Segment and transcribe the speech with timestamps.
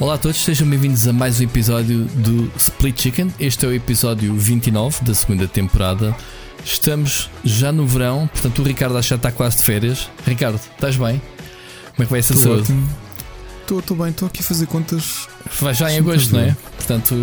[0.00, 3.34] Olá a todos, sejam bem-vindos a mais um episódio do Split Chicken.
[3.38, 6.16] Este é o episódio 29 da segunda temporada.
[6.64, 10.08] Estamos já no verão, portanto o Ricardo que está quase de férias.
[10.26, 11.20] Ricardo, estás bem?
[11.90, 12.62] Como é que vai essa saúde?
[12.62, 12.88] ótimo.
[13.60, 15.28] Estou bem, estou aqui a fazer contas.
[15.60, 16.48] Vai já em agosto, não é?
[16.48, 16.56] é.
[16.76, 17.14] Portanto,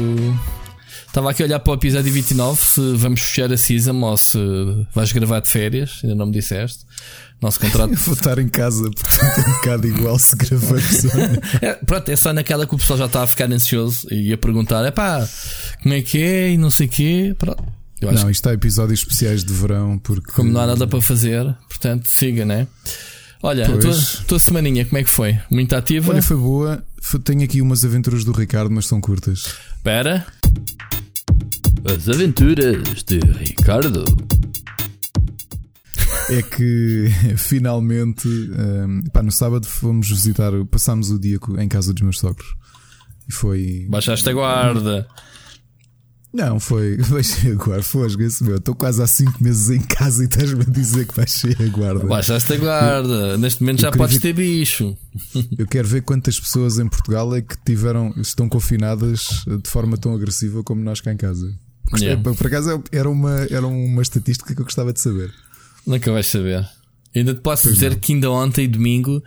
[1.08, 4.38] estava aqui a olhar para o episódio 29 se vamos fechar a season ou se
[4.94, 6.86] vais gravar de férias, ainda não me disseste.
[7.42, 7.92] Nosso contrato.
[7.94, 11.06] Eu vou estar em casa, portanto é um bocado igual se gravamos.
[11.62, 14.38] É, pronto, é só naquela que o pessoal já está a ficar ansioso e a
[14.38, 15.28] perguntar: é pá,
[15.82, 17.36] como é que é e não sei o quê.
[17.38, 17.64] Pronto.
[18.00, 20.28] Eu Não, isto há episódios especiais de verão, porque.
[20.28, 22.68] que como não há nada para fazer, portanto, siga, né?
[23.42, 23.94] Olha, a tua,
[24.28, 25.40] tua semaninha, como é que foi?
[25.50, 26.12] Muito ativa?
[26.12, 26.84] Olha, foi boa.
[27.24, 29.56] Tenho aqui umas aventuras do Ricardo, mas são curtas.
[29.76, 30.26] Espera.
[31.86, 34.04] As aventuras de Ricardo.
[36.30, 37.06] É que
[37.38, 42.48] finalmente, hum, pá, no sábado fomos visitar, passámos o dia em casa dos meus sogros.
[43.30, 43.86] E foi.
[43.90, 45.08] Baixaste a guarda.
[46.34, 46.98] Não, foi.
[47.10, 47.84] Baixei a guarda.
[47.84, 48.58] Fosga-se, meu.
[48.58, 52.06] Estou quase há 5 meses em casa e estás-me a dizer que baixei a guarda.
[52.06, 53.38] Baixaste a guarda.
[53.38, 54.96] Neste momento já podes ver- ter bicho.
[55.58, 60.14] Eu quero ver quantas pessoas em Portugal é que tiveram, estão confinadas de forma tão
[60.14, 61.48] agressiva como nós cá em casa.
[61.90, 62.34] Gostei, Yeah.
[62.36, 65.34] Por acaso era uma, era uma estatística que eu gostava de saber.
[65.88, 66.68] Nunca vais saber.
[67.16, 69.24] Ainda te posso dizer que ainda ontem, domingo,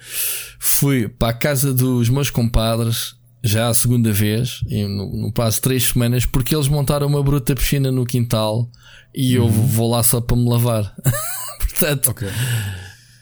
[0.59, 5.63] fui para a casa dos meus compadres, já a segunda vez, no, no prazo de
[5.63, 8.71] três semanas, porque eles montaram uma bruta piscina no quintal
[9.15, 10.95] e eu vou lá só para me lavar.
[11.59, 12.29] Portanto, Ok.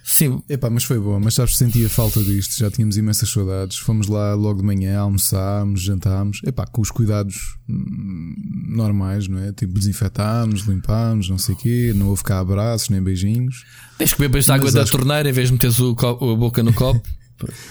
[0.08, 3.76] Sim, Epá, mas foi bom, mas sabes, sentia falta disto, já tínhamos imensas saudades.
[3.76, 8.34] Fomos lá logo de manhã, almoçámos, jantámos, epá, com os cuidados hum,
[8.68, 9.52] normais, não é?
[9.52, 13.64] Tipo, desinfetámos, limpámos, não sei o quê, não houve cá abraços nem beijinhos.
[13.98, 16.72] tens que beber água da acho- torneira em vez de meteres o a boca no
[16.72, 17.06] copo.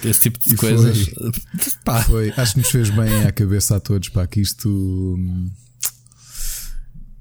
[0.01, 0.73] Esse tipo de foi.
[0.75, 1.09] coisas.
[1.83, 4.69] Pá, Foi, acho que nos fez bem à cabeça a todos, pá, que isto.
[4.69, 5.49] hum,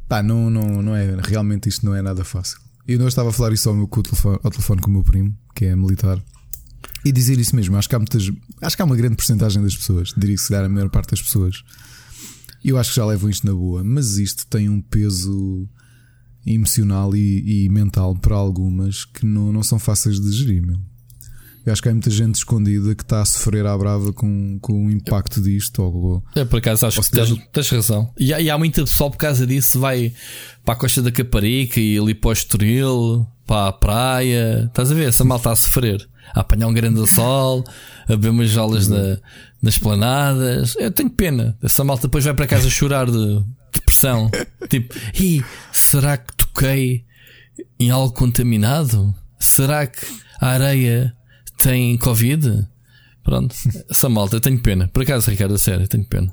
[0.08, 1.16] Pá, não, não, não é.
[1.24, 2.58] Realmente isto não é nada fácil.
[2.86, 5.36] Eu não estava a falar isso ao, meu, telefone, ao telefone com o meu primo,
[5.54, 6.22] que é militar,
[7.04, 7.76] e dizer isso mesmo.
[7.76, 8.30] Acho que há muitas.
[8.62, 11.10] Acho que há uma grande porcentagem das pessoas, diria que se calhar a maior parte
[11.10, 11.62] das pessoas.
[12.64, 15.68] Eu acho que já levam isto na boa, mas isto tem um peso
[16.44, 20.80] emocional e, e mental para algumas que não, não são fáceis de gerir, meu.
[21.66, 24.86] Eu acho que há muita gente escondida que está a sofrer à brava com, com
[24.86, 25.82] o impacto disto.
[25.82, 28.12] Ou, É, por acaso acho que tens, tens razão.
[28.16, 30.14] E há, e há muita pessoal por causa disso vai
[30.64, 34.66] para a Costa da Caparica e ali para o Estoril, para a praia.
[34.68, 35.08] Estás a ver?
[35.08, 36.08] Essa malta a sofrer.
[36.36, 37.64] A apanhar um grande sol,
[38.04, 39.18] a beber umas aulas na,
[39.60, 40.76] nas planadas.
[40.78, 41.58] Eu tenho pena.
[41.60, 44.30] Essa malta depois vai para casa chorar de depressão.
[44.70, 47.04] tipo, Ih, será que toquei
[47.80, 49.12] em algo contaminado?
[49.36, 50.06] Será que
[50.40, 51.15] a areia
[51.58, 52.66] tem Covid?
[53.22, 53.54] Pronto,
[53.90, 54.88] essa malta, eu tenho pena.
[54.88, 56.32] Por acaso, Ricardo, a sério, eu tenho pena.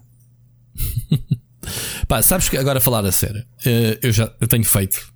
[2.07, 5.13] Pá, sabes que agora a falar a sério, eh, eu já eu tenho feito.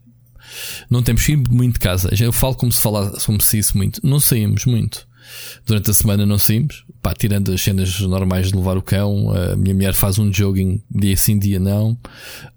[0.89, 2.09] Não temos saído muito de casa.
[2.19, 3.99] Eu falo como se falasse, como se isso muito.
[4.03, 5.07] Não saímos muito.
[5.65, 6.85] Durante a semana não saímos.
[7.01, 10.81] Pá, tirando as cenas normais de levar o cão, a minha mulher faz um jogging
[10.89, 11.97] dia sim, dia não.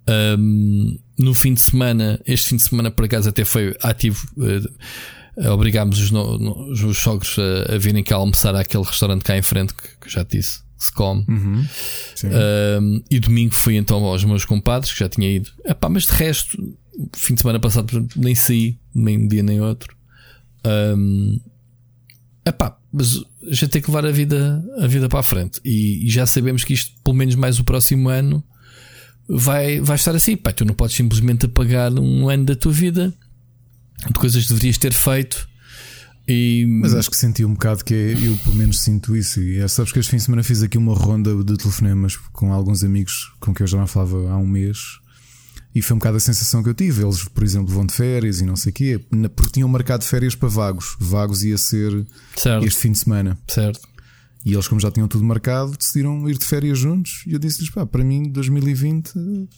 [0.07, 4.27] Ahm, no fim de semana, este fim de semana por acaso até foi ativo.
[4.41, 4.71] eh,
[5.37, 9.75] obrigámos os, no- os sogros a, a virem cá almoçar àquele restaurante cá em frente
[9.75, 11.25] que, que já te disse, que se come.
[12.15, 12.29] Sim.
[12.81, 15.51] Um, e domingo fui então aos meus compadres, que já tinha ido.
[15.65, 16.57] Epá, mas de resto,
[17.17, 19.97] fim de semana passado por exemplo, nem saí, nem um dia nem outro.
[20.67, 21.41] Um,
[22.45, 23.17] epá, mas
[23.51, 25.61] a gente tem que levar a vida, a vida para a frente.
[25.65, 28.43] E, e já sabemos que isto, pelo menos mais o próximo ano,
[29.29, 30.37] vai, vai estar assim.
[30.37, 33.15] Pá, tu não podes simplesmente apagar um ano da tua vida
[34.07, 35.49] de coisas que deverias ter feito.
[36.29, 39.41] E, Mas acho que senti um bocado que é, eu pelo menos sinto isso.
[39.41, 42.53] E é, sabes que este fim de semana fiz aqui uma ronda de telefonemas com
[42.53, 44.79] alguns amigos com quem eu já não falava há um mês.
[45.75, 47.03] E foi um bocado a sensação que eu tive.
[47.03, 49.01] Eles, por exemplo, vão de férias e não sei o quê,
[49.35, 50.97] porque tinham marcado férias para vagos.
[50.99, 53.39] Vagos ia ser certo, este fim de semana.
[53.49, 53.81] certo.
[54.45, 57.25] E eles, como já tinham tudo marcado, decidiram ir de férias juntos.
[57.27, 59.13] E eu disse-lhes: pá, para mim, 2020,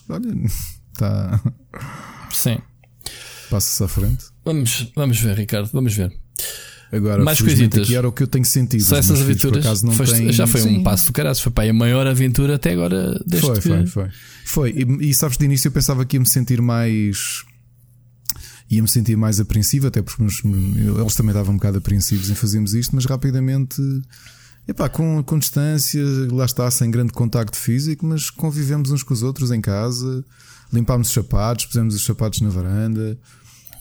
[0.09, 0.35] olha,
[0.99, 1.41] tá,
[2.31, 2.59] Sim.
[3.49, 4.32] passa-se à frente.
[4.45, 6.13] Vamos, vamos ver, Ricardo, vamos ver.
[6.91, 7.85] Agora, Mais coisitas.
[7.85, 8.83] aqui era o que eu tenho sentido.
[8.85, 9.65] Só essas filhos, aventuras.
[9.65, 10.83] acaso, não têm- já foi um Sim.
[10.83, 11.37] passo do caralho.
[11.37, 13.63] Foi pá, a maior aventura até agora desde Foi, que.
[13.69, 14.09] foi, foi.
[14.45, 14.71] Foi.
[15.01, 17.45] E, e sabes, de início eu pensava que ia me sentir mais.
[18.71, 22.35] ia me sentir mais apreensivo, até porque nos- eles também estavam um bocado apreensivos em
[22.35, 23.81] fazermos isto, mas rapidamente.
[24.69, 26.01] Epá, com, com distância,
[26.31, 30.25] lá está, sem grande contacto físico, mas convivemos uns com os outros em casa,
[30.73, 33.19] limpámos os sapatos, pusemos os sapatos na varanda.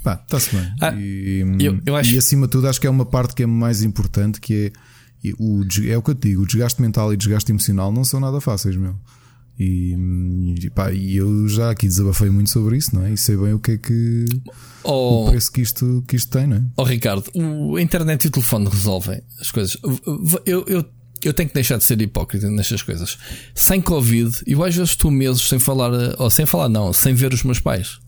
[0.04, 0.74] Pá, está-se bem.
[0.82, 3.44] Ah, e, eu- eu acho- e acima de tudo, acho que é uma parte que
[3.44, 4.72] é mais importante, que
[5.24, 7.92] é o, é o que eu te digo, o desgaste mental e o desgaste emocional
[7.92, 8.96] não são nada fáceis, meu.
[9.60, 9.96] E,
[10.64, 13.14] e, pá, e eu já aqui desabafei muito sobre isso, não é?
[13.14, 14.26] E sei bem o que é que
[14.84, 16.64] Oh, o preço que isto, que isto tem, não é?
[16.78, 19.78] oh, Ricardo, o, a internet e o telefone resolvem as coisas.
[20.48, 20.86] Eu, eu,
[21.24, 23.20] eu tenho que deixar de ser hipócrita nestas coisas.
[23.54, 27.32] Sem Covid, eu às vezes estou meses sem falar, ou sem falar, não, sem ver
[27.32, 28.00] os meus pais.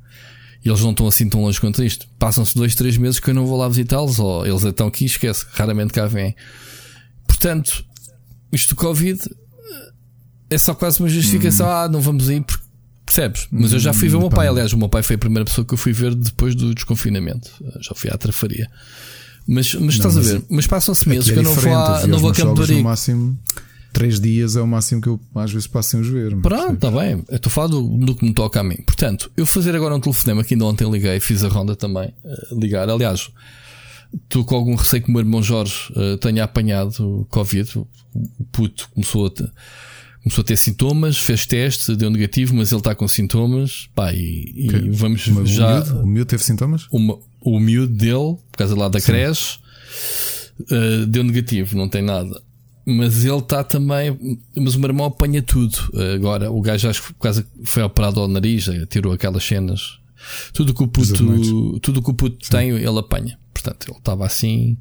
[0.64, 2.08] E eles não estão assim tão longe quanto isto.
[2.18, 5.46] Passam-se dois, três meses que eu não vou lá visitá-los, ou eles estão aqui, esquece,
[5.52, 6.36] raramente cá vêm.
[7.28, 7.84] Portanto,
[8.52, 9.20] isto do Covid
[10.50, 11.70] é só quase uma justificação.
[11.70, 12.64] Ah, não vamos aí, porque-
[13.06, 13.48] percebes?
[13.52, 14.48] Mas eu já fui ver o meu pai.
[14.48, 17.52] Aliás, o meu pai foi a primeira pessoa que eu fui ver depois do desconfinamento.
[17.82, 18.70] Já fui à trafaria.
[19.46, 20.44] Mas, mas estás a mas ver?
[20.50, 21.64] Mas passam-se meses Aqui que é eu não vou,
[22.02, 23.38] vi não vou a Campo máximo
[23.94, 26.36] três dias é o máximo que eu às vezes passo sem os ver.
[26.42, 27.24] Pronto, está bem.
[27.30, 28.78] Eu estou a falar do, do que me toca a mim.
[28.86, 32.48] Portanto, eu fazer agora um telefonema que ainda ontem liguei, fiz a ronda também, eh,
[32.52, 32.90] ligar.
[32.90, 33.30] Aliás,
[34.24, 37.80] estou com algum receio que o meu irmão Jorge eh, tenha apanhado Covid.
[37.80, 37.88] O
[38.52, 39.50] puto começou a, ter,
[40.24, 43.88] começou a ter sintomas, fez teste, deu negativo, mas ele está com sintomas.
[43.96, 45.68] Pá, e, e vamos Mas já.
[45.68, 46.88] O miúdo, o miúdo teve sintomas?
[46.92, 49.58] uma- o miúdo dele, por causa lá da creche,
[50.72, 52.42] uh, deu negativo, não tem nada.
[52.86, 54.40] Mas ele está também.
[54.56, 55.76] Mas o meu irmão apanha tudo.
[55.94, 60.00] Uh, agora, o gajo acho que quase foi operado ao nariz, uh, tirou aquelas cenas.
[60.54, 63.38] Tudo que o puto, tudo que o puto tem, ele apanha.
[63.54, 64.78] Portanto, ele estava assim.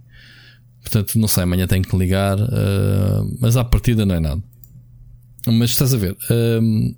[0.81, 2.39] Portanto, não sei, amanhã tenho que ligar.
[2.41, 4.43] uh, mas à partida não é nada.
[5.47, 6.17] Mas estás a ver.
[6.31, 6.95] um,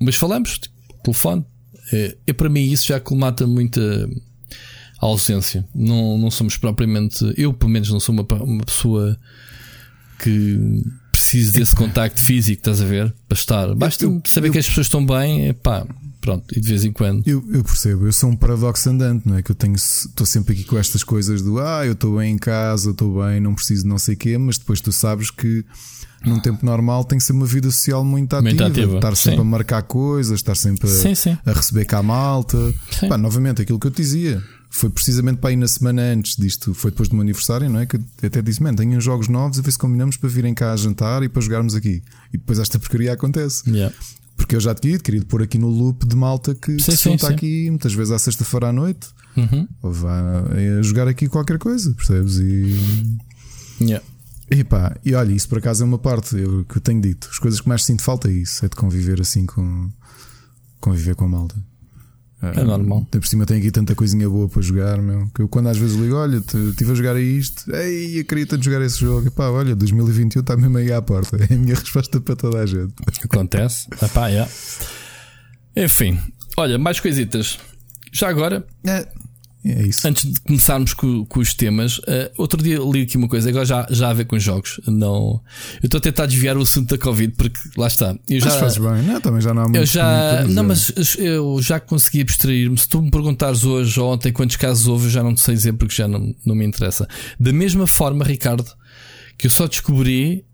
[0.00, 1.44] mas falamos, tipo, telefone.
[1.92, 3.80] É, é para mim isso já colmata muita
[5.00, 5.66] a ausência.
[5.74, 7.32] Não, não somos propriamente.
[7.36, 9.18] Eu, pelo menos, não sou uma, uma pessoa
[10.18, 10.82] que
[11.12, 13.14] precise desse contacto físico, estás a ver?
[13.28, 13.74] Para estar.
[13.74, 15.86] Basta eu- saber eu- que as pessoas estão bem, pá,
[16.20, 17.26] pronto, e de vez em quando.
[17.26, 19.42] Eu, eu percebo, eu sou um paradoxo andante, não é?
[19.42, 22.38] Que eu tenho, estou sempre aqui com estas coisas do ah, eu estou bem em
[22.38, 25.30] casa, eu estou bem, não preciso de não sei o quê, mas depois tu sabes
[25.30, 25.64] que
[26.24, 29.36] num tempo normal tem que ser uma vida social muito ativa, Muito ativa, estar sempre
[29.36, 29.42] sim.
[29.42, 31.38] a marcar coisas, estar sempre a, Sim, sim.
[31.46, 32.74] a receber cá a malta.
[33.08, 34.42] Pá, novamente, aquilo que eu te dizia.
[34.76, 37.86] Foi precisamente para ir na semana antes disto, foi depois do meu aniversário, não é?
[37.86, 40.72] Que até disse: Man, tenho uns jogos novos, a ver se combinamos para virem cá
[40.72, 42.02] a jantar e para jogarmos aqui.
[42.32, 43.62] E depois esta porcaria acontece.
[43.70, 43.94] Yeah.
[44.36, 46.96] Porque eu já te queria, queria pôr aqui no loop de malta que, Sim, se
[46.98, 47.32] sim, junta sim.
[47.32, 49.66] aqui muitas vezes à sexta-feira à noite Uhum.
[49.82, 50.44] ou vá
[50.78, 52.36] a jogar aqui qualquer coisa, percebes?
[52.36, 52.76] E,
[53.80, 54.04] Yeah.
[54.50, 57.28] e pá, e olha, isso por acaso é uma parte eu, que eu tenho dito.
[57.30, 59.90] As coisas que mais sinto falta é isso, é de conviver assim com
[60.80, 61.56] conviver com a malta.
[62.42, 63.06] É normal.
[63.08, 65.26] Até por cima tem aqui tanta coisinha boa para jogar, meu.
[65.34, 68.46] Que eu quando às vezes ligo, olha, estive a jogar a isto, ei, eu queria
[68.46, 69.26] tanto jogar esse jogo.
[69.28, 71.36] E pá, olha, 2021 está mesmo aí à porta.
[71.48, 72.92] É a minha resposta para toda a gente.
[73.24, 73.88] Acontece.
[74.02, 74.50] Epá, yeah.
[75.76, 76.18] Enfim,
[76.56, 77.58] olha, mais coisitas.
[78.12, 79.06] Já agora, É,
[79.72, 80.06] é isso.
[80.06, 83.64] antes de começarmos com, com os temas, eh, outro dia li aqui uma coisa, agora
[83.64, 84.80] já, já a ver com jogos.
[84.86, 85.40] Não,
[85.82, 88.16] eu estou a tentar desviar o assunto da Covid porque lá está.
[88.28, 89.76] Eu Mas já, fazes bem, não, também já não há muito.
[89.78, 92.78] eu já, não, mas eu já consegui abstrair-me.
[92.78, 95.54] Se tu me perguntares hoje ou ontem quantos casos houve, eu já não te sei
[95.54, 97.08] dizer porque já não, não me interessa.
[97.38, 98.64] Da mesma forma, Ricardo,
[99.36, 100.45] que eu só descobri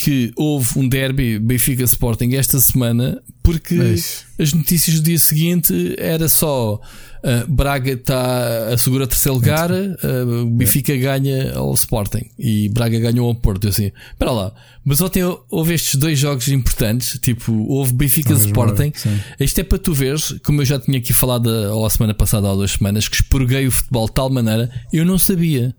[0.00, 4.24] que houve um derby Benfica Sporting esta semana porque Eish.
[4.38, 10.46] as notícias do dia seguinte era só uh, Braga está a segurar terceiro lugar, uh,
[10.46, 13.64] Benfica ganha ao Sporting e Braga ganhou ao Porto.
[13.64, 18.92] Eu assim, espera lá, mas ontem houve estes dois jogos importantes, tipo, houve Benfica Sporting.
[18.94, 19.20] sim.
[19.38, 22.14] Isto é para tu veres, como eu já tinha aqui falado a, ou a semana
[22.14, 25.74] passada, há duas semanas, que expurguei o futebol de tal maneira, eu não sabia.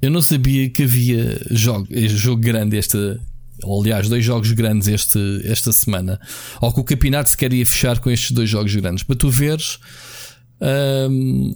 [0.00, 3.20] Eu não sabia que havia jogo, jogo grande esta,
[3.64, 6.20] aliás, dois jogos grandes este, esta semana.
[6.60, 9.02] Ou que o campeonato se queria fechar com estes dois jogos grandes.
[9.02, 9.78] Para tu veres
[11.10, 11.54] hum,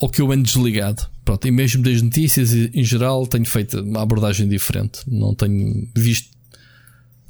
[0.00, 1.06] ou que eu ando desligado.
[1.24, 5.00] Pronto, e mesmo das notícias em geral tenho feito uma abordagem diferente.
[5.06, 6.36] Não tenho visto.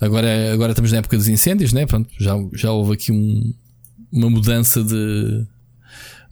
[0.01, 1.87] Agora, agora estamos na época dos incêndios, né?
[1.87, 3.55] Pronto, já, já houve aqui um,
[4.13, 5.47] uma mudança de,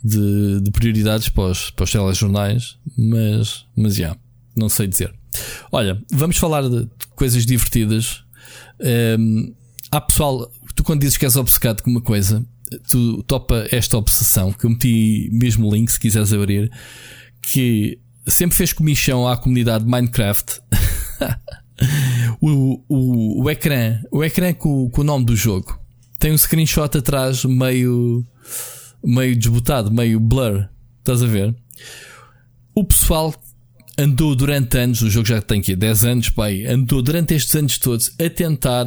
[0.05, 4.17] de, de prioridades para os, para os telejornais, mas, mas já,
[4.57, 5.13] não sei dizer.
[5.73, 8.23] Olha, vamos falar de coisas divertidas.
[9.19, 9.55] Hum,
[9.91, 12.45] há pessoal, tu quando dizes que és obcecado com uma coisa,
[12.89, 16.71] tu topa esta obsessão, que eu meti mesmo o link se quiseres abrir,
[17.43, 20.61] que sempre fez comichão à comunidade Minecraft.
[22.41, 25.85] o, o, o ecrã, o ecrã com, com o nome do jogo
[26.25, 28.25] tem um screenshot atrás meio
[29.05, 30.69] meio desbotado, meio blur.
[30.99, 31.55] Estás a ver?
[32.75, 33.35] O pessoal
[33.99, 37.79] andou durante anos, o jogo já tem aqui 10 anos, pai, andou durante estes anos
[37.79, 38.87] todos a tentar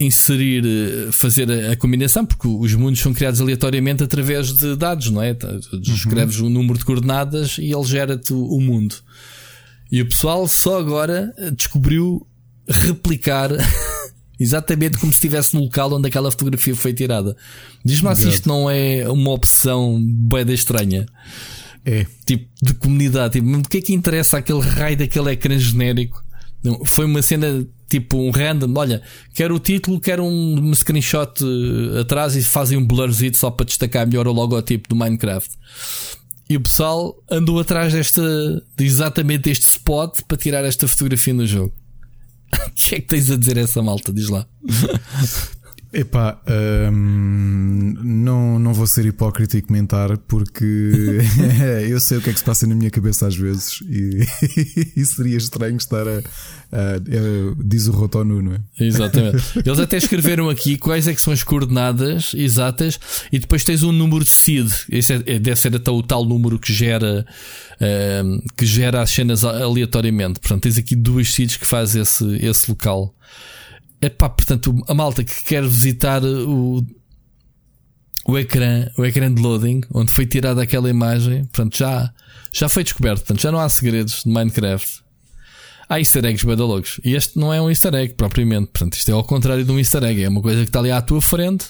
[0.00, 5.10] inserir, eh, fazer a, a combinação, porque os mundos são criados aleatoriamente através de dados,
[5.10, 5.34] não é?
[5.34, 8.96] Tu escreves um número de coordenadas e ele gera-te o, o mundo.
[9.92, 12.26] E o pessoal só agora descobriu
[12.66, 13.50] replicar
[14.40, 17.36] exatamente como se estivesse no local onde aquela fotografia foi tirada.
[17.84, 21.06] Diz-me lá se isto não é uma opção boeda estranha.
[21.84, 22.06] É.
[22.26, 23.34] Tipo, de comunidade.
[23.34, 26.24] Tipo, o que é que interessa aquele raio daquele ecrã genérico?
[26.84, 28.72] Foi uma cena tipo um random.
[28.76, 29.02] Olha,
[29.34, 33.66] quero o título, quero um, um screenshot eh, atrás e fazem um blurzinho só para
[33.66, 35.50] destacar melhor o logotipo do Minecraft.
[36.48, 38.22] E o pessoal andou atrás desta,
[38.76, 41.72] de exatamente este spot para tirar esta fotografia no jogo.
[42.66, 44.12] O que é que tens a dizer a essa malta?
[44.12, 44.46] Diz lá.
[45.92, 46.40] Epá,
[46.92, 50.64] hum, não, não vou ser hipócrita e comentar porque
[51.88, 54.24] eu sei o que é que se passa na minha cabeça às vezes e,
[54.96, 58.60] e seria estranho estar a, a- a- diz o Rotonu, não é?
[58.78, 59.42] Exatamente.
[59.64, 63.00] Eles até escreveram aqui quais é que são as coordenadas exatas
[63.32, 64.70] e depois tens um número de seed.
[64.90, 67.26] Esse é, é- deve ser até o tal número que gera
[67.80, 70.38] ehm, que gera as cenas aleatoriamente.
[70.38, 73.12] Portanto, tens aqui duas seeds que faz esse, esse local.
[74.00, 76.84] Epá, portanto, a malta que quer visitar o,
[78.26, 82.12] o ecrã, o ecrã de loading, onde foi tirada aquela imagem, portanto, já,
[82.52, 83.18] já foi descoberto.
[83.18, 85.02] Portanto, já não há segredos de Minecraft.
[85.88, 87.00] Há easter eggs badalogos.
[87.04, 88.68] E este não é um easter egg propriamente.
[88.68, 90.22] Portanto, isto é ao contrário de um easter egg.
[90.22, 91.66] É uma coisa que está ali à tua frente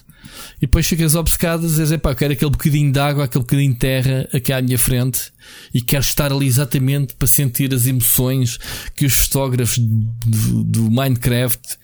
[0.58, 3.72] e depois ficas obcecado a dizer, pá, eu quero aquele bocadinho de água, aquele bocadinho
[3.72, 5.32] de terra aqui à minha frente
[5.72, 8.58] e quero estar ali exatamente para sentir as emoções
[8.94, 11.78] que os fotógrafos do, do Minecraft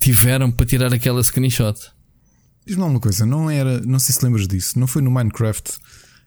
[0.00, 1.78] tiveram para tirar aquela screenshot.
[2.66, 5.72] Diz-me uma coisa, não era, não sei se lembras disso, não foi no Minecraft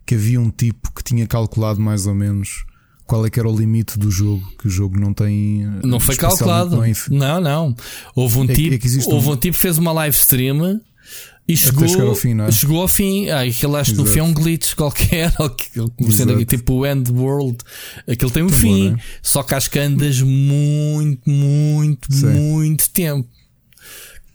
[0.06, 2.65] que havia um tipo que tinha calculado mais ou menos
[3.06, 5.65] qual é que era o limite do jogo, que o jogo não tem.
[5.84, 6.75] Não foi calculado.
[6.77, 7.75] não é inf- Não, não.
[8.15, 10.80] Houve um É tipo, é houve um- um tipo que fez uma live stream
[11.48, 12.51] e chegou, ao fim, não é?
[12.51, 13.30] chegou ao fim.
[13.30, 15.32] Ah, aquilo acho que no fim é um glitch qualquer,
[16.12, 16.46] sendo Exato.
[16.46, 17.58] tipo End World.
[18.08, 18.89] Aquilo tem um Tão bom, fim.
[18.92, 19.01] não é?
[19.22, 22.27] Só que às que andas muito, muito, Sim.
[22.27, 23.27] muito tempo.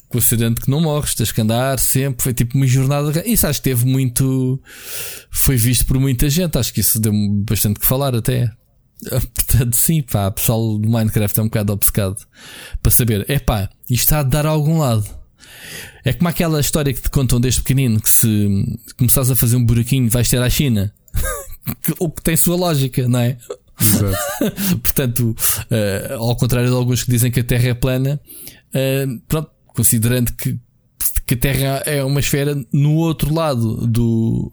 [0.08, 2.22] Considerando que não morres, tens que andar sempre.
[2.22, 3.22] Foi tipo uma jornada.
[3.26, 4.60] Isso acho que teve muito.
[5.30, 6.56] Foi visto por muita gente.
[6.56, 7.12] Acho que isso deu
[7.44, 8.50] bastante que falar até.
[9.08, 12.16] Portanto, sim, pá, o pessoal do Minecraft é um bocado obcecado
[12.82, 15.06] para saber, é pá, isto está a dar a algum lado.
[16.04, 19.64] É como aquela história que te contam desde pequenino que se começares a fazer um
[19.64, 20.92] buraquinho vais ter à China.
[21.98, 23.36] o que tem sua lógica, não é?
[23.80, 24.16] Exato.
[24.82, 25.36] Portanto,
[25.70, 28.20] eh, ao contrário de alguns que dizem que a Terra é plana,
[28.74, 30.58] eh, pronto, considerando que,
[31.24, 34.52] que a Terra é uma esfera no outro lado do,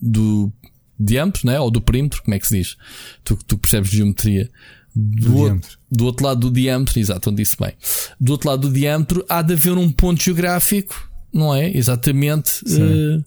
[0.00, 0.52] do
[0.98, 1.58] diâmetro, né?
[1.58, 2.76] ou do perímetro, como é que se diz?
[3.24, 4.48] Tu, tu percebes geometria.
[4.94, 7.72] Do, Do outro, do outro lado do diâmetro, exato, onde disse bem.
[8.20, 11.76] Do outro lado do diâmetro há de haver um ponto geográfico, não é?
[11.76, 13.20] Exatamente eh,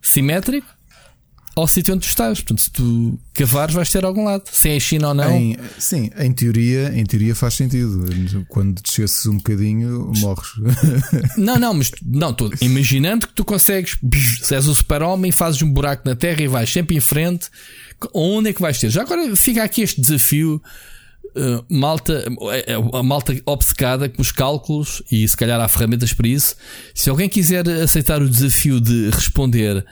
[0.00, 0.68] simétrico
[1.54, 2.40] ao sítio onde tu estás.
[2.40, 4.44] Portanto, se tu cavares, vais ter algum lado.
[4.50, 5.30] Se é a China ou não.
[5.36, 8.06] Em- sim, em teoria, em teoria faz sentido.
[8.48, 10.48] Quando descesses um bocadinho, morres.
[11.36, 13.96] Não, não, mas não, tô imaginando que tu consegues,
[14.42, 17.48] se és o super-homem, fazes um buraco na terra e vais sempre em frente.
[18.14, 18.90] Onde é que vais ter?
[18.90, 20.60] Já agora fica aqui este desafio.
[21.36, 26.28] uh, malta, uh, a malta obcecada com os cálculos e se calhar há ferramentas para
[26.28, 26.56] isso.
[26.94, 29.84] Se alguém quiser aceitar o desafio de responder,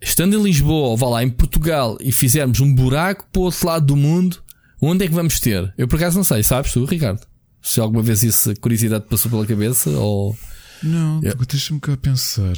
[0.00, 3.66] estando em Lisboa ou vá lá em Portugal e fizermos um buraco para o outro
[3.66, 4.38] lado do mundo,
[4.80, 5.72] onde é que vamos ter?
[5.76, 7.20] Eu por acaso não sei, sabes tu, Ricardo?
[7.62, 10.36] Se alguma vez isso, a curiosidade passou pela cabeça ou.
[10.82, 11.40] Não, Yeah.
[11.48, 12.52] deixa-me cá pensar.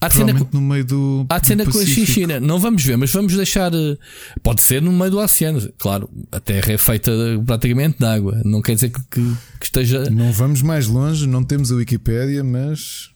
[0.00, 1.26] Há de ser na, Provavelmente no meio do.
[1.30, 1.86] há de ser do na com a.
[1.86, 2.40] China.
[2.40, 3.72] Não vamos ver, mas vamos deixar.
[3.72, 3.96] eh,
[4.42, 5.66] Pode ser no meio do oceano.
[5.78, 7.10] Claro, a Terra é feita
[7.46, 8.38] praticamente de água.
[8.44, 10.10] Não quer dizer que, que- que esteja.
[10.10, 13.08] Não vamos mais longe, não temos a Wikipédia, mas.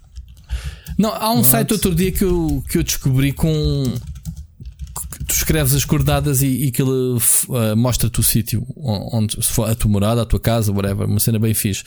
[0.98, 1.46] Não, há um What?
[1.46, 3.84] site outro dia que eu, que eu descobri com.
[5.12, 7.18] que Tu escreves as coordenadas e, e que ele
[7.54, 11.20] eh, mostra-te o sítio onde se for a tua morada, a tua casa, whatever, uma
[11.20, 11.84] cena bem fixe.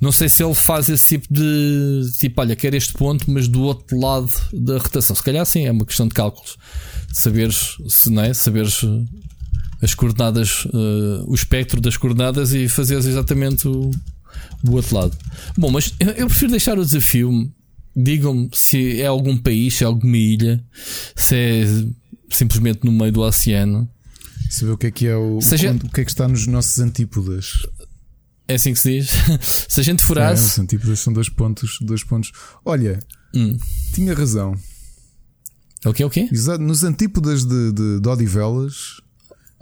[0.00, 3.62] Não sei se ele faz esse tipo de tipo, olha, quero este ponto, mas do
[3.62, 5.16] outro lado da rotação.
[5.16, 6.56] Se calhar sim, é uma questão de cálculos.
[7.12, 8.32] Saberes, se não é?
[8.32, 9.04] Saberes eh,
[9.82, 13.90] as coordenadas, eh, o espectro das coordenadas e fazeres exatamente o,
[14.66, 15.16] o outro lado.
[15.56, 17.50] Bom, mas eu prefiro deixar o desafio.
[17.96, 20.64] Digam-me se é algum país, se é alguma ilha,
[21.16, 21.64] se é
[22.30, 23.88] simplesmente no meio do oceano.
[24.50, 25.40] Saber o que é que é o.
[25.40, 27.52] Seja- o que é que está nos nossos antípodas.
[28.46, 29.10] É assim que se diz.
[29.68, 30.60] se a gente É, os furasse.
[30.60, 32.30] antípodas são dois pontos, dois pontos.
[32.64, 32.98] Olha,
[33.34, 33.56] Hum.
[33.92, 34.54] tinha razão.
[35.86, 36.04] O quê?
[36.04, 36.28] O quê?
[36.32, 39.00] Exato, nos antípodas de, de, de Odivelas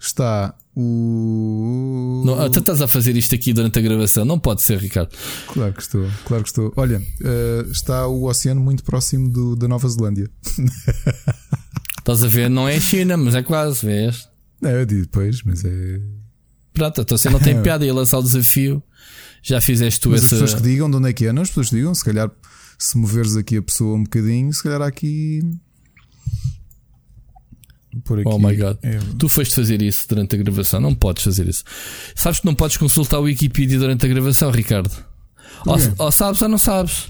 [0.01, 2.23] está o.
[2.25, 4.25] Não, tu estás a fazer isto aqui durante a gravação.
[4.25, 5.11] Não pode ser, Ricardo.
[5.49, 6.73] Claro que estou, claro que estou.
[6.76, 10.31] Olha, eh, está o oceano muito próximo do, da Nova Zelândia.
[11.99, 12.50] Estás a ver?
[12.50, 14.29] Não é a China, mas é quase, vês?
[14.61, 16.00] Não, eu digo depois, mas é.
[16.73, 18.83] Pronto, então você não tem piada ia lançar o desafio.
[19.43, 20.35] Já fizeste tu Mas essa.
[20.37, 22.05] as pessoas que digam de onde é que é, não, as pessoas que digam, se
[22.05, 22.31] calhar,
[22.79, 25.43] se moveres aqui a pessoa um bocadinho, se calhar aqui.
[28.05, 28.29] Por aqui.
[28.29, 28.77] Oh my god.
[28.83, 31.65] É- Tu foste fazer isso durante a gravação, não podes fazer isso.
[32.15, 34.91] Sabes que não podes consultar o Wikipedia durante a gravação, Ricardo?
[35.67, 37.09] Ou, ou sabes ou não sabes.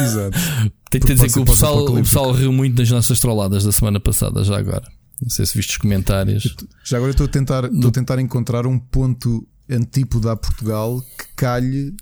[0.00, 0.38] Exato.
[0.90, 3.98] Tenho que dizer que o pessoal, o pessoal riu muito nas nossas trolladas da semana
[4.00, 4.86] passada, já agora.
[5.20, 6.54] Não sei se viste os comentários.
[6.84, 11.26] Já agora estou a tentar, estou a tentar encontrar um ponto antípoda a Portugal que
[11.36, 11.94] calhe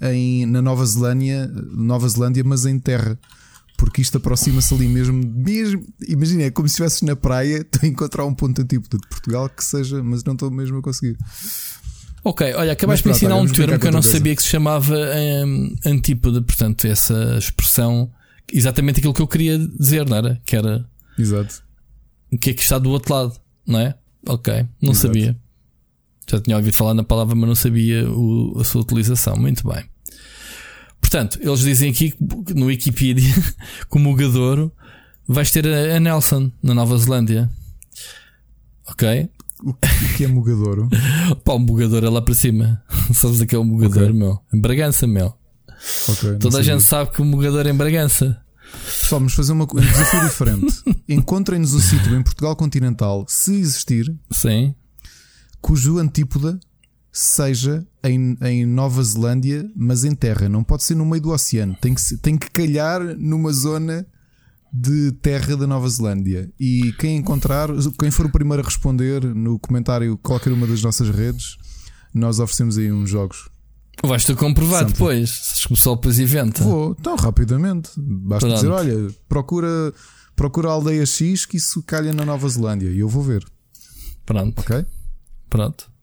[0.00, 3.18] em, na Nova Zelândia, Nova Zelândia, mas em terra.
[3.76, 5.84] Porque isto aproxima-se ali mesmo, mesmo.
[6.08, 9.48] Imagina, é como se estivesses na praia, estou a encontrar um ponto antípoda de Portugal
[9.48, 11.16] que seja, mas não estou mesmo a conseguir.
[12.22, 14.96] Ok, olha, acabaste de ensinar um termo que eu não sabia que se chamava
[15.46, 18.10] hum, antípoda, portanto, essa expressão,
[18.50, 20.40] exatamente aquilo que eu queria dizer, não era?
[20.46, 20.88] Que era
[21.18, 21.62] Exato.
[22.32, 23.94] o que é que está do outro lado, não é?
[24.26, 25.08] Ok, não Exato.
[25.08, 25.36] sabia.
[26.30, 29.36] Já tinha ouvido falar na palavra, mas não sabia o- a sua utilização.
[29.36, 29.84] Muito bem.
[31.14, 32.10] Portanto, eles dizem aqui
[32.44, 33.32] que no Wikipedia
[33.88, 34.72] que o Mugadouro
[35.28, 37.48] vais ter a, Nelson na Nova Zelândia.
[38.88, 39.30] Ok?
[39.62, 40.88] O que, que é mugadouro?
[41.44, 42.82] Pá, o Mugadouro é lá para cima.
[43.14, 44.18] Sabes o que é o Mugadouro, Ok.
[44.18, 44.40] meu?
[44.52, 45.32] Em Bragança, meu.
[46.08, 48.42] Ok, não Toda a gente sabe que o Mugadouro é em Bragança.
[48.84, 50.82] Pessoal, vamos fazer uma, um desafio diferente.
[51.08, 54.74] Encontrem-nos o sítio em Portugal continental, se existir, Sim.
[55.60, 56.58] cujo antípoda
[57.16, 60.48] seja em, em Nova Zelândia, mas em terra.
[60.48, 61.76] Não pode ser no meio do oceano.
[61.80, 64.04] Tem que, tem que calhar numa zona
[64.72, 66.50] de terra da Nova Zelândia.
[66.58, 67.68] E quem encontrar,
[68.00, 71.56] quem for o primeiro a responder no comentário qualquer uma das nossas redes,
[72.12, 73.48] nós oferecemos aí uns jogos.
[74.04, 74.92] Vais-te comprovar Something.
[74.94, 75.30] depois.
[75.30, 76.64] Se o pessoal depois inventa.
[76.64, 77.90] Vou, tão rapidamente.
[77.96, 78.54] Basta Pronto.
[78.56, 79.94] dizer: olha, procura,
[80.34, 82.90] procura a aldeia X que isso calha na Nova Zelândia.
[82.90, 83.46] E eu vou ver,
[84.26, 84.84] Pronto, ok?
[85.48, 85.93] pronto.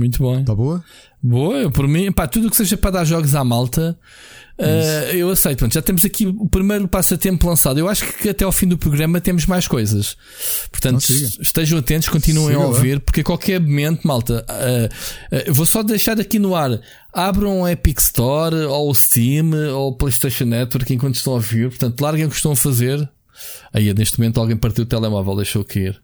[0.00, 0.40] Muito bom.
[0.40, 0.82] Está boa?
[1.22, 3.98] Boa, eu por mim, pá, tudo o que seja para dar jogos à malta,
[4.58, 5.58] eh, eu aceito.
[5.58, 7.78] Pronto, já temos aqui o primeiro passatempo lançado.
[7.78, 10.16] Eu acho que até ao fim do programa temos mais coisas.
[10.70, 12.68] Portanto, Não, estejam atentos, continuem Siga a lá.
[12.68, 14.88] ouvir, porque a qualquer momento, malta, eh,
[15.30, 16.80] eh, eu vou só deixar aqui no ar.
[17.12, 21.68] Abram o Epic Store, ou o Steam, ou o PlayStation Network enquanto estão a ouvir.
[21.68, 23.06] Portanto, larguem o que estão a fazer.
[23.72, 26.00] Aí, neste momento, alguém partiu o telemóvel, deixou cair.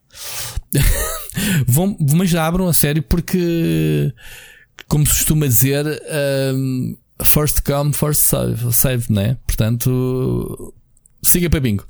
[1.67, 4.13] Vão, mas já abram a sério porque,
[4.89, 5.85] como se costuma dizer,
[6.55, 9.37] um, first come, first save, save né?
[9.47, 10.75] Portanto,
[11.23, 11.87] siga para bingo.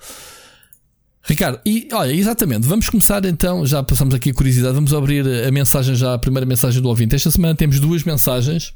[1.23, 3.67] Ricardo, e olha, exatamente, vamos começar então.
[3.67, 7.17] Já passamos aqui a curiosidade, vamos abrir a mensagem já, a primeira mensagem do ouvinte.
[7.17, 8.73] Esta semana temos duas mensagens.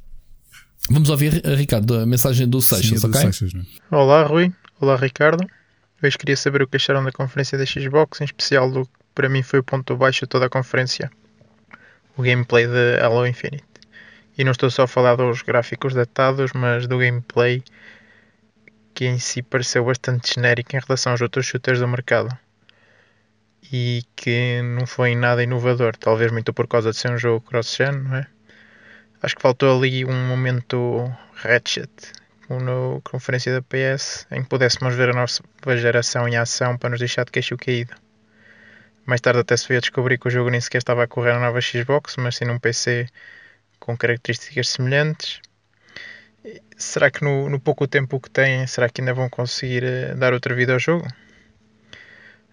[0.91, 3.21] Vamos ouvir, Ricardo, a mensagem do Seixas, Sim, é do ok?
[3.21, 4.03] Seixas, não é?
[4.03, 5.47] Olá Rui, olá Ricardo.
[6.03, 9.29] Hoje queria saber o que acharam da conferência da Xbox, em especial do que para
[9.29, 11.11] mim foi o ponto baixo de toda a conferência,
[12.17, 13.67] o gameplay de Halo Infinite.
[14.39, 17.63] E não estou só a falar dos gráficos datados, mas do gameplay
[18.95, 22.31] que em si pareceu bastante genérico em relação aos outros shooters do mercado.
[23.71, 27.93] E que não foi nada inovador, talvez muito por causa de ser um jogo cross-gen,
[27.93, 28.27] não é?
[29.23, 31.91] Acho que faltou ali um momento Ratchet
[32.59, 36.99] na conferência da PS em que pudéssemos ver a nova geração em ação para nos
[36.99, 37.95] deixar de queixo caído.
[39.07, 41.33] Mais tarde até se veio a descobrir que o jogo nem sequer estava a correr
[41.33, 43.07] na nova Xbox, mas sim num PC
[43.79, 45.41] com características semelhantes.
[46.77, 50.33] Será que no, no pouco tempo que têm, será que ainda vão conseguir eh, dar
[50.33, 51.07] outra vida ao jogo?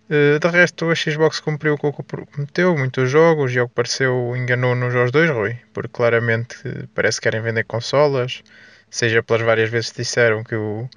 [0.10, 3.76] Eh, de resto, a Xbox cumpriu com o que prometeu, muitos jogos, e ao que
[3.76, 8.42] pareceu enganou-nos aos dois, Rui, porque claramente eh, parece que querem vender consolas,
[8.90, 10.90] seja pelas várias vezes que disseram que o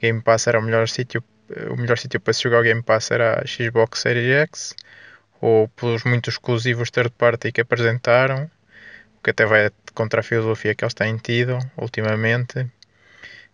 [0.00, 1.22] Game Pass era o melhor sítio,
[1.70, 4.74] o melhor sítio para se jogar o Game Pass era a Xbox Series X,
[5.40, 8.50] ou pelos muitos exclusivos third party que apresentaram,
[9.18, 12.66] o que até vai contra a filosofia que eles têm tido ultimamente.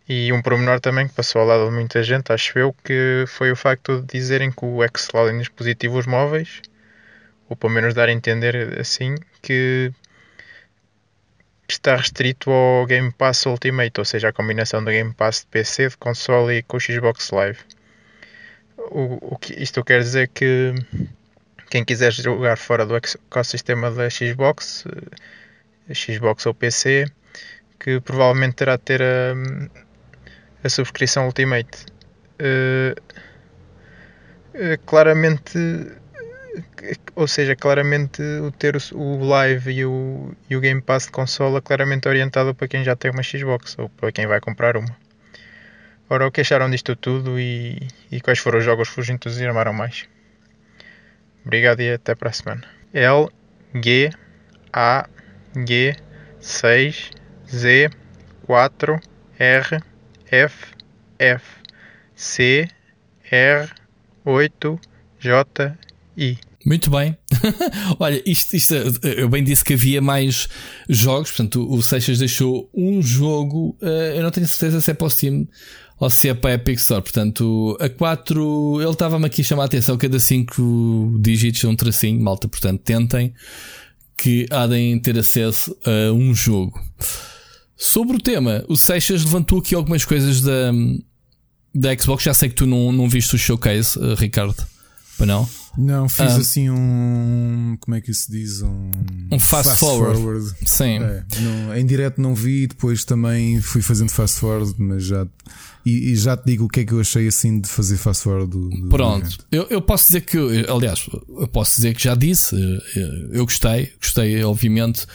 [0.07, 3.51] E um pormenor também que passou ao lado de muita gente, acho eu, que foi
[3.51, 6.61] o facto de dizerem que o xCloud em dispositivos móveis,
[7.49, 9.91] ou pelo menos dar a entender assim, que
[11.69, 15.89] está restrito ao Game Pass Ultimate, ou seja, a combinação do Game Pass de PC,
[15.89, 17.59] de console e com o Xbox Live.
[18.77, 20.75] O, o que isto quer dizer que
[21.71, 24.85] quem quiser jogar fora do ecossistema da Xbox,
[25.89, 27.07] eh, Xbox ou PC,
[27.81, 29.35] que provavelmente terá de ter a,
[30.63, 31.87] a subscrição Ultimate.
[32.39, 32.95] Eh,
[34.87, 35.59] claramente
[37.15, 41.61] ou seja, claramente o ter o, Live e o, e o Game Pass de consola
[41.61, 44.97] claramente orientado para quem já tem uma Xbox ou para quem vai comprar uma.
[46.09, 49.73] Ora, o que acharam disto tudo e, e quais foram os jogos que vos entusiasmaram
[49.73, 50.07] mais?
[51.45, 52.63] Obrigado e até para a semana.
[52.93, 53.29] L
[53.75, 54.11] G
[54.73, 55.09] A
[55.67, 55.97] G
[56.41, 57.11] 6
[57.49, 57.91] Z
[58.47, 59.01] 4
[59.39, 59.83] R
[60.31, 60.75] F
[61.19, 61.45] F
[62.15, 62.69] C
[63.31, 63.69] R
[64.25, 64.81] 8
[65.19, 65.77] J
[66.17, 66.37] I.
[66.65, 67.17] Muito bem.
[68.01, 70.49] Olha, isto, isto, eu bem disse que havia mais
[70.89, 75.07] jogos, portanto, o Seixas deixou um jogo, uh, eu não tenho certeza se é para
[75.07, 75.47] o Steam
[75.99, 77.03] ou se é para a Epic Store.
[77.03, 81.77] Portanto, a 4, ele estava-me aqui a chamar a atenção, cada 5 dígitos é um
[81.77, 82.49] tracinho, malta.
[82.49, 83.35] Portanto, tentem
[84.17, 86.81] que há de ter acesso a um jogo.
[87.77, 90.73] Sobre o tema, o Seixas levantou aqui algumas coisas da,
[91.75, 92.23] da Xbox.
[92.25, 94.67] Já sei que tu não, não viste o showcase, uh, Ricardo.
[95.19, 95.49] Para não?
[95.77, 96.39] Não, fiz ah.
[96.39, 97.77] assim um.
[97.81, 98.63] Como é que se diz?
[98.63, 98.91] Um,
[99.33, 100.21] um fast, fast forward.
[100.21, 100.55] forward.
[100.65, 100.99] Sim.
[101.03, 105.27] É, não, em direto não vi, depois também fui fazendo fast forward, mas já.
[105.85, 108.23] E, e, já te digo o que é que eu achei assim de fazer fast
[108.23, 112.15] forward do, do Pronto, eu, eu, posso dizer que, aliás, eu posso dizer que já
[112.15, 112.57] disse,
[112.97, 115.07] eu, eu gostei, gostei, obviamente.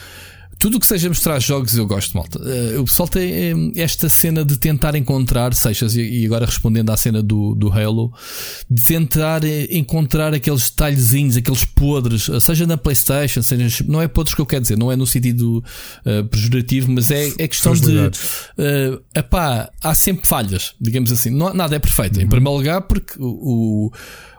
[0.60, 2.38] Tudo o que seja mostrar jogos eu gosto, malta.
[2.38, 6.98] Uh, o pessoal tem eh, esta cena de tentar encontrar, Seixas, e agora respondendo à
[6.98, 8.12] cena do, do Halo,
[8.70, 13.82] de tentar eh, encontrar aqueles detalhezinhos, aqueles podres, seja na PlayStation, seja.
[13.88, 15.64] Não é podres que eu quero dizer, não é no sentido
[16.04, 17.88] uh, pejorativo, mas é, é questão de.
[17.88, 21.30] Uh, epá, há sempre falhas, digamos assim.
[21.30, 22.18] Não, nada é perfeito.
[22.18, 22.24] Uhum.
[22.24, 23.90] Em primeiro lugar, porque o,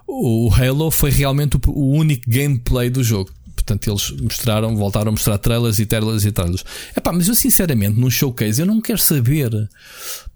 [0.08, 3.32] o, o Halo foi realmente o, o único gameplay do jogo.
[3.62, 6.64] Portanto, eles mostraram, voltaram a mostrar trailers e trailers e trailers.
[6.96, 9.52] Epá, mas eu sinceramente, num showcase, eu não quero saber.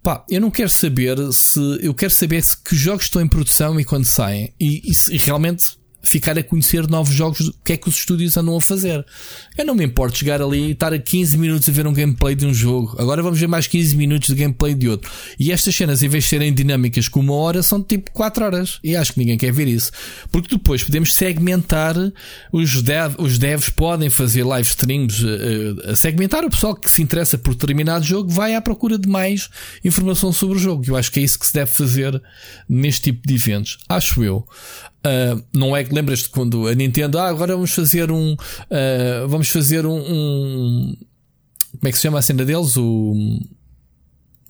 [0.04, 1.60] Pá, eu não quero saber se.
[1.82, 4.54] Eu quero saber se que jogos estão em produção e quando saem.
[4.60, 8.38] E, e, e realmente ficar a conhecer novos jogos, o que é que os estúdios
[8.38, 9.06] andam a fazer.
[9.58, 12.36] Eu não me importo chegar ali e estar a 15 minutos a ver um gameplay
[12.36, 12.96] de um jogo.
[13.00, 15.12] Agora vamos ver mais 15 minutos de gameplay de outro.
[15.40, 18.80] E estas cenas, em vez de serem dinâmicas com uma hora, são tipo 4 horas.
[18.84, 19.92] E acho que ninguém quer ver isso.
[20.32, 21.96] Porque depois podemos segmentar,
[22.52, 27.02] os, dev, os devs podem fazer live streams, uh, uh, segmentar o pessoal que se
[27.02, 29.50] interessa por determinado jogo, vai à procura de mais
[29.84, 30.84] informação sobre o jogo.
[30.88, 32.22] Eu acho que é isso que se deve fazer
[32.70, 33.78] neste tipo de eventos.
[33.90, 34.46] Acho eu.
[35.06, 39.50] Uh, não é que lembras-te quando a Nintendo, ah, agora vamos fazer um, uh, vamos
[39.50, 40.98] fazer um, um,
[41.74, 42.76] como é que se chama a cena deles?
[42.76, 43.14] O,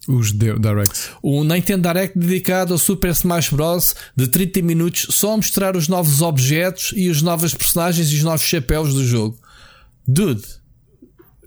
[0.07, 1.09] os Directs.
[1.21, 3.95] O Nintendo Direct dedicado ao Super Smash Bros.
[4.15, 8.23] de 30 minutos só a mostrar os novos objetos e os novos personagens e os
[8.23, 9.37] novos chapéus do jogo.
[10.07, 10.45] Dude,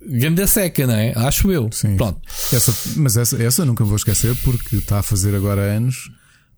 [0.07, 1.13] grande seca, não é?
[1.17, 1.71] Acho eu.
[1.73, 1.97] Sim.
[1.97, 2.21] Pronto.
[2.53, 6.11] Essa, mas essa, essa nunca vou esquecer porque está a fazer agora anos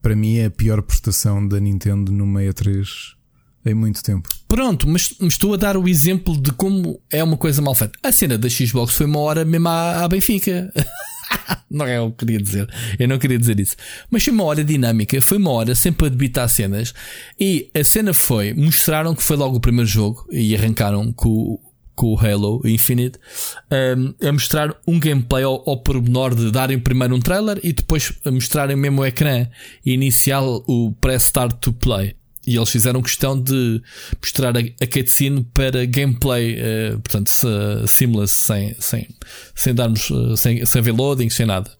[0.02, 3.20] para mim é a pior prestação da Nintendo no 63
[3.64, 4.28] em muito tempo.
[4.48, 7.98] Pronto, mas, mas, estou a dar o exemplo de como é uma coisa mal feita.
[8.02, 10.72] A cena da Xbox foi uma hora mesmo à, à Benfica.
[11.70, 12.68] não é o que queria dizer.
[12.98, 13.76] Eu não queria dizer isso.
[14.10, 16.94] Mas foi uma hora dinâmica, foi uma hora sempre a debitar cenas.
[17.38, 21.60] E a cena foi: mostraram que foi logo o primeiro jogo e arrancaram com
[22.00, 23.18] com o Halo Infinite,
[23.70, 28.10] um, a mostrar um gameplay ao, ao pormenor de darem primeiro um trailer e depois
[28.24, 29.46] mostrarem mesmo o ecrã
[29.84, 32.16] inicial, o press start to play.
[32.46, 33.82] E eles fizeram questão de
[34.18, 37.30] mostrar a, a cutscene para gameplay, uh, portanto,
[37.86, 39.06] seamless, sem, sem,
[39.54, 41.70] sem darmos, uh, sem, sem ver loading, sem nada.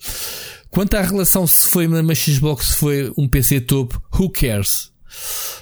[0.69, 4.93] Quanto à relação se foi uma Xbox, se foi um PC topo, who cares?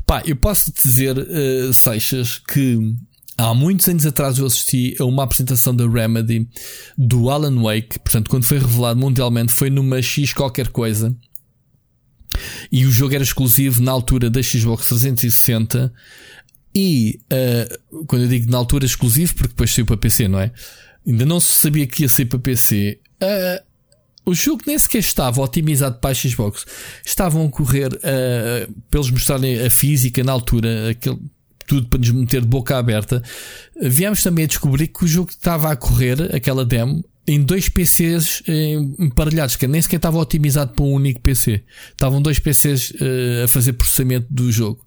[0.04, 2.96] Pá, eu posso dizer, uh, Seixas, que
[3.38, 6.48] Há muitos anos atrás eu assisti a uma apresentação da Remedy
[6.96, 11.16] do Alan Wake, portanto, quando foi revelado mundialmente, foi numa X qualquer coisa.
[12.70, 15.92] E o jogo era exclusivo na altura da Xbox 360.
[16.74, 20.50] E uh, quando eu digo na altura exclusivo, porque depois saiu para PC, não é?
[21.06, 22.98] Ainda não se sabia que ia sair para PC.
[23.22, 23.62] Uh,
[24.26, 26.66] o jogo nem sequer estava otimizado para a Xbox.
[27.06, 31.20] Estavam a correr uh, pelos mostrarem a física na altura, aquele
[31.68, 33.22] tudo para nos meter de boca aberta,
[33.80, 38.42] viemos também a descobrir que o jogo estava a correr, aquela demo, em dois PCs
[38.48, 41.62] eh, emparelhados, que nem sequer estava otimizado para um único PC.
[41.90, 44.82] Estavam dois PCs uh, a fazer processamento do jogo.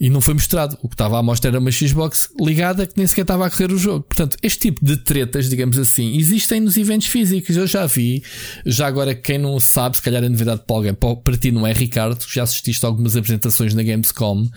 [0.00, 0.76] E não foi mostrado.
[0.82, 3.72] O que estava à mostra era uma Xbox ligada que nem sequer estava a correr
[3.72, 4.04] o jogo.
[4.04, 7.56] Portanto, este tipo de tretas, digamos assim, existem nos eventos físicos.
[7.56, 8.22] Eu já vi.
[8.66, 11.72] Já agora, quem não sabe, se calhar é novidade para alguém, para ti não é,
[11.72, 14.48] Ricardo, já assististe a algumas apresentações na Gamescom,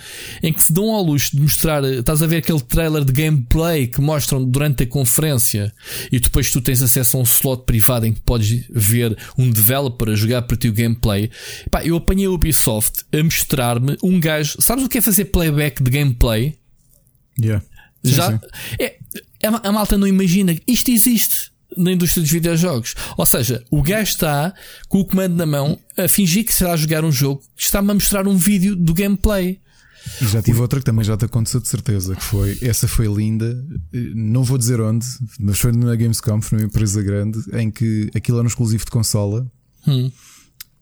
[0.41, 1.83] em que se dão ao luxo de mostrar.
[1.83, 5.73] Estás a ver aquele trailer de gameplay que mostram durante a conferência
[6.11, 10.09] e depois tu tens acesso a um slot privado em que podes ver um developer
[10.09, 11.29] a jogar para ti o gameplay.
[11.69, 14.57] Pá, eu apanhei a Ubisoft a mostrar-me um gajo.
[14.59, 16.57] Sabes o que é fazer playback de gameplay.
[17.39, 17.63] Yeah.
[18.03, 18.39] Sim, Já sim.
[18.79, 18.97] É,
[19.43, 22.95] a malta não imagina isto existe na indústria dos videojogos.
[23.17, 24.53] Ou seja, o gajo está
[24.87, 27.91] com o comando na mão a fingir que será a jogar um jogo que está-me
[27.91, 29.59] a mostrar um vídeo do gameplay.
[30.21, 33.07] E já tive outra que também já te aconteceu de certeza, que foi, essa foi
[33.07, 33.61] linda,
[34.15, 35.05] não vou dizer onde,
[35.37, 38.91] mas foi na Gamescom, foi numa empresa grande, em que aquilo era um exclusivo de
[38.91, 39.45] consola.
[39.85, 40.09] Hum.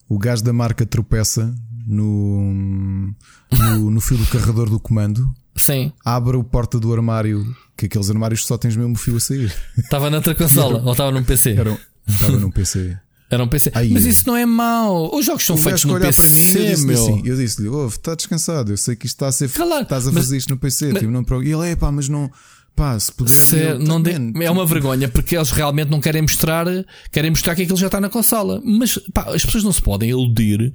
[0.08, 1.56] O gajo da marca tropeça
[1.86, 3.14] no,
[3.52, 5.92] no, no fio do carregador do comando, Sim.
[6.04, 7.46] abre a porta do armário,
[7.78, 9.54] que aqueles armários só tens mesmo o fio a sair.
[9.78, 11.52] Estava noutra consola ou estava num PC?
[11.54, 12.98] Era, estava num PC.
[13.30, 13.72] Era um PC.
[13.74, 15.14] Ai, Mas isso não é mau.
[15.16, 16.30] Os jogos são O feitos no PC, para
[16.62, 16.96] mim eu disse-lhe meu.
[17.04, 20.12] assim, eu disse-lhe, está descansado, eu sei que isto está a ser Claro, estás a
[20.12, 22.30] mas- fazer isto no PC, mas- tipo, não e ele é pá, mas não
[22.76, 26.00] pá, se puder Se- eu- não de- Man, é uma vergonha porque eles realmente não
[26.00, 26.68] querem mostrar,
[27.12, 28.62] querem mostrar que aquilo já está na consola.
[28.64, 30.72] Mas pá, as pessoas não se podem iludir.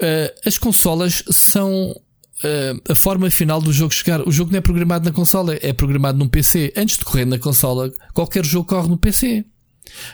[0.00, 4.26] Uh, as consolas são uh, a forma final do jogo chegar.
[4.26, 6.72] O jogo não é programado na consola, é programado num PC.
[6.76, 9.44] Antes de correr na consola, qualquer jogo corre no PC.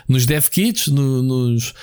[0.07, 1.73] Nos dev kits, no- nos.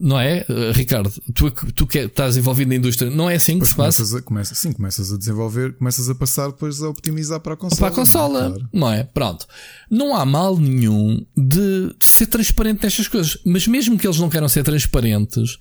[0.00, 1.12] Não é, uh, Ricardo?
[1.34, 3.98] Tu, tu que estás envolvido na indústria, não é assim que se passa?
[3.98, 7.56] começas a, começa, sim, começas a desenvolver, começas a passar depois a optimizar para a
[7.56, 7.80] consola.
[7.80, 8.50] para a consola, não é?
[8.52, 8.68] Claro.
[8.72, 9.02] não é?
[9.04, 9.46] Pronto.
[9.90, 14.30] Não há mal nenhum de, de ser transparente nestas coisas, mas mesmo que eles não
[14.30, 15.58] queiram ser transparentes,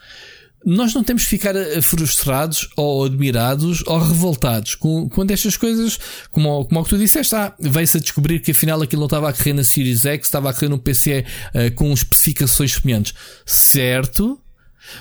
[0.65, 5.97] nós não temos que ficar eh, frustrados ou admirados ou revoltados com, quando estas coisas,
[6.31, 9.33] como, como que tu disseste, ah, veio-se a descobrir que afinal aquilo não estava a
[9.33, 13.13] correr na Series X, estava a correr no PC eh, com especificações semelhantes.
[13.45, 14.39] Certo?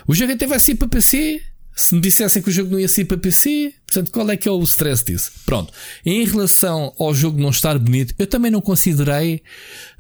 [0.07, 1.43] O jogo até vai sair para PC.
[1.75, 4.49] Se me dissessem que o jogo não ia sair para PC, portanto, qual é que
[4.49, 5.31] é o stress disso?
[5.47, 5.73] Pronto.
[6.05, 9.43] Em relação ao jogo não estar bonito, eu também não considerei,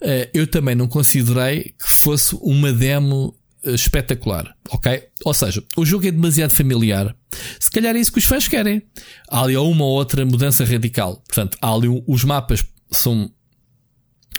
[0.00, 5.08] eh, eu também não considerei que fosse uma demo espetacular, ok?
[5.24, 7.14] Ou seja, o jogo é demasiado familiar.
[7.60, 8.82] Se calhar é isso que os fãs querem.
[9.28, 11.22] Há ali uma ou outra mudança radical.
[11.26, 13.30] Portanto, há ali os mapas são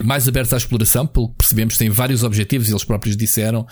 [0.02, 3.66] mais abertos à exploração, pelo que percebemos, têm vários objetivos eles próprios disseram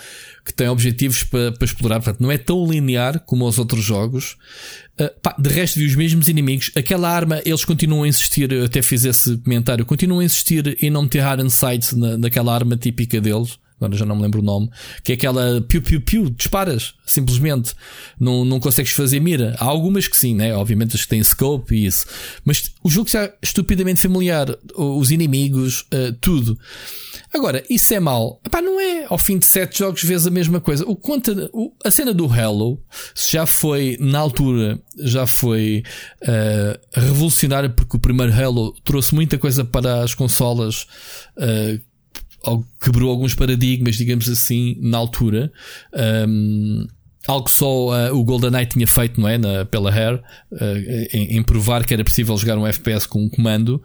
[0.44, 1.96] que têm objetivos para, explorar.
[1.96, 4.37] Portanto, não é tão linear como os outros jogos.
[5.00, 6.70] Uh, pá, de resto, vi os mesmos inimigos.
[6.76, 8.52] Aquela arma, eles continuam a insistir.
[8.52, 9.87] Eu até fiz esse comentário.
[9.87, 13.58] Continuam a insistir em não ter Iron Sights na, naquela arma típica deles.
[13.80, 14.68] Agora já não me lembro o nome.
[15.02, 17.74] Que é aquela piu-piu-piu, disparas, simplesmente.
[18.18, 19.54] Não, não consegues fazer mira.
[19.58, 20.54] Há algumas que sim, né?
[20.54, 22.06] Obviamente as que têm scope e isso.
[22.44, 24.48] Mas o jogo está estupidamente familiar.
[24.74, 26.58] Os inimigos, uh, tudo.
[27.32, 28.40] Agora, isso é mau?
[28.44, 29.04] Epá, não é.
[29.08, 30.84] Ao fim de sete jogos vês a mesma coisa.
[30.86, 32.82] O conta, o- a cena do Hello
[33.14, 35.82] já foi, na altura, já foi
[36.22, 40.86] uh, revolucionária porque o primeiro Halo trouxe muita coisa para as consolas.
[41.36, 41.88] uh,
[42.80, 45.52] quebrou alguns paradigmas, digamos assim, na altura.
[46.28, 46.87] Um,
[47.26, 49.37] algo só uh, o GoldenEye tinha feito, não é?
[49.37, 50.56] Na, pela Rare, uh,
[51.12, 53.82] em, em provar que era possível jogar um FPS com um comando.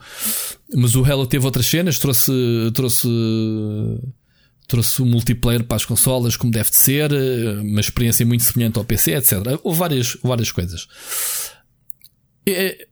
[0.74, 2.32] Mas o Halo teve outras cenas, trouxe,
[2.74, 3.08] trouxe,
[4.68, 8.78] trouxe o multiplayer para as consolas, como deve de ser, uh, uma experiência muito semelhante
[8.78, 9.60] ao PC, etc.
[9.64, 10.88] Houve várias, várias coisas.
[12.46, 12.88] É,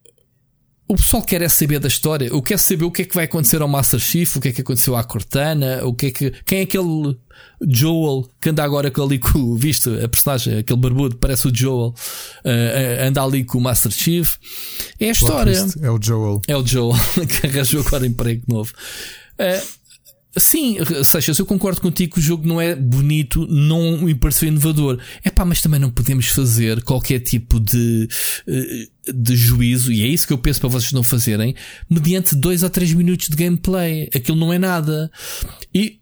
[0.92, 3.24] o pessoal quer é saber da história, o quer saber o que é que vai
[3.24, 6.32] acontecer ao Master Chief, o que é que aconteceu à Cortana, o que é que.
[6.46, 7.18] Quem é aquele
[7.66, 9.56] Joel que anda agora com ali com.
[9.56, 14.36] Viste a personagem, aquele barbudo, parece o Joel, uh, anda ali com o Master Chief.
[15.00, 15.66] É a história.
[15.82, 16.42] É o Joel.
[16.46, 16.94] É o Joel
[17.26, 18.74] que arranjou agora emprego novo.
[19.40, 19.81] Uh,
[20.36, 24.98] Sim, Seixas, eu concordo contigo que o jogo não é bonito, não me pareceu inovador.
[25.24, 28.08] É pá, mas também não podemos fazer qualquer tipo de,
[28.48, 31.54] eh, de juízo, e é isso que eu penso para vocês não fazerem,
[31.90, 34.10] mediante dois ou três minutos de gameplay.
[34.16, 35.12] Aquilo não é nada.
[35.74, 36.01] E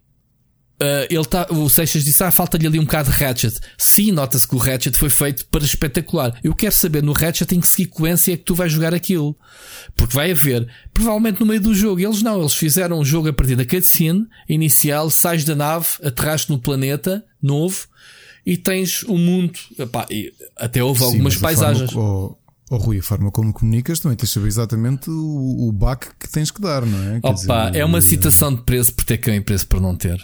[0.82, 3.58] Uh, ele tá, o Seixas disse: Ah, falta-lhe ali um bocado de Ratchet.
[3.76, 6.38] Sim, nota-se que o Ratchet foi feito para espetacular.
[6.42, 9.36] Eu quero saber no Ratchet em que sequência é que tu vais jogar aquilo.
[9.94, 12.00] Porque vai haver, provavelmente no meio do jogo.
[12.00, 16.50] Eles não, eles fizeram um jogo a partir da cutscene inicial, sais da nave, aterraste
[16.50, 17.86] no planeta novo
[18.46, 19.52] e tens o mundo.
[19.78, 21.92] Epá, e até houve Sim, algumas forma paisagens.
[21.92, 22.38] co-
[22.72, 26.28] Oh, Rui, a forma como comunicas também tens de saber exatamente o, o back que
[26.30, 27.18] tens que dar, não é?
[27.18, 30.16] Opa, dizer, é uma citação de preço por ter ganho e preço por não ter.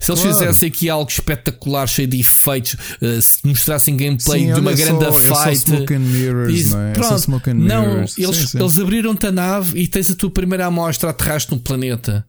[0.00, 0.36] Se eles Claro.
[0.36, 5.04] fizessem aqui algo espetacular, cheio de efeitos, eh, se mostrassem gameplay Sim, de uma grande
[5.04, 5.58] é só- é só fight.
[5.60, 6.90] smoke and mirrors, isso, não é?
[6.90, 7.18] É pronto.
[7.20, 8.18] smoke and não, mirrors.
[8.18, 8.58] eles, Sim, sim.
[8.58, 12.26] eles abriram-te a nave e tens a tua primeira amostra, aterraste no planeta.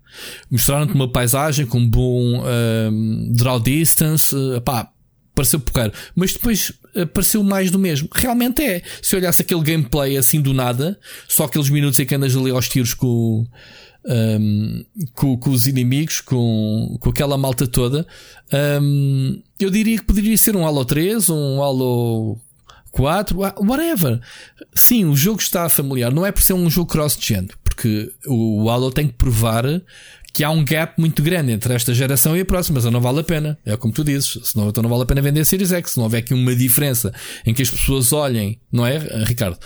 [0.51, 4.35] Mostraram-te uma paisagem com um bom ehm, draw distance.
[4.55, 4.87] eh, pá,
[5.33, 5.93] pareceu porreiro.
[6.15, 8.07] Mas depois eh, pareceu mais do mesmo.
[8.13, 8.81] Realmente é.
[9.01, 12.69] Se olhasse aquele gameplay assim do nada, só aqueles minutos em que andas ali aos
[12.69, 13.45] tiros com,
[14.05, 18.05] um, com, com os inimigos, com, com aquela malta toda,
[18.81, 22.37] um, eu diria que poderia ser um Halo 3, um Halo
[22.91, 24.21] 4, ah, whatever.
[24.73, 26.11] Sim, o jogo está familiar.
[26.11, 29.65] Não é por ser um jogo cross-gen, porque o Halo tem que provar
[30.33, 33.19] que há um gap muito grande entre esta geração e a próxima, mas não vale
[33.19, 33.55] a pena.
[33.63, 35.97] É como tu dizes, senão então não vale a pena vender a Series X, se
[35.97, 37.13] não houver aqui uma diferença
[37.45, 39.59] em que as pessoas olhem, não é, Ricardo?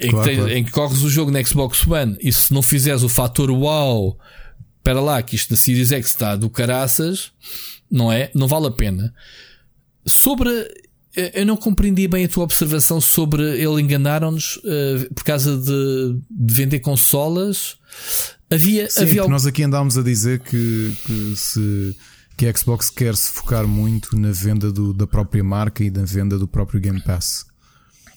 [0.00, 0.52] Em, Claro, que, tens- claro.
[0.56, 4.16] em que corres o jogo na Xbox One e se não fizeres o fator wow,
[4.78, 7.32] espera lá, que isto da Series X está do caraças,
[7.90, 8.30] não é?
[8.32, 9.12] Não vale a pena.
[10.06, 10.48] Sobre.
[11.16, 16.16] eh, Eu não compreendi bem a tua observação sobre ele enganaram-nos eh, por causa de,
[16.30, 17.76] de vender consolas.
[18.50, 21.96] Havia, Sim, havia porque nós aqui andámos a dizer que, que se
[22.36, 26.04] que a Xbox quer se focar muito na venda do- da própria marca e na
[26.04, 27.46] venda do próprio Game Pass.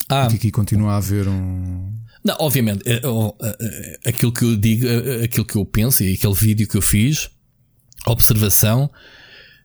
[0.10, 1.94] Ah, Que aqui continua a haver um.
[2.24, 4.86] Não, obviamente, eh, oh, eh, eh, aquilo que eu digo,
[5.24, 7.30] aquilo que eu penso e aquele vídeo que eu fiz,
[8.06, 8.90] observação,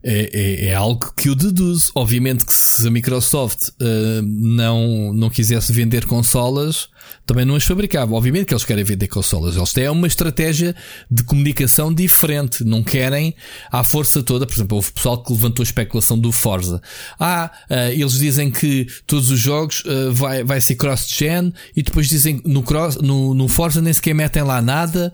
[0.05, 1.91] é, é, é algo que eu deduzo.
[1.95, 6.89] Obviamente que se a Microsoft eh, não, não quisesse vender consolas,
[7.27, 8.15] também não as fabricava.
[8.15, 9.57] Obviamente que eles querem vender consolas.
[9.57, 10.77] Eles têm uma estratégia
[11.11, 12.63] de comunicação diferente.
[12.65, 13.35] Não querem
[13.73, 14.47] à força toda.
[14.47, 16.83] Por exemplo, houve pessoal que levantou a especulação do Forza.
[17.19, 22.09] Ah, eh, eles dizem que todos os jogos eh, vai, vai ser cross-gen e depois
[22.09, 25.13] dizem no, cross, no, no Forza nem sequer metem lá nada.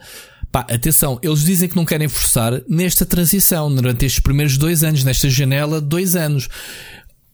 [0.53, 5.05] Pá, atenção, eles dizem que não querem forçar nesta transição, durante estes primeiros dois anos,
[5.05, 6.49] nesta janela de dois anos.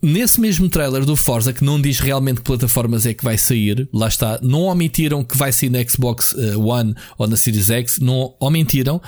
[0.03, 3.89] Nesse mesmo trailer do Forza, que não diz realmente que plataformas é que vai sair,
[3.93, 7.99] lá está, não omitiram que vai sair na Xbox eh, One ou na Series X,
[7.99, 9.01] não omitiram.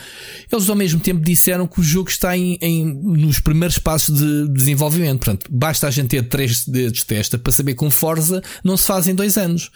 [0.51, 4.49] Eles ao mesmo tempo disseram que o jogo está em, em- nos primeiros passos de
[4.49, 5.19] desenvolvimento.
[5.19, 8.77] Portanto, basta a gente ter três dedos de testa para saber que um Forza não
[8.77, 9.71] se faz em dois anos.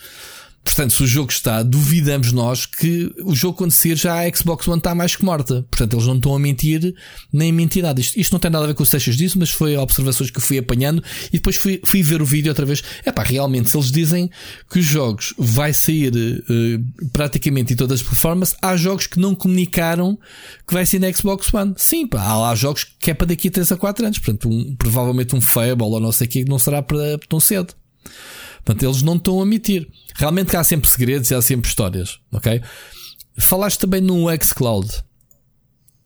[0.65, 4.79] Portanto, se o jogo está, duvidamos nós que o jogo sair já a Xbox One
[4.79, 5.67] está mais que morta.
[5.69, 6.95] Portanto, eles não estão a mentir
[7.33, 8.01] nem a mentir nada.
[8.01, 10.41] Isto, isto não tem nada a ver com o Seixas disso, mas foi observações que
[10.41, 12.83] fui apanhando e depois fui, fui ver o vídeo outra vez.
[13.05, 14.31] É pá, realmente, se eles dizem
[14.71, 16.81] que os jogos vai sair eh,
[17.13, 20.17] praticamente em todas as plataformas, há jogos que não comunicaram
[20.67, 21.75] que vai sair na Xbox One.
[21.77, 24.19] Sim, pá, há lá jogos que é para daqui a 3 a 4 anos.
[24.19, 27.75] Portanto, um- provavelmente um Fable ou não sei o que não será para tão cedo.
[28.65, 29.89] Portanto, eles não estão a mentir.
[30.15, 32.63] Realmente há sempre segredos e há sempre histórias, ok?
[33.37, 34.89] Falaste também no xCloud.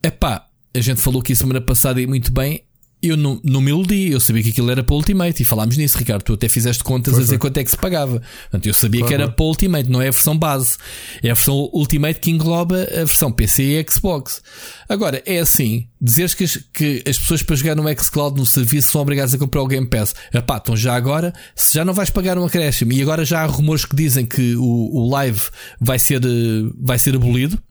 [0.01, 2.66] Epá, a gente falou aqui semana passada e muito bem.
[3.01, 5.77] Eu não, não me iludi, eu sabia que aquilo era para o Ultimate e falámos
[5.77, 6.23] nisso, Ricardo.
[6.23, 7.39] Tu até fizeste contas Foi, a dizer foi.
[7.39, 8.21] quanto é que se pagava.
[8.49, 10.77] Portanto, eu sabia Claro, que era para o Ultimate, não é a versão base.
[11.21, 14.41] É a versão Ultimate que engloba a versão PC e Xbox.
[14.89, 18.91] Agora, é assim: dizeres que as, que as pessoas para jogar no xCloud no serviço
[18.91, 20.15] são obrigadas a comprar o Game Pass.
[20.33, 23.45] Epá, então já agora, se já não vais pagar um acréscimo e agora já há
[23.45, 25.41] rumores que dizem que o, o live
[25.79, 27.61] vai ser, eh, vai ser abolido.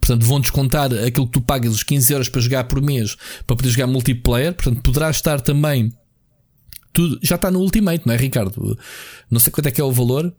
[0.00, 3.56] Portanto, vão descontar aquilo que tu pagas, os 15 euros para jogar por mês, para
[3.56, 4.54] poder jogar multiplayer.
[4.54, 5.92] Portanto, poderá estar também.
[6.92, 8.78] Tudo, já está no Ultimate, não é, Ricardo?
[9.30, 10.32] Não sei quanto é que é o valor,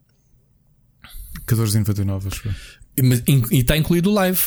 [1.46, 2.50] 14,99, acho
[3.28, 4.39] in- e está incluído o live.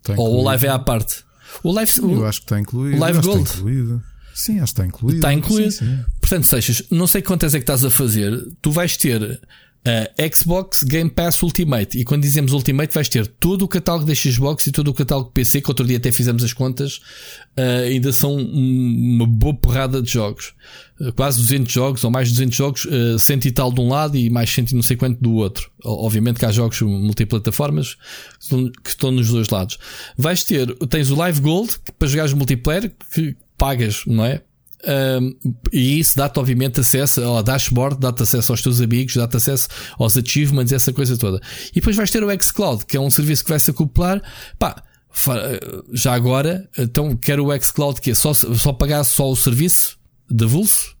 [0.00, 0.44] Está Ou o incluído.
[0.44, 1.24] live é à parte.
[1.62, 2.96] O live, Eu acho que está incluído.
[2.96, 3.42] o Live que Gold.
[3.44, 4.02] Está incluído.
[4.34, 5.16] Sim, acho que está incluído.
[5.18, 5.70] Está incluído.
[5.72, 6.04] Sim, sim.
[6.20, 8.38] Portanto, Seixas, não sei quantas é que estás a fazer.
[8.60, 9.40] Tu vais ter
[9.84, 11.98] a Xbox Game Pass Ultimate.
[11.98, 15.30] E quando dizemos Ultimate, vais ter todo o catálogo da Xbox e todo o catálogo
[15.30, 17.00] PC, que outro dia até fizemos as contas.
[17.56, 20.52] Ah, ainda são um- uma boa porrada de jogos.
[21.00, 23.88] Ah, quase 200 jogos, ou mais de 200 jogos, ah, 100 e tal de um
[23.88, 25.70] lado e mais 100 e não sei quanto do outro.
[25.84, 27.96] Obviamente que há jogos multiplataformas
[28.82, 29.78] que estão, nos dois lados.
[30.16, 34.42] Vais ter, tens o Live Gold, para jogares multiplayer, que pagas, não é?
[34.86, 35.34] Um,
[35.72, 40.16] e isso dá-te, obviamente, acesso ao dashboard, dá-te acesso aos teus amigos, dá-te acesso aos
[40.16, 41.40] achievements, essa coisa toda.
[41.70, 44.22] E depois vais ter o xCloud, que é um serviço que vai se acoplar.
[44.58, 44.82] Pá,
[45.92, 49.98] já agora, então quero o xCloud que é só, só pagar só o serviço
[50.30, 50.96] de avulso?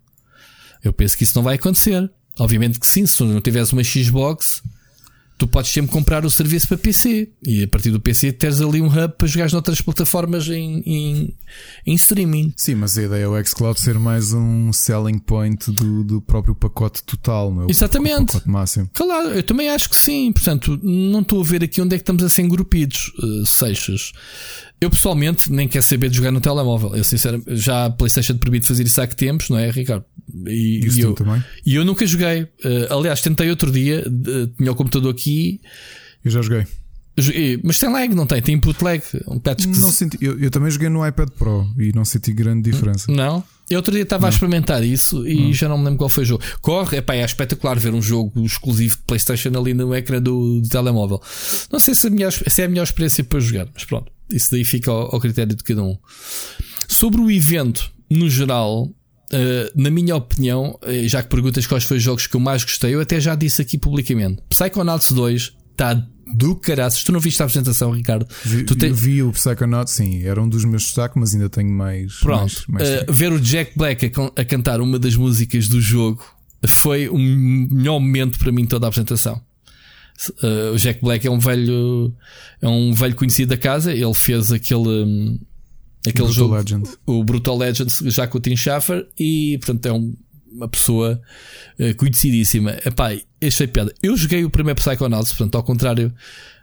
[0.82, 2.10] Eu penso que isso não vai acontecer.
[2.38, 4.62] Obviamente que sim, se não tiveres uma Xbox,
[5.38, 7.30] tu podes sempre comprar o serviço para PC.
[7.42, 11.34] E a partir do PC teres ali um hub para jogar noutras plataformas em, em,
[11.86, 12.52] em streaming.
[12.56, 16.56] Sim, mas a ideia é o xCloud ser mais um selling point do, do próprio
[16.56, 17.66] pacote total, não é?
[17.66, 18.32] O Exatamente.
[18.32, 18.90] pacote máximo.
[18.92, 20.32] Claro, eu também acho que sim.
[20.32, 24.12] Portanto, não estou a ver aqui onde é que estamos a ser engrupidos, uh, Seixas.
[24.80, 26.94] Eu pessoalmente nem quero saber de jogar no telemóvel.
[26.94, 30.04] Eu sinceramente, já a PlayStation te permite fazer isso há que tempos, não é, Ricardo?
[30.46, 31.42] E, Isso e eu, também.
[31.66, 32.42] e eu nunca joguei.
[32.42, 35.60] Uh, aliás, tentei outro dia, uh, tinha o computador aqui,
[36.24, 36.64] Eu já joguei.
[37.16, 38.40] joguei, mas tem lag, não tem?
[38.40, 39.02] Tem input lag.
[39.26, 39.40] Um.
[39.80, 43.10] Não senti, eu, eu também joguei no iPad Pro e não senti grande diferença.
[43.10, 43.42] Não?
[43.70, 46.26] Eu outro dia estava a experimentar isso e já não me lembro qual foi o
[46.26, 46.42] jogo.
[46.62, 50.68] Corre, epá, é espetacular ver um jogo exclusivo de PlayStation ali no ecrã do, do
[50.68, 51.20] telemóvel.
[51.70, 54.50] Não sei se, a melhor, se é a melhor experiência para jogar, mas pronto, isso
[54.50, 55.96] daí fica ao, ao critério de cada um.
[56.86, 58.90] Sobre o evento, no geral,
[59.32, 62.64] eh, na minha opinião, eh, já que perguntas quais foram os jogos que eu mais
[62.64, 65.94] gostei, eu até já disse aqui publicamente: Psychonauts 2 está
[66.34, 67.02] do caraças.
[67.04, 68.26] Tu não viste a apresentação, Ricardo?
[68.44, 68.88] Vi, tu te...
[68.90, 72.14] vi o Psychonaut, sim, era um dos meus destaques, mas ainda tenho mais.
[72.20, 75.80] Pronto, mais, mais uh, ver o Jack Black a, a, cantar uma das músicas do
[75.80, 76.24] jogo
[76.66, 79.40] foi o melhor momento para mim toda a apresentação.
[80.42, 82.14] Uh, o Jack Black é um velho,
[82.60, 83.92] é um velho conhecido da casa.
[83.92, 85.38] Ele fez aquele, um,
[86.00, 86.88] aquele Brutal jogo, Legend.
[87.06, 90.14] o Brutal Legend, já com o Tim Schafer, e portanto é um,
[90.52, 91.20] uma pessoa
[91.78, 92.76] uh, conhecidíssima.
[92.84, 93.94] Epá, achei piada.
[94.02, 96.12] Eu joguei o primeiro Psychonauts, portanto, ao contrário,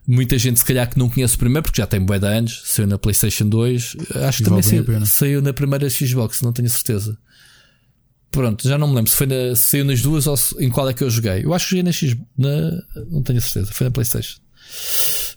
[0.07, 2.61] muita gente se calhar que não conhece o primeiro, porque já tem bué de anos,
[2.65, 3.95] saiu na PlayStation 2.
[4.27, 7.17] Acho que também saiu, saiu na primeira Xbox, não tenho certeza.
[8.35, 10.69] Pronto, já não me lembro se foi na, se saiu nas duas ou se, em
[10.69, 11.45] qual é que eu joguei.
[11.45, 12.17] Eu acho que joguei na X.
[12.37, 12.49] Na,
[13.09, 13.71] não tenho certeza.
[13.71, 14.41] Foi na PlayStation.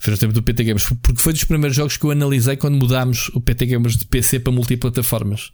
[0.01, 0.85] Foi no tempo do PT Gamers.
[1.01, 4.41] Porque foi dos primeiros jogos que eu analisei quando mudámos o PT Gamers de PC
[4.41, 5.53] para multiplataformas.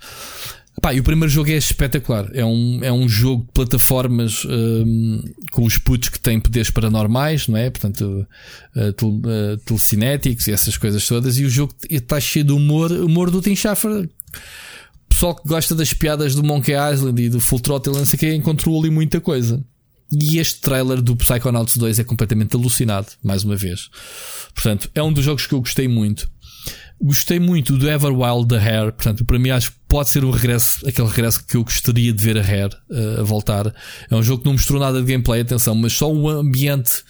[0.81, 2.31] Pá, e o primeiro jogo é espetacular.
[2.33, 5.23] É um, é um jogo de plataformas um,
[5.53, 7.69] com os putos que têm poderes paranormais, não é?
[7.69, 8.27] Portanto,
[8.75, 11.39] uh, tel, uh, telecinéticos e essas coisas todas.
[11.39, 14.09] E o jogo está cheio de humor, humor do Tim Schafer
[15.15, 18.35] pessoal que gosta das piadas do Monkey Island e do Full Throttle, não sei que,
[18.35, 19.65] encontrou ali muita coisa.
[20.13, 23.89] E este trailer do Psychonauts 2 é completamente alucinado, mais uma vez.
[24.53, 26.29] Portanto, é um dos jogos que eu gostei muito.
[27.01, 30.89] Gostei muito do Everwild da Hair, portanto, para mim acho que pode ser o regresso,
[30.89, 33.75] aquele regresso que eu gostaria de ver a Hair uh, a voltar.
[34.11, 37.05] É um jogo que não mostrou nada de gameplay, atenção, mas só o ambiente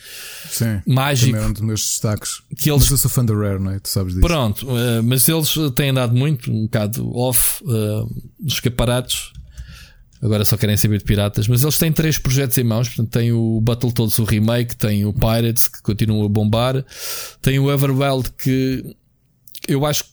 [0.48, 1.32] Sim, mágico.
[1.32, 2.42] Também é um dos meus destaques.
[2.58, 2.82] Que eles...
[2.82, 3.78] Mas eu sou fã da Rare, não é?
[3.78, 4.26] Tu sabes disso.
[4.26, 8.04] Pronto, uh, mas eles têm andado muito, um bocado off, uh,
[8.40, 9.32] dos escaparatos.
[10.20, 12.88] Agora só querem saber de piratas, mas eles têm três projetos em mãos.
[12.88, 16.82] Portanto, tem o Battletoads, o remake, tem o Pirates, que continua a bombar,
[17.42, 18.96] tem o Everwild, que
[19.68, 20.04] eu acho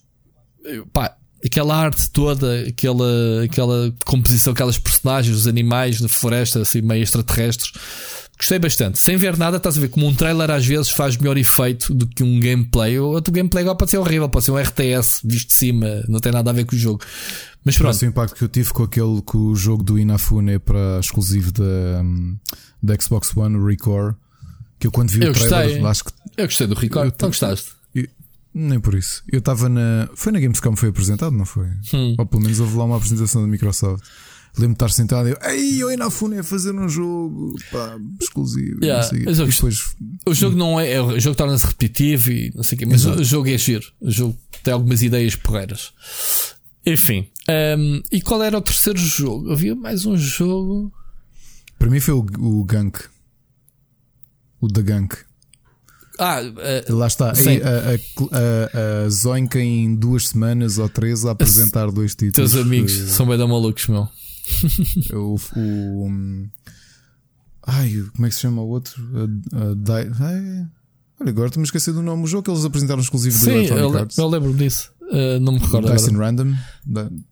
[0.94, 7.04] pá, aquela arte toda, aquela, aquela composição, aquelas personagens, os animais na floresta, assim, meio
[7.04, 7.72] extraterrestres.
[8.38, 9.00] Gostei bastante.
[9.00, 12.08] Sem ver nada, estás a ver como um trailer às vezes faz melhor efeito do
[12.08, 12.98] que um gameplay.
[12.98, 16.20] O outro gameplay agora pode ser horrível, pode ser um RTS visto de cima, não
[16.20, 17.02] tem nada a ver com o jogo.
[17.64, 18.02] Mas pronto.
[18.02, 22.04] o impacto que eu tive com aquele com o jogo do Inafune para exclusivo da,
[22.82, 24.16] da Xbox One, o Recore,
[24.80, 25.86] que eu quando vi eu o trailer, gostei.
[25.86, 26.12] acho que.
[26.38, 27.81] Eu gostei do Recore, então gostaste.
[28.54, 29.24] Nem por isso.
[29.32, 30.10] Eu estava na.
[30.16, 31.68] Foi na Gamescom foi apresentado, não foi?
[31.94, 32.16] Hum.
[32.18, 34.04] Ou pelo menos houve lá uma apresentação da Microsoft.
[34.54, 38.84] Lembro-me de estar sentado e eu, ei, eu Inafune a fazer um jogo pá, exclusivo.
[38.84, 39.96] Yeah, mas e depois...
[40.26, 41.02] O jogo não é.
[41.02, 43.22] O jogo torna-se repetitivo e não sei o quê, mas Exato.
[43.22, 43.86] o jogo é giro.
[44.02, 45.94] O jogo tem algumas ideias porreiras.
[46.86, 47.30] Enfim.
[47.78, 49.54] Um, e qual era o terceiro jogo?
[49.54, 50.92] Havia mais um jogo.
[51.80, 53.00] Para mim foi o, o Gunk.
[54.60, 55.16] O The Gunk.
[56.24, 57.30] Ah, uh, lá está.
[57.30, 62.52] A, a, a, a Zoinka em duas semanas ou três a apresentar dois títulos.
[62.52, 64.08] Teus amigos uh, são bem da malucos, meu.
[65.14, 66.48] o, o um,
[67.66, 69.02] ai, como é que se chama o outro?
[69.90, 70.68] Ai,
[71.20, 72.24] olha, agora estou-me a esquecer do nome.
[72.24, 74.18] O jogo que eles apresentaram exclusivo Sim, do Electronic eu, Arts.
[74.20, 74.92] eu lembro-me disso.
[75.02, 75.92] Uh, não me recordo.
[75.92, 76.26] Dyson agora.
[76.28, 76.56] Random,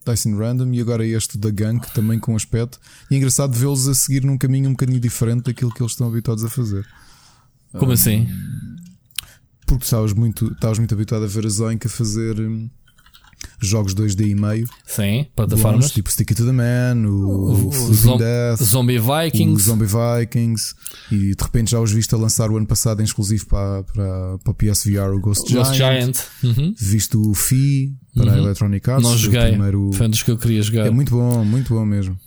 [0.04, 2.80] Dyson Random e agora este da Gunk também com aspecto.
[3.12, 6.08] E é engraçado vê-los a seguir num caminho um bocadinho diferente daquilo que eles estão
[6.08, 6.88] habituados a fazer.
[7.78, 8.28] Como um, assim?
[9.70, 12.70] Porque estavas muito, estavas muito habituado a ver a Zoinka fazer hum,
[13.62, 14.68] jogos 2D e meio.
[14.86, 15.86] Sim, plataformas.
[15.86, 19.54] Bons, tipo Stick It to the Man, o, o, o Zom Death, Zombie Vikings.
[19.56, 20.74] o Zombie Vikings.
[21.12, 24.38] E de repente já os viste a lançar o ano passado em exclusivo para, para,
[24.40, 26.16] para PSVR o Ghost, Ghost Giant.
[26.16, 26.18] Giant.
[26.58, 26.74] Uhum.
[26.78, 28.44] Viste o Fi para a Uhum.
[28.46, 29.04] Electronic Arts.
[29.04, 29.50] Não o joguei.
[29.50, 30.88] primeiro- Foi um dos que eu queria jogar.
[30.88, 32.18] É muito bom, muito bom mesmo.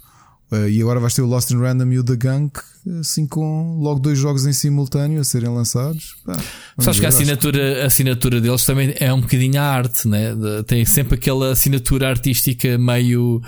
[0.52, 2.60] Uh, e agora vais ter o Lost in Random e o The Gunk,
[3.00, 6.16] assim com logo dois jogos em simultâneo a serem lançados.
[6.26, 6.38] Pá,
[6.78, 10.34] Sabes que a assinatura, a assinatura deles também é um bocadinho a arte, né?
[10.66, 13.40] Tem sempre aquela assinatura artística meio.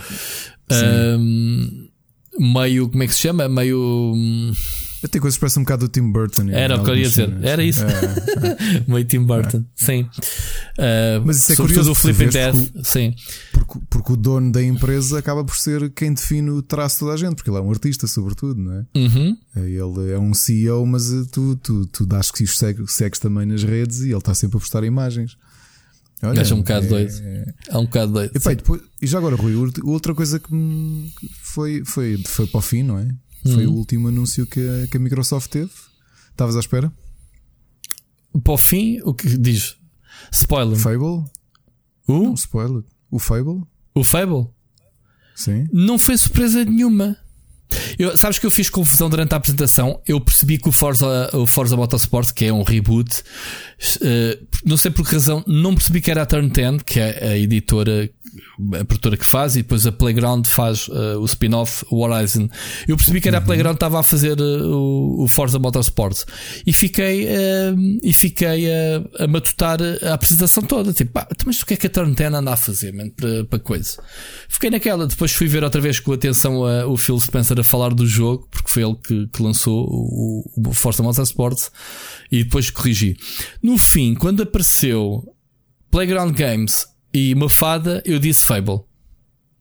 [0.70, 1.88] ahm,
[2.38, 2.88] meio.
[2.88, 3.50] Como é que se chama?
[3.50, 4.14] Meio.
[5.10, 6.42] Tem coisas parecem um bocado do Tim Burton.
[6.42, 7.26] em Era o que eu ia dizer.
[7.26, 7.44] cenas.
[7.44, 7.82] Era isso.
[7.84, 9.64] É, meio Tim Burton.
[9.74, 10.08] Sim.
[10.78, 12.54] Ah, Mas isso é curioso, o Flipping Death.
[12.72, 13.14] que Sim.
[13.52, 17.12] porque, porque o dono da empresa acaba por ser quem define o traço de toda
[17.14, 18.84] a gente, porque ele é um artista, sobretudo, não é?
[18.96, 19.36] Uhum.
[19.56, 23.46] Ele é um CEO, mas uh, tu, tu, tu dás que os segues, segues também
[23.46, 25.36] nas redes e ele está sempre a postar imagens.
[26.22, 27.12] Olha, Gajo é um bocado é- doido.
[27.68, 28.32] É um bocado doido.
[28.34, 32.62] E, e depois- e já agora, Rui, outra- coisa que foi, foi, foi para o
[32.62, 33.08] fim, não é?
[33.44, 33.74] Foi Uhum.
[33.74, 35.70] o último anúncio que a, que a Microsoft teve.
[36.30, 36.92] Estavas à espera?
[38.42, 39.76] Para o fim, o que diz?
[40.32, 40.76] Spoiler.
[40.78, 41.24] Fable?
[42.06, 42.22] O?
[42.24, 42.82] Não, spoiler.
[43.10, 43.62] O Fable?
[43.94, 44.48] O Fable?
[45.36, 45.68] Sim.
[45.72, 47.16] Não foi surpresa nenhuma.
[47.98, 50.00] Eu, sabes que eu fiz confusão durante a apresentação?
[50.06, 54.90] Eu percebi que o Forza, o Forza Motorsport, que é um reboot, uh, não sei
[54.90, 58.10] por que razão, não percebi que era a Turn 10, que é a editora
[58.80, 62.48] a produtora que faz, e depois a Playground faz uh, o spin-off Horizon.
[62.86, 63.42] Eu percebi que era uhum.
[63.42, 66.24] a Playground que estava a fazer uh, o, Forza Motorsport
[66.66, 67.28] e fiquei,
[68.02, 70.92] e fiquei a, a matutar a apresentação toda.
[70.92, 73.08] Tipo, pá, então, mas o que é que a Turn 10 anda a fazer man,
[73.10, 74.02] para, para coisa?
[74.48, 75.06] Fiquei naquela.
[75.06, 78.48] Depois fui ver outra vez com atenção a, o Phil Spencer a falar do jogo,
[78.50, 81.58] porque foi ele que, que lançou o, o Forza Motorsport
[82.30, 83.16] e depois corrigi.
[83.62, 85.22] No fim, quando apareceu
[85.90, 88.80] Playground Games e uma fada, eu disse Fable.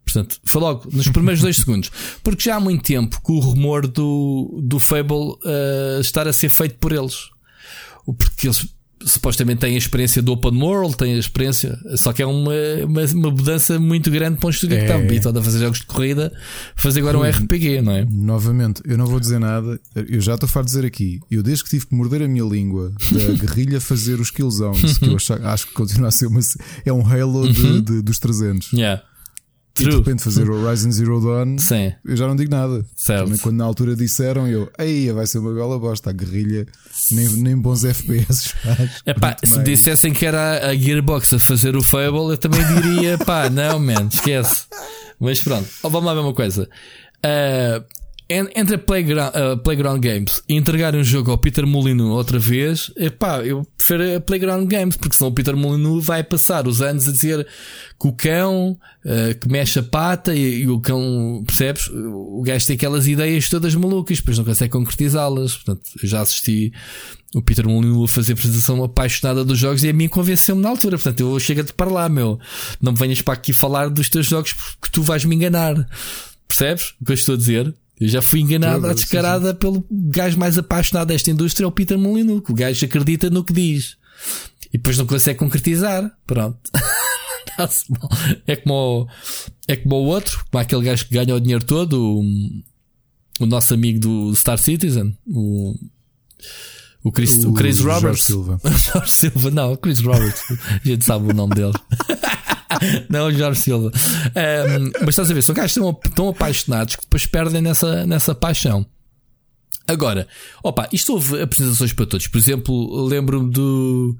[0.03, 1.91] Portanto, foi logo nos primeiros dois segundos.
[2.23, 6.49] Porque já há muito tempo que o rumor do, do Fable uh, estar a ser
[6.49, 7.29] feito por eles.
[8.05, 8.67] Porque eles
[9.05, 12.53] supostamente têm a experiência do Open World, têm a experiência, só que é uma,
[12.85, 14.79] uma, uma mudança muito grande para um estúdio é.
[14.79, 16.33] que está habituado a fazer jogos de corrida,
[16.75, 18.05] fazer agora um RPG, não é?
[18.09, 21.43] Novamente, eu não vou dizer nada, eu já estou a farto de dizer aqui, eu
[21.43, 25.07] desde que tive que morder a minha língua da guerrilha fazer os kill zones, que
[25.07, 26.39] eu acho, acho que continua a ser uma,
[26.85, 27.81] é um halo de, uhum.
[27.81, 28.71] de, dos 300.
[28.73, 29.01] Yeah.
[29.73, 29.87] True.
[29.87, 31.93] E de repente fazer o Horizon Zero Dawn, Sim.
[32.05, 32.85] eu já não digo nada.
[32.95, 33.23] Certo.
[33.23, 36.67] Também quando na altura disseram, eu, aí vai ser uma bela bosta, a guerrilha,
[37.11, 39.01] nem, nem bons FPS faz.
[39.03, 43.17] Epá, se me dissessem que era a Gearbox a fazer o Fable, eu também diria,
[43.17, 44.65] pá, não, man, esquece.
[45.19, 46.69] Mas pronto, vamos lá ver uma coisa.
[47.25, 47.83] Uh,
[48.29, 53.45] entre Playground, uh, Playground Games e entregar um jogo ao Peter Molyneux outra vez, epá,
[53.45, 57.11] eu prefiro a Playground Games, porque senão o Peter Molyneux vai passar os anos a
[57.11, 57.45] dizer
[57.99, 61.89] que o cão uh, que mexe a pata e, e, o cão, percebes?
[61.89, 65.55] O gajo tem aquelas ideias todas malucas, depois não consegue concretizá-las.
[65.57, 66.71] Portanto, eu já assisti
[67.35, 70.97] o Peter Molyneux a fazer apresentação apaixonada dos jogos e a mim convenceu-me na altura.
[70.97, 72.39] Portanto, eu chego-te para lá, meu.
[72.81, 75.75] Não me venhas para aqui falar dos teus jogos porque tu vais me enganar.
[76.47, 77.73] Percebes o que eu estou a dizer?
[77.99, 79.57] Eu já fui enganado à descarada sim, sim.
[79.57, 82.43] pelo gajo mais apaixonado desta indústria, é o Peter Molyneux.
[82.49, 83.97] O gajo acredita no que diz
[84.73, 86.11] e depois não consegue concretizar.
[86.25, 86.59] Pronto.
[88.47, 89.07] é como o,
[89.67, 92.23] é como o outro, como aquele gajo que ganha o dinheiro todo, o,
[93.39, 95.75] o nosso amigo do Star Citizen, o,
[97.03, 98.23] o Chris, o, o Chris Roberts.
[98.23, 98.59] Silva.
[98.75, 100.41] Jorge Silva, não, o Chris Roberts.
[100.49, 101.73] A gente sabe o nome dele.
[103.09, 103.91] não, Jorge Silva.
[103.91, 108.33] Um, mas estás a ver, são gajos tão, tão apaixonados que depois perdem nessa, nessa
[108.35, 108.85] paixão.
[109.87, 110.27] Agora,
[110.63, 112.27] opa, isto houve apresentações para todos.
[112.27, 114.17] Por exemplo, lembro-me do.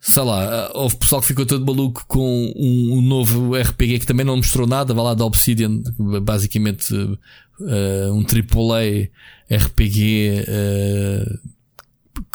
[0.00, 4.26] Sei lá, houve pessoal que ficou todo maluco com um, um novo RPG que também
[4.26, 5.80] não mostrou nada, vai lá da Obsidian,
[6.22, 9.08] basicamente uh, um AAA
[9.48, 11.38] RPG uh,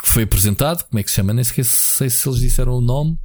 [0.02, 0.86] que foi apresentado.
[0.86, 1.34] Como é que se chama?
[1.34, 1.66] Nem sei
[2.10, 3.18] se eles disseram o nome.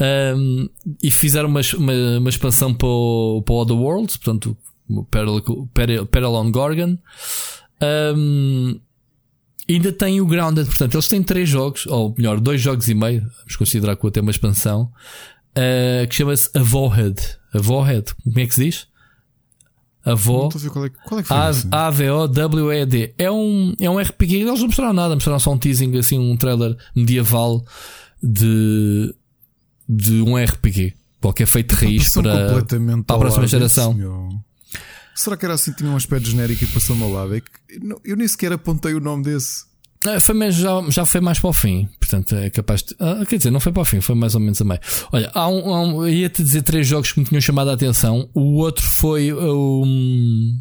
[0.00, 0.68] Um,
[1.02, 4.56] e fizeram uma, uma, uma, expansão para o, para o Other Worlds, portanto,
[5.10, 6.98] Peril, Peril, Peril on Gorgon.
[8.16, 8.80] Um,
[9.68, 13.20] ainda tem o Grounded, portanto, eles têm três jogos, ou melhor, dois jogos e meio,
[13.20, 14.90] vamos considerar que até uma expansão,
[15.50, 17.20] uh, que chama-se Avohead.
[17.52, 18.90] Avohead, como é que se diz?
[20.02, 20.48] Avó.
[20.72, 21.24] Qual é, qual é
[21.70, 23.14] A-V-O-W-E-D.
[23.18, 24.36] É um, é um RPG.
[24.36, 27.62] Eles não mostraram nada, mostraram só um teasing, assim, um trailer medieval
[28.22, 29.14] de,
[29.90, 30.94] de um RPG.
[31.20, 32.62] Qualquer feito de raiz para,
[33.04, 34.42] para a próxima geração.
[35.14, 35.72] Será que era assim?
[35.72, 37.36] Tinha um aspecto genérico e passou-me ao lado?
[37.36, 37.42] É
[38.04, 39.68] eu nem sequer apontei o nome desse.
[40.06, 41.88] É, foi já, já foi mais para o fim.
[41.98, 42.96] Portanto, é capaz de.
[42.98, 44.80] Ah, quer dizer, não foi para o fim, foi mais ou menos a meio.
[45.12, 48.30] Olha, há um, há um, ia-te dizer três jogos que me tinham chamado a atenção.
[48.32, 49.82] O outro foi o.
[49.84, 50.58] Um,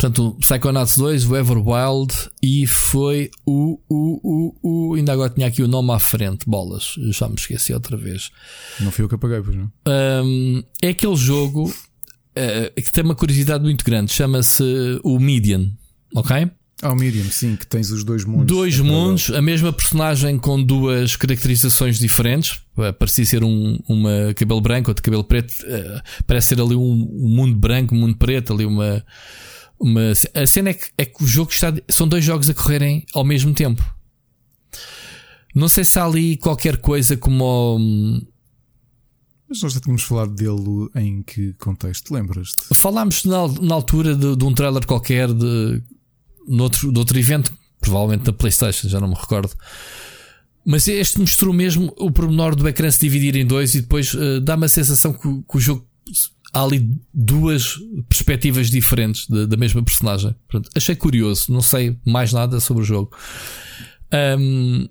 [0.00, 4.94] portanto, o Psychonauts 2, o Everwild e foi o, o, o, o.
[4.94, 6.94] Ainda agora tinha aqui o nome à frente, bolas.
[7.10, 8.30] Já me esqueci outra vez.
[8.80, 9.70] Não fui eu que apaguei, pois não?
[9.86, 14.10] Um, é aquele jogo uh, que tem uma curiosidade muito grande.
[14.10, 14.64] Chama-se
[15.04, 15.70] o Median.
[16.14, 16.50] Ok?
[16.82, 18.46] Ao Medium, sim, que tens os dois mundos.
[18.46, 22.58] Dois é mundos, a mesma personagem com duas caracterizações diferentes.
[22.98, 25.52] Parecia ser um uma cabelo branco, outro cabelo preto.
[25.60, 29.04] Uh, parece ser ali um, um, mundo branco, um mundo preto, ali uma.
[29.80, 31.72] Uma a cena é que, é que o jogo está.
[31.88, 33.82] São dois jogos a correrem ao mesmo tempo.
[35.54, 38.20] Não sei se há ali qualquer coisa como.
[39.48, 42.14] Mas nós já tínhamos falado dele em que contexto?
[42.14, 42.72] Lembras-te?
[42.74, 45.82] Falámos na, na altura de, de um trailer qualquer de
[46.46, 49.52] noutro, noutro evento, provavelmente da PlayStation, já não me recordo.
[50.64, 54.40] Mas este mostrou mesmo o pormenor do ecrã se dividir em dois e depois uh,
[54.40, 55.84] dá-me a sensação que, que, o jogo
[56.52, 57.76] há ali duas
[58.08, 60.34] perspectivas diferentes da mesma personagem.
[60.74, 63.16] Achei curioso, não sei mais nada sobre o jogo.
[64.38, 64.88] Um,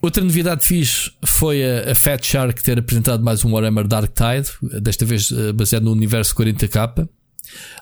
[0.00, 4.80] outra novidade fiz foi a, a, Fat Shark ter apresentado mais um Warhammer Dark Tide,
[4.80, 7.08] desta vez uh, baseado no universo 40k.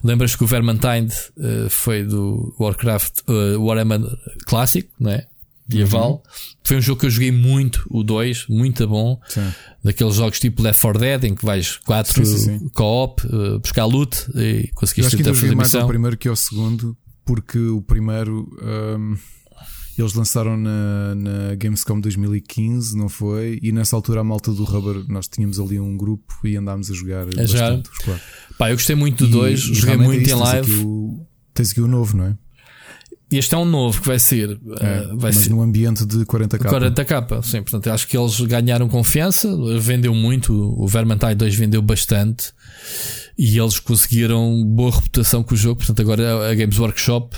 [0.03, 4.01] Lembras que o Vermintide uh, foi do Warcraft uh, Warhammer
[4.47, 5.27] clássico, não é?
[5.69, 6.13] Medieval.
[6.13, 6.21] Uhum.
[6.63, 9.21] Foi um jogo que eu joguei muito, o 2, muito bom.
[9.29, 9.53] Sim.
[9.83, 12.23] Daqueles jogos tipo Left 4 Dead, em que vais 4
[12.73, 17.59] co-op, uh, buscar loot e conseguiste eu fazer mais ao primeiro que ao segundo, porque
[17.59, 18.49] o primeiro.
[18.63, 19.17] Um
[19.97, 23.61] eles lançaram na, na Gamescom 2015, não foi?
[23.63, 26.95] E nessa altura a malta do Rubber, nós tínhamos ali um grupo e andámos a
[26.95, 27.27] jogar.
[27.39, 27.81] A jogar.
[28.59, 30.67] Pá, eu gostei muito do 2, joguei muito é em live.
[30.67, 32.37] Tens aqui, o, tens aqui o novo, não é?
[33.39, 34.51] Este é um novo que vai ser.
[34.81, 36.59] É, uh, vai mas ser num ambiente de 40k.
[36.59, 37.63] 40k, sim.
[37.63, 40.53] Portanto, acho que eles ganharam confiança, vendeu muito.
[40.53, 42.53] O Vermintide 2 vendeu bastante
[43.39, 45.77] e eles conseguiram boa reputação com o jogo.
[45.77, 47.37] Portanto, agora a Games Workshop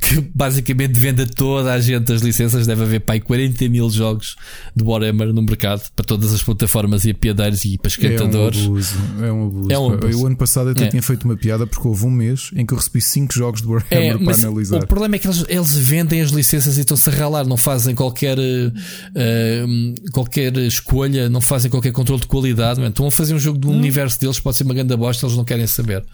[0.00, 2.66] que basicamente vende a toda a gente as licenças.
[2.66, 4.36] Deve haver pai 40 mil jogos
[4.74, 8.58] de Warhammer no mercado para todas as plataformas e apiadeiros e para esquentadores.
[8.58, 8.94] É um abuso.
[9.20, 9.72] É um abuso.
[9.72, 10.22] É um abuso.
[10.22, 10.88] O ano passado até é.
[10.88, 13.68] tinha feito uma piada porque houve um mês em que eu recebi 5 jogos de
[13.68, 14.82] Warhammer é, para analisar.
[14.82, 17.94] O problema é que eles, eles vendem as licenças e estão-se a ralar, não fazem
[17.94, 22.80] qualquer, uh, qualquer escolha, não fazem qualquer controle de qualidade.
[22.80, 23.76] Estão a fazer um jogo do hum.
[23.76, 26.04] universo deles, pode ser uma grande bosta, eles não querem saber.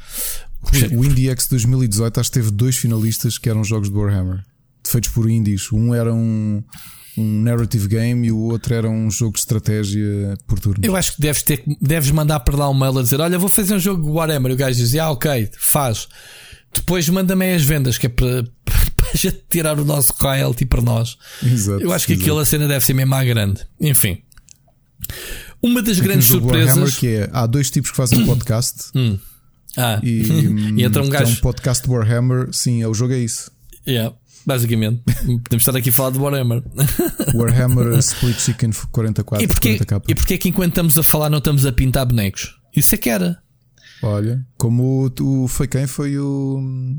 [0.97, 4.43] O IndieX 2018 acho que teve dois finalistas que eram jogos de Warhammer,
[4.87, 5.71] feitos por indies.
[5.73, 6.63] Um era um,
[7.17, 10.85] um narrative game e o outro era um jogo de estratégia por turnos.
[10.85, 13.49] Eu acho que deves, ter, deves mandar para lá um mail a dizer: Olha, vou
[13.49, 14.51] fazer um jogo de Warhammer.
[14.51, 16.09] E o gajo diz: Ah, ok, faz.
[16.75, 21.17] Depois manda-me as vendas, que é para, para já tirar o nosso royalty para nós.
[21.43, 22.27] Exato, Eu acho que exato.
[22.27, 23.67] aquela cena deve ser mesmo à grande.
[23.81, 24.19] Enfim.
[25.63, 26.77] Uma das grandes surpresas.
[26.77, 28.91] Warhammer, que é, há dois tipos que fazem podcast.
[29.77, 29.83] Hum.
[29.83, 30.23] Ah, e,
[30.81, 31.25] e entra um gajo.
[31.25, 33.51] É um podcast Warhammer, sim, é o jogo é isso.
[33.87, 34.15] Yeah,
[34.45, 35.03] basicamente.
[35.05, 36.63] Podemos estar aqui a falar de Warhammer.
[37.35, 40.03] Warhammer Split Chicken 44 e porquê, 40k.
[40.09, 42.57] E porquê é que enquanto estamos a falar não estamos a pintar bonecos?
[42.75, 43.39] Isso é que era.
[44.03, 45.87] Olha, como o, o foi quem?
[45.87, 46.97] Foi o.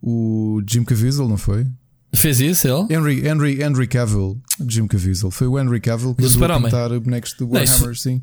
[0.00, 1.66] O Jim Caviezel, não foi?
[2.14, 2.94] Fez isso ele?
[2.94, 5.30] Henry, Henry, Henry Cavill, Jim Caviezel.
[5.30, 8.22] Foi o Henry Cavill que ajudou a pintar bonecos de Warhammer, não, isso, sim.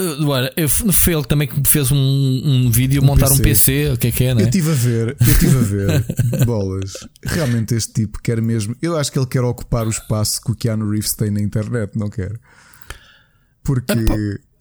[0.00, 3.34] Uh, foi ele também que fez um, um vídeo um montar PC.
[3.34, 4.42] um PC, o que é que é, né?
[4.42, 6.06] Eu estive a ver, eu estive a ver
[6.46, 6.92] bolas.
[7.22, 8.74] Realmente este tipo quer mesmo.
[8.80, 11.98] Eu acho que ele quer ocupar o espaço que o Keanu Reeves tem na internet,
[11.98, 12.38] não quer?
[13.62, 13.92] Porque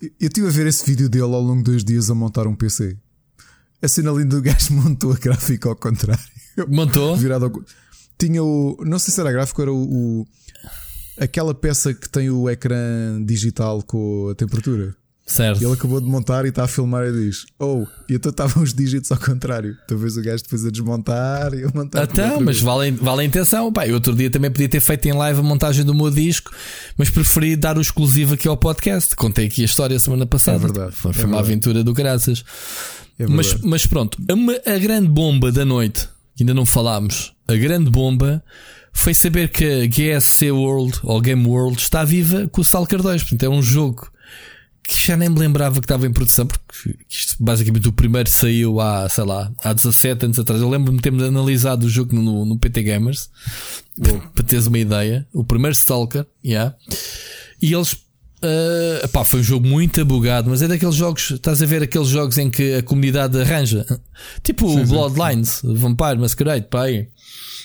[0.01, 2.55] eu estive a ver esse vídeo dele ao longo de dois dias a montar um
[2.55, 2.97] PC.
[3.81, 6.23] A cena linda do gajo montou a gráfica ao contrário.
[6.67, 7.15] Montou?
[7.15, 7.51] Virado ao...
[8.17, 8.77] Tinha o.
[8.85, 9.77] Não sei se era gráfico, era o,
[10.21, 10.27] o
[11.19, 14.95] aquela peça que tem o ecrã digital com a temperatura.
[15.29, 15.61] Certo.
[15.61, 18.63] E ele acabou de montar e está a filmar e diz: Oh, e então estavam
[18.63, 19.77] os dígitos ao contrário.
[19.87, 22.03] Talvez o gajo depois a desmontar e a montar.
[22.03, 23.71] Então, mas vale, vale a intenção.
[23.71, 26.51] Pá, eu outro dia também podia ter feito em live a montagem do meu disco,
[26.97, 29.15] mas preferi dar o exclusivo aqui ao podcast.
[29.15, 30.57] Contei aqui a história semana passada.
[30.57, 30.95] É verdade.
[30.95, 31.39] Foi, é uma verdade.
[31.43, 32.43] aventura do graças.
[33.19, 34.17] É mas, mas pronto,
[34.65, 38.43] a, a grande bomba da noite, que ainda não falámos, a grande bomba
[38.91, 43.21] foi saber que a GSC World ou Game World está viva com o Stalker 2.
[43.21, 44.09] Portanto, é um jogo
[44.89, 49.07] já nem me lembrava que estava em produção, porque isto, basicamente o primeiro saiu há,
[49.07, 50.61] sei lá, há 17 anos atrás.
[50.61, 53.29] Eu lembro-me de termos analisado o jogo no, no PT Gamers,
[54.33, 55.27] para teres uma ideia.
[55.33, 56.75] O primeiro Stalker, yeah.
[57.61, 61.65] E eles, uh, pá, foi um jogo muito abogado, mas é daqueles jogos, estás a
[61.65, 63.85] ver aqueles jogos em que a comunidade arranja,
[64.43, 65.61] tipo sim, Bloodlines.
[65.63, 67.07] Vampire Masquerade, pá, aí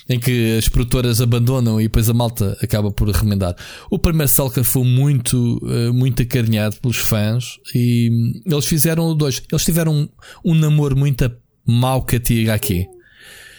[0.09, 3.57] em que as produtoras abandonam e depois a malta acaba por remendar.
[3.91, 9.43] O primeiro Stalker foi muito, eh, muito acarinhado pelos fãs e eles fizeram o dois.
[9.51, 10.09] Eles tiveram um,
[10.45, 11.31] um namoro muito
[11.67, 12.87] mau que a THQ.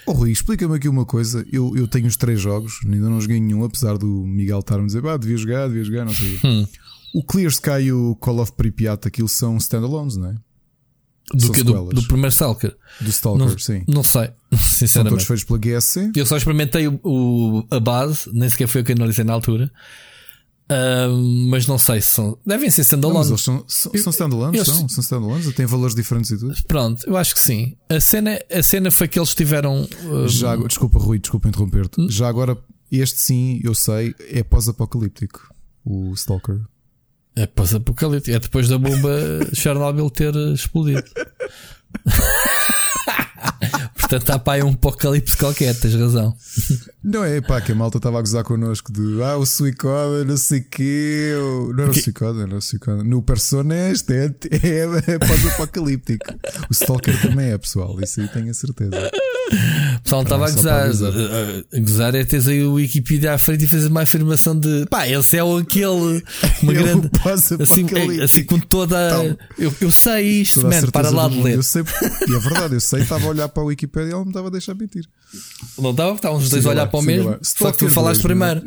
[0.08, 1.44] Oh Rui, explica-me aqui uma coisa.
[1.52, 4.86] Eu, eu tenho os três jogos, ainda não joguei nenhum, apesar do Miguel estar-me a
[4.86, 6.40] dizer, ah, devia jogar, devia jogar, não sei.
[6.44, 6.68] Hum.
[7.16, 10.36] O Clear Sky e o Call of Pripyat, aquilo são standalones, não é?
[11.34, 12.76] Do, que, do, do, primeiro Stalker?
[13.02, 13.84] Do Stalker, não, sim.
[13.88, 14.30] Não sei,
[14.62, 14.90] sinceramente.
[14.92, 16.12] São todos feitos pela GSC.
[16.16, 19.72] Eu só experimentei o, o, a base, nem sequer foi o que analisei na altura.
[20.66, 21.16] Uh,
[21.48, 22.38] mas não sei se são.
[22.46, 23.30] Devem ser standalones.
[23.30, 26.56] Não, são, são, são standalones, são, são standalones, têm valores diferentes e tudo.
[26.68, 27.76] Pronto, eu acho que sim.
[27.88, 29.84] A cena, a cena foi que eles tiveram.
[29.84, 32.02] Uh, Já, desculpa, Rui, desculpa interromper-te.
[32.02, 32.10] Hum?
[32.10, 32.58] Já agora,
[32.92, 35.54] este sim, eu sei, é pós-apocalíptico.
[35.84, 36.62] O Stalker.
[37.36, 38.36] É pós-apocalíptico.
[38.36, 39.10] É depois da bomba
[39.54, 41.04] Chernobyl ter explodido.
[44.08, 46.36] Portanto, há pá aí um apocalipse qualquer, tens razão.
[47.04, 50.38] Não é pá, que a malta estava a gozar connosco de ah, o Suicoda, não
[50.38, 51.34] sei o quê.
[51.76, 53.04] Não era o Suicoda, não era o Suicoda.
[53.04, 56.26] No Persona é este, é, é, é pós-apocalíptico.
[56.70, 58.92] O Stalker também é, pessoal, isso aí tenho a certeza.
[60.04, 60.86] pessoal não estava a gozar.
[61.74, 65.08] A, gozar é teres aí o Wikipedia à frente e fazer uma afirmação de pá,
[65.08, 66.24] esse é o aquele.
[66.62, 67.10] Uma Ele grande.
[67.24, 68.24] passa Assim, apocalíptico.
[68.24, 69.10] assim com toda.
[69.10, 69.26] Tal.
[69.58, 71.56] Eu, eu sei isto, Toda a man, para lá de ler.
[71.56, 74.24] Eu sei, e é verdade, eu sei, estava a olhar para a Wikipedia e ela
[74.24, 75.08] me estava a deixar mentir.
[75.78, 77.30] Não estava, estavam os dois a olhar para o mesmo.
[77.32, 77.40] lá.
[77.42, 78.66] Só que tu falaste 2, primeiro.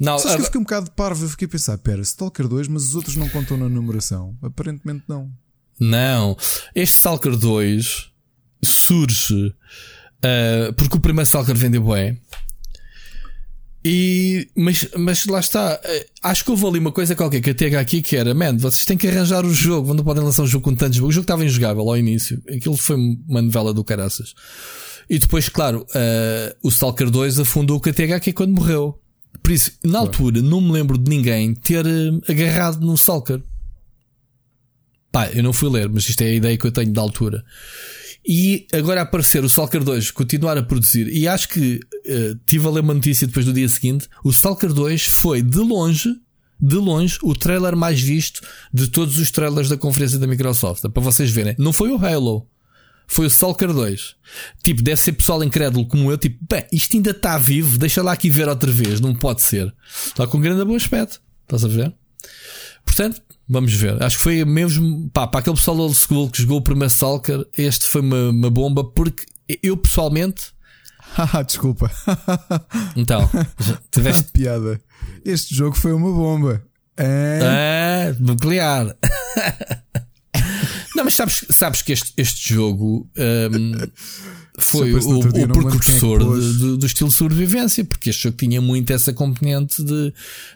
[0.00, 2.66] Não, Sabes que eu fiquei um bocado parvo, eu fiquei a pensar, pera, Stalker 2,
[2.66, 4.36] mas os outros não contam na numeração?
[4.42, 5.30] Aparentemente não.
[5.78, 6.36] não.
[6.74, 8.10] Este Stalker 2
[8.64, 9.54] surge
[10.24, 12.18] ah, porque o primeiro Stalker vendeu bem.
[13.86, 17.78] E, mas, mas lá está, eh, acho que houve ali uma coisa qualquer que tenho
[17.78, 20.64] aqui que era, man, vocês têm que arranjar o jogo, não podem lançar um jogo
[20.64, 21.10] com tantos bugs.
[21.10, 24.34] O jogo estava injogável ao início, aquilo foi uma novela do caraças.
[25.08, 28.98] E depois, claro, eh, o Stalker 2 afundou o KTH quando morreu.
[29.42, 33.42] Por isso, na altura, não me lembro de ninguém ter eh, agarrado no Stalker.
[35.12, 37.44] Pá, eu não fui ler, mas isto é a ideia que eu tenho da altura.
[38.26, 42.70] E agora aparecer o Stalker 2 continuar a produzir, e acho que eh, tive a
[42.70, 46.08] ler uma notícia depois do dia seguinte: o Stalker 2 foi de longe,
[46.58, 48.40] de longe, o trailer mais visto
[48.72, 50.82] de todos os trailers da conferência da Microsoft.
[50.88, 52.48] Para vocês verem, não foi o Halo,
[53.06, 54.16] foi o Stalker 2.
[54.62, 58.12] Tipo, deve ser pessoal incrédulo como eu, tipo, bem, isto ainda está vivo, deixa lá
[58.12, 59.74] aqui ver outra vez, não pode ser.
[60.06, 61.94] Está com grande bom aspecto, estás a ver?
[62.84, 64.02] Portanto, vamos ver.
[64.02, 67.46] Acho que foi mesmo pá, para aquele pessoal old school que jogou o primeiro Stalker,
[67.56, 69.24] este foi uma, uma bomba, porque
[69.62, 70.54] eu pessoalmente,
[71.14, 71.90] Haha, desculpa.
[72.96, 73.30] então,
[73.90, 74.80] tiveste Piada.
[75.24, 76.62] Este jogo foi uma bomba.
[76.96, 77.40] É?
[77.42, 78.96] Ah, nuclear.
[80.94, 83.72] Não, mas sabes, sabes que este, este jogo hum,
[84.56, 88.36] foi o, o é que precursor de- de- do estilo de sobrevivência, porque este jogo
[88.36, 90.12] tinha muito essa componente de,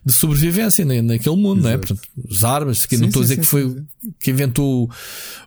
[0.06, 1.76] de sobrevivência na- naquele mundo, não é?
[1.76, 4.30] Portanto, os armas, que Sim, não estou a sim, dizer que sim, foi sim, que
[4.30, 4.88] inventou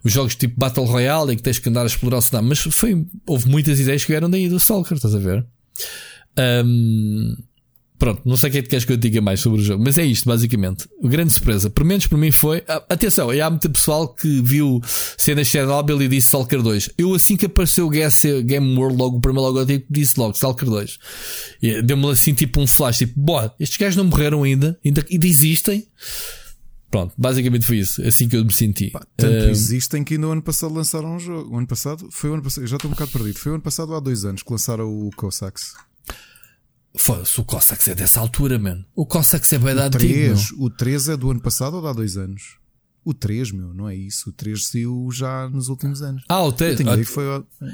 [0.04, 2.60] os jogos tipo Battle Royale e que tens que andar a explorar o cenário, mas
[2.60, 5.46] foi, houve muitas ideias que vieram daí do Stalker, estás a ver?
[6.66, 7.36] Hum,
[8.02, 9.84] Pronto, não sei o que é que queres que eu diga mais sobre o jogo,
[9.84, 10.90] mas é isto, basicamente.
[11.04, 12.64] A grande surpresa, pelo menos para mim foi.
[12.90, 14.82] Atenção, há muito pessoal que viu
[15.16, 16.90] cenas de Chernobyl e disse Stalker 2.
[16.98, 20.68] Eu, assim que apareceu o GS Game World, logo o primeiro logotipo, disse logo Stalker
[20.68, 20.98] 2.
[21.62, 25.28] E Deu-me assim tipo um flash, tipo, boa, estes gajos não morreram ainda, ainda, ainda
[25.28, 25.86] existem.
[26.90, 28.92] Pronto, basicamente foi isso, assim que eu me senti.
[29.16, 31.54] Tanto Ah, existem que ainda o ano passado lançaram um jogo.
[31.54, 32.10] O ano passado?
[32.10, 32.64] Foi o ano passado.
[32.64, 33.38] Eu já estou um bocado perdido.
[33.38, 35.74] Foi o ano passado há dois anos que lançaram o Cossacks.
[36.96, 38.86] Foda-se, o Cossacks é dessa altura, mano.
[38.96, 40.04] O Cossacks é bem da antigo.
[40.04, 40.34] meu.
[40.36, 40.52] 3.
[40.58, 42.60] O 3 é do ano passado ou de há dois anos?
[43.04, 44.30] O 3, meu, não é isso.
[44.30, 46.22] O 3 saiu já nos últimos anos.
[46.30, 46.78] Ah, o Eu 3.
[46.78, 47.24] tenho ideia que foi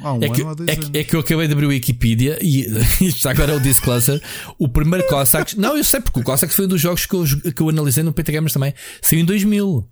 [0.03, 0.89] há um É que, ano ou há dois é, anos.
[0.89, 2.65] que, é que eu acabei de abrir o Wikipedia e
[3.05, 4.21] isto agora é o disclosure.
[4.57, 7.25] O primeiro Cossacks, não, eu sei porque o Cossacks foi um dos jogos que eu,
[7.53, 8.73] que eu analisei no PT Gamers também.
[9.01, 9.85] Saiu em 2000.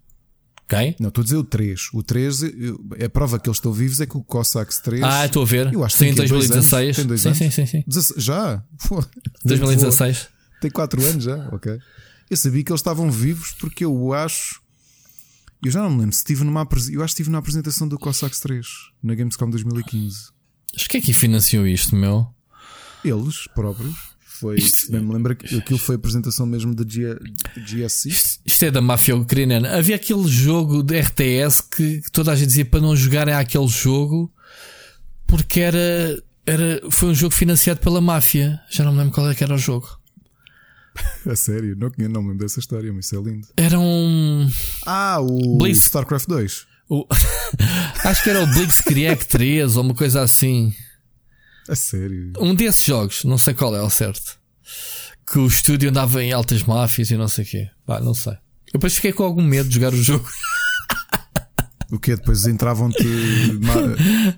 [0.66, 0.95] Ok?
[0.99, 1.89] Não, estou a dizer o 3.
[1.93, 5.03] O 3, eu- a prova que eles estão vivos é que o Cossacks 3.
[5.03, 5.72] Ah, estou a ver.
[5.74, 6.84] Eu acho que Saiu em tem dois 2016.
[6.86, 6.95] anos.
[6.97, 7.38] Tem dois sim, anos?
[7.38, 8.22] sim, sim, sim.
[8.22, 8.63] Já?
[8.88, 10.28] Pô, tem 2016.
[10.61, 11.78] Tem 4 anos já, ok.
[12.30, 14.59] Eu sabia que eles estavam vivos porque eu acho.
[15.63, 16.61] Eu já não me lembro se estive numa.
[16.91, 18.66] Eu acho que estive na apresentação do Cossacks 3
[19.03, 20.30] na Gamescom 2015.
[20.74, 22.28] Mas quem é que financiou isto, meu?
[23.03, 24.14] Eles próprios.
[24.39, 24.57] Foi.
[24.57, 28.09] Isto- Bem, me lembro que aquilo foi a apresentação mesmo da GSC.
[28.09, 29.77] Isto, isto é da máfia ucraniana.
[29.77, 34.31] Havia aquele jogo de RTS que toda a gente dizia para não jogarem àquele jogo
[35.27, 38.59] porque era, era, foi um jogo financiado pela máfia.
[38.69, 39.88] Já não me lembro qual é que era o jogo.
[41.29, 43.47] A sério, não, não me lembro dessa história, mas isso é lindo.
[43.57, 44.49] Era um.
[44.86, 45.79] Ah, o Blitz.
[45.86, 46.65] StarCraft 2.
[46.89, 47.05] o-
[48.05, 50.73] acho que era o Blitzkrieg 3 ou uma coisa assim.
[51.68, 52.34] A sério.
[52.39, 54.38] Um desses jogos, não sei qual é ao certo.
[55.32, 57.70] Que o estúdio andava em altas máfias e não sei o quê.
[57.86, 58.34] Pá, não sei.
[58.34, 60.28] Eu depois fiquei com algum medo de jogar o jogo.
[61.91, 62.97] O que Depois entravam-te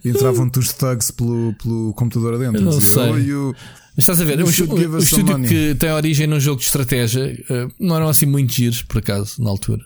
[0.03, 2.57] entravam-te os thugs pelo, pelo computador adentro.
[2.61, 3.09] Eu não sei.
[3.09, 3.55] "Oh, you-
[3.95, 4.43] Mas estás a ver?
[4.43, 8.81] Um, estúdio que tem origem num jogo de estratégia eh, não eram assim muito giros,
[8.83, 9.81] por acaso, na altura.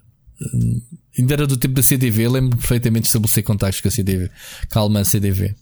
[1.17, 2.25] Ainda era do tempo da CDV.
[2.25, 4.29] Eu lembro perfeitamente de estabelecer contactos com a CDV.
[4.69, 5.53] Calma, CDV.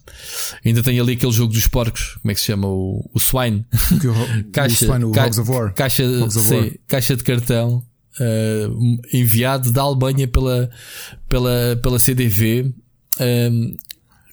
[0.63, 2.17] Ainda tem ali aquele jogo dos porcos.
[2.21, 2.67] Como é que se chama?
[2.67, 3.65] O, o Swine.
[4.45, 5.73] o, Caixa, o, Spine, o ca- Hogs of War.
[5.73, 6.71] Caixa, Hogs of sim, War.
[6.87, 7.83] caixa de cartão
[8.19, 8.67] eh,
[9.11, 10.69] enviado da Albânia pela,
[11.27, 12.71] pela, pela CDV.
[13.19, 13.49] eh,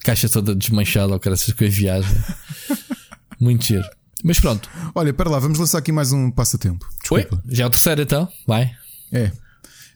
[0.03, 2.15] caixa toda desmanchada, ou essas com a viagem.
[3.39, 3.85] Muito giro.
[4.23, 4.69] Mas pronto.
[4.95, 6.85] Olha, pera lá, vamos lançar aqui mais um passatempo.
[7.11, 7.21] Oi?
[7.21, 7.43] Desculpa.
[7.49, 8.27] Já é o terceiro então?
[8.47, 8.71] Vai.
[9.11, 9.31] É.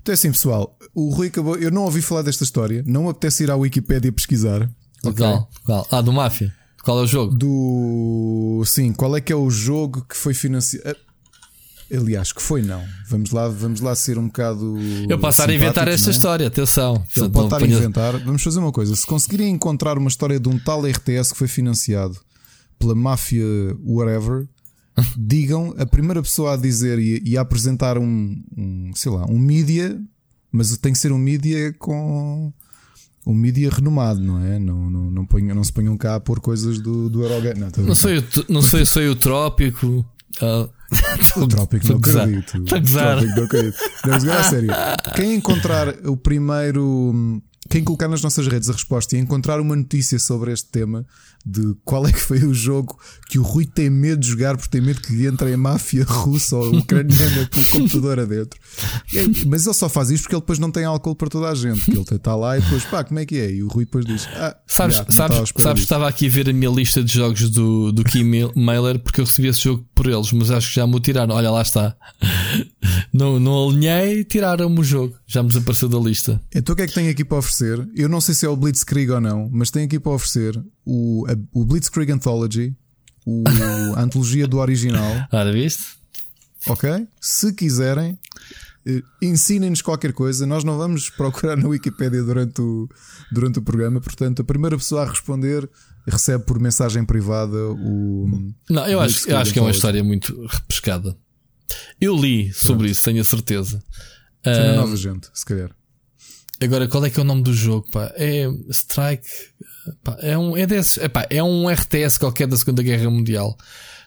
[0.02, 0.78] Então é assim, pessoal.
[0.94, 1.56] O Rui acabou.
[1.56, 2.84] Eu não ouvi falar desta história.
[2.86, 4.70] Não me apetece ir à Wikipédia pesquisar.
[5.04, 5.88] Legal, legal.
[5.92, 6.54] Ah, do Máfia.
[6.84, 7.36] Qual é o jogo?
[7.36, 8.64] Do.
[8.66, 10.90] Sim, qual é que é o jogo que foi financiado?
[10.90, 11.12] Ah,
[11.94, 12.82] Aliás, que foi não.
[13.10, 14.78] Vamos lá, vamos lá ser um bocado.
[15.10, 16.12] Eu posso estar a inventar esta é?
[16.12, 17.04] história, atenção.
[17.16, 18.18] Ele pode não estar a inventar.
[18.20, 18.96] Vamos fazer uma coisa.
[18.96, 22.18] Se conseguirem encontrar uma história de um tal RTS que foi financiado
[22.80, 23.46] pela máfia
[23.86, 24.48] whatever,
[25.18, 29.40] digam a primeira pessoa a dizer e, e a apresentar um, um, sei lá, um
[29.40, 30.00] mídia,
[30.52, 32.52] mas tem que ser um mídia com
[33.26, 34.58] um mídia renomado, não é?
[34.60, 37.60] Não, não, não, ponham, não se ponham cá a pôr coisas do, do Eurogame.
[37.60, 40.06] Não, a Não sei, o não sei, sei o trópico.
[40.42, 40.68] ah,
[41.38, 42.58] O Trópico não acredito.
[42.74, 43.18] A gozar.
[43.18, 43.78] Trópico não acredito.
[44.04, 44.70] Não, mas a sério.
[45.16, 47.42] Quem encontrar o primeiro.
[47.72, 51.06] Quem colocar nas nossas redes a resposta e encontrar uma notícia sobre este tema
[51.46, 53.00] de qual é que foi o jogo
[53.30, 56.58] que o Rui tem medo de jogar porque tem medo que entre a máfia russa
[56.58, 58.60] ou ucraniana pelo computador adentro.
[59.14, 61.56] É, Mas ele só faz isto porque ele depois não tem álcool para toda a
[61.56, 61.86] gente.
[61.86, 63.52] Que ele está lá e depois, pá, como é que é?
[63.52, 66.50] E o Rui depois diz: Ah, Sabes, já, sabes, sabes disso." estava aqui a ver
[66.50, 68.24] a minha lista de jogos do, do Key
[68.56, 71.34] Mailer porque eu recebi esse jogo por eles, mas acho que já me o tiraram.
[71.34, 71.96] Olha, lá está.
[73.14, 75.16] Não, não alinhei, tiraram-me o jogo.
[75.32, 76.42] Já me desapareceu da lista.
[76.54, 77.88] Então o que é que tenho aqui para oferecer?
[77.96, 81.26] Eu não sei se é o Blitzkrieg ou não, mas tenho aqui para oferecer o,
[81.30, 82.76] a- o Blitzkrieg Anthology,
[83.26, 83.44] o,
[83.96, 85.84] a antologia do original, Ora, viste?
[86.68, 87.08] ok?
[87.22, 88.20] Se quiserem,
[88.86, 90.46] eh, ensinem-nos qualquer coisa.
[90.46, 92.90] Nós não vamos procurar na Wikipédia durante o,
[93.32, 95.70] durante o programa, portanto, a primeira pessoa a responder
[96.06, 98.52] recebe por mensagem privada o.
[98.70, 101.16] Não, eu acho, eu acho que é uma história muito repescada.
[102.02, 103.82] Eu li sobre isso, tenho a certeza.
[104.44, 105.70] Foi na Ah, nova gente, se calhar.
[106.62, 107.90] Agora, qual é que é o nome do jogo?
[107.92, 108.12] Pá?
[108.16, 109.28] É Strike.
[110.04, 113.58] pá, é um, é desses, epá, é um RTS qualquer da Segunda Guerra Mundial.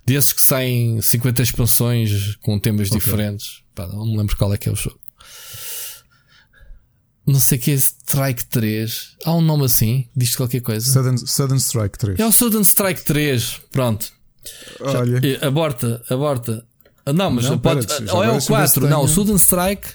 [0.07, 3.63] Desses que saem 50 expansões com temas diferentes.
[3.75, 4.99] Pá, não me lembro qual é que é o jogo.
[7.27, 9.17] Não sei o que é Strike 3.
[9.25, 10.07] Há um nome assim?
[10.15, 10.93] Diz qualquer coisa.
[10.93, 12.19] Sudden, Sudden Strike 3.
[12.21, 13.61] É o Sudden Strike 3.
[13.73, 14.13] Pronto.
[14.81, 16.67] Olha, Eh, Aborta, aborta.
[17.07, 17.87] Ah, Não, mas Não, pode.
[17.89, 18.89] já ou é o deixa eu ver se 4.
[18.89, 19.09] Não, o.
[19.09, 19.89] Sudden Strike.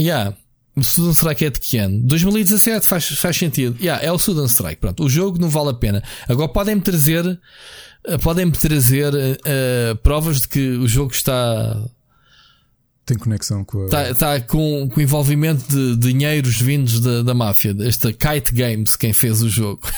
[0.00, 0.34] Yeah.
[0.76, 1.98] O Sudden Strike é de que ano?
[2.04, 3.76] 2017 faz, faz sentido.
[3.80, 4.76] Yeah, é o Sudden Strike.
[4.80, 6.02] Pronto, o jogo não vale a pena.
[6.28, 7.40] Agora podem-me trazer.
[8.06, 9.12] eh, Podem-me trazer
[9.44, 11.84] eh, provas de que o jogo está,
[13.04, 13.84] tem conexão com a.
[13.86, 17.74] está, está com, com envolvimento de dinheiros vindos da, da máfia.
[17.80, 19.80] Esta Kite Games, quem fez o jogo.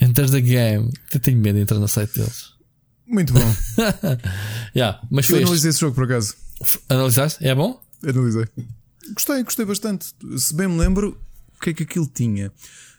[0.00, 0.90] Enter the game.
[1.12, 2.53] Eu tenho medo de entrar no site deles.
[3.06, 3.40] Muito bom.
[4.76, 6.34] Yeah, mas Eu analisei esse jogo por acaso.
[6.88, 7.46] Analisaste?
[7.46, 7.80] É bom?
[8.02, 8.46] Analisei.
[9.12, 10.06] Gostei, gostei bastante.
[10.36, 11.16] Se bem me lembro,
[11.56, 12.50] o que é que aquilo tinha?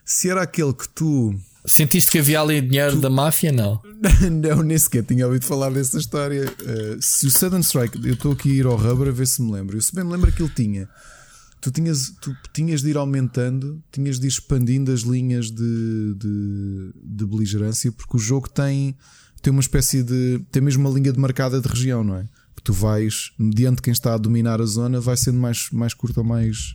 [0.04, 1.34] Se era aquele que tu.
[1.66, 3.50] Sentiste que havia ali dinheiro da máfia?
[3.50, 3.82] Não.
[4.30, 6.44] não, nem sequer tinha ouvido falar dessa história.
[6.44, 9.42] Uh, se o Sudden Strike, eu estou aqui a ir ao Rubber a ver se
[9.42, 9.76] me lembro.
[9.76, 10.88] Eu se bem me lembro que ele tinha.
[11.60, 16.92] Tu tinhas, tu tinhas de ir aumentando, tinhas de ir expandindo as linhas de, de,
[17.02, 18.96] de beligerância, porque o jogo tem,
[19.46, 20.40] tem uma espécie de.
[20.50, 22.24] tem mesmo uma linha demarcada de região, não é?
[22.56, 26.18] Que tu vais, mediante quem está a dominar a zona, vai sendo mais, mais curta
[26.20, 26.74] ou mais,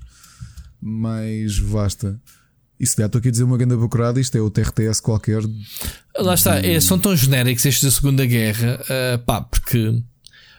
[0.81, 2.17] mais vasta.
[2.79, 5.41] E se calhar estou aqui a dizer uma grande bacurada, isto é outro RTS qualquer.
[6.17, 6.59] Lá está.
[6.65, 8.79] É, são tão genéricos estes da Segunda Guerra.
[8.89, 10.01] ah, pá, porque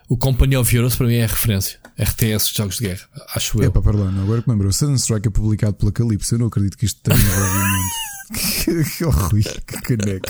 [0.06, 1.78] o Company of Heroes para mim é a referência.
[1.98, 3.00] RTS jogos de guerra.
[3.34, 3.72] Acho É eu.
[3.72, 4.24] para parlar, não.
[4.24, 6.34] Agora que me lembro, o Sudden Strike é publicado pela Calypso.
[6.34, 8.01] Eu não acredito que isto tenha, obviamente.
[8.96, 10.26] que, horrível, que caneco.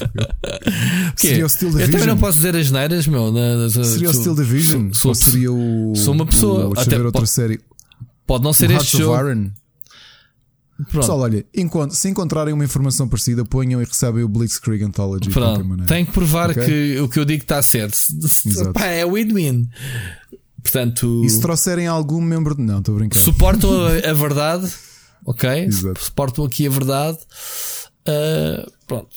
[1.16, 2.09] Seria o Steel Eu também Division?
[2.14, 3.32] não posso dizer as neiras, meu.
[3.32, 4.92] na- na- Seria o sou- Steel Division?
[4.92, 5.92] sou- Ou seria o.
[5.96, 7.61] sou uma pessoa, O, até ver outra série.
[8.26, 9.16] Pode não ser o este jogo.
[9.18, 9.50] Iron.
[10.90, 10.98] Pronto.
[11.00, 11.44] Pessoal, olha,
[11.90, 15.86] se encontrarem uma informação parecida, ponham e recebem o Blitzkrieg Anthology de qualquer Pronto, maneira.
[15.86, 16.64] tem que provar Ok?
[16.64, 17.96] que o que eu digo está certo.
[18.72, 19.68] Pá, é win-win.
[20.61, 22.62] Portanto, E se trouxerem algum membro de.
[22.62, 23.18] Não, estou a brincar.
[23.20, 24.68] suportam a, a verdade,
[25.24, 25.48] ok?
[25.66, 26.03] Exato.
[26.05, 27.18] Suportam aqui a verdade.
[28.07, 29.16] Ah, pronto.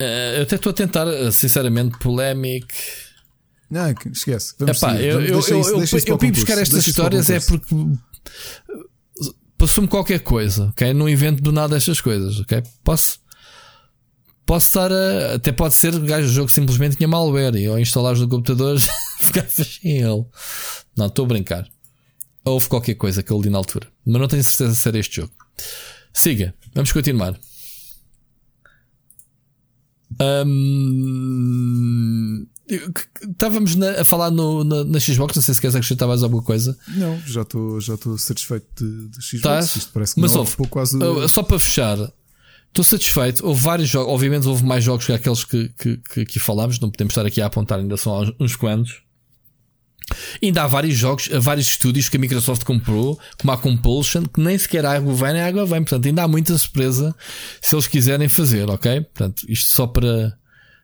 [0.00, 2.68] Ah, eu até estou a tentar, sinceramente, polémico.
[3.70, 4.54] Não, que- esquece.
[4.58, 5.04] Vamos Epá, seguir.
[5.04, 7.74] eu, eu, deixa eu, isso- eu, isso vim buscar estas histórias é porque
[9.56, 10.92] passou-me qualquer coisa, ok?
[10.94, 12.62] Não invento do nada estas coisas, ok?
[12.82, 13.20] Posso,
[14.46, 17.78] posso estar a, até pode ser o gajo do jogo simplesmente tinha malware e ao
[17.78, 18.78] instalar no computador
[19.20, 20.24] ficavas sem ele.
[20.96, 21.68] Não, estou a brincar.
[22.44, 25.16] Houve qualquer coisa que eu li na altura, mas não tenho certeza se era este
[25.16, 25.32] jogo.
[26.12, 27.38] Siga, vamos continuar.
[32.68, 32.92] Eu-
[33.30, 36.42] Estávamos na- a falar no, na, na Xbox, não sei se queres acrescentar mais alguma
[36.42, 36.76] coisa.
[36.88, 39.34] Não, já estou já satisfeito de, de Xbox.
[39.34, 39.76] Estás?
[39.76, 40.96] Isto parece que Mas não ouve, quase.
[40.96, 41.98] Uh, só para fechar,
[42.68, 43.44] estou satisfeito.
[43.44, 46.90] Houve vários jogos, obviamente houve mais jogos que aqueles que, que, que aqui falámos, não
[46.90, 49.02] podemos estar aqui a apontar, ainda são uns quantos.
[50.42, 54.56] Ainda há vários jogos, vários estúdios que a Microsoft comprou, como a Compulsion, que nem
[54.56, 55.82] sequer a água vem, nem a água vem.
[55.82, 57.14] Portanto, ainda há muita surpresa
[57.60, 59.00] se eles quiserem fazer, ok?
[59.00, 60.36] Portanto, isto só para,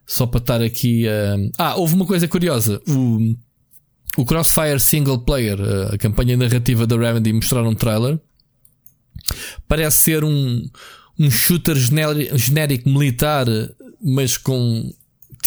[0.07, 1.07] só para estar aqui.
[1.07, 2.81] uh, Ah, houve uma coisa curiosa.
[2.89, 3.35] O,
[4.17, 8.19] o Crossfire Single Player, uh, a campanha narrativa da Remedy, mostraram um trailer
[9.69, 10.69] parece ser um,
[11.19, 13.47] um shooter genérico militar,
[14.03, 14.93] mas com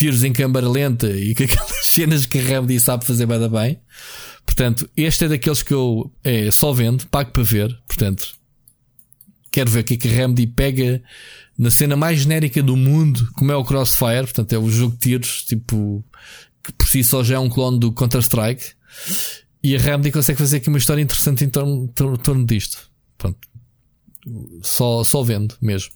[0.00, 3.78] tiros em câmara lenta e com aquelas cenas que a Remedy sabe fazer bem, bem.
[4.46, 7.78] Portanto, este é daqueles que eu é, só vendo, pago para ver.
[7.86, 8.34] Portanto,
[9.52, 11.02] quero ver o que é que a Remedy pega
[11.58, 14.22] na cena mais genérica do mundo, como é o Crossfire.
[14.22, 16.02] Portanto, é o jogo de tiros, tipo,
[16.64, 18.72] que por si só já é um clone do Counter-Strike.
[19.62, 22.90] E a Remedy consegue fazer aqui uma história interessante em torno, torno, torno disto.
[23.18, 23.38] Pronto.
[24.62, 25.90] Só, só vendo mesmo.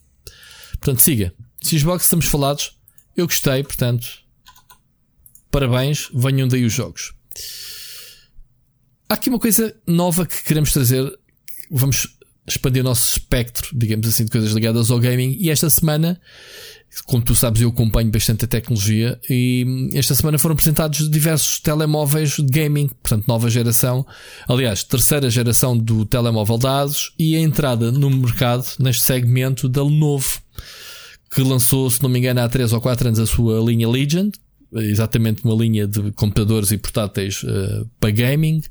[0.72, 1.32] Portanto, siga.
[1.62, 2.76] Xbox, estamos falados.
[3.16, 4.06] Eu gostei, portanto,
[5.50, 6.10] parabéns.
[6.12, 7.12] Venham daí os jogos.
[9.08, 11.12] Há aqui uma coisa nova que queremos trazer.
[11.70, 12.08] Vamos
[12.46, 15.36] expandir o nosso espectro, digamos assim, de coisas ligadas ao gaming.
[15.38, 16.20] E esta semana,
[17.06, 19.18] como tu sabes, eu acompanho bastante a tecnologia.
[19.30, 24.06] E esta semana foram apresentados diversos telemóveis de gaming, portanto, nova geração.
[24.48, 30.43] Aliás, terceira geração do telemóvel dados e a entrada no mercado neste segmento da Lenovo
[31.34, 34.32] que lançou, se não me engano, há 3 ou 4 anos a sua linha Legend,
[34.72, 38.62] exatamente uma linha de computadores e portáteis uh, para gaming,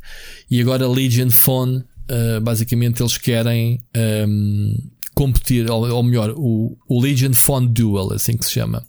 [0.50, 4.76] e agora Legion Phone, uh, basicamente eles querem um, ehm,
[5.14, 8.84] competir, ou, ou, melhor, o, o Legion Phone Dual, assim que se chama.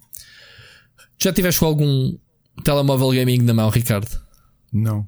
[1.19, 2.17] Já tiveste algum
[2.63, 4.21] telemóvel gaming na mão, Ricardo?
[4.73, 5.07] Não,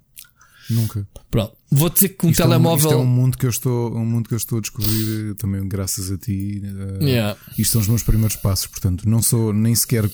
[0.70, 1.06] nunca.
[1.30, 1.56] Pronto.
[1.70, 2.92] Vou dizer que um isto telemóvel.
[2.92, 4.60] É um, isto é um mundo que eu estou, um mundo que eu estou a
[4.60, 6.62] descobrir também graças a ti.
[6.64, 7.38] Uh, yeah.
[7.58, 10.08] Isto são os meus primeiros passos, portanto, não sou nem sequer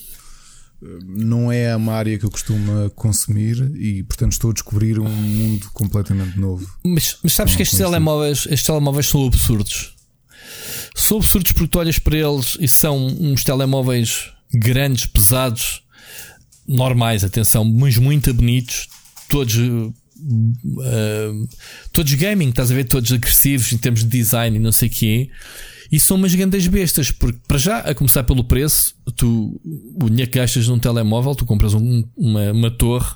[1.07, 5.71] não é uma área que eu costumo consumir e, portanto, estou a descobrir um mundo
[5.73, 6.69] completamente novo.
[6.85, 9.95] Mas, mas sabes que estes telemóveis, estes telemóveis são absurdos.
[10.95, 15.83] São absurdos porque tu olhas para eles e são uns telemóveis grandes, pesados,
[16.67, 18.89] normais, atenção, mas muito bonitos,
[19.29, 19.55] todos
[20.23, 21.49] uh,
[21.93, 22.85] todos gaming, estás a ver?
[22.85, 25.31] Todos agressivos em termos de design e não sei o quê.
[25.91, 29.61] E são umas grandes bestas, porque para já, a começar pelo preço, tu,
[30.01, 33.15] o dinheiro que gastas num telemóvel, tu compras um, uma, uma torre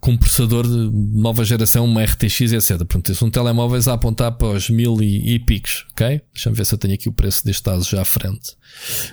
[0.00, 2.78] com um processador de nova geração, uma RTX, etc.
[2.78, 6.20] Portanto, são telemóveis a apontar para os mil e, e picos, ok?
[6.32, 8.56] Deixa-me ver se eu tenho aqui o preço deste ASUS já à frente.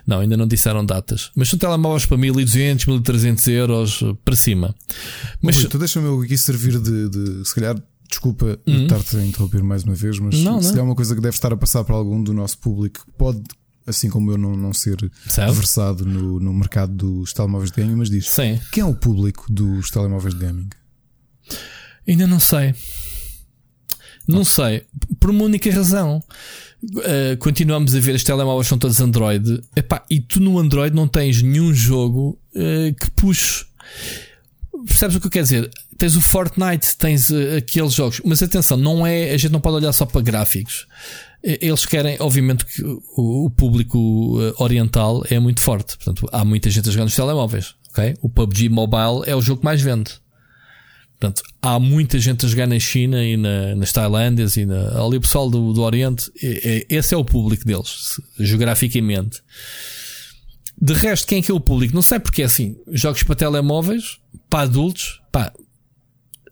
[0.05, 1.31] Não, ainda não disseram datas.
[1.35, 4.75] Mas são telemóveis para 1200, 1300 euros para cima.
[5.41, 7.75] Mas tu deixa-me aqui servir de, de, se calhar,
[8.07, 8.83] desculpa uhum.
[8.83, 10.79] estar-te a interromper mais uma vez, mas não, se não.
[10.79, 13.41] é uma coisa que deve estar a passar para algum do nosso público, pode
[13.85, 15.51] assim como eu não, não ser Sabe?
[15.51, 18.59] versado no, no mercado dos telemóveis de gaming, mas diz Sim.
[18.71, 20.69] quem é o público dos telemóveis de gaming?
[22.07, 22.73] Ainda não sei.
[24.27, 24.85] Não sei.
[25.19, 26.23] Por uma única razão.
[26.83, 29.61] Uh, continuamos a ver os telemóveis são todos Android.
[29.75, 33.65] Epá, e tu no Android não tens nenhum jogo uh, que puxe.
[34.85, 35.69] Percebes o que eu quero dizer?
[35.97, 39.77] Tens o Fortnite, tens uh, aqueles jogos, mas atenção, não é, a gente não pode
[39.77, 40.85] olhar só para gráficos.
[41.45, 42.81] Eles querem, obviamente, que
[43.15, 45.95] o, público oriental é muito forte.
[45.95, 47.75] Portanto, há muita gente a jogar nos telemóveis.
[47.91, 48.15] Okay?
[48.19, 50.11] O PUBG Mobile é o jogo que mais vende.
[51.19, 55.17] Portanto, há muita gente a jogar na China e na, nas Tailândias e na, ali
[55.17, 56.29] o pessoal do, do Oriente.
[56.41, 59.41] É, é, esse é o público deles, geograficamente.
[60.81, 61.95] De resto, quem é que é o público?
[61.95, 62.75] Não sei porque é assim.
[62.89, 64.19] Jogos para telemóveis,
[64.49, 65.53] para adultos, pá,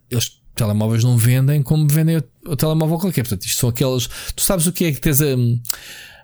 [0.10, 3.24] eles telemóveis não vendem como vendem o, o telemóvel qualquer.
[3.24, 4.08] Portanto, isto são aquelas.
[4.36, 5.36] Tu sabes o que é que tens a,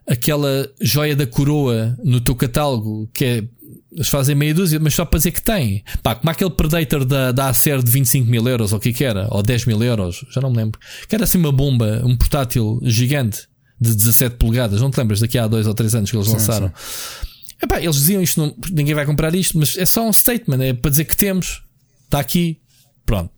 [0.08, 3.44] aquela joia da coroa no teu catálogo que é
[3.92, 5.84] eles fazem meia dúzia, mas só para dizer que tem.
[6.04, 9.04] Pá, como aquele Predator da, da Acer de 25 mil euros, ou o que que
[9.04, 9.28] era?
[9.32, 10.80] Ou 10 mil euros, já não me lembro.
[11.08, 13.48] Que era assim uma bomba, um portátil gigante
[13.82, 14.80] de 17 polegadas.
[14.80, 16.68] Não te lembras daqui há dois ou três anos que eles sim, lançaram?
[16.68, 17.28] Sim.
[17.64, 20.74] Epá, eles diziam isto, não, ninguém vai comprar isto, mas é só um statement, é
[20.74, 21.64] para dizer que temos.
[22.06, 22.60] Está aqui.
[23.06, 23.32] Pronto.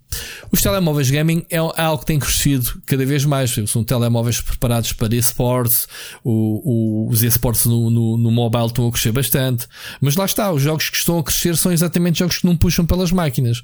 [0.51, 3.55] Os telemóveis gaming é algo que tem crescido cada vez mais.
[3.67, 5.87] São telemóveis preparados para esportes,
[6.23, 9.67] os esportes no, no, no, mobile estão a crescer bastante.
[9.99, 12.85] Mas lá está, os jogos que estão a crescer são exatamente jogos que não puxam
[12.85, 13.61] pelas máquinas.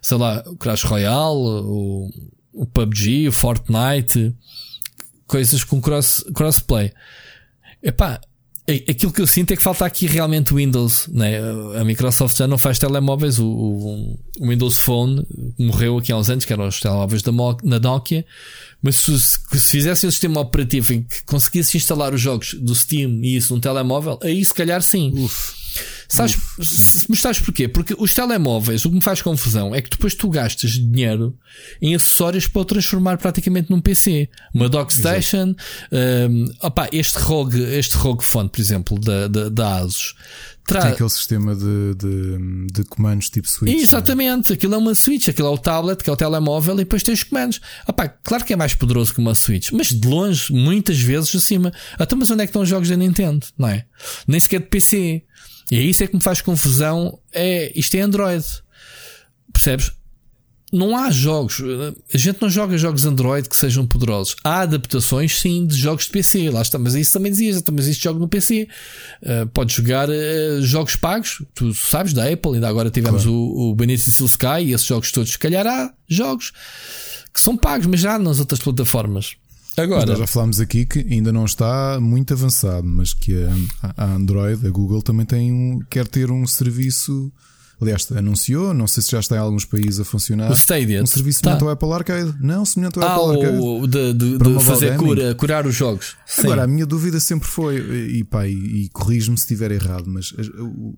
[0.00, 2.10] Sei lá, o Crash Royale, o,
[2.52, 4.34] o PUBG, o Fortnite,
[5.26, 6.92] coisas com cross, crossplay.
[7.82, 8.20] Epá,
[8.88, 11.08] Aquilo que eu sinto é que falta aqui realmente o Windows.
[11.08, 11.38] Né?
[11.80, 13.38] A Microsoft já não faz telemóveis.
[13.38, 15.26] O, o, Windows Phone
[15.58, 17.32] morreu aqui há uns anos, que eram os telemóveis da,
[17.80, 18.26] Nokia.
[18.82, 23.20] Mas se, se fizesse um sistema operativo em que conseguisse instalar os jogos do Steam
[23.22, 25.12] e isso num telemóvel, aí se calhar sim.
[25.14, 25.57] Uf.
[26.08, 27.68] Sabes, s- mas sabes porquê?
[27.68, 31.36] Porque os telemóveis, o que me faz confusão é que depois tu gastas dinheiro
[31.82, 34.28] em acessórios para o transformar praticamente num PC.
[34.54, 35.54] Uma dockstation,
[35.92, 40.14] um, opá, este ROG, este ROG Phone, por exemplo, da, da, da Asus,
[40.66, 40.92] Tem traz.
[40.92, 43.74] aquele sistema de, de, de comandos tipo switch.
[43.74, 43.80] é?
[43.80, 47.02] Exatamente, aquilo é uma Switch, aquilo é o tablet, que é o telemóvel, e depois
[47.02, 47.60] tem os comandos.
[47.86, 51.72] Opá, claro que é mais poderoso que uma Switch, mas de longe, muitas vezes acima.
[51.98, 53.46] Até mas onde é que estão os jogos da Nintendo?
[53.58, 53.84] Não é?
[54.26, 55.22] Nem sequer de PC.
[55.70, 57.18] E é isso é que me faz confusão.
[57.32, 58.44] É, isto é Android.
[59.52, 59.92] Percebes?
[60.70, 61.62] Não há jogos,
[62.12, 64.36] a gente não joga jogos Android que sejam poderosos.
[64.44, 66.50] Há adaptações, sim, de jogos de PC.
[66.50, 68.68] Lá está, mas isso também dizias, então, mas isto jogo no PC.
[69.22, 73.34] Uh, podes jogar uh, jogos pagos, tu sabes, da Apple, ainda agora tivemos Claro.
[73.34, 75.30] o, o Benefits of Sky e esses jogos todos.
[75.32, 76.52] Se calhar há jogos
[77.32, 79.36] que são pagos, mas já nas outras plataformas.
[79.78, 83.32] Agora, nós já falámos aqui que ainda não está muito avançado, mas que
[83.80, 87.32] a, a Android, a Google também tem um, quer ter um serviço.
[87.80, 90.50] Aliás, anunciou, não sei se já está em alguns países a funcionar.
[90.50, 91.50] o Stadia Um serviço tá.
[91.50, 92.34] semelhante ao Apple Arcade.
[92.40, 93.58] Não, semelhante ao Ah, Apple Arcade.
[93.62, 95.04] o, de, de- de fazer gaming.
[95.04, 96.16] cura, curar os jogos.
[96.38, 97.76] Agora, a minha dúvida sempre foi,
[98.16, 98.52] e pá, e,
[98.84, 100.48] e corrijo-me se estiver errado, mas as-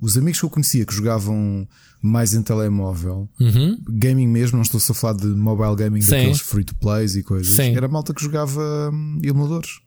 [0.00, 1.68] os amigos que eu conhecia que jogavam
[2.02, 3.78] mais em telemóvel, Uhum.
[3.86, 6.12] gaming mesmo, não estou só a falar de mobile gaming Sim.
[6.12, 7.76] daqueles free to plays e coisas, Sim.
[7.76, 9.80] era malta que jogava hum, emuladores.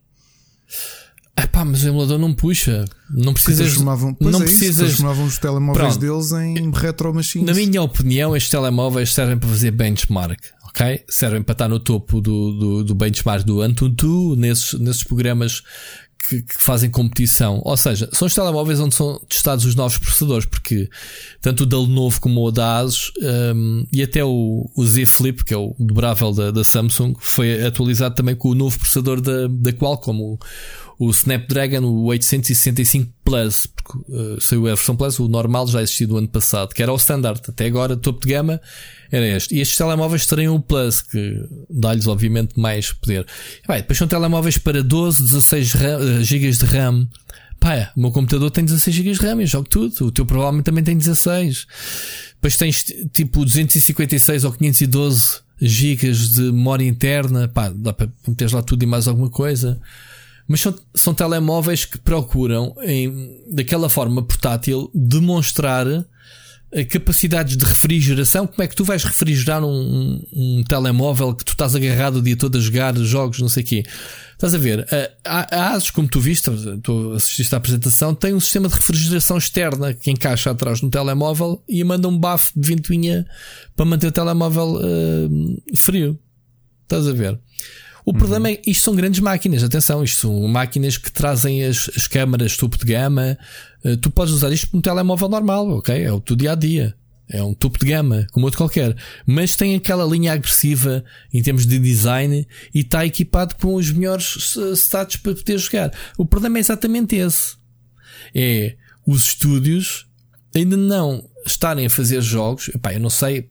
[1.36, 2.86] Epá, mas o emulador não puxa.
[3.10, 3.78] Não precisas.
[3.78, 4.78] não é precisas.
[4.78, 6.00] transformavam os telemóveis Pronto.
[6.00, 7.48] deles em retro machines.
[7.48, 11.04] Na minha opinião, estes telemóveis servem para fazer benchmark, ok?
[11.10, 15.64] Servem para estar no topo do, do, do benchmark do Antutu, nesses, nesses programas
[16.30, 17.62] que, que fazem competição.
[17.64, 20.90] Ou seja, são os telemóveis onde são testados os novos processadores, porque
[21.42, 23.12] tanto o da Lenovo como o da Asus
[23.56, 27.66] hum, e até o, o Z Flip, que é o dobrável da, da Samsung, foi
[27.66, 30.40] atualizado também com o novo processador da, da Qualcomm, o,
[31.00, 36.08] o Snapdragon, o 865 Plus, porque uh, saiu a versão Plus, o normal já existia
[36.08, 37.42] do ano passado, que era o standard.
[37.48, 38.62] Até agora, topo de gama
[39.12, 39.56] era este.
[39.56, 43.26] E estes telemóveis teriam o Plus, que dá-lhes, obviamente, mais poder.
[43.68, 47.08] Bem, depois são telemóveis para 12, 16 RAM, uh, GB de RAM.
[47.60, 50.08] Pá, o meu computador tem 16 GB de RAM, eu jogo tudo.
[50.08, 51.66] O teu provavelmente também tem 16.
[52.34, 52.84] Depois tens
[53.14, 57.48] tipo 256 ou 512 GB de memória interna.
[57.48, 59.80] Pá, dá para meteres lá tudo e mais alguma coisa.
[60.48, 65.88] Mas são, são telemóveis que procuram, em, daquela forma portátil, demonstrar
[66.76, 68.48] eh, capacidades de refrigeração.
[68.48, 72.22] Como é que tu vais refrigerar um, um, um telemóvel que tu estás agarrado o
[72.22, 73.84] dia todo a jogar jogos, não sei o quê?
[74.34, 74.86] Estás a ver?
[75.24, 76.50] A, a Asus, como tu viste,
[76.82, 81.64] tu assististe à apresentação, tem um sistema de refrigeração externa que encaixa atrás no telemóvel
[81.70, 83.26] e manda um bafo de ventoinha
[83.76, 86.20] para manter o telemóvel eh, frio.
[86.82, 87.40] Estás a ver?
[88.06, 91.90] O problema é que isto são grandes máquinas, atenção, isto são máquinas que trazem as,
[91.96, 93.38] as câmaras topo de gama.
[93.84, 96.04] Uh, tu podes usar isto para um telemóvel normal, ok?
[96.04, 96.96] É o teu dia a dia.
[97.30, 98.96] É um topo de gama, como outro qualquer.
[99.26, 104.58] Mas tem aquela linha agressiva em termos de design e está equipado com os melhores
[104.76, 105.92] stats para poder jogar.
[106.18, 107.56] O problema é exatamente esse.
[108.36, 108.76] É
[109.06, 110.06] os estúdios
[110.54, 112.70] ainda não estarem a fazer jogos.
[112.70, 113.50] Epá, eu não sei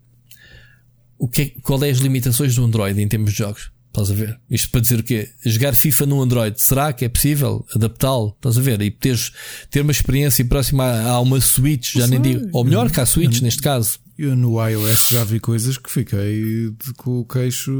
[1.19, 3.72] o que é, qual é as limitações do Android em termos de jogos.
[3.93, 4.41] Estás a ver?
[4.51, 5.29] Isto para dizer o quê?
[5.45, 8.33] Jogar FIFA no Android, será que é possível adaptá-lo?
[8.37, 8.81] Estás a ver?
[8.81, 9.33] E poderes
[9.71, 12.49] ter uma experiência próxima a, a uma Switch, já nem digo.
[12.55, 13.99] Ou melhor que a Switch, neste caso.
[14.19, 17.71] Eu no iOS já vi coisas que fiquei de- com o queixo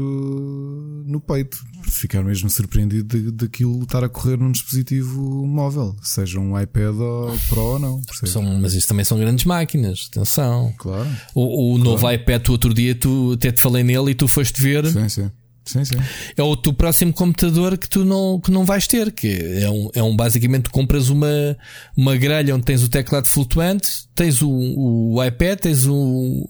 [1.05, 1.57] no peito.
[1.83, 7.61] Ficar mesmo surpreendido daquilo estar a correr num dispositivo móvel, seja um iPad ou Pro
[7.61, 8.01] ou não.
[8.25, 10.07] São, mas isso também são grandes máquinas.
[10.11, 10.73] Atenção.
[10.77, 11.09] Claro.
[11.35, 14.61] O, o novo iPad, tu outro dia, tu até te falei nele e tu foste
[14.61, 14.85] ver.
[14.91, 15.31] Sim, sim.
[15.65, 15.95] Sim, sim.
[16.35, 19.27] é o teu próximo computador que tu não, que não vais ter, que
[19.61, 21.57] é um, é um basicamente compras uma,
[21.95, 26.49] uma grelha onde tens o teclado flutuante, tens o, o iPad, tens o,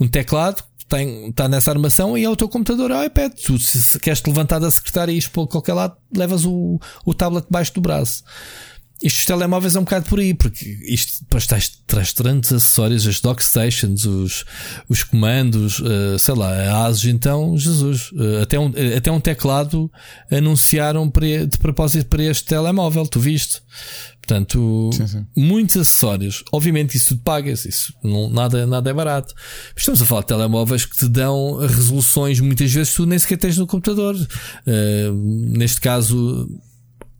[0.00, 3.32] um teclado tem, está nessa armação e é o teu computador é o iPad.
[3.32, 6.78] Tu, se, se queres te levantar da secretária e ir para qualquer lado, levas o,
[7.04, 8.22] o tablet debaixo do braço.
[9.02, 13.06] Isto dos telemóveis é um bocado por aí, porque isto depois traz, traz tantos acessórios,
[13.06, 14.44] as dockstations, os,
[14.88, 19.90] os comandos, uh, sei lá, a ASUS, então, Jesus, uh, até, um, até um teclado
[20.30, 23.60] anunciaram para, de propósito para este telemóvel, tu viste?
[24.20, 25.26] Portanto, Sim, sim.
[25.36, 26.44] muitos acessórios.
[26.52, 29.34] Obviamente, isso pagas, isso não, nada, nada é barato.
[29.76, 33.58] Estamos a falar de telemóveis que te dão resoluções, muitas vezes tu nem sequer tens
[33.58, 34.14] no computador.
[34.14, 36.48] Uh, neste caso,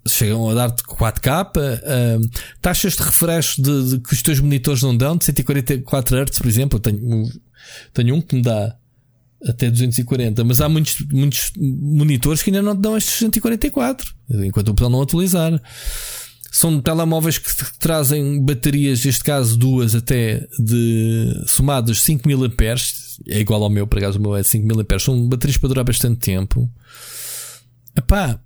[0.06, 2.30] chegam a dar-te 4K, uh,
[2.60, 6.46] taxas de refresh de, de, que os teus monitores não dão, de 144 Hz, por
[6.46, 6.76] exemplo.
[6.76, 7.30] Eu tenho,
[7.92, 8.76] tenho um que me dá
[9.46, 14.14] até 240, mas há muitos, muitos monitores que ainda não te dão estes 144,
[14.44, 15.60] enquanto o botão não atualizar.
[16.50, 23.40] São telemóveis que trazem baterias, neste caso duas até de somadas 5 mil amperes, é
[23.40, 25.84] igual ao meu, por acaso o meu é 5 mil amperes, são baterias para durar
[25.84, 26.70] bastante tempo.
[27.96, 28.38] Epá,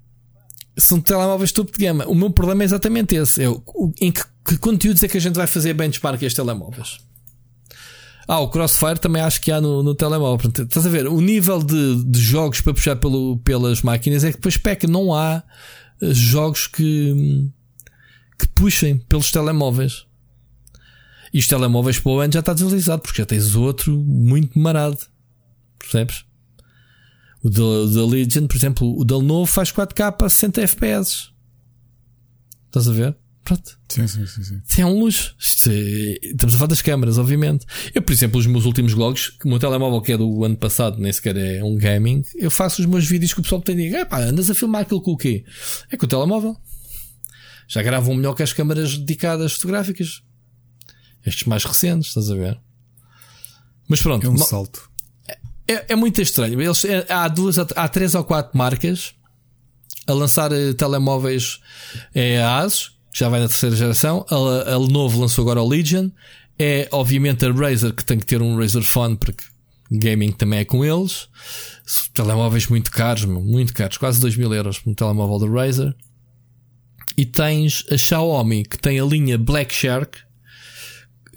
[0.76, 2.06] são telemóveis topo de gama.
[2.06, 5.20] O meu problema é exatamente esse: é o, em que, que, conteúdos é que a
[5.20, 6.98] gente vai fazer benchmark a estes telemóveis.
[8.28, 10.50] Ah, o Crossfire também acho que há no, no telemóvel.
[10.50, 11.06] Estás a ver?
[11.06, 14.88] O nível de, de jogos para puxar pelo, pelas máquinas é que depois peca.
[14.88, 15.44] Não há
[16.02, 17.48] eh, jogos que,
[18.36, 20.06] que puxem pelos telemóveis.
[21.32, 24.98] E os telemóveis para o ano já está desvalorizado porque já tens outro muito marado.
[25.78, 26.24] Percebes?
[27.46, 31.28] O da Legion, por exemplo, o da Lenovo faz 4K a 60 FPS.
[32.66, 33.16] Estás a ver?
[33.44, 33.78] Pronto.
[33.88, 34.60] Sim, sim, sim.
[34.64, 34.82] sim.
[34.82, 35.32] É um luxo.
[35.68, 36.18] É...
[36.26, 37.64] Estamos a falar das câmaras, obviamente.
[37.94, 40.98] Eu, por exemplo, os meus últimos vlogs, o meu telemóvel que é do ano passado,
[40.98, 43.84] nem sequer é um gaming, eu faço os meus vídeos que o pessoal tem de
[43.84, 45.44] dizer, pá, andas a filmar aquilo com o quê?
[45.88, 46.56] É com o telemóvel.
[47.68, 50.20] Já gravam melhor que as câmaras dedicadas fotográficas.
[51.24, 52.60] Estes mais recentes, estás a ver?
[53.86, 54.26] Mas pronto.
[54.26, 54.90] É um salto.
[55.68, 56.60] É, é muito estranho.
[56.60, 59.14] Eles, é, há duas, há três ou quatro marcas
[60.06, 61.60] a lançar eh, telemóveis
[62.14, 64.24] é a ASUS, já vai na terceira geração.
[64.30, 66.10] A, a Lenovo lançou agora o Legion.
[66.58, 69.44] É obviamente a Razer que tem que ter um Razer Phone porque
[69.90, 71.28] gaming também é com eles.
[72.14, 75.94] Telemóveis muito caros, muito caros, quase 2 mil euros um telemóvel da Razer.
[77.16, 80.18] E tens a Xiaomi que tem a linha Black Shark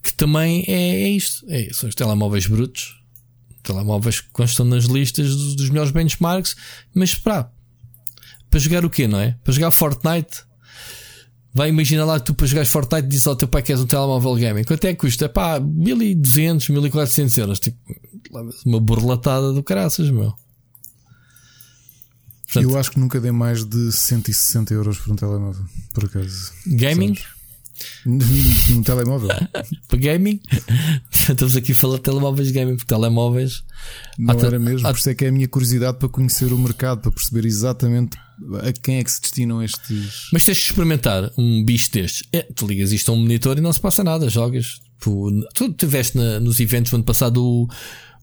[0.03, 1.45] que também é, é isto.
[1.49, 2.98] É, são os telemóveis brutos
[3.61, 6.55] telemóveis que constam nas listas dos, dos melhores benchmarks,
[6.93, 7.51] mas pá,
[8.49, 9.37] para jogar o quê, não é?
[9.43, 10.43] Para jogar Fortnite.
[11.53, 13.85] Vai imaginar lá que tu para jogar Fortnite dizes ao teu pai que és um
[13.85, 14.63] telemóvel gaming.
[14.63, 15.27] Quanto é que custa?
[15.27, 17.59] Pá, 1200, 1400 euros.
[17.59, 17.77] Tipo,
[18.65, 20.33] uma borlatada do caraças, meu.
[22.45, 26.51] Portanto, eu acho que nunca dei mais de 160 euros por um telemóvel, por acaso.
[26.65, 27.15] Gaming?
[27.15, 27.38] Sabes?
[28.05, 29.29] Num telemóvel.
[29.87, 30.39] Para gaming?
[31.11, 33.63] Estamos aqui a falar de telemóveis gaming, porque telemóveis.
[34.17, 37.01] Não era mesmo, por isso é que é a minha curiosidade para conhecer o mercado,
[37.01, 38.17] para perceber exatamente
[38.61, 40.29] a quem é que se destinam estes.
[40.31, 42.23] Mas tens de experimentar um bicho destes.
[42.31, 44.81] É, tu ligas isto a um monitor e não se passa nada, jogas.
[44.99, 47.67] Tu, tu tiveste na, nos eventos do ano passado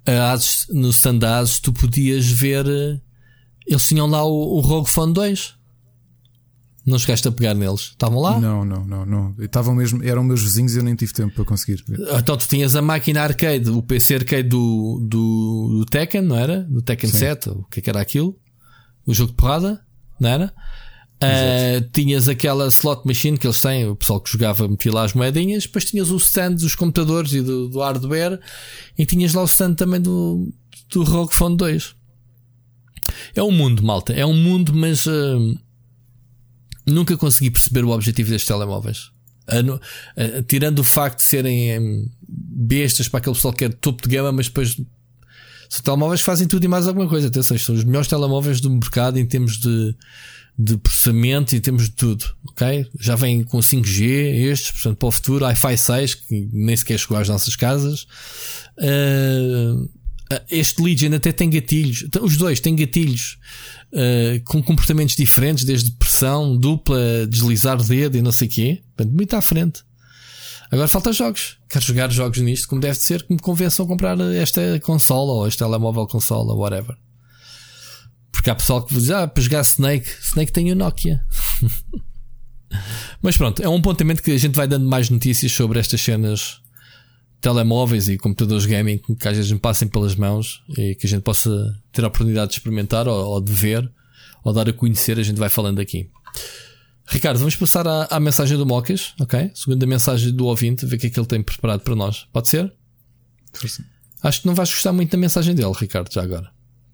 [0.07, 2.67] a Asus, no stand da Asus, tu podias ver.
[2.67, 3.01] Eh,
[3.67, 5.55] eles tinham lá o, o Rogue Phone 2.
[6.87, 7.81] Não chegaste a pegar neles?
[7.81, 8.39] Estavam lá?
[8.39, 9.35] Não, não, não, não.
[9.41, 11.83] Estavam mesmo, eram meus vizinhos e eu nem tive tempo para conseguir.
[12.17, 16.63] Então tu tinhas a máquina arcade, o PC arcade do, do, do Tekken, não era?
[16.63, 17.19] Do Tekken Sim.
[17.19, 18.39] 7, o que, é que era aquilo?
[19.05, 19.81] O jogo de porrada,
[20.21, 20.55] não era?
[21.17, 25.15] Uh, tinhas aquela slot machine que eles têm, o pessoal que jogava metia lá as
[25.15, 28.39] moedinhas, depois tinhas o stand dos computadores e do, do hardware,
[28.97, 30.53] e tinhas lá o stand também do,
[30.93, 31.97] do Rogue Phone 2.
[33.35, 35.59] É um mundo, malta, é um mundo, mas uh,
[36.87, 39.11] nunca consegui perceber o objetivo destes telemóveis.
[40.47, 44.47] tirando o facto de serem bestas para aquele pessoal que quer topo de gama, mas
[44.47, 44.77] depois
[45.69, 47.29] são telemóveis que fazem tudo e mais alguma coisa.
[47.29, 49.95] Atenção, são os melhores telemóveis do mercado em termos de,
[50.59, 52.25] de processamento e em termos de tudo.
[52.49, 52.89] Ok?
[53.01, 54.03] Já vêm com 5G,
[54.51, 58.07] estes, portanto, para o futuro, Wi-Fi 6, que nem sequer chegou às nossas casas.
[58.79, 59.89] Uh,
[60.51, 63.39] este Legion até tem gatilhos, os dois têm gatilhos
[63.93, 68.83] uh, com comportamentos diferentes, desde pressão, dupla, deslizar o dedo e não sei o quê.
[69.13, 69.83] Muito à frente.
[70.71, 71.59] Agora falta jogos.
[71.69, 75.47] Quero jogar jogos nisto como deve ser que me convençam a comprar esta consola ou
[75.47, 76.97] este telemóvel consola, whatever.
[78.33, 81.25] Porque há pessoal que diz, ah, para jogar Snake, Snake tem o Nokia.
[83.23, 86.61] Mas pronto, é um apontamento que a gente vai dando mais notícias sobre estas cenas
[87.41, 91.23] telemóveis e computadores gaming que às vezes me passem pelas mãos e que a gente
[91.23, 91.51] possa
[91.93, 93.91] ter a oportunidade de experimentar ou, ou de ver
[94.45, 96.09] ou dar a conhecer, a gente vai falando aqui.
[97.09, 99.51] Ricardo, vamos passar à, à mensagem do Mocas, ok?
[99.55, 102.29] Segundo a mensagem do ouvinte, ver o que é que ele tem preparado para nós.
[102.33, 102.73] Pode ser?
[103.53, 103.83] Sim.
[104.23, 106.51] Acho que não vais gostar muito da mensagem dele, Ricardo, já agora.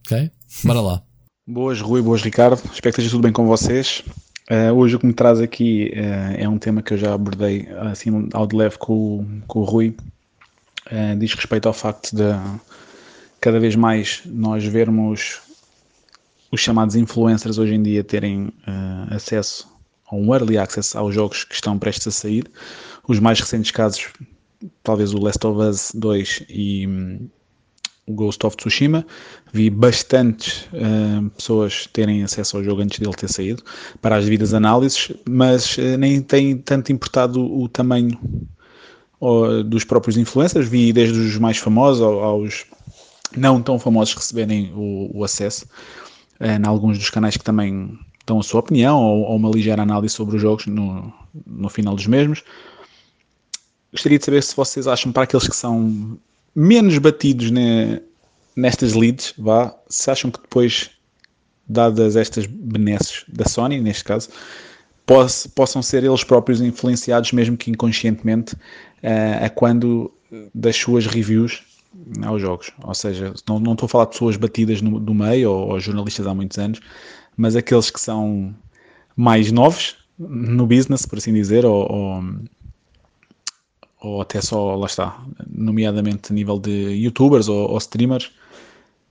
[0.06, 0.30] Ok?
[0.64, 1.02] Bora lá.
[1.46, 2.54] Boas, Rui, boas, Ricardo.
[2.72, 4.02] Espero que esteja tudo bem com vocês.
[4.50, 7.68] Uh, hoje o que me traz aqui uh, é um tema que eu já abordei
[7.90, 9.96] assim ao de leve com, com o Rui,
[10.90, 12.32] uh, diz respeito ao facto de
[13.40, 15.40] cada vez mais nós vermos
[16.50, 19.66] os chamados influencers hoje em dia terem uh, acesso
[20.06, 22.44] a um early access aos jogos que estão prestes a sair.
[23.08, 24.08] Os mais recentes casos,
[24.82, 27.28] talvez o Last of Us 2 e um,
[28.06, 29.06] o Ghost of Tsushima,
[29.52, 33.62] vi bastantes uh, pessoas terem acesso ao jogo antes dele ter saído
[34.00, 37.68] para as devidas análises, mas uh, nem tem tanto importado o, o
[39.22, 42.66] tamanho dos próprios influencers, vi desde os mais famosos aos
[43.36, 45.66] não tão famosos receberem o, o acesso,
[46.38, 49.82] eh, em alguns dos canais que também dão a sua opinião ou, ou uma ligeira
[49.82, 51.12] análise sobre os jogos no,
[51.46, 52.42] no final dos mesmos.
[53.90, 56.18] Gostaria de saber se vocês acham, para aqueles que são
[56.54, 58.02] menos batidos ne,
[58.54, 60.90] nestas leads, vá, se acham que depois,
[61.66, 64.28] dadas estas benesses da Sony, neste caso,
[65.06, 68.56] poss, possam ser eles próprios influenciados, mesmo que inconscientemente,
[69.02, 70.12] uh, a quando
[70.54, 71.62] das suas reviews
[72.22, 72.72] aos jogos.
[72.82, 75.80] Ou seja, não, não estou a falar de pessoas batidas no, do meio ou, ou
[75.80, 76.80] jornalistas há muitos anos,
[77.36, 78.54] mas aqueles que são
[79.16, 82.24] mais novos no business, por assim dizer, ou, ou,
[84.00, 88.30] ou até só, lá está, nomeadamente a nível de youtubers ou, ou streamers,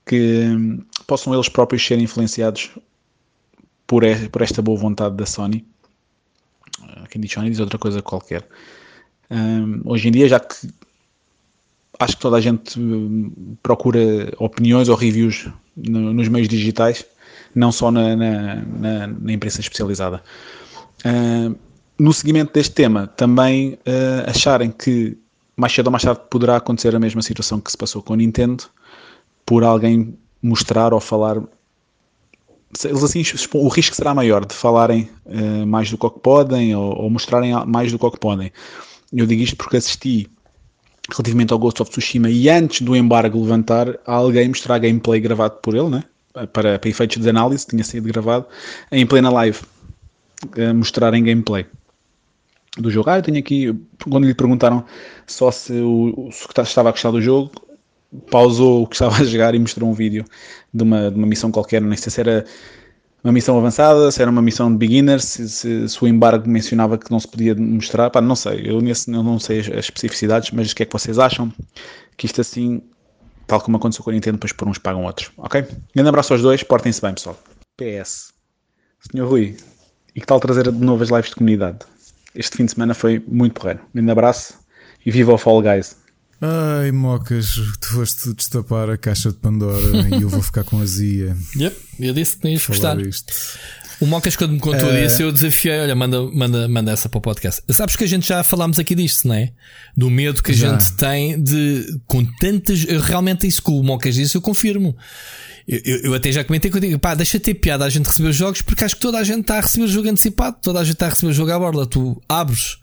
[0.06, 0.46] que
[1.06, 2.72] possam eles próprios ser influenciados
[3.86, 5.66] por, por esta boa vontade da Sony.
[7.10, 8.48] Quem diz Sony diz outra coisa qualquer.
[9.86, 10.68] Hoje em dia, já que
[12.00, 12.80] acho que toda a gente
[13.62, 14.00] procura
[14.40, 17.06] opiniões ou reviews no, nos meios digitais,
[17.54, 20.24] não só na, na, na, na imprensa especializada.
[21.06, 21.56] Uh,
[22.00, 25.18] no seguimento deste tema, também uh, acharem que
[25.56, 28.18] mais cedo ou mais tarde poderá acontecer a mesma situação que se passou com a
[28.18, 28.64] Nintendo,
[29.46, 31.38] por alguém mostrar ou falar.
[32.84, 33.22] Eles assim,
[33.54, 37.92] o risco será maior de falarem uh, mais do que podem ou, ou, mostrarem mais
[37.92, 38.52] do que podem.
[39.14, 40.28] Eu digo isto porque assisti
[41.10, 45.76] relativamente ao Ghost of Tsushima e antes do embargo levantar, alguém mostrar gameplay gravado por
[45.76, 46.04] ele, né?
[46.34, 48.46] para, para efeitos de análise, tinha sido gravado
[48.92, 49.60] em plena live,
[50.58, 51.66] a mostrar em gameplay
[52.78, 53.10] do jogo.
[53.10, 53.76] Ah, eu tenho aqui,
[54.10, 54.86] quando lhe perguntaram
[55.28, 57.52] só se, o, se estava a gostar do jogo,
[58.30, 60.26] pausou o que estava a jogar e mostrou um vídeo
[60.74, 62.46] de uma, de uma missão qualquer, não sei se era
[63.24, 66.98] uma missão avançada, se era uma missão de beginners, se, se, se, o embargo mencionava
[66.98, 69.86] que não se podia mostrar, pá, não sei, eu nesse eu não sei as, as,
[69.86, 71.54] especificidades, mas o que é que vocês acham?
[72.18, 72.82] Que isto assim
[73.52, 75.30] Tal como aconteceu com a Nintendo, depois por uns pagam outros.
[75.36, 75.68] Ok?
[75.94, 77.38] Grande abraço aos dois, portem-se bem, pessoal.
[77.76, 78.32] PS.
[79.12, 79.58] Senhor Rui,
[80.16, 81.80] e que tal trazer de novo as lives de comunidade?
[82.34, 83.82] Este fim de semana foi muito porreiro.
[83.94, 84.58] Grande abraço
[85.06, 85.98] e viva o Fall Guys.
[86.42, 89.80] Ai, mocas, tu foste destapar a caixa de Pandora
[90.18, 91.38] e eu vou ficar com azia.
[91.56, 93.02] Yep, eu disse que tinhas gostado.
[94.02, 94.98] O Mocas, quando me contou uh...
[94.98, 97.62] isso, eu desafiei: olha, manda, manda, manda essa para o podcast.
[97.70, 99.52] Sabes que a gente já falámos aqui disto, não é?
[99.96, 100.72] Do medo que a já.
[100.72, 102.84] gente tem de, com tantas.
[102.84, 104.98] Realmente, isso que o Mocas disse, eu confirmo.
[105.68, 108.36] Eu, eu, eu, até já comentei contigo, pá, deixa ter piada a gente receber os
[108.36, 110.84] jogos, porque acho que toda a gente está a receber o jogo antecipado, toda a
[110.84, 111.86] gente está a receber o jogo à borda.
[111.86, 112.80] Tu abres,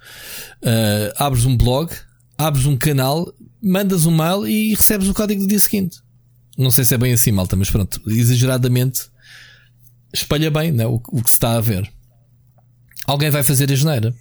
[0.63, 1.93] uh, abres um blog,
[2.39, 5.99] abres um canal, mandas um mail e recebes o código do dia seguinte.
[6.57, 9.03] Não sei se é bem assim, malta, mas pronto, exageradamente
[10.13, 11.89] espalha bem né, o, o que se está a ver.
[13.07, 14.15] Alguém vai fazer a geneira.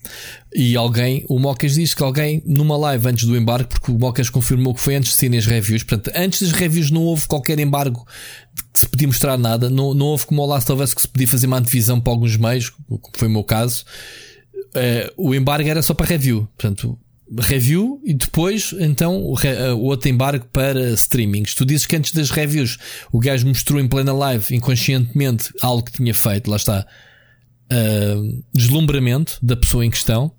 [0.56, 4.30] E alguém, o Mocas diz que alguém, numa live antes do embargo, porque o Mocas
[4.30, 7.60] confirmou que foi antes de serem as reviews, portanto, antes das reviews não houve qualquer
[7.60, 8.08] embargo
[8.74, 11.08] que se podia mostrar nada, não, não houve como o Last of Us que se
[11.08, 13.84] podia fazer uma antevisão para alguns meios, como foi o meu caso.
[14.68, 16.48] Uh, o embargo era só para review.
[16.58, 16.98] Portanto,
[17.40, 21.54] review e depois então o, o, outro embargo para streamings.
[21.54, 22.78] Tu dizes que antes das reviews
[23.12, 26.86] o gajo mostrou em plena live inconscientemente algo que tinha feito, lá está,
[27.72, 30.32] uh, deslumbramento da pessoa em questão,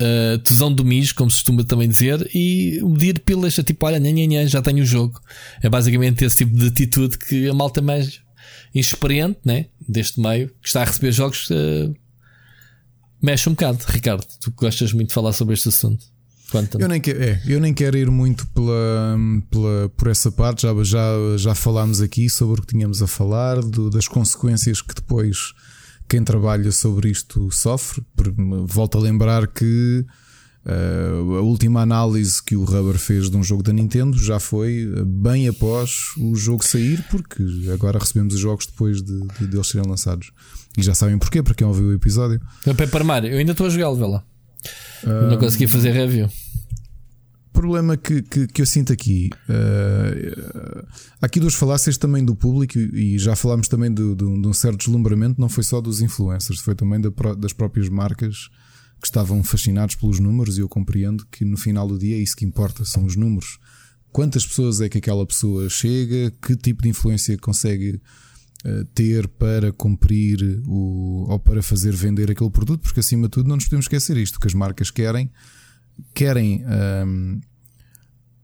[0.00, 4.46] uh, tesão do mijo, como se costuma também dizer, e medir pilas, tipo, olha, nha,
[4.46, 5.20] já tenho o jogo.
[5.62, 8.20] É basicamente esse tipo de atitude que a malta mais
[8.72, 11.48] inexperiente, né, deste meio, que está a receber jogos.
[11.50, 11.94] Uh,
[13.20, 13.84] mexe um bocado.
[13.88, 16.04] Ricardo, tu gostas muito de falar sobre este assunto.
[16.78, 19.18] Eu nem, quero, é, eu nem quero ir muito pela,
[19.50, 23.60] pela, por essa parte, já, já, já falámos aqui sobre o que tínhamos a falar,
[23.60, 25.52] do, das consequências que depois
[26.08, 28.02] quem trabalha sobre isto sofre.
[28.66, 30.06] Volto a lembrar que
[30.64, 34.90] uh, a última análise que o Rubber fez de um jogo da Nintendo já foi
[35.06, 39.68] bem após o jogo sair, porque agora recebemos os jogos depois de, de, de eles
[39.68, 40.32] serem lançados.
[40.78, 42.40] E já sabem porquê, para quem ouviu o episódio.
[42.64, 44.24] O Paper Mario, eu ainda estou a jogá-lo, vê lá.
[45.02, 46.30] Uh, não consegui fazer review.
[47.52, 49.28] problema que, que, que, eu sinto aqui.
[49.48, 50.86] Uh,
[51.20, 55.40] há aqui duas falácias também do público e já falámos também de, um certo deslumbramento,
[55.40, 58.48] não foi só dos influencers, foi também da, das próprias marcas
[59.00, 62.36] que estavam fascinados pelos números e eu compreendo que no final do dia é isso
[62.36, 63.58] que importa, são os números.
[64.12, 68.00] Quantas pessoas é que aquela pessoa chega, que tipo de influência consegue
[68.94, 73.56] ter para cumprir o, ou para fazer vender aquele produto, porque acima de tudo não
[73.56, 75.30] nos podemos esquecer isto, que as marcas querem,
[76.12, 76.64] querem
[77.06, 77.40] um,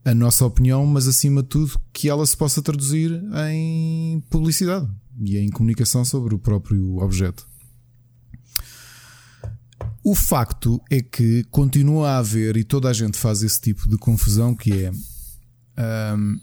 [0.05, 3.11] a nossa opinião, mas acima de tudo que ela se possa traduzir
[3.49, 4.87] em publicidade
[5.19, 7.47] e em comunicação sobre o próprio objeto.
[10.03, 13.97] O facto é que continua a haver, e toda a gente faz esse tipo de
[13.97, 14.91] confusão, que é
[16.15, 16.39] um,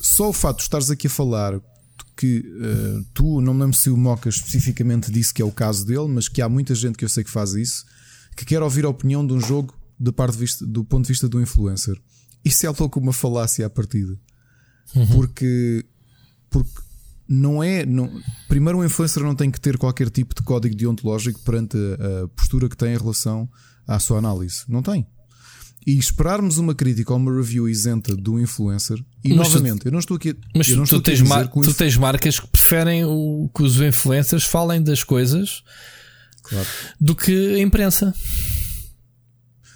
[0.00, 1.60] só o facto de estares aqui a falar
[2.16, 5.84] que uh, tu, não me lembro se o Moca especificamente disse que é o caso
[5.84, 7.84] dele, mas que há muita gente que eu sei que faz isso,
[8.34, 11.08] que quer ouvir a opinião de um jogo de parte de vista, do ponto de
[11.08, 12.00] vista do influencer.
[12.44, 14.18] Isso é logo uma falácia à partida.
[14.94, 15.06] Uhum.
[15.08, 15.84] Porque,
[16.48, 16.80] porque
[17.28, 17.84] não é.
[17.84, 18.10] Não,
[18.48, 22.28] primeiro, um influencer não tem que ter qualquer tipo de código deontológico perante a, a
[22.28, 23.48] postura que tem em relação
[23.86, 24.62] à sua análise.
[24.68, 25.06] Não tem.
[25.86, 29.92] E esperarmos uma crítica ou uma review isenta do influencer, e mas novamente, tu, eu
[29.92, 30.36] não estou aqui.
[30.54, 35.02] Mas tu, tens, mar, tu tens marcas que preferem o, que os influencers falem das
[35.02, 35.62] coisas
[36.42, 36.66] claro.
[37.00, 38.14] do que a imprensa.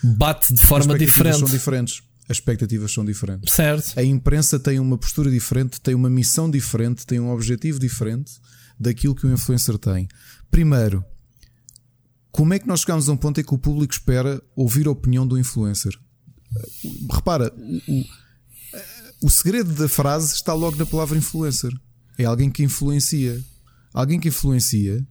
[0.02, 1.38] Bate de forma diferente.
[1.38, 3.52] São diferentes as expectativas são diferentes.
[3.52, 3.98] Certo.
[3.98, 8.34] A imprensa tem uma postura diferente, tem uma missão diferente, tem um objetivo diferente
[8.78, 10.06] daquilo que o influencer tem.
[10.48, 11.04] Primeiro,
[12.30, 14.92] como é que nós chegamos a um ponto em que o público espera ouvir a
[14.92, 15.92] opinião do influencer?
[17.12, 17.52] Repara,
[17.88, 18.04] o,
[19.22, 21.72] o segredo da frase está logo na palavra influencer.
[22.16, 23.42] É alguém que influencia.
[23.92, 25.06] Alguém que influencia.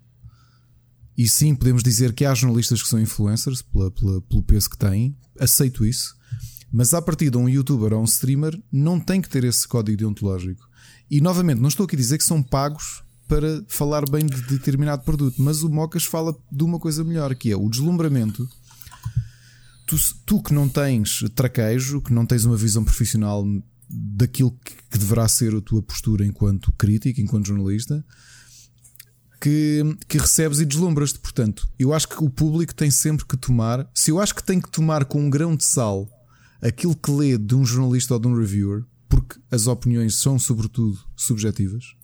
[1.18, 4.78] E sim, podemos dizer que há jornalistas que são influencers pela, pela, pelo peso que
[4.78, 5.16] têm.
[5.40, 6.16] Aceito isso.
[6.72, 9.98] Mas a partir de um youtuber ou um streamer não tem que ter esse código
[9.98, 10.68] deontológico.
[11.10, 15.04] E novamente, não estou aqui a dizer que são pagos para falar bem de determinado
[15.04, 18.48] produto, mas o Mocas fala de uma coisa melhor, que é o deslumbramento.
[19.86, 19.96] Tu,
[20.26, 23.44] tu que não tens traquejo, que não tens uma visão profissional
[23.90, 28.06] daquilo que, deverá ser a tua postura enquanto crítico, enquanto jornalista,
[29.40, 31.20] que, que recebes e deslumbras-te.
[31.20, 33.90] Portanto, eu acho que o público tem sempre que tomar.
[33.94, 36.10] Se eu acho que tem que tomar com um grão de sal
[36.62, 41.00] aquilo que lê de um jornalista ou de um reviewer, porque as opiniões são sobretudo
[41.16, 41.96] subjetivas,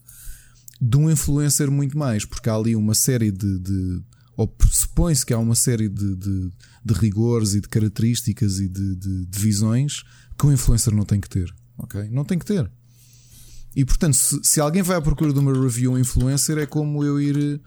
[0.81, 3.59] de um influencer muito mais, porque há ali uma série de.
[3.59, 4.01] de
[4.35, 6.51] ou supõe-se que há uma série de, de,
[6.83, 10.03] de, rigores e de características e de, de, visões
[10.37, 11.55] que um influencer não tem que ter.
[11.77, 12.09] Ok?
[12.09, 12.69] Não tem que ter.
[13.75, 17.19] E portanto, se, se, alguém vai à procura de uma review influencer, é como eu
[17.19, 17.61] ir.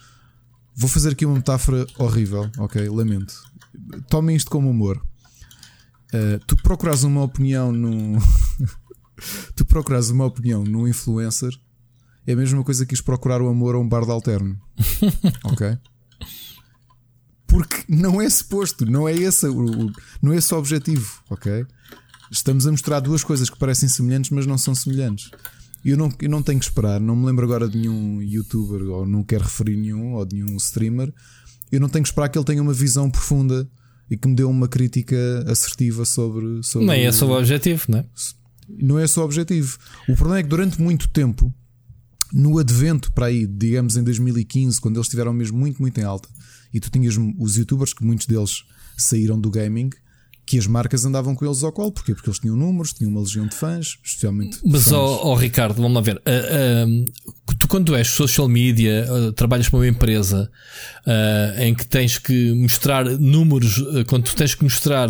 [0.74, 2.88] Vou fazer aqui uma metáfora horrível, ok?
[2.88, 3.34] Lamento.
[4.08, 4.96] Tomem isto como humor.
[6.14, 8.18] Uh, tu procuras uma opinião no.
[9.54, 11.52] tu procuras uma opinião no influencer
[12.28, 14.60] é a mesma coisa que ires procurar o amor a um bar de alterno.
[15.44, 15.78] ok?
[17.46, 19.90] Porque não é suposto, não é esse o,
[20.20, 21.66] não é esse o objetivo, ok?
[22.30, 25.30] Estamos a mostrar duas coisas que parecem semelhantes, mas não são semelhantes.
[25.84, 29.06] Eu não, eu não tenho que esperar, não me lembro agora de nenhum youtuber, ou
[29.06, 31.12] não quero referir nenhum, ou de nenhum streamer.
[31.70, 33.68] Eu não tenho que esperar que ele tenha uma visão profunda
[34.10, 36.62] e que me dê uma crítica assertiva sobre.
[36.62, 38.06] sobre Nem é só o objetivo, não é?
[38.68, 39.78] Não é só o objetivo.
[40.08, 41.52] O problema é que durante muito tempo,
[42.32, 46.28] no advento para aí, digamos em 2015, quando eles estiveram mesmo muito, muito em alta,
[46.72, 48.64] e tu tinhas os youtubers, que muitos deles
[48.96, 49.90] saíram do gaming,
[50.48, 51.92] que as marcas andavam com eles ao colo.
[51.92, 52.14] Porquê?
[52.14, 54.58] Porque eles tinham números, tinham uma legião de fãs, especialmente.
[54.64, 56.16] Mas, ó oh, oh, Ricardo, vamos lá ver.
[56.16, 60.50] Uh, uh, tu, quando és social media, uh, trabalhas para uma empresa
[61.58, 65.08] em que tens que mostrar números, quando tu tens que mostrar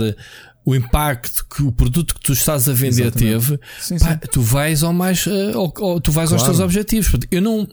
[0.68, 3.46] o impacto que o produto que tu estás a vender Exatamente.
[3.46, 4.18] teve, sim, pá, sim.
[4.30, 6.34] tu vais ao mais, uh, tu vais claro.
[6.34, 7.10] aos teus objetivos.
[7.30, 7.66] Eu não,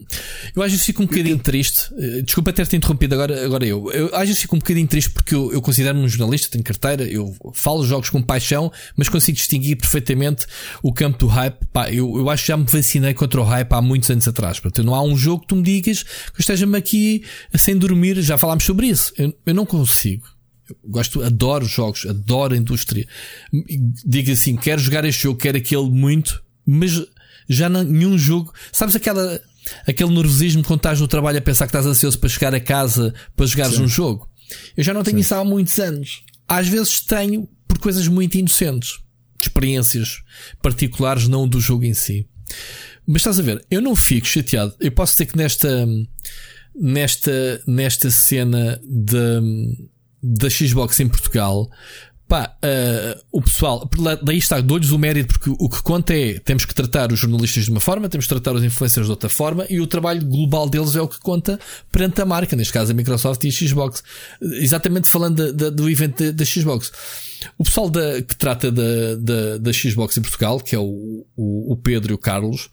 [0.55, 1.93] eu às vezes fico um bocadinho triste.
[1.93, 3.91] Uh, desculpa ter-te interrompido agora, agora eu.
[3.91, 4.15] eu.
[4.15, 7.35] Às vezes fico um bocadinho triste porque eu, eu considero-me um jornalista, tenho carteira, eu
[7.53, 10.45] falo jogos com paixão, mas consigo distinguir perfeitamente
[10.81, 11.57] o campo do hype.
[11.73, 14.57] Pá, eu, eu acho que já me vacinei contra o hype há muitos anos atrás.
[14.57, 16.01] Portanto, não há um jogo que tu me digas
[16.33, 18.21] que esteja-me aqui sem dormir.
[18.21, 19.11] Já falámos sobre isso.
[19.17, 20.34] Eu, eu não consigo.
[20.69, 23.07] Eu gosto, adoro jogos, adoro a indústria.
[24.05, 27.01] Digo assim, quero jogar este jogo, quero aquele muito, mas
[27.47, 28.53] já não, nenhum jogo.
[28.71, 29.39] Sabes aquela,
[29.87, 33.13] aquele nervosismo quando estás no trabalho a pensar que estás ansioso para chegar a casa
[33.35, 33.83] para jogares Sim.
[33.83, 34.29] um jogo?
[34.75, 35.21] Eu já não tenho Sim.
[35.21, 36.23] isso há muitos anos.
[36.47, 38.99] Às vezes tenho por coisas muito inocentes,
[39.39, 40.21] experiências
[40.61, 42.27] particulares, não do jogo em si.
[43.07, 44.73] Mas estás a ver, eu não fico chateado.
[44.79, 45.87] Eu posso dizer que nesta,
[46.75, 49.87] nesta, nesta cena de
[50.25, 51.69] da Xbox em Portugal,
[52.27, 53.87] pá, uh, o pessoal,
[54.23, 57.65] daí está, dou-lhes o mérito, porque o que conta é temos que tratar os jornalistas
[57.65, 60.67] de uma forma, temos que tratar os influencers de outra forma, e o trabalho global
[60.67, 61.59] deles é o que conta
[61.91, 64.03] perante a marca, neste caso a Microsoft e a Xbox.
[64.41, 66.91] Exatamente falando do evento da Xbox.
[67.57, 71.73] O pessoal da, que trata da, da, da Xbox em Portugal, que é o, o,
[71.73, 72.69] o Pedro e o Carlos,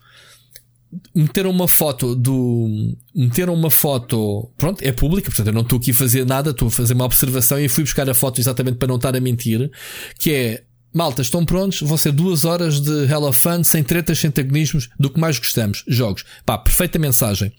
[1.14, 2.94] meteram uma foto do.
[3.14, 4.50] Meteram uma foto.
[4.58, 7.04] Pronto, é pública, portanto eu não estou aqui a fazer nada, estou a fazer uma
[7.04, 9.70] observação e fui buscar a foto exatamente para não estar a mentir.
[10.18, 11.80] Que é malta, estão prontos?
[11.80, 15.84] Vão ser duas horas de Hella Fun, sem tretas, sem antagonismos, do que mais gostamos.
[15.86, 16.24] Jogos.
[16.44, 17.52] Pá, perfeita mensagem.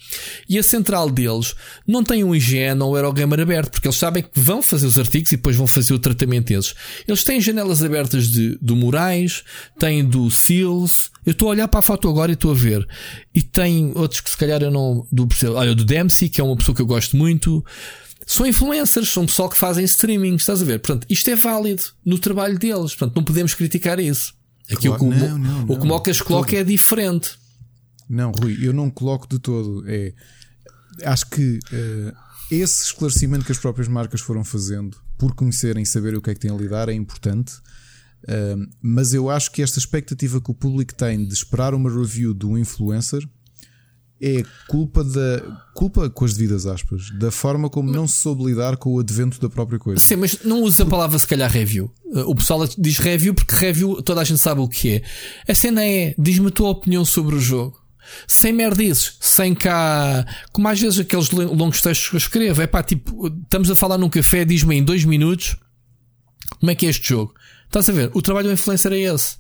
[0.48, 1.56] E a central deles
[1.88, 5.32] não tem um IGN ou Eurogamer aberto, porque eles sabem que vão fazer os artigos
[5.32, 6.74] e depois vão fazer o tratamento deles.
[7.08, 9.44] Eles têm janelas abertas de, do Moraes,
[9.80, 11.12] têm do Seals.
[11.26, 12.88] Eu estou a olhar para a foto agora e estou a ver.
[13.34, 16.56] E tem outros que se calhar eu não do Olha, do Dempsey, que é uma
[16.56, 17.64] pessoa que eu gosto muito.
[18.26, 20.80] São influencers, são pessoal que fazem streaming, estás a ver?
[20.80, 24.34] Portanto, isto é válido no trabalho deles, portanto, não podemos criticar isso.
[24.72, 25.82] Aqui Claro, o que o, não, o que não.
[25.82, 27.38] o Mocas coloca é diferente.
[28.10, 29.84] Não, Rui, eu não coloco de todo.
[29.88, 30.14] É,
[31.04, 32.14] acho que eh,
[32.52, 36.34] esse esclarecimento que as próprias marcas foram fazendo, por conhecerem e saberem o que é
[36.34, 37.54] que têm a lidar, é importante.
[38.28, 42.34] Eh, mas eu acho que esta expectativa que o público tem de esperar uma review
[42.34, 43.28] de um influencer
[44.26, 45.42] é culpa da
[45.74, 49.40] culpa com as devidas aspas da forma como não se soube lidar com o advento
[49.42, 50.00] da própria coisa.
[50.00, 51.92] Sim, mas não usa a palavra se calhar review.
[52.06, 55.04] Uh, O pessoal diz review porque review toda a gente sabe o que é.
[55.52, 57.78] A cena é, diz-me a tua opinião sobre o jogo.
[58.28, 60.26] Sem merdices, sem cá.
[60.52, 62.62] Como às vezes aqueles le- longos textos que eu escrevo.
[62.62, 65.58] É pá, tipo, estamos a falar num café, diz-me em dois minutos
[66.60, 67.34] como é que é este jogo.
[67.66, 68.12] Estás a ver?
[68.14, 69.38] O trabalho do influencer é esse.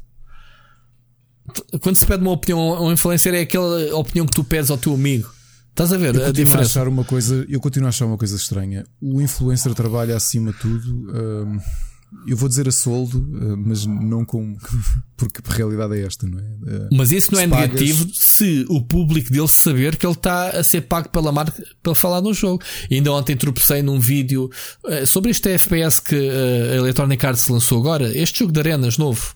[1.81, 4.77] Quando se pede uma opinião a um influencer, é aquela opinião que tu pedes ao
[4.77, 5.29] teu amigo.
[5.71, 6.69] Estás a ver Eu a continuo a diferença?
[6.79, 8.85] achar uma coisa, eu continuo a achar uma coisa estranha.
[9.01, 10.91] O influencer trabalha acima de tudo.
[11.11, 11.59] hum,
[12.27, 14.55] eu vou dizer a soldo, hum, mas não com.
[15.17, 16.43] Porque a realidade é esta, não é?
[16.43, 20.13] Uh, Mas isso não é Se pagas- negativo se o público dele saber que ele
[20.13, 22.61] está a ser pago pela marca para falar no jogo.
[22.89, 24.49] E ainda ontem tropecei num vídeo
[24.85, 28.15] eh, sobre este FPS que eh, a Electronic Arts lançou agora.
[28.15, 29.33] Este jogo de arenas novo.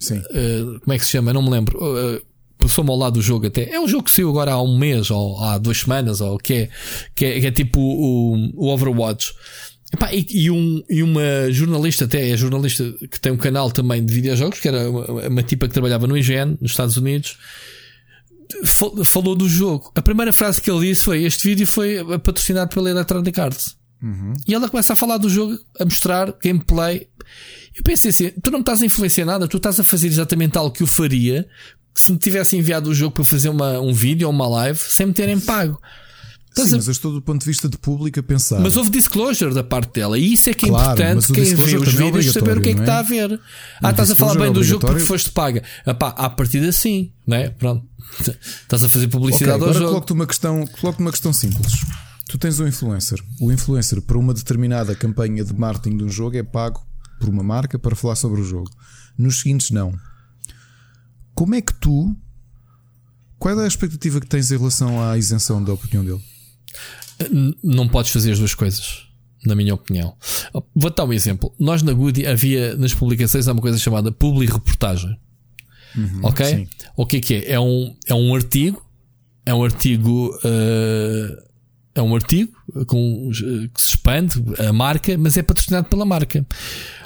[0.00, 0.20] Sim.
[0.32, 1.32] Eh, como é que se chama?
[1.32, 1.78] Não me lembro.
[1.98, 2.22] Eh,
[2.58, 3.70] Passou-me ao lado do jogo até.
[3.72, 6.52] É um jogo que saiu agora há um mês ou há duas semanas ou que
[6.52, 6.68] é,
[7.14, 9.32] que é, que é tipo o, o Overwatch.
[9.90, 14.04] Epá, e, e um, e uma jornalista, até é jornalista que tem um canal também
[14.04, 17.38] de videojogos, que era uma, uma tipa que trabalhava no IGN, nos Estados Unidos,
[18.66, 19.90] fal- falou do jogo.
[19.94, 23.76] A primeira frase que ele disse foi: Este vídeo foi patrocinado pela Electronic Arts.
[24.46, 27.06] E ela começa a falar do jogo, a mostrar gameplay.
[27.80, 30.56] Eu pensei assim: tu não me estás a influenciar nada, tu estás a fazer exatamente
[30.58, 31.46] algo que eu faria
[31.94, 35.06] se me tivesse enviado o jogo para fazer uma, um vídeo ou uma live sem
[35.06, 35.80] me terem pago.
[36.50, 38.60] Estás Sim, a- mas eu estou do ponto de vista de público a pensar.
[38.60, 41.76] mas houve disclosure da parte dela e isso é que é Claro, importante quem vê
[41.76, 43.40] os é vídeos saber o que é que está a obrigatório, ver.
[43.82, 45.62] Ah, estás a falar bem é do jogo porque foste paga.
[45.86, 47.48] Epá, à partida sim, não é?
[47.50, 47.86] Pronto.
[48.62, 49.86] Estás a fazer publicidade ao agora jogo.
[49.88, 51.72] coloco-te uma questão, coloco uma questão simples.
[52.28, 53.20] Tu tens um influencer.
[53.40, 56.80] O influencer, para uma determinada campanha de marketing de um jogo, é pago
[57.20, 58.70] por uma marca para falar sobre o jogo.
[59.16, 59.94] Nos seguintes, não.
[61.34, 62.16] Como é que tu.
[63.38, 66.20] Qual é a expectativa que tens em relação à isenção da opinião dele?
[67.62, 69.06] Não podes fazer as duas coisas,
[69.44, 70.14] na minha opinião.
[70.74, 71.54] Vou dar um exemplo.
[71.58, 75.18] Nós na Goody havia nas publicações há uma coisa chamada public reportagem.
[76.22, 76.46] ok?
[76.46, 76.68] sim.
[76.96, 77.52] O que é que é?
[77.52, 78.84] É um, é um artigo,
[79.44, 81.44] é um artigo, eh,
[81.94, 82.52] é um artigo
[82.86, 86.46] com, eh, que se expande a marca, mas é patrocinado pela marca.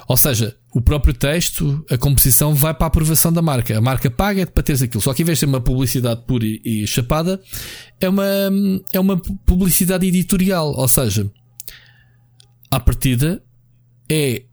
[0.07, 3.77] Ou seja, o próprio texto, a composição vai para a aprovação da marca.
[3.77, 5.01] A marca paga para teres aquilo.
[5.01, 7.41] Só que em vez de ser uma publicidade pura e, e chapada,
[7.99, 8.25] é uma,
[8.93, 10.73] é uma publicidade editorial.
[10.75, 11.31] Ou seja,
[12.69, 13.41] à partida,
[14.09, 14.43] é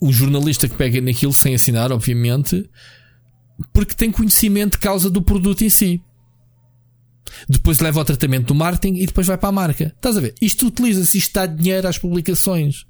[0.00, 2.68] o jornalista que pega naquilo sem assinar, obviamente,
[3.72, 6.02] porque tem conhecimento de causa do produto em si.
[7.48, 9.92] Depois leva ao tratamento do marketing e depois vai para a marca.
[9.94, 10.34] Estás a ver?
[10.40, 12.86] Isto utiliza-se, isto dá dinheiro às publicações.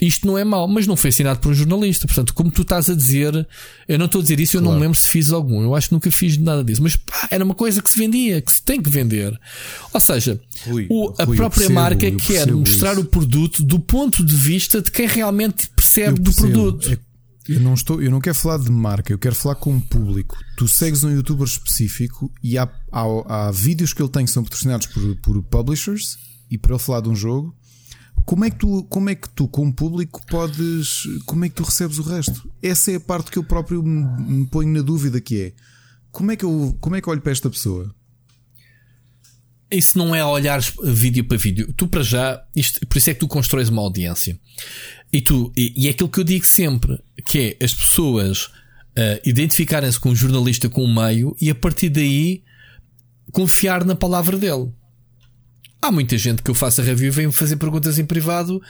[0.00, 2.06] Isto não é mau, mas não foi assinado por um jornalista.
[2.06, 3.46] Portanto, como tu estás a dizer,
[3.88, 5.62] eu não estou a dizer isso, eu não me lembro se fiz algum.
[5.62, 6.82] Eu acho que nunca fiz nada disso.
[6.82, 9.38] Mas pá, era uma coisa que se vendia, que se tem que vender.
[9.94, 13.00] Ou seja, Rui, o- a Rui, própria percebo, marca quer mostrar isso.
[13.00, 16.92] o produto do ponto de vista de quem realmente percebe do produto.
[16.92, 16.98] É-
[17.48, 20.36] eu não estou, eu não quero falar de marca, eu quero falar com um público.
[20.58, 24.42] Tu segues um youtuber específico e há, há, há vídeos que ele tem que são
[24.42, 26.18] patrocinados por, por publishers
[26.50, 27.54] e para ele falar de um jogo.
[28.26, 31.04] Como é que tu, como é que tu, como público, podes.
[31.24, 32.50] Como é que tu recebes o resto?
[32.62, 35.52] Essa é a parte que eu próprio me, me ponho na dúvida que é
[36.16, 37.94] como é que eu, como é que eu olho para esta pessoa?
[39.70, 41.72] Isso não é olhar vídeo para vídeo.
[41.76, 44.40] Tu, para já, isto, por isso é que tu constróis uma audiência.
[45.12, 48.48] E, tu, e, e é aquilo que eu digo sempre: que é as pessoas
[48.96, 52.42] ah, identificarem-se com um jornalista, com um meio, e a partir daí
[53.30, 54.72] confiar na palavra dele.
[55.80, 58.60] Há muita gente que eu faço a review e vem fazer perguntas em privado,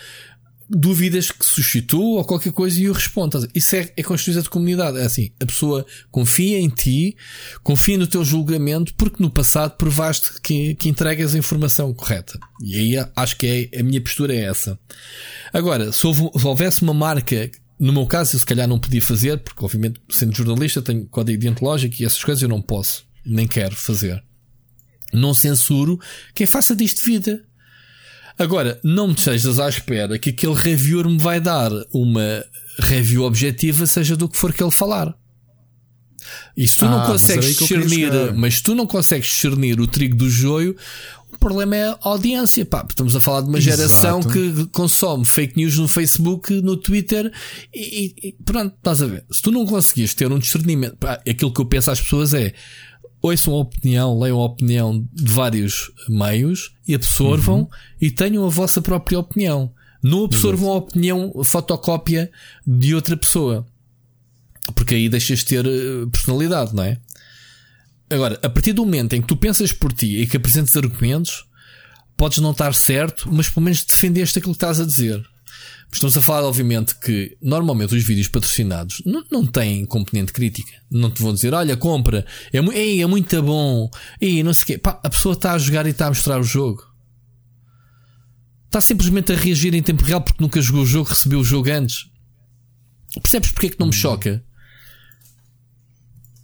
[0.68, 3.48] dúvidas que suscitou ou qualquer coisa e eu respondo.
[3.54, 4.98] Isso é, é construir a comunidade.
[4.98, 7.16] É assim, a pessoa confia em ti,
[7.62, 12.38] confia no teu julgamento, porque no passado provaste que, que entregas a informação correta.
[12.62, 14.78] E aí acho que é, a minha postura é essa.
[15.52, 19.02] Agora, se, houve- se houvesse uma marca no meu caso, eu se calhar não podia
[19.02, 23.46] fazer, porque obviamente, sendo jornalista, tenho código deontológico e essas coisas eu não posso, nem
[23.46, 24.22] quero fazer.
[25.12, 25.98] Não censuro
[26.34, 27.42] quem faça disto vida.
[28.38, 32.44] Agora, não me estejas à espera que aquele reviewer me vai dar uma
[32.80, 35.14] review objetiva, seja do que for que ele falar.
[36.56, 40.16] E se tu Ah, não consegues discernir, mas se tu não consegues discernir o trigo
[40.16, 40.76] do joio,
[41.32, 42.66] o problema é a audiência.
[42.66, 43.76] Pá, estamos a falar de uma Exato.
[43.76, 47.32] geração que consome fake news no Facebook, no Twitter
[47.72, 49.24] e, e- e pronto, estás a ver.
[49.30, 52.52] Se tu não conseguires ter um discernimento, pá, aquilo que eu penso às pessoas é
[53.22, 57.68] ouçam a opinião, leiam a opinião de vários meios e absorvam Uhum.
[58.00, 59.72] e tenham a vossa própria opinião.
[60.02, 62.30] Não absorvam a opinião fotocópia
[62.66, 63.66] de outra pessoa.
[64.74, 66.98] Porque aí deixas de ter eh, personalidade, não é?
[68.10, 71.44] Agora, a partir do momento em que tu pensas por ti e que apresentas argumentos,
[72.16, 75.24] podes não estar certo, mas pelo menos defendeste aquilo que estás a dizer.
[75.92, 80.70] Estamos a falar, obviamente, que normalmente os vídeos patrocinados não, não têm componente crítica.
[80.90, 83.88] Não te vão dizer, olha, compra, é, mu- ei, é muito bom,
[84.20, 84.78] ei, não sei o quê.
[84.78, 86.82] Pá, a pessoa está a jogar e está a mostrar o jogo.
[88.66, 91.70] Está simplesmente a reagir em tempo real porque nunca jogou o jogo, recebeu o jogo
[91.70, 92.10] antes.
[93.14, 94.44] Percebes porque é que não me choca?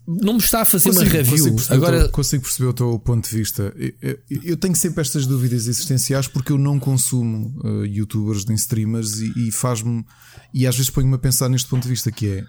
[0.07, 1.53] Não me está a fazer uma Consigo- review.
[1.53, 3.73] consigo Agora, teu- consigo perceber o teu ponto de vista.
[3.77, 8.57] Eu, eu- eu tenho sempre estas dúvidas existenciais porque eu não consumo uh, youtubers nem
[8.57, 10.05] streamers e, e faz-me.
[10.53, 12.41] E às vezes ponho-me a pensar neste ponto de vista que é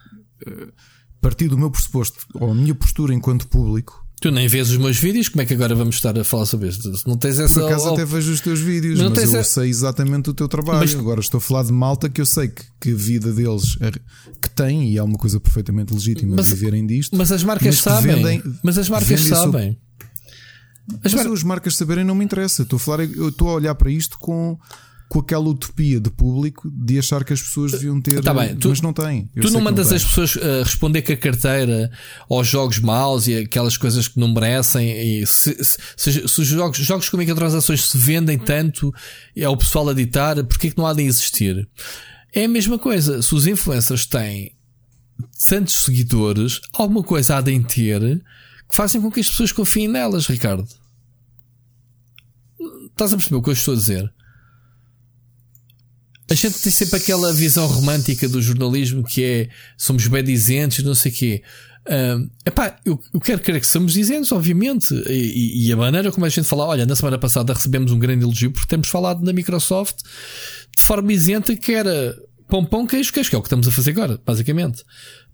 [0.49, 0.71] uh,
[1.21, 4.02] partir do meu pressuposto ou a minha postura enquanto público.
[4.23, 6.69] Tu nem vês os meus vídeos, como é que agora vamos estar a falar sobre
[6.69, 6.91] isto?
[7.05, 7.59] Não tens essa.
[7.59, 10.33] Por acaso op- até vejo os teus vídeos, Mas mas, eu a- sei exatamente o
[10.33, 10.79] teu trabalho.
[10.79, 13.77] Mas- Agora estou a falar de malta que eu sei que, que a vida deles
[13.81, 17.15] é- que tem e é uma coisa perfeitamente legítima Mas- viverem disto.
[17.17, 18.15] Mas as marcas mas sabem.
[18.15, 19.77] vendem- mas as marcas sabem.
[21.03, 22.63] As Mas mar- as marcas saberem não me interessa.
[22.63, 24.57] Estou a falar, eu estou a olhar para isto com,
[25.09, 28.69] com aquela utopia de público de achar que as pessoas deviam ter, Tá bem, tu-
[28.69, 29.29] mas não têm.
[29.35, 29.97] Eu Tu não mandas têm.
[29.97, 31.91] as pessoas uh, responder com a carteira
[32.27, 34.89] aos jogos maus e aquelas coisas que não merecem.
[35.21, 38.91] E se, se- se- se os jogos, jogos com microtransações se vendem tanto,
[39.35, 41.69] é o pessoal a ditar, porque é que não há de existir?
[42.33, 43.21] É a mesma coisa.
[43.21, 44.55] Se os influencers têm
[45.47, 47.99] tantos seguidores, alguma coisa há de ter
[48.67, 50.67] que fazem com que as pessoas confiem nelas, Ricardo.
[52.89, 54.11] Estás a perceber o que eu estou a dizer?
[56.33, 60.95] A gente tem sempre aquela visão romântica do jornalismo que é somos bem dizentes, não
[60.95, 61.43] sei o quê.
[61.87, 64.95] Ahm, epá, eu, eu quero crer que somos dizentes, obviamente.
[65.07, 68.23] E, e- a maneira como a gente fala, olha, na semana passada recebemos um grande
[68.23, 69.97] elogio porque temos falado na Microsoft
[70.75, 73.71] de forma isenta que era pão, pão, queijo, queijo, que é o que estamos a
[73.71, 74.83] fazer agora, basicamente.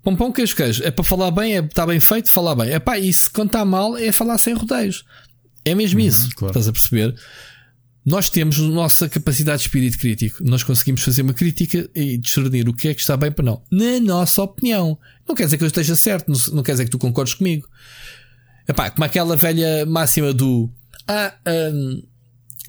[0.03, 0.83] Pão, pão, queijo, queijo.
[0.83, 2.73] É para falar bem, é, está bem feito, falar bem.
[2.73, 5.05] Epá, e se quando está mal é falar sem rodeios.
[5.63, 6.29] É mesmo isso.
[6.35, 6.51] claro.
[6.51, 7.15] Estás a perceber?
[8.05, 10.43] Nós temos a nossa capacidade de espírito crítico.
[10.43, 13.61] Nós conseguimos fazer uma crítica e discernir o que é que está bem para não.
[13.69, 14.97] Na nossa opinião.
[15.27, 17.67] Não quer dizer que eu esteja certo, não, quer dizer que tu concordes comigo.
[18.67, 20.69] Epá, como aquela velha máxima do
[21.07, 21.33] Ah,
[21.73, 22.01] hum,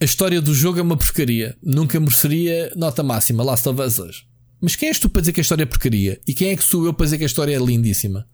[0.01, 1.57] a história do jogo é uma porcaria.
[1.63, 3.43] Nunca mereceria nota máxima.
[3.45, 4.25] Last of Us 2.
[4.61, 6.21] Mas quem és tu para dizer que a história é porcaria?
[6.27, 8.27] E quem é que sou eu para dizer que a história é lindíssima?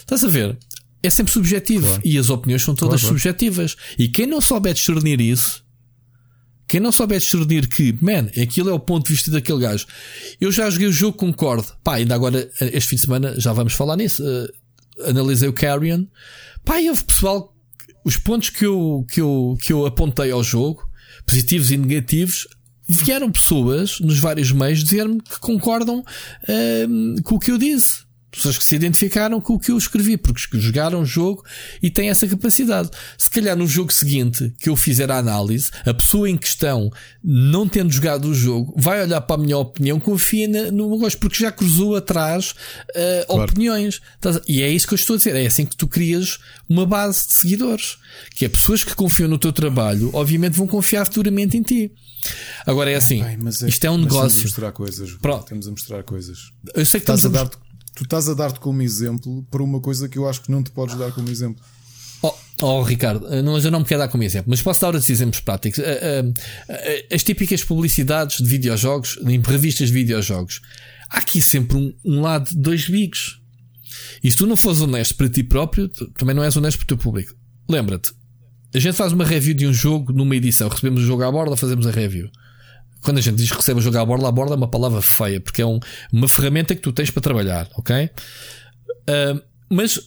[0.00, 0.56] Estás a ver?
[1.02, 1.86] É sempre subjetivo.
[1.86, 2.02] Claro.
[2.04, 3.18] E as opiniões são todas Claro, claro.
[3.20, 3.76] subjetivas.
[3.98, 5.64] E quem não souber discernir isso,
[6.68, 9.86] quem não souber discernir que, man, aquilo é o ponto de vista daquele gajo.
[10.40, 11.68] Eu já joguei o jogo, concordo.
[11.84, 14.22] Pá, ainda agora, este fim de semana, já vamos falar nisso.
[14.26, 16.04] eh, analisei o Carrion.
[16.64, 17.54] Pá, e houve pessoal,
[18.04, 20.82] os pontos que eu, que eu, que eu apontei ao jogo,
[21.24, 22.48] positivos e negativos,
[22.88, 26.04] vieram pessoas nos vários meios dizer-me que concordam
[26.48, 28.05] ehm, com o que eu disse.
[28.36, 31.42] Pessoas que se identificaram com o que eu escrevi, porque jogaram o jogo
[31.82, 32.90] e têm essa capacidade.
[33.18, 36.90] Se calhar no jogo seguinte que eu fizer a análise, a pessoa em questão,
[37.24, 41.18] não tendo jogado o jogo, vai olhar para a minha opinião, confia no meu gosto,
[41.18, 42.54] porque já cruzou atrás
[42.94, 43.50] eh, Claro.
[43.50, 44.00] opiniões.
[44.24, 45.34] A- E é isso que eu estou a dizer.
[45.34, 46.38] É assim que tu crias
[46.68, 47.96] uma base de seguidores.
[48.34, 51.90] Que é pessoas que confiam no teu trabalho, obviamente vão confiar futuramente em ti.
[52.66, 54.42] Agora é assim, Ai, mas isto é um mas Estamos a negócio.
[54.44, 55.10] misturar coisas.
[55.22, 55.42] Pronto.
[55.44, 56.38] Estamos a misturar coisas.
[56.74, 57.48] Eu sei que Estás a dar
[57.96, 60.70] tu estás a dar-te como exemplo para uma coisa que eu acho que não te
[60.70, 61.64] podes dar como exemplo.
[62.22, 64.88] Oh, oh, Ricardo, eh, mas eu não me quero dar como exemplo, mas posso dar
[64.88, 65.78] outros exemplos práticos.
[65.78, 66.34] Eh,
[66.68, 70.60] eh, As típicas publicidades de videojogos, em revistas de videojogos,
[71.08, 73.40] há aqui sempre um, um lado dois bicos.
[74.22, 76.88] E se tu não fores honesto para ti próprio, também não és honesto para o
[76.88, 77.34] teu público.
[77.66, 78.12] Lembra-te,
[78.74, 81.56] a gente faz uma review de um jogo numa edição, recebemos o jogo à borda,
[81.56, 82.28] fazemos a review.
[83.02, 85.00] Quando a gente diz que recebe o jogo à borda, a borda é uma palavra
[85.02, 85.78] feia, porque é um-
[86.12, 88.10] uma ferramenta que tu tens para trabalhar, ok?
[89.08, 89.40] Ah,
[89.70, 90.00] mas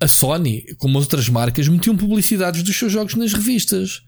[0.00, 4.02] a Sony, como as outras marcas, metiam publicidades dos seus jogos nas revistas.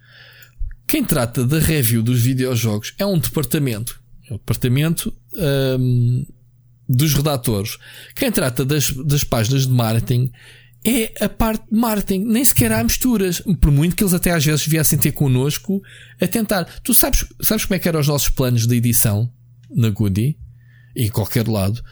[0.89, 5.12] Quem trata da review dos videojogos é um departamento É o departamento
[5.78, 6.27] hum,
[6.89, 7.78] dos redatores.
[8.15, 10.32] Quem trata das, das páginas de marketing
[10.87, 12.25] é a parte de marketing.
[12.25, 13.41] Nem sequer há misturas.
[13.61, 15.83] Por muito que eles até às vezes viessem ter connosco
[16.21, 16.65] a tentar.
[16.83, 19.31] Tu sabes, sabes como é que eram os nossos planos de edição
[19.69, 20.39] na Goody?
[20.95, 21.83] E em qualquer lado.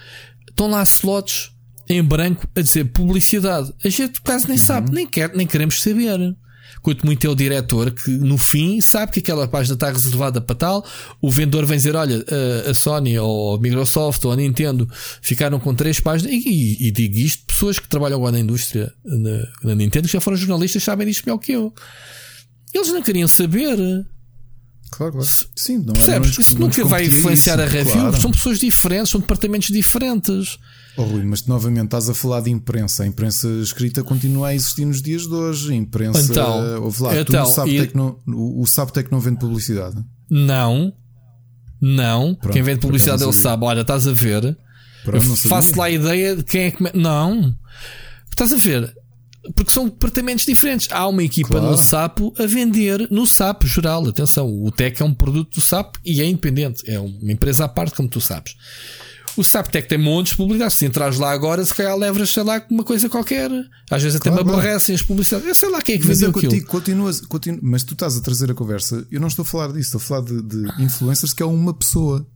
[0.48, 1.50] Estão lá slots
[1.88, 3.72] em branco a dizer publicidade.
[3.84, 6.36] A gente quase nem sabe, nem, quer, nem queremos saber.
[6.84, 10.54] Quanto muito é o diretor que no fim sabe que aquela página está reservada para
[10.54, 10.86] tal.
[11.18, 12.22] O vendedor vem dizer: Olha,
[12.68, 14.86] a Sony ou a Microsoft ou a Nintendo
[15.22, 16.30] ficaram com três páginas.
[16.34, 20.12] E, e, e digo isto: pessoas que trabalham agora na indústria na, na Nintendo, que
[20.12, 21.72] já foram jornalistas, sabem disto melhor que eu.
[22.74, 23.78] Eles não queriam saber.
[24.90, 25.28] Claro, claro.
[25.56, 26.34] Sim, não, Percebes?
[26.34, 27.94] não, Isso nunca vai influenciar isso, a review.
[27.94, 28.20] claro.
[28.20, 30.58] São pessoas diferentes, são departamentos diferentes.
[30.96, 33.02] Oh, Rui, mas novamente estás a falar de imprensa.
[33.02, 35.72] A imprensa escrita continua a existir nos dias de hoje.
[35.72, 36.20] A imprensa.
[36.20, 39.96] Então, ouve lá, então, tu, o, Saptec e- não, o, o Saptec não vende publicidade.
[40.30, 40.92] Não.
[41.80, 42.34] Não.
[42.36, 43.42] Pronto, quem vende publicidade não sabia.
[43.42, 43.64] sabe.
[43.64, 44.56] Olha, estás a ver.
[45.04, 46.96] Pronto, faço lá a ideia de quem é que.
[46.96, 47.54] Não.
[48.30, 48.92] Estás a ver.
[49.54, 50.88] Porque são departamentos diferentes.
[50.90, 51.70] Há uma equipa Claro.
[51.72, 54.06] no Sapo a vender no Sapo geral.
[54.08, 56.82] Atenção, o Tech é um produto do Sapo e é independente.
[56.90, 58.54] É uma empresa à parte, como tu sabes.
[59.36, 60.74] O Sapo Tech tem montes de publicidade.
[60.74, 63.50] Se entrares lá agora, se calhar levas, sei lá, uma coisa qualquer.
[63.90, 65.46] Às vezes até Claro, me aborrecem as publicidades.
[65.48, 66.52] Eu sei lá quem é que vendeu eu aquilo.
[66.52, 69.04] contigo, continuas, continu- mas tu estás a trazer a conversa.
[69.10, 71.74] Eu não estou a falar disso, estou a falar de, de influencers que é uma
[71.74, 72.26] pessoa.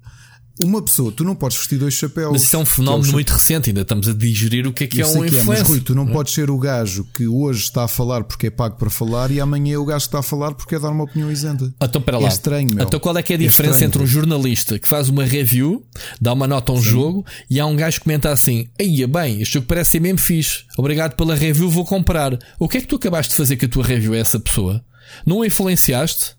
[0.64, 2.32] Uma pessoa, tu não podes vestir dois chapéus.
[2.32, 3.70] Mas isso é um Que fenómeno cha- muito recente.
[3.70, 5.66] Ainda estamos a digerir o que é que Eu é um é, mas influencer.
[5.66, 8.76] Rui, tu não podes ser o gajo que hoje está a falar porque é pago
[8.76, 11.04] para falar e amanhã é o gajo que está a falar porque é dar uma
[11.04, 11.72] opinião isenta.
[11.80, 12.28] Então, para É lá.
[12.28, 12.84] estranho, meu.
[12.84, 15.24] Então, qual é que é a É diferença estranho, entre um jornalista que faz uma
[15.24, 15.84] review,
[16.20, 19.40] dá uma nota a um jogo, e há um gajo que comenta assim: Aí, bem,
[19.42, 20.64] este jogo parece ser mesmo fixe.
[20.76, 22.38] Obrigado pela review, vou comprar.
[22.58, 24.84] O que é que tu acabaste de fazer que a tua review é essa pessoa?
[25.24, 26.36] Não a influenciaste?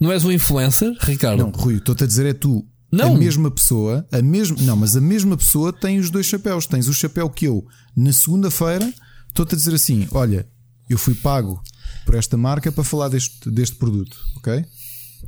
[0.00, 1.38] Não és um influencer, Ricardo?
[1.40, 2.64] Não, Rui, estou-te a dizer é tu.
[2.90, 3.14] Não.
[3.14, 6.66] A mesma pessoa, a mesma, não, mas a mesma pessoa tem os dois chapéus.
[6.66, 8.92] Tens o chapéu que eu, na segunda-feira,
[9.28, 10.48] estou-te a dizer assim: olha,
[10.88, 11.62] eu fui pago
[12.06, 14.64] por esta marca para falar deste, deste produto, ok?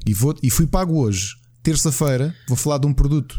[0.07, 1.37] E, vou, e fui pago hoje.
[1.62, 3.39] Terça-feira, vou falar de um produto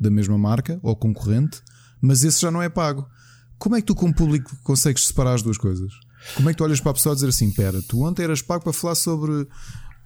[0.00, 1.62] da mesma marca ou concorrente,
[2.00, 3.06] mas esse já não é pago.
[3.56, 5.92] Como é que tu, como público, consegues separar as duas coisas?
[6.34, 8.42] Como é que tu olhas para a pessoa e dizer assim: pera, tu ontem eras
[8.42, 9.46] pago para falar sobre.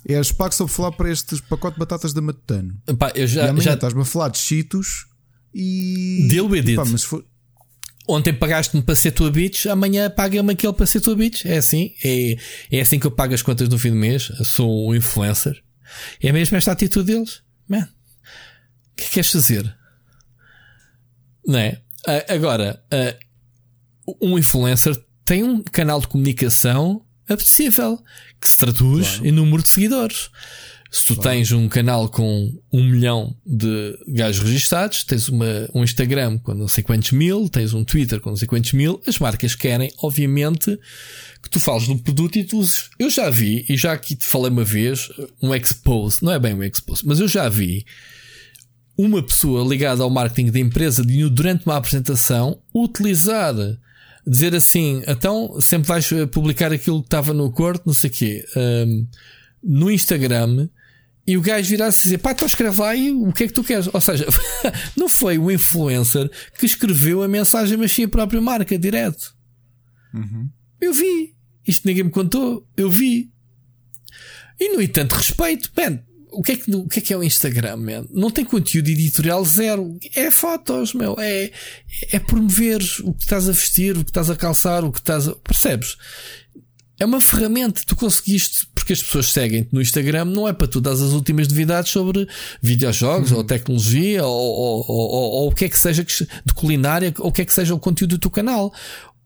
[0.08, 2.80] Eras pago sobre falar para este pacote de batatas da Matutano.
[2.98, 5.06] Pá, eu e já, amanhã já estás-me a falar de cheetos
[5.54, 6.26] e.
[6.30, 7.24] Deal with e pá, mas for-
[8.08, 11.44] Ontem pagaste-me para ser tua bitch, amanhã paga-me aquele para ser tua bitch.
[11.44, 11.92] É assim.
[12.02, 12.38] É,
[12.70, 14.30] é assim que eu pago as contas no fim do mês.
[14.38, 15.62] Eu sou um influencer.
[16.22, 17.42] É mesmo esta atitude deles.
[17.68, 19.76] Man, o que é que queres fazer?
[21.46, 21.82] Não é?
[22.06, 23.14] Ah, agora, ah,
[24.22, 28.02] um influencer tem um canal de comunicação apetecível
[28.40, 30.30] que se traduz em número de seguidores.
[30.90, 36.38] Se tu tens um canal com um milhão de gajos registados, tens uma, um Instagram
[36.38, 39.54] com não sei quantos mil, tens um Twitter com não sei quantos mil, as marcas
[39.54, 40.78] querem, obviamente,
[41.42, 42.88] que tu fales do produto e tu uses.
[42.98, 45.10] Eu já vi, e já aqui te falei uma vez,
[45.42, 47.84] um expose, não é bem um expose, mas eu já vi
[48.96, 53.54] uma pessoa ligada ao marketing da empresa durante uma apresentação utilizar
[54.28, 58.12] dizer assim, então sempre vais eh, publicar aquilo que estava no acordo, não sei o
[58.12, 59.06] quê, hum,
[59.62, 60.68] no Instagram,
[61.26, 63.52] e o gajo virar-se e dizer, pá, então escreve lá aí o que é que
[63.52, 63.88] tu queres.
[63.92, 64.26] Ou seja,
[64.96, 69.34] não foi o influencer que escreveu a mensagem, mas sim a própria marca, direto.
[70.80, 71.34] Eu vi.
[71.66, 72.66] Isto ninguém me contou.
[72.74, 73.30] Eu vi.
[74.58, 75.70] E no entanto, respeito.
[75.76, 76.00] Man,
[76.38, 78.06] o que, é que, o que é que é o Instagram, man?
[78.12, 79.98] Não tem conteúdo editorial zero.
[80.14, 81.16] É fotos, meu.
[81.18, 81.50] É,
[82.12, 85.26] é promover o que estás a vestir, o que estás a calçar, o que estás
[85.26, 85.34] a.
[85.34, 85.96] Percebes?
[87.00, 87.82] É uma ferramenta.
[87.86, 91.48] Tu conseguiste, porque as pessoas seguem-te no Instagram, não é para tu dar as últimas
[91.48, 92.26] novidades sobre
[92.62, 97.28] videojogos ou tecnologia ou, ou, ou, ou- o que é que seja de culinária ou
[97.28, 98.72] o que é que seja o conteúdo do teu canal.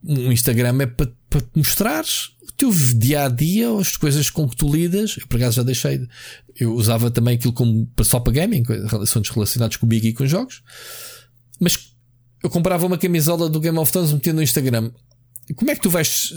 [0.04, 2.30] Um Instagram é para, para te mostrares
[2.70, 5.16] teu dia a dia, as coisas com que tu lidas.
[5.18, 5.98] Eu por acaso já deixei.
[5.98, 6.08] de-
[6.58, 8.62] Eu usava também aquilo como só para gaming,
[9.02, 10.62] assuntos relacionados com o Big e com jogos.
[11.60, 11.92] Mas
[12.42, 14.90] eu comprava uma camisola do Game of Thrones metendo no Instagram.
[15.56, 16.30] Como é que tu vais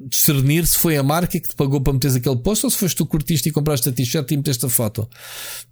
[0.00, 2.96] discernir se foi a marca que te pagou para meteres aquele post ou se foste
[2.96, 5.08] tu que curtiste e compraste a t-shirt e meteste a foto?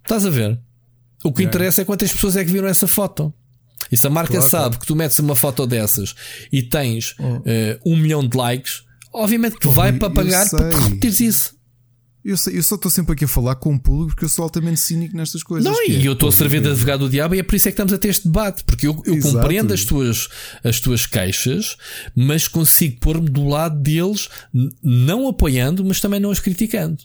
[0.03, 0.59] Estás a ver?
[1.23, 3.33] O que interessa é quantas pessoas é que viram essa foto.
[3.91, 6.15] E se a marca Claro, sabe que tu metes uma foto dessas
[6.51, 7.15] e tens
[7.45, 8.83] eh, um milhão de likes,
[9.15, 11.55] obviamente que vai para eu pagar para repetires isso.
[12.23, 14.41] Eu, sei- eu só estou sempre aqui a falar com o público porque eu sou
[14.43, 15.71] altamente cínico nestas coisas.
[15.71, 17.43] Não, que e é, eu estou a servir de é- advogado do diabo e é
[17.43, 20.27] por isso é que estamos a ter este debate, porque eu, eu compreendo as tuas,
[20.63, 21.77] as tuas queixas,
[22.15, 24.27] mas consigo pôr-me do lado deles,
[24.81, 26.97] não apoiando, mas também não as criticando.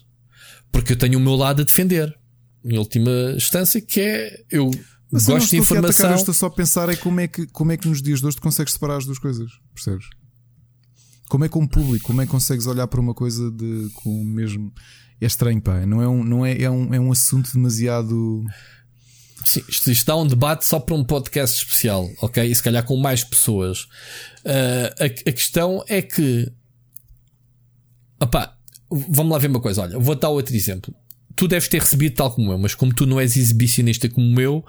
[0.71, 2.17] Porque eu tenho o meu lado a defender.
[2.65, 4.71] em última instância, que é eu
[5.11, 6.09] Mas eu gosto de estou aqui a atacar, informação.
[6.11, 8.25] eu estou só a pensar é como é, que, como é que nos dias de
[8.25, 10.05] hoje tu consegues separar as duas coisas, percebes?
[11.31, 14.09] Como é que um público, como é que consegues olhar para uma coisa de, com
[14.09, 14.69] o mesmo.
[15.21, 15.85] É estranho, pá.
[15.85, 18.43] Não é um, não é, é, um, é um assunto demasiado.
[19.45, 22.43] Sim, isto, isto dá um debate só para um podcast especial, ok?
[22.43, 23.87] E se calhar com mais pessoas.
[24.43, 26.51] Ah, a, a questão é que.
[28.21, 28.53] Opá,
[28.89, 29.83] vamos lá ver uma coisa.
[29.83, 30.93] Olha, vou dar outro exemplo.
[31.37, 34.65] Tu deves ter recebido tal como eu, mas como tu não és exibicionista como eu,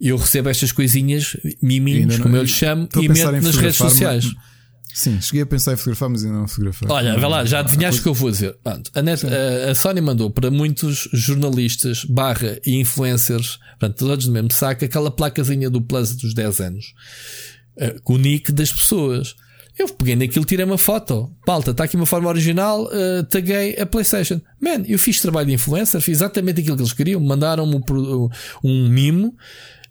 [0.00, 4.22] eu recebo estas coisinhas, miminhos, como eu lhes chamo, e meto nas redes fotografar, mas-
[4.22, 4.57] sociais.
[4.94, 6.88] Sim, cheguei a pensar em fotografar, mas ainda não fotografei.
[6.90, 8.56] Olha, vai lá, já adivinhaste o que eu vou dizer.
[8.62, 14.26] Pronto, a, net, a, a Sony mandou para muitos jornalistas barra e influencers, portanto, todos
[14.26, 16.94] do mesmo saco, aquela placazinha do Plus dos 10 anos,
[17.76, 19.34] eh, com o nick das pessoas.
[19.78, 21.30] Eu peguei naquilo, tirei uma foto.
[21.46, 24.40] Palta, está aqui uma forma original, eh, taguei a PlayStation.
[24.60, 28.28] Man, eu fiz trabalho de influencer, fiz exatamente aquilo que eles queriam, mandaram-me um
[28.64, 29.36] um mimo.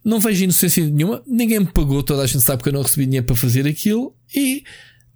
[0.08, 3.06] Não vejo inocência nenhuma, ninguém me pagou, toda a gente sabe que eu não recebi
[3.06, 4.16] dinheiro para fazer aquilo.
[4.34, 4.64] E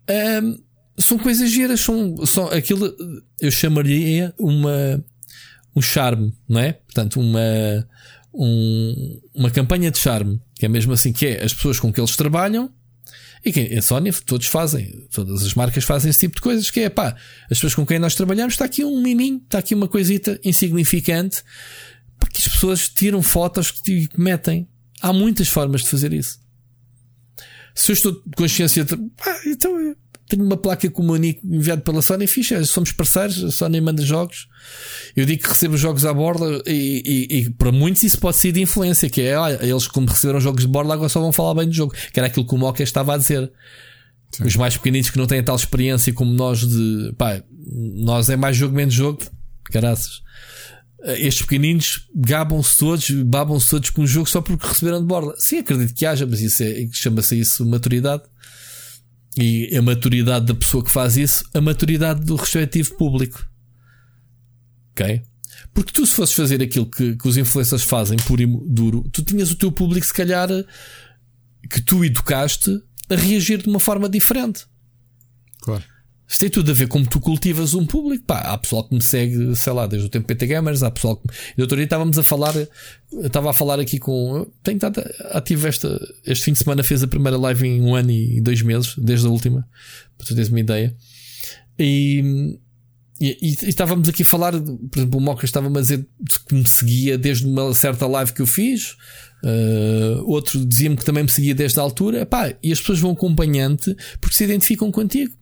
[0.09, 0.57] ahm,
[0.97, 2.93] são coisas giras, são, são aquilo
[3.39, 5.01] eu chamaria uma
[5.73, 6.73] um charme, não é?
[6.73, 7.39] Portanto, uma
[8.33, 11.99] um- uma campanha de charme, que é mesmo assim que é as pessoas com que
[11.99, 12.69] eles trabalham
[13.45, 16.81] e que a Sony todos fazem, todas as marcas fazem esse tipo de coisas, que
[16.81, 17.15] é pá,
[17.45, 21.41] as pessoas com quem nós trabalhamos, está aqui um miminho, está aqui uma coisita insignificante,
[22.19, 24.67] para que as pessoas tiram fotos que te metem.
[25.01, 26.39] Há muitas formas de fazer isso.
[27.73, 29.95] Se eu estou de consciência de, pá, então eu
[30.27, 34.01] tenho uma placa com o nick enviado pela Sony, ficha, somos parceiros, a Sony manda
[34.05, 34.47] jogos.
[35.15, 38.51] Eu digo que recebo jogos à borda e, e- e para muitos isso pode ser
[38.51, 41.55] de influência, que é, olha, eles como receberam jogos de borda agora só vão falar
[41.55, 43.51] bem do jogo, que era aquilo que o Moca estava a dizer.
[44.45, 47.41] Os mais pequeninos que não têm tal experiência como nós de, pá,
[47.95, 49.19] nós é mais jogo menos jogo,
[49.65, 50.21] caraças.
[51.03, 55.33] Estes pequeninos gabam-se todos, babam-se todos com um jogo só porque receberam de borda.
[55.37, 58.23] Sim, acredito que haja, mas isso é, chama-se isso maturidade.
[59.37, 63.43] E a maturidade da pessoa que faz isso, a maturidade do respectivo público.
[64.91, 65.23] Ok?
[65.73, 69.23] Porque tu, se fosses fazer aquilo que, que os influencers fazem puro e duro, tu
[69.23, 70.49] tinhas o teu público, se calhar,
[71.69, 72.69] que tu educaste
[73.09, 74.65] a reagir de uma forma diferente.
[75.61, 75.83] Claro.
[76.31, 78.23] Isto tem tudo a ver como tu cultivas um público.
[78.23, 81.17] Pá, há pessoal que me segue, sei lá, desde o tempo PT Gamers, há pessoal
[81.17, 81.27] que.
[81.57, 82.55] E outro dia estávamos a falar,
[83.21, 84.49] estava a falar aqui com.
[84.63, 88.11] Tenho estado ativo esta, este fim de semana, fez a primeira live em um ano
[88.11, 89.67] e dois meses, desde a última,
[90.17, 90.95] para tu teres uma ideia.
[91.77, 92.57] E,
[93.19, 96.07] e, e estávamos aqui a falar, por exemplo, o Moca estava-me a dizer
[96.47, 98.95] que me seguia desde uma certa live que eu fiz.
[99.43, 102.21] Uh, outro dizia-me que também me seguia desde a altura.
[102.21, 105.40] Epá, e as pessoas vão acompanhando porque se identificam contigo.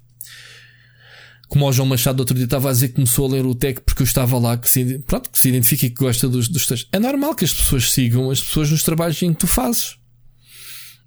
[1.49, 3.81] Como o João Machado outro dia estava a dizer que começou a ler o Tech
[3.81, 6.67] porque eu estava lá, que se, pronto, que se identifica e que gosta dos, dos
[6.67, 6.87] textos.
[6.93, 9.97] É normal que as pessoas sigam as pessoas nos trabalhos em que tu fazes.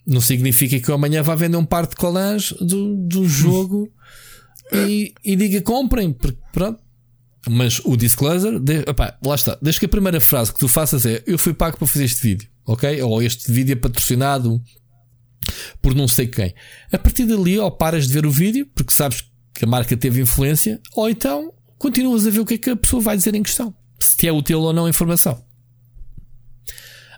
[0.04, 3.88] Não significa que eu amanhã vá vender um par de colãs do, do jogo
[4.72, 6.80] e, e diga comprem, porque pronto.
[7.48, 9.58] Mas o disclosure, de, opá, lá está.
[9.60, 12.22] Desde que a primeira frase que tu faças é eu fui pago para fazer este
[12.22, 13.00] vídeo, ok?
[13.02, 14.62] Ou este vídeo é patrocinado
[15.80, 16.54] por não sei quem.
[16.92, 20.20] A partir dali, ou paras de ver o vídeo, porque sabes que a marca teve
[20.20, 23.42] influência, ou então continuas a ver o que é que a pessoa vai dizer em
[23.42, 23.74] questão.
[23.98, 25.44] Se te é útil ou não a informação.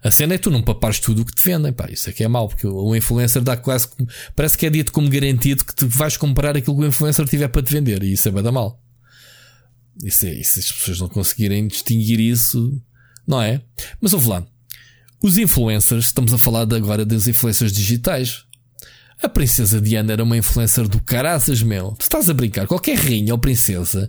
[0.02, 1.88] A cena é tu não papares tudo o que te vendem, pá.
[1.90, 3.88] Isso é que é mau, porque o influencer dá quase.
[4.36, 7.48] Parece que é dito como garantido que tu vais comprar aquilo que o influencer tiver
[7.48, 8.78] para te vender, e isso é bada mal.
[10.02, 12.82] Isso é, isso, as pessoas não conseguirem distinguir isso,
[13.26, 13.62] não é?
[13.98, 14.46] Mas ouve lá.
[15.22, 18.44] Os influencers, estamos a falar agora das influências digitais.
[19.24, 21.92] A princesa Diana era uma influencer do caraças, meu.
[21.98, 22.66] Tu estás a brincar.
[22.66, 24.06] Qualquer rainha ou princesa,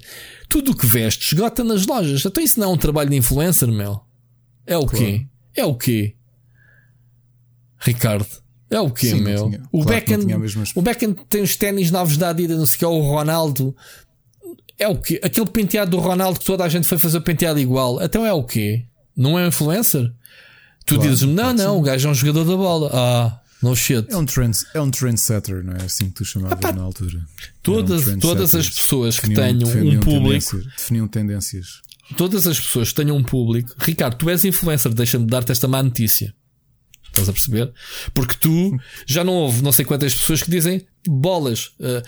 [0.50, 2.26] tudo o que veste esgota nas lojas.
[2.26, 4.02] Então isso não é um trabalho de influencer, meu.
[4.68, 5.06] É o Claro.
[5.06, 5.26] quê?
[5.56, 6.16] É o quê?
[7.80, 8.28] Ricardo.
[8.70, 9.46] É o quê, Sim, meu?
[9.50, 10.20] tinha- o claro Beckham,
[10.76, 13.76] o Beckham tem os ténis novos da Adidas, não sei o que, o Ronaldo.
[14.78, 15.22] É o quê?
[15.24, 18.02] Aquele penteado do Ronaldo que toda a gente foi fazer o penteado igual.
[18.04, 18.86] Então é o quê?
[19.16, 20.12] Não é um influencer?
[20.86, 21.80] Tu Claro, dizes-me, não, não, ser.
[21.80, 22.90] o gajo é um jogador da bola.
[22.94, 24.06] Ah, não shit.
[24.10, 27.26] É um, trend, é um trendsetter, não é assim que tu chamavas na altura.
[27.64, 31.82] Todas, Eram todas as pessoas que tenham um público, definiam tendências.
[32.18, 35.82] todas as pessoas que tenham um público, Ricardo, tu és influencer, deixa-me dar-te esta má
[35.82, 36.34] notícia.
[37.07, 37.73] Estás a perceber?
[38.14, 38.77] Porque tu
[39.07, 42.03] já não houve não sei quantas pessoas que dizem bolas, eh,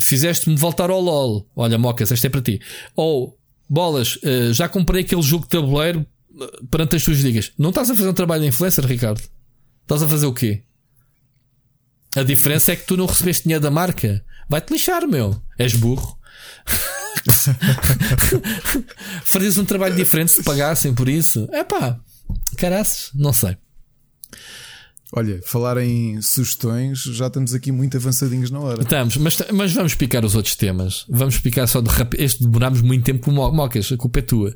[0.00, 1.48] fizeste-me voltar ao LOL.
[1.54, 2.60] Olha, Mocas, esta é para ti.
[2.96, 3.38] Ou
[3.70, 6.04] bolas, eh, já comprei aquele jogo de tabuleiro
[6.40, 7.52] eh, perante as tuas ligas.
[7.56, 9.22] Não estás a fazer um trabalho de influencer, Ricardo?
[9.82, 10.64] Estás a fazer o quê?
[12.16, 14.24] A diferença é que tu não recebeste dinheiro da marca.
[14.48, 15.40] Vai-te lixar, meu.
[15.58, 16.16] És burro.
[19.24, 21.48] Farias um trabalho diferente se pagassem por isso?
[21.52, 21.98] É pá,
[22.56, 23.56] caraças, não sei.
[25.10, 28.82] Olha, falar em sugestões, já estamos aqui muito avançadinhos na hora.
[28.82, 31.06] Estamos, mas, mas vamos picar os outros temas.
[31.08, 32.20] Vamos picar só de rápido.
[32.20, 34.54] Este demorámos muito tempo com o Mocas, a culpa é tua.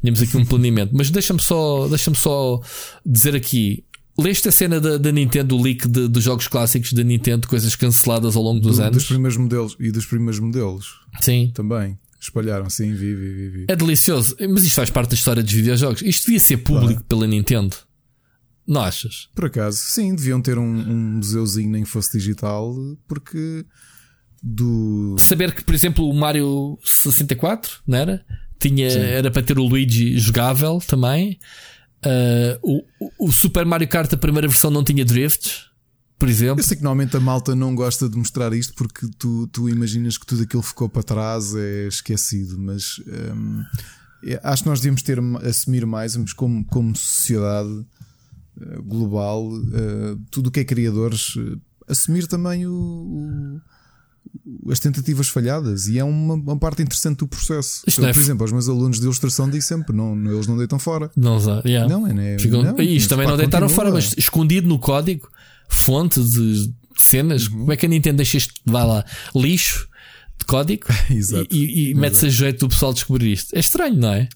[0.00, 0.92] Tínhamos aqui um planeamento.
[0.92, 2.60] Mas deixa-me só, deixa só
[3.06, 3.84] dizer aqui.
[4.18, 7.74] Leste a cena da, da Nintendo, o leak de, dos jogos clássicos da Nintendo, coisas
[7.74, 8.96] canceladas ao longo dos Do- anos?
[8.96, 11.50] Dos primeiros modelos e dos primeiros modelos Sim.
[11.54, 11.98] também.
[12.20, 13.48] Espalharam, sim, vi, vi, vi.
[13.48, 13.64] vi.
[13.68, 14.36] É delicioso.
[14.50, 16.02] Mas isto faz parte da história dos videojogos.
[16.02, 17.74] Isto devia ser público pela Nintendo.
[18.64, 19.28] Não achas?
[19.34, 22.72] Por acaso, sim, deviam ter um, um museuzinho nem fosse digital,
[23.08, 23.64] porque
[24.40, 25.16] do.
[25.18, 28.24] Saber que, por exemplo, o Mario 64, não era?
[28.60, 31.40] Tinha, era para ter o Luigi jogável também.
[32.04, 32.82] Ah, o,
[33.18, 35.66] o- Super Mario Kart, a primeira versão, não tinha drifts,
[36.18, 36.60] por exemplo.
[36.60, 40.18] Eu sei que normalmente a malta não gosta de mostrar isto porque tu, tu imaginas
[40.18, 43.00] que tudo aquilo ficou para trás é esquecido, mas
[43.34, 43.62] hum,
[44.24, 45.18] é- acho que nós devíamos ter
[45.48, 47.84] assumir mais, mas como, como sociedade
[48.60, 51.56] eh, global, eh, tudo o que é criadores, eh,
[51.88, 53.60] assumir também o, o-
[54.70, 57.82] as tentativas falhadas e é uma, uma parte interessante do processo.
[57.86, 60.32] Isto Eu, não é por exemplo, aos meus alunos de ilustração digo sempre: não, não-
[60.32, 61.10] eles não deitam fora.
[61.16, 61.88] Não, yeah.
[61.88, 62.38] Não, é, né?
[62.38, 63.84] Ficam- não, e isto também não deitaram continua.
[63.84, 65.28] fora, mas escondido no código,
[65.68, 67.46] fonte de cenas.
[67.46, 67.58] Uhum.
[67.60, 69.04] Como é que a Nintendo deixa isto, vai lá,
[69.34, 69.86] lixo
[70.38, 71.46] de código Exato.
[71.54, 73.54] e, e, e mete-se a jeito do pessoal descobrir isto?
[73.54, 74.28] É estranho, não é?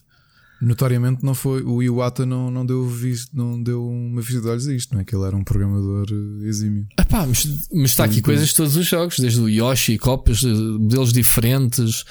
[0.61, 1.63] Notoriamente não foi.
[1.63, 5.01] O Iwata não, não, deu, vis- não deu uma vista de olhos a isto, não
[5.01, 5.05] é?
[5.05, 6.87] Que ele era um programador eh, exímio.
[7.29, 11.13] Mas, mas está aqui coisas de todos os jogos, desde o Yoshi, cópias, eh, modelos
[11.13, 12.05] diferentes.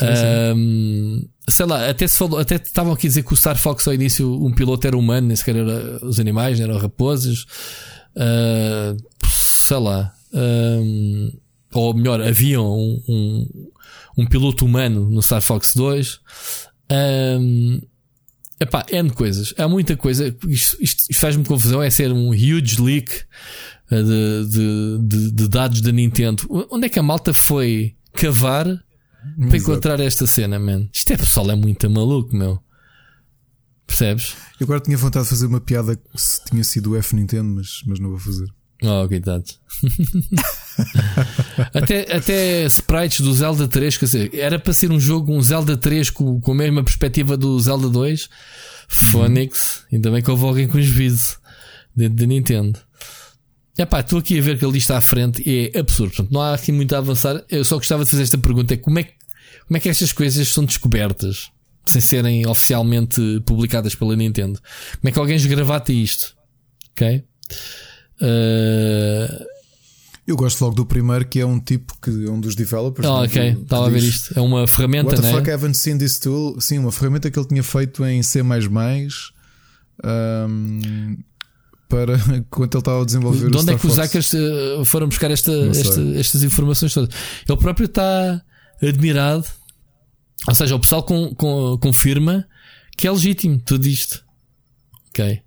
[0.00, 3.86] Ahm, sei lá, até, se falou- até estavam aqui a dizer que o Star Fox
[3.88, 7.44] ao início um piloto era humano, nem sequer era os animais, eram raposas.
[8.16, 8.94] Ah,
[9.26, 10.12] sei lá.
[10.32, 11.30] Ahm,
[11.72, 13.48] ou melhor, havia um, um,
[14.18, 16.20] um piloto humano no Star Fox 2.
[16.90, 17.80] Ahm,
[18.60, 19.54] Epá, N coisas.
[19.56, 20.28] Há muita coisa.
[20.46, 21.82] Isto, isto- isto faz-me confusão.
[21.82, 23.10] É ser um huge leak
[23.90, 26.42] eh, de, de, de- de dados da Nintendo.
[26.70, 28.66] Onde é que a malta foi cavar
[29.48, 30.88] para encontrar esta cena, man?
[30.92, 32.62] Isto é pessoal, é muito maluco, meu.
[33.86, 34.36] Percebes?
[34.60, 37.48] Eu agora tinha vontade de fazer uma piada que se tinha sido o F Nintendo,
[37.48, 38.46] mas, mas não vou fazer.
[38.82, 39.58] Oh, coitados.
[41.74, 45.76] até, até sprites do Zelda 3, quer dizer, era para ser um jogo, um Zelda
[45.76, 48.28] 3 com, com a mesma perspectiva do Zelda 2.
[48.88, 51.38] Phonics, ainda bem que houve alguém com os vídeos
[51.94, 52.78] dentro da Nintendo.
[53.78, 56.10] Epá, estou aqui a ver que ele está à frente é absurdo.
[56.14, 57.42] Portanto, não há aqui muito a avançar.
[57.48, 59.12] Eu só gostava de fazer esta pergunta: é como é, que-
[59.66, 61.50] como é que estas coisas são descobertas
[61.86, 64.60] sem serem oficialmente publicadas pela Nintendo?
[65.00, 66.34] Como é que alguém esgravata isto?
[66.92, 67.24] Ok?
[68.20, 69.44] Uh,
[70.30, 73.06] Eu gosto logo do primeiro, que é um tipo que é um dos developers.
[73.08, 74.38] Ah, né, ok, que- que estava a ver diz, isto.
[74.38, 75.34] É uma ferramenta, What the né?
[75.34, 76.60] fuck, I haven't seen this tool.
[76.60, 78.40] Sim, uma ferramenta que ele tinha feito em C
[80.02, 81.16] ahm,
[81.88, 82.16] para
[82.50, 85.50] quando ele estava a desenvolver De onde é que os hackers eh, foram buscar esta,
[85.70, 87.14] esta- estas informações todas?
[87.48, 88.40] Ele próprio está
[88.82, 89.44] admirado,
[90.48, 92.46] ou seja, o pessoal com- com- confirma
[92.96, 94.22] que é legítimo tudo isto.
[95.08, 95.40] Ok.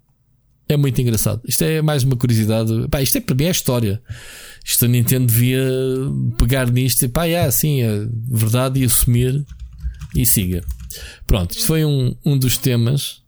[0.74, 1.40] É muito engraçado.
[1.48, 2.88] Isto é mais uma curiosidade.
[2.90, 4.02] Pá, isto é para mim é história.
[4.66, 5.64] Isto a Nintendo devia
[6.38, 9.46] pegar nisto e pá, é assim, é verdade e assumir
[10.16, 10.64] e siga.
[11.28, 13.22] Pronto, isto foi um, um dos temas.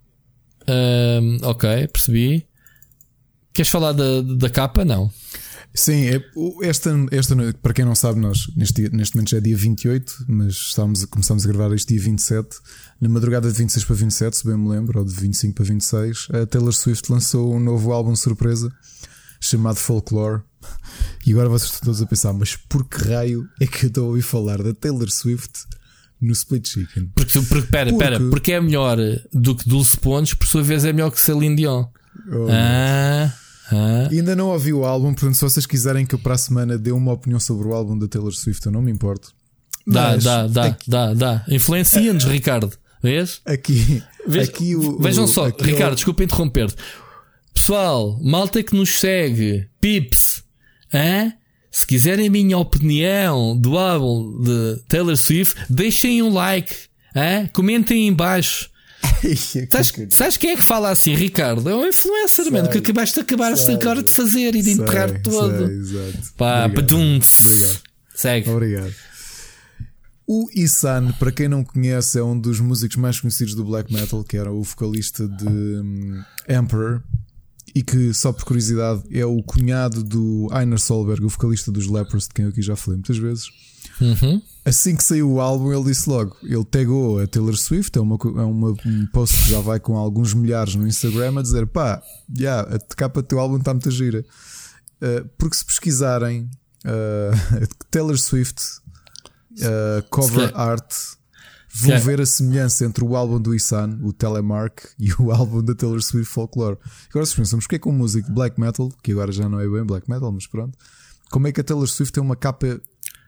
[0.67, 2.47] Ahm, ok, percebi.
[3.53, 4.83] Queres falar da, da capa?
[4.83, 5.11] Não.
[5.77, 6.23] Sim, é,
[6.63, 10.25] esta, esta noite, para quem não sabe, nós neste, neste momento já é dia 28,
[10.27, 12.47] mas estávamos, a- começámos a gravar este dia 27.
[13.01, 16.27] Na madrugada de 26 para 27, se bem me lembro, ou de 25 para 26,
[16.31, 18.71] a Taylor Swift lançou um novo álbum surpresa
[19.41, 20.41] chamado Folklore.
[21.27, 24.05] E agora vocês estão todos a pensar, mas por que raio é que eu estou
[24.05, 25.51] a ouvir falar da Taylor Swift
[26.21, 27.11] no Split Chicken?
[27.13, 28.97] Porque, porque, pera, Porque- pera, porque é melhor
[29.33, 31.85] do que Dulce Pontes, por sua vez é melhor que Celine Dion.
[32.31, 33.31] Oh, Ah,
[33.71, 34.07] ah.
[34.11, 36.91] Ainda não ouvi o álbum, portanto, se vocês quiserem que eu para a semana dê
[36.91, 39.33] uma opinião sobre o álbum da Taylor Swift, eu não me importo.
[39.87, 41.45] Dá, dá, dá, aqui- dá, dá.
[41.47, 42.71] Influencia-nos, Ricardo.
[43.03, 43.39] Vês?
[43.45, 46.75] Aqui, Vês- aqui o, Vejam só, aqui Ricardo, o- desculpa interromper-te.
[47.53, 50.43] Pessoal, malta que nos segue, pips,
[50.93, 51.31] hã?
[51.71, 56.73] se quiserem a minha opinião do álbum de Taylor Swift, deixem um like,
[57.15, 57.47] hã?
[57.53, 58.69] comentem aí em baixo.
[59.69, 61.69] Sabes, sabes quem é que fala assim, Ricardo?
[61.69, 65.19] É um influencer, mano, que acabaste de acabar agora de fazer e de enterrar Sei,
[65.19, 65.67] todo.
[65.67, 66.33] sei, exato.
[66.37, 66.95] Pá, Obrigado.
[66.95, 67.81] Obrigado.
[68.15, 68.49] Segue.
[68.49, 68.93] Obrigado.
[70.27, 74.23] O Isan, para quem não conhece, é um dos músicos mais conhecidos do black metal,
[74.23, 77.03] que era o vocalista de hum, Emperor,
[77.75, 82.27] e que, só por curiosidade, é o cunhado do Einar Solberg, o vocalista dos Lepers,
[82.27, 83.45] de quem eu aqui já falei muitas vezes.
[84.01, 84.41] Uhum.
[84.65, 88.15] Assim que saiu o álbum, ele disse logo: ele tagou a Taylor Swift, é, uma,
[88.23, 92.01] é uma, um post que já vai com alguns milhares no Instagram a dizer: pá,
[92.35, 94.25] já, a capa do teu álbum está muito gira.
[95.01, 96.49] Uh, porque se pesquisarem
[96.83, 98.59] uh, Taylor Swift
[99.59, 100.93] uh, cover calhar- art,
[101.71, 105.61] vão calhar- ver a semelhança entre o álbum do Isan, o Telemark, e o álbum
[105.63, 106.77] da Taylor Swift Folklore.
[107.11, 109.59] Agora, se pensamos, porque é que um músico de black metal, que agora já não
[109.59, 110.75] é bem black metal, mas pronto,
[111.29, 112.79] como é que a Taylor Swift tem uma capa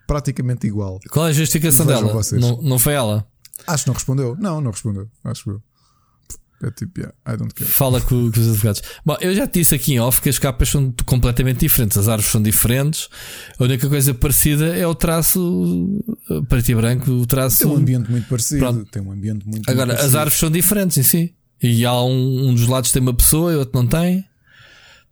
[0.07, 0.99] praticamente igual?
[1.11, 2.11] Qual é a justificação dela?
[2.33, 3.27] Não, não foi ela?
[3.67, 4.35] Acho que não respondeu.
[4.39, 5.07] Não, não respondeu.
[5.23, 5.61] Acho eu.
[6.63, 7.69] É tipo, yeah, I don't care.
[7.69, 8.81] Fala com, com os advogados.
[9.05, 12.07] Bom, eu já te disse aqui em off que as capas são completamente diferentes, as
[12.07, 13.09] árvores são diferentes.
[13.59, 17.59] A única coisa parecida é o traço uh, preto e branco, o traço.
[17.59, 18.59] Tem um ambiente muito parecido.
[18.59, 18.85] Pronto.
[18.89, 21.35] Tem um ambiente muito Agora, muito as árvores são diferentes em si.
[21.61, 24.25] E há um, um dos lados tem uma pessoa e outro não tem.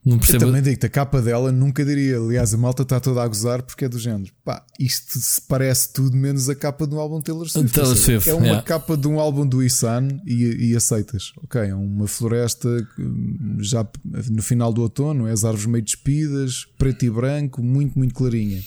[0.05, 0.45] Não Eu percebo.
[0.45, 2.17] também digo-te, a capa dela nunca diria.
[2.19, 4.31] Aliás, a malta está toda a gozar porque é do género.
[4.43, 7.71] Pá, isto se parece tudo menos a capa de um álbum Taylor Swift.
[7.73, 8.61] Taylor Swift, é uma yeah.
[8.63, 11.31] capa de um álbum do Isan e, e aceitas.
[11.43, 12.69] Ok, é uma floresta
[12.99, 13.85] hum, já
[14.29, 18.61] no final do outono, é as árvores meio despidas, preto e branco, muito, muito clarinha.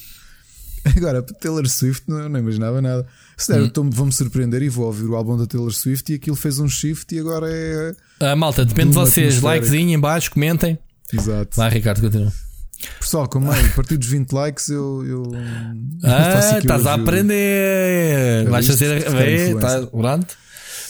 [0.97, 3.07] Agora, Taylor Swift não, não imaginava nada.
[3.37, 3.71] Se der, Hum.
[3.77, 6.69] eu vou-me surpreender e vou ouvir o álbum da Taylor Swift e aquilo fez um
[6.69, 7.95] shift e agora é.
[8.21, 9.41] Ah, malta, depende de vocês.
[9.41, 10.79] Likezinho em baixo, comentem.
[11.13, 11.57] Exato.
[11.57, 12.33] Vai, Ricardo, continua.
[13.01, 15.05] Pessoal, como é, a partir dos 20 likes eu.
[15.05, 15.33] eu
[16.05, 18.49] Ah, estás a aprender.
[18.49, 19.05] Vais fazer.
[19.59, 20.37] Tá, pronto.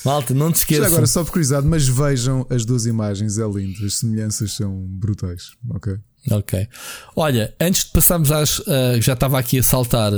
[0.04, 0.86] Malta, não te esqueças.
[0.86, 3.84] agora, só por curiosidade, mas vejam as duas imagens, é lindo.
[3.84, 5.50] As semelhanças são brutais.
[5.70, 5.96] Ok.
[6.30, 6.68] Ok.
[7.16, 8.60] Olha, antes de passarmos às.
[8.66, 10.12] ah, já estava aqui a saltar.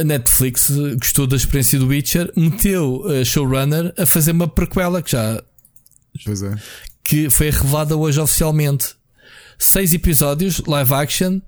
[0.00, 0.70] A Netflix
[1.00, 5.42] gostou da experiência do Witcher, meteu a showrunner a fazer uma prequela que já
[6.24, 6.54] Pois é.
[7.06, 8.96] Que foi revelada hoje oficialmente.
[9.56, 11.40] Seis episódios, live action,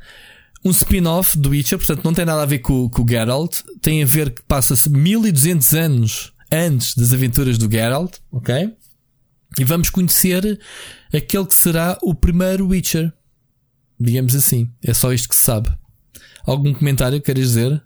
[0.65, 4.03] um spin-off do Witcher, portanto não tem nada a ver com, com o Geralt, tem
[4.03, 8.73] a ver que passa-se 1200 anos antes das aventuras do Geralt, ok?
[9.59, 10.61] E vamos conhecer
[11.13, 13.13] aquele que será o primeiro Witcher.
[13.99, 14.71] Digamos assim.
[14.83, 15.71] É só isto que se sabe.
[16.47, 17.83] Algum comentário queres dizer?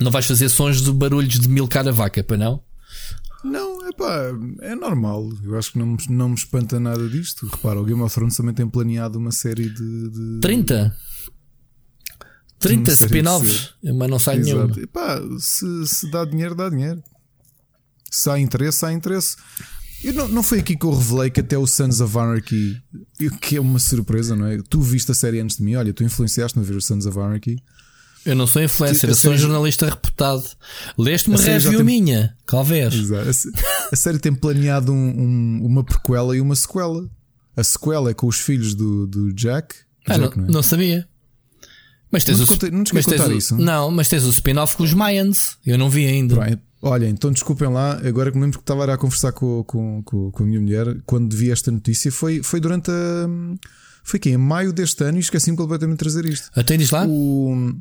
[0.00, 2.62] Não vais fazer sons de barulhos de mil cara vaca, para não?
[3.44, 4.20] Não, é pá,
[4.62, 5.30] é normal.
[5.42, 7.46] Eu acho que não, me- não me espanta nada disto.
[7.46, 10.10] Repara, o Game of Thrones também tem planeado uma série de.
[10.10, 10.40] de...
[10.40, 10.96] 30?
[12.58, 14.64] 30 Uma série de spin-offs, mas não sai nenhum.
[14.64, 14.80] Exato.
[14.80, 17.02] E pá, se, se dá dinheiro, dá dinheiro.
[18.10, 19.36] Se há interesse, há interesse.
[20.02, 22.80] Eu não, não foi aqui que eu revelei que até o Sons of Anarchy,
[23.40, 24.58] que é uma surpresa, não é?
[24.68, 27.18] Tu viste a série antes de mim, olha, tu influenciaste-me a ver o Sons of
[27.18, 27.56] Anarchy.
[28.24, 30.44] Eu não sou influencer, eu sou um jornalista reputado.
[30.96, 32.94] Leste uma A série já review tem- minha, talvez.
[32.94, 33.28] Exato.
[33.28, 33.50] A, sé-
[33.92, 37.08] a série tem planeado um- um- uma prequela e uma sequela.
[37.56, 39.74] A sequela é com os filhos do, do Jack.
[40.06, 40.52] Ah, Jack, não, não é?
[40.54, 41.06] não sabia.
[42.10, 43.56] Mas tens Não o, te contei- não te mas tens contar o- isso?
[43.56, 45.56] Não, mas tens o spin-off com os Mayans.
[45.66, 46.36] Eu não vi ainda.
[46.36, 50.02] Bem, olha, então desculpem lá, agora que me lembro que estava a conversar com, com,
[50.04, 53.26] com, com a minha mulher quando vi esta notícia, foi, foi durante a.
[54.06, 56.50] Foi que em maio deste ano e esqueci-me completamente de trazer isto.
[56.54, 57.06] Até diz lá.
[57.06, 57.74] O,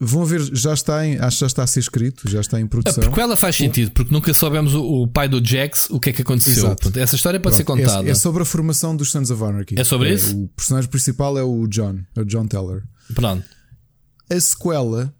[0.00, 2.64] vão ver, já está em, acho que já está a ser escrito, já está em
[2.64, 3.02] A produção.
[3.02, 6.22] prequela faz sentido, porque nunca soubemos o, o pai do Jax o que é que
[6.22, 6.66] aconteceu.
[6.66, 8.08] Portanto, essa história pode ser Pronto, é- contada.
[8.08, 9.74] É, sobre a formação dos Sons of Anarchy.
[9.78, 10.36] É sobre isso?
[10.36, 12.82] O personagem principal é o John, é o John Teller.
[13.14, 13.44] Pronto.
[14.30, 15.12] A sequela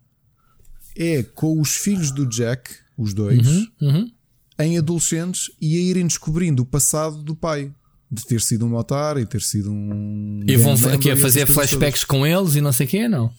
[0.97, 3.47] é com os filhos do Jack, os dois,
[3.81, 4.11] uhum.
[4.59, 7.73] em adolescentes e a irem descobrindo o passado do pai.
[8.11, 10.41] De ter sido um otário e ter sido um.
[10.47, 13.31] E vão aqui member a fazer flashbacks com eles e não sei o quê, não?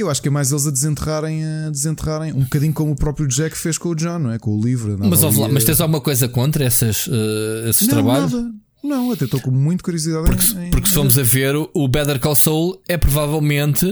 [0.00, 3.26] Eu acho que é mais eles a desenterrarem, a desenterrarem um bocadinho como o próprio
[3.28, 4.38] Jack fez com o John, não é?
[4.38, 4.96] Com o livro.
[4.98, 8.32] Mas, lá, mas tens alguma coisa contra essas, eh, esses não, trabalhos?
[8.32, 8.50] Nada.
[8.82, 11.86] Não, até estou com muita curiosidade Porque, em, em- porque se formos a ver, o-
[11.88, 13.86] Better Call Saul é provavelmente,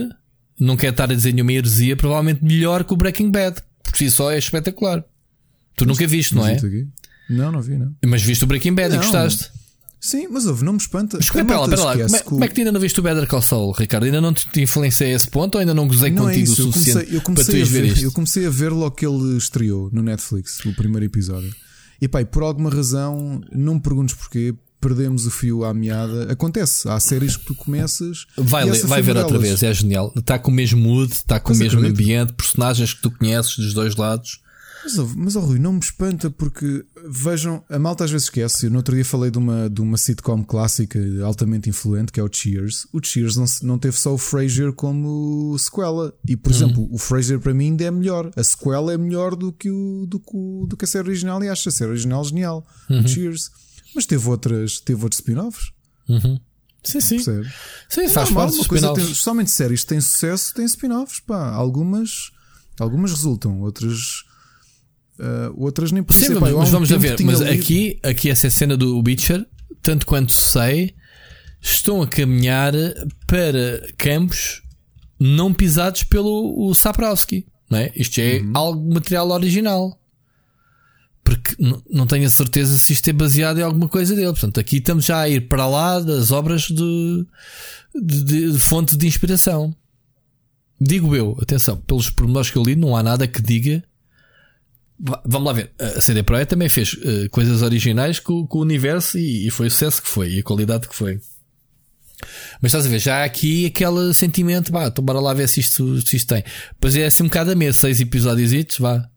[0.59, 3.61] não quero estar a dizer nenhuma heresia, provavelmente melhor que o Breaking Bad.
[3.83, 5.03] Por si só é espetacular.
[5.75, 6.53] Tu nunca viste, não é?
[6.53, 6.87] Mas aqui?
[7.29, 7.93] Não, não vi, não.
[8.05, 9.03] Mas viste o Breaking Bad e Não.
[9.03, 9.51] gostaste.
[9.99, 11.17] Sim, mas ouve, não me espanta.
[11.17, 11.93] Mas A espera lá, lá.
[12.03, 14.05] Como é, como é que tu ainda não viste o Better Call Saul, Ricardo?
[14.05, 16.61] Ainda não te, influenciei a esse ponto ou ainda não gozei Não é contigo isso,
[16.63, 18.03] o eu suficiente comecei, eu para tu comecei a ires ver ver, isto?
[18.05, 21.53] eu comecei a ver logo que ele estreou no Netflix, o primeiro episódio.
[22.01, 26.31] E e por alguma razão, não me perguntes porquê, perdemos o fio à meada.
[26.31, 28.25] Acontece, há séries que tu começas.
[28.37, 30.13] Vai, ler- vai ver outra vez, é genial.
[30.15, 31.99] Está com o mesmo mood, está com o mesmo acredito.
[32.01, 34.39] ambiente, personagens que tu conheces dos dois lados.
[34.83, 38.65] Mas, mas ó, Rui, não me espanta porque vejam, a malta às vezes esquece.
[38.65, 42.23] Eu no outro dia falei de uma, de uma sitcom clássica altamente influente que é
[42.23, 42.87] o Cheers.
[42.93, 46.13] O Cheers não, não teve só o Frasier como sequela.
[46.27, 48.31] E por exemplo, o Frasier para mim ainda é melhor.
[48.35, 51.49] A sequela é melhor do que, o, do, que, do que a série original e
[51.49, 52.65] acho a série original genial.
[52.89, 53.51] O Cheers.
[53.95, 55.71] Mas teve outras, teve outros spin-offs,
[56.83, 57.15] Sim, sim.
[57.15, 57.51] percebe?
[57.89, 59.05] Sim, faz parte dos uma coisa spin-offs.
[59.07, 61.21] tem, somente séries que têm sucesso têm spin-offs.
[61.27, 62.31] Algumas
[62.79, 64.23] Algumas resultam, outras.
[65.19, 67.17] Uh, outras nem por Sim, mas, mas vamos a ver.
[67.23, 69.45] Mas lido- aqui, aqui essa cena do Witcher,
[69.81, 70.93] tanto quanto sei,
[71.61, 72.71] estão a caminhar
[73.27, 74.61] para campos
[75.19, 77.45] não pisados pelo o Saprowski.
[77.69, 77.91] Não é?
[77.95, 78.51] Isto é Uhum.
[78.55, 79.99] algo material original.
[81.23, 81.53] Porque
[81.89, 84.31] não tenho a certeza se isto é baseado em alguma coisa dele.
[84.31, 87.25] Portanto, aqui estamos já a ir para lá das obras de,
[87.93, 89.75] de, de- de fonte de inspiração.
[90.81, 93.83] Digo eu, atenção, pelos pormenores que eu li, não há nada que diga
[94.99, 95.71] Vamos lá ver.
[95.79, 99.67] A CD Projekt também fez eh, coisas originais com, com o universo e, e foi
[99.67, 101.21] o sucesso que foi e a qualidade que foi.
[102.61, 105.61] Mas estás a ver, já há aqui aquele sentimento, vá, então bora lá ver se
[105.61, 106.43] isto, se isto tem.
[106.79, 109.09] Pois é assim um bocado a mês, seis episódios, vá.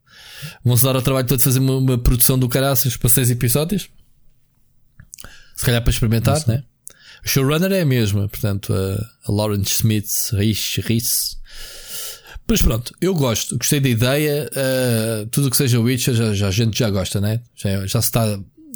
[0.64, 3.88] Vão-se dar ao trabalho todo de fazer uma, uma produção do caraças para seis episódios.
[5.56, 6.62] Se calhar para experimentar, né?
[7.24, 11.36] O showrunner é a mesma, portanto, a, a Lawrence Smith, Rich, Rich.
[12.48, 14.50] Mas pronto, eu gosto, gostei da ideia.
[14.52, 17.40] uh, tudo o que seja Witcher, já, já, a gente já gosta, né?
[17.54, 18.26] Já, já está,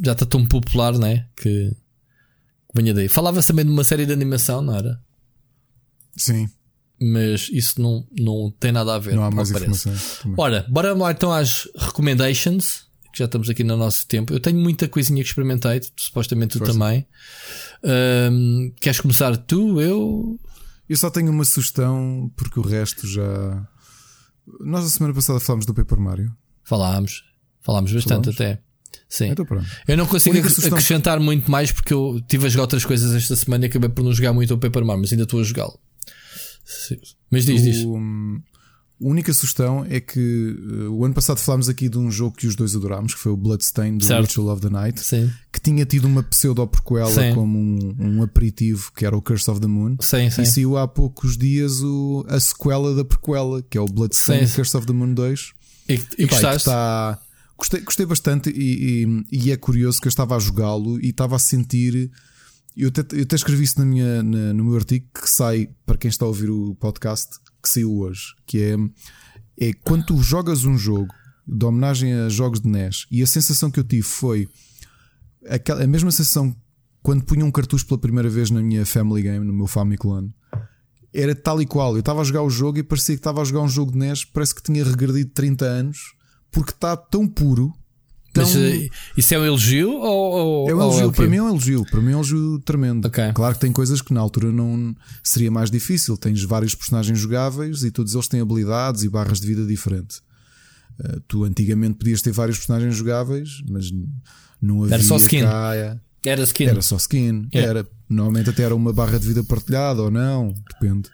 [0.04, 1.26] já está tão popular, né?
[1.36, 1.72] Que
[2.74, 3.08] venha daí.
[3.08, 5.00] Falava-se também de uma série de animação, não era?
[6.16, 6.48] Sim,
[7.00, 9.14] Mas isso não, não tem nada a ver.
[9.14, 9.68] não há mais também.
[10.38, 12.86] Ora, bora lá então às recommendations.
[13.12, 14.32] Que já estamos aqui no nosso tempo.
[14.32, 16.72] Eu tenho muita coisinha que experimentei, supostamente tu Força.
[16.74, 17.06] também.
[17.82, 19.80] Ahm, queres começar tu?
[19.80, 20.38] Eu.
[20.88, 23.66] Eu só tenho uma sugestão, porque o resto já.
[24.60, 26.32] Nós a semana passada falámos do Paper Mario.
[26.64, 27.24] Falámos.
[27.62, 28.40] Falámos bastante Falámos?
[28.40, 28.62] até.
[29.08, 29.26] Sim.
[29.30, 29.46] Então.
[29.88, 32.62] Eu não consigo A única ac- sugestão- acrescentar muito mais porque eu tive a jogar
[32.62, 35.24] outras coisas esta semana e acabei por não jogar muito o Paper Mario, mas ainda
[35.24, 35.78] estou a jogá-lo.
[36.64, 36.96] Sim.
[37.30, 37.84] Mas diz, diz.
[37.84, 38.40] O, hum,
[38.98, 40.18] a única sugestão é que
[40.58, 43.30] uh, o ano passado falámos aqui de um jogo que os dois adorámos, que foi
[43.32, 44.26] o Bloodstain do Certo.
[44.28, 49.04] Ritual of the Night, Sim, que tinha tido uma pseudo-prequela como um, um aperitivo, que
[49.04, 49.96] era o Curse of the Moon.
[50.00, 50.42] sim, sim.
[50.42, 54.54] E saiu há poucos dias o, a sequela da prequela, que é o Bloodstain Sim.
[54.54, 55.52] Curse of the Moon 2.
[55.88, 56.56] E, e e que gostaste?
[56.68, 57.18] está-
[57.58, 61.36] Gostei, gostei bastante e, e- e é curioso que eu estava a jogá-lo e estava
[61.36, 62.10] a sentir.
[62.76, 65.96] Eu até, eu até escrevi isso na minha, na- no meu artigo que sai para
[65.96, 68.76] quem está a ouvir o podcast, que saiu hoje, que é,
[69.68, 71.12] é quando tu jogas um jogo
[71.46, 74.48] de homenagem a jogos de NES e a sensação que eu tive foi
[75.48, 76.54] aquela, a mesma sensação
[77.02, 80.34] quando punha um cartucho pela primeira vez na minha Family Game, no meu Famiclone.
[81.14, 81.94] Era tal e qual.
[81.94, 83.98] Eu estava a jogar o jogo e parecia que estava a jogar um jogo de
[83.98, 86.14] NES, parece que tinha regredido 30 anos,
[86.50, 87.72] porque está tão puro.
[88.36, 88.44] Tão...
[88.44, 90.32] Mas eh, isso é um elogio ou,
[90.64, 91.16] ou É um elogio, quê?
[91.16, 93.06] para mim é um elogio, para mim é um elogio tremendo.
[93.06, 93.32] Ok.
[93.34, 96.16] Claro que tem coisas que na altura não seria mais difícil.
[96.16, 100.18] Tens vários personagens jogáveis e todos eles têm habilidades e barras de vida diferente.
[101.00, 103.90] Uh, tu antigamente podias ter vários personagens jogáveis, mas
[104.62, 105.40] não havia Era só skin.
[105.42, 106.64] cá- é, Era skin.
[106.64, 107.48] Era só skin.
[107.54, 107.70] Yeah.
[107.80, 107.88] Era.
[108.08, 111.10] Normalmente até era uma barra de vida partilhada ou não, depende.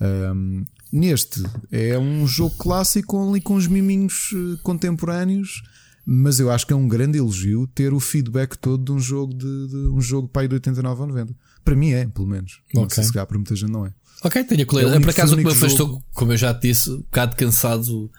[0.00, 5.62] Um, neste é um jogo clássico ali com os miminhos eh, contemporâneos,
[6.08, 9.34] mas eu acho que é um grande elogio ter o feedback todo de um jogo
[9.34, 11.34] de, de um jogo pai de 89 ou 90.
[11.64, 12.60] Para mim é, pelo menos.
[12.72, 13.92] Não sei se calhar para muita gente não é.
[14.22, 14.86] Ok, tenho a colher.
[14.86, 16.04] É Por acaso, como eu, único estou, jogo.
[16.14, 18.10] como eu já te disse, um bocado cansado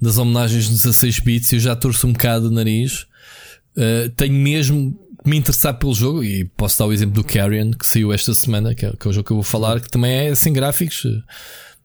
[0.00, 3.06] das homenagens de 16 bits, eu já torço um bocado o nariz.
[3.76, 7.86] Uh, tenho mesmo me interessar pelo jogo e posso dar o exemplo do Carrion que
[7.86, 10.12] saiu esta semana, que é, que é o jogo que eu vou falar, que também
[10.12, 11.22] é sem gráficos, uh,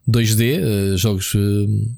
[0.08, 0.60] 2D,
[0.94, 1.98] uh, jogos uh,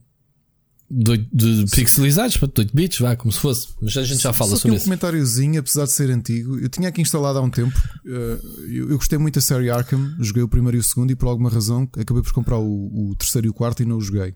[0.92, 3.68] de, de pixelizados, para 8 bits, vá, como se fosse.
[3.82, 4.86] Mas a gente já fala Só sobre um isso.
[4.86, 7.78] comentáriozinho, apesar de ser antigo, eu tinha aqui instalado há um tempo.
[8.06, 8.38] eh,
[8.70, 11.28] Eu, eu gostei muito da série Arkham, joguei o primeiro e o segundo, e por
[11.28, 14.34] alguma razão acabei por comprar o, o terceiro e o quarto e não o joguei.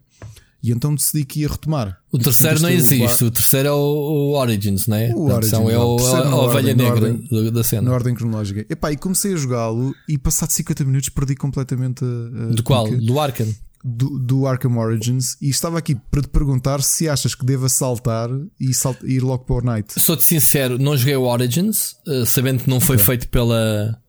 [0.65, 1.97] E então decidi que ia retomar.
[2.09, 5.11] O terceiro não o existe, o terceiro é o, o Origins, né?
[5.13, 7.51] O Origins, é o, o terceiro a, a ovelha negra ordem.
[7.51, 7.81] da- cena.
[7.89, 8.65] Na ordem cronológica.
[8.69, 12.87] Epá, e comecei a jogá-lo e passado 50 minutos perdi completamente a, a Do qual?
[12.95, 13.53] Do Arkham.
[13.83, 18.29] Do, do Arkham Origins e estava aqui para te perguntar se achas que deva saltar
[18.59, 22.63] e sal- ir logo para o Night Sou-te sincero, não joguei o Origins, eh, sabendo
[22.63, 23.99] que não foi feito pela,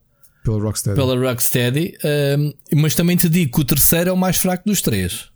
[0.45, 0.95] pela Rocksteady.
[0.95, 2.37] pela Rocksteady, eh,
[2.73, 5.29] mas também te digo que o terceiro é o mais fraco dos três.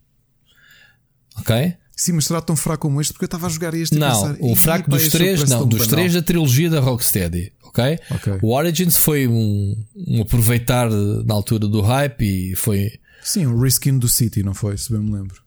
[1.38, 1.74] Ok?
[1.95, 4.07] Sim, mas será tão fraco como este porque eu estava a jogar este e Não,
[4.10, 7.52] pensar, o "Ih, fraco dos três, não, dos banal." três da trilogia da Rocksteady.
[7.64, 7.99] Ok?
[8.11, 8.34] Ok.
[8.41, 9.76] O Origins foi um,
[10.07, 12.90] um aproveitar de- na altura do hype e foi.
[13.31, 14.77] Sim, um reskin do City, não foi?
[14.77, 15.41] Se bem me lembro.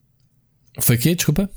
[0.81, 1.15] Foi o quê?
[1.15, 1.49] Desculpa?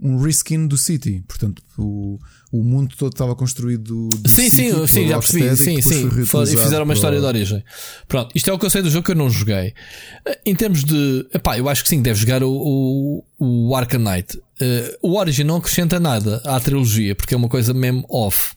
[0.00, 2.18] Um reskin do City, portanto, o,
[2.52, 4.08] o mundo todo estava construído.
[4.08, 5.56] Do Sim, City sim, sim, já percebi.
[5.56, 6.06] Sim, que sim.
[6.08, 7.64] E fizeram uma para- história de origem.
[8.06, 9.74] Pronto, isto é o conceito do jogo que eu não joguei.
[10.46, 11.26] Em termos de.
[11.34, 14.40] Epá, eu acho que sim, deve jogar o, o, o Arkham Knight.
[14.60, 18.52] Eh, o Origin não acrescenta nada à trilogia, porque é uma coisa mesmo off.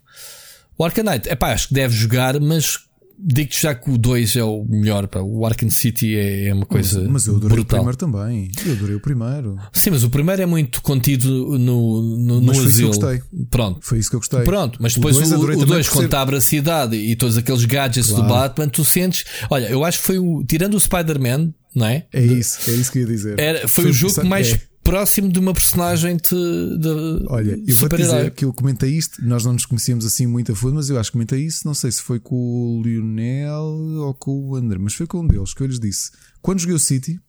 [0.77, 2.84] O Arkham Knight, epá, acho que deve jogar, mas
[3.17, 5.07] digo já que o 2 é o melhor.
[5.07, 5.19] Pá.
[5.21, 7.79] O Arkham City é, é uma coisa mas, mas eu adorei brutal.
[7.79, 8.51] o primeiro também.
[8.65, 9.57] Eu adorei o primeiro.
[9.73, 12.89] Sim, mas o primeiro é muito contido no, no, Mas no foi isso que eu
[12.89, 13.09] asilo.
[13.09, 13.45] gostei.
[13.49, 13.79] Pronto.
[13.81, 14.41] Foi isso que eu gostei.
[14.41, 17.15] Pronto, mas depois o adorei 2, também dois, por quando ser- abre a cidade e
[17.15, 18.29] todos aqueles gadgets do Claro.
[18.33, 19.25] Batman, tu sentes.
[19.49, 20.43] Olha, eu acho que foi o.
[20.43, 22.05] Tirando o Spider-Man, não é?
[22.13, 23.39] É isso, é isso que eu ia dizer.
[23.39, 24.61] Era, foi, o jogo sabe- mais é.
[24.85, 29.43] Próximo de uma personagem de, de Olha, eu vou dizer que eu comentei isto, nós
[29.43, 31.91] não nos conhecíamos assim muito a fundo, mas eu acho que comentei isso, não sei
[31.91, 35.61] se foi com o Lionel ou com o André, mas foi com um deles que
[35.61, 36.11] eu lhes disse.
[36.41, 37.19] Quando joguei o City,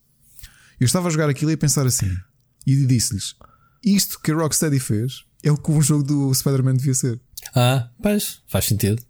[0.78, 2.14] eu estava a jogar aquilo e a pensar assim,
[2.66, 3.34] e disse-lhes:
[3.82, 7.18] Isto que a Rocksteady fez é o que um jogo do Spider-Man devia ser.
[7.54, 9.02] Ah, pois, faz sentido.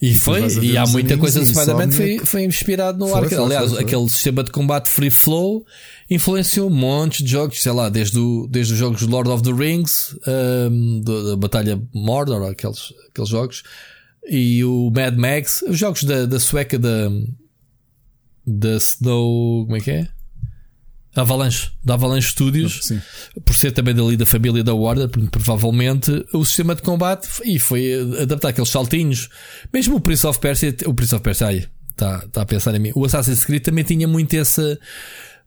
[0.00, 3.70] E foi, e há muita coisa e Spider-Man foi, foi inspirado no Foi, foi, Aliás,
[3.72, 5.64] foi, aquele sistema de combate free flow
[6.10, 9.52] influenciou um monte de jogos, sei lá, desde, o, desde os jogos Lord of the
[9.52, 10.16] Rings,
[10.70, 13.62] um, do- da Batalha Mordor, aqueles, aqueles jogos,
[14.28, 17.08] e o Mad Max, os jogos da, da sueca da,
[18.46, 19.64] da Snow.
[19.64, 20.08] Como é que é?
[21.22, 23.00] Avalanche, da Avalanche Studios Sim.
[23.44, 27.94] por ser também dali da família da Warner, provavelmente o sistema de combate e foi
[28.20, 29.28] adaptar aqueles saltinhos.
[29.72, 32.78] Mesmo o Prince of Persia, o Prince of Persia, ai, está tá a pensar em
[32.78, 32.92] mim.
[32.94, 34.78] O Assassin's Creed também tinha muito essa.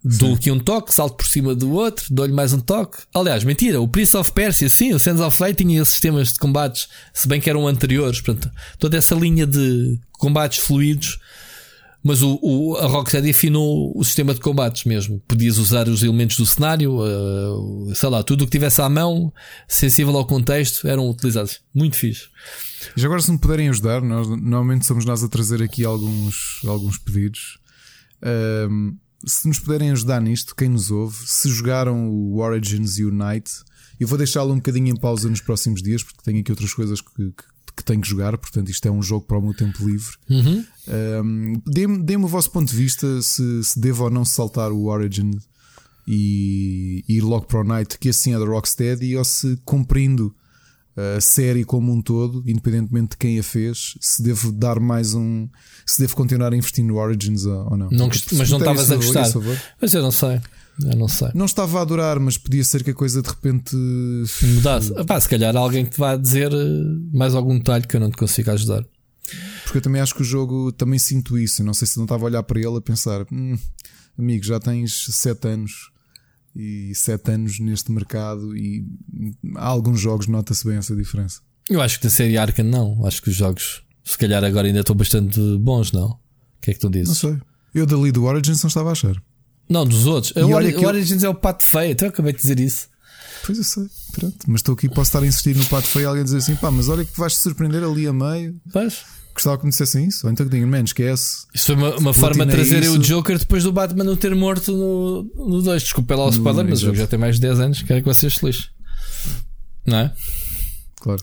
[0.01, 2.99] Dou aqui um toque, salto por cima do outro, dou-lhe mais um toque.
[3.13, 6.39] Aliás, mentira, o Prince of Persia, sim, o Sands of Fate tinha esses sistemas de
[6.39, 8.21] combates, se bem que eram anteriores.
[8.21, 11.19] Portanto, toda essa linha de combates fluidos
[12.03, 15.21] mas o, o, a Rocksteady afinou o sistema de combates mesmo.
[15.27, 19.33] Podias usar os elementos do cenário, uh, sei lá, tudo o que tivesse à mão,
[19.67, 21.61] sensível ao contexto, eram utilizados.
[21.73, 22.27] Muito fixe.
[22.95, 26.97] Já agora, se me puderem ajudar, nós, normalmente somos nós a trazer aqui alguns, alguns
[26.97, 27.59] pedidos.
[28.21, 28.95] Ahm,
[29.25, 33.51] se nos puderem ajudar nisto, quem nos ouve, se jogaram o Origins e Night,
[33.99, 37.01] eu vou deixá-lo um bocadinho em pausa nos próximos dias, porque tenho aqui outras coisas
[37.01, 37.43] que, que,
[37.75, 38.37] que tenho que jogar.
[38.37, 40.15] Portanto, isto é um jogo para o meu tempo livre.
[40.29, 40.65] Uhum.
[40.87, 44.85] Um, Dê-me dê-me o vosso ponto de vista se, se devo ou não saltar o
[44.85, 45.31] Origin
[46.07, 50.33] e, e ir logo para o Night, que assim é da Rocksteady, ou se compreendo
[51.17, 55.47] a série como um todo, independentemente de quem a fez, se devo dar mais um.
[55.85, 57.89] Se devo continuar a investir no Origins ou não.
[57.89, 59.29] Não mas não estavas a gostar.
[59.81, 60.41] Mas eu não sei.
[60.85, 61.29] Eu não sei.
[61.33, 63.75] Não estava a adorar, mas podia ser que a coisa de repente.
[64.55, 64.93] Mudasse.
[65.05, 66.57] Pá, se calhar alguém que te vá dizer eh,
[67.13, 68.85] mais algum detalhe que eu não te consigo ajudar.
[69.63, 71.61] Porque eu também acho que o jogo também sinto isso.
[71.61, 73.57] Eu não sei se não estava a olhar para ele a pensar, "Hum,
[74.17, 75.91] amigo, já tens 7 anos
[76.55, 78.83] e 7 anos neste mercado e
[79.55, 81.41] há alguns jogos nota-se bem essa diferença.
[81.69, 83.05] Eu acho que da série Arkham não.
[83.05, 86.07] Acho que os jogos, se calhar agora ainda estão bastante bons, não?
[86.09, 86.17] O
[86.61, 87.07] que é que tu dizes?
[87.09, 87.37] Não sei.
[87.75, 89.15] Eu dali do Origins não estava a achar.
[89.69, 90.33] Não, dos outros.
[90.35, 91.91] E O, olha que o Origins é o pato feio.
[91.91, 92.87] Então eu acabei de dizer isso.
[93.45, 94.37] Pois eu sei, pronto.
[94.47, 96.69] Mas estou aqui, posso estar a insistir no pato feio e alguém dizer assim, pá,
[96.69, 98.59] mas olha que vais te surpreender ali a meio.
[98.73, 99.03] Pois.
[99.33, 100.25] Gostava que me dissessem isso.
[100.25, 101.45] Ou então que digam, man, esquece.
[101.53, 102.99] Isto foi uma, uma forma de trazer o isso.
[102.99, 105.83] Joker depois do Batman não ter morto no 2.
[105.83, 107.81] Desculpa lá o spoiler, mas o jogo já tem mais de 10 anos.
[107.83, 108.65] Quero que vocês se lixem.
[109.85, 110.13] Não é?
[110.99, 111.21] Claro.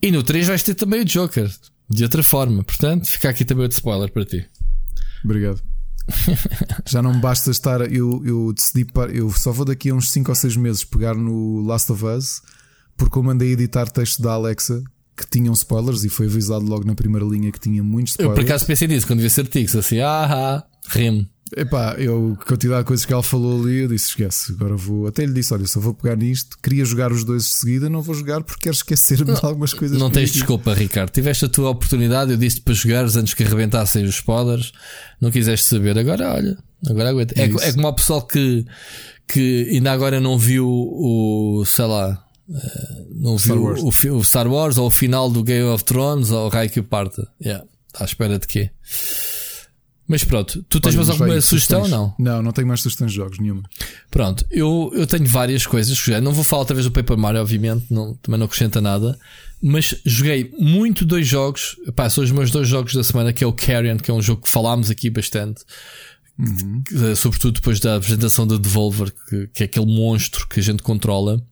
[0.00, 1.50] E no 3 vais ter também o Joker.
[1.88, 2.62] De outra forma.
[2.62, 4.46] Portanto, fica aqui também outro spoiler para ti.
[5.24, 5.60] Obrigado.
[6.86, 7.80] Já não me basta estar.
[7.92, 8.84] Eu, eu decidi.
[8.84, 12.04] pa- Eu só vou daqui a uns 5 ou 6 meses pegar no Last of
[12.04, 12.40] Us
[12.96, 14.82] porque eu mandei editar texto da Alexa
[15.16, 18.22] que tinham spoilers e foi avisado logo na primeira linha que tinha muitos Eu por
[18.32, 18.50] spoilers.
[18.50, 19.78] acaso pensei nisso quando vi esse artigo.
[19.78, 21.26] Assim, ah, ah, rimo.
[21.54, 25.06] Epá, eu, quantidade de coisas que ela falou ali, eu disse: esquece, agora vou.
[25.06, 26.58] Até lhe disse: olha, só vou pegar nisto.
[26.60, 29.96] Queria jogar os dois de seguida, não vou jogar porque quero esquecer-me de algumas coisas.
[29.96, 31.10] Não tens desculpa, Ricardo.
[31.10, 34.72] Tiveste a tua oportunidade, eu disse para jogares antes que arrebentassem os spoilers.
[35.20, 35.96] Não quiseste saber.
[35.96, 36.58] Agora, olha,
[36.88, 37.40] agora aguenta.
[37.40, 38.66] É, É é como o pessoal que,
[39.28, 44.48] que ainda agora não viu o, sei lá, eh, não Star viu o, o Star
[44.48, 47.28] Wars ou o final do Game of Thrones ou o raio que parta.
[47.40, 47.64] Yeah.
[47.94, 48.70] À espera de quê?
[50.08, 52.14] Mas pronto, tu tens Olha, mais alguma sugestão ou não?
[52.18, 53.62] Não, não tenho mais sugestões de jogos, nenhuma.
[54.10, 55.98] Pronto, eu, eu tenho várias coisas.
[55.98, 56.20] que joguei.
[56.20, 59.18] Não vou falar outra vez do Paper Mario, obviamente, não, também não acrescenta nada.
[59.60, 61.76] Mas joguei muito dois jogos.
[61.94, 64.22] Pá, são os meus dois jogos da semana, que é o Carrion, que é um
[64.22, 65.64] jogo que falámos aqui bastante.
[66.88, 70.62] Que, eh, Sobretudo depois da apresentação da Devolver, que, que é aquele monstro que a
[70.62, 71.42] gente controla.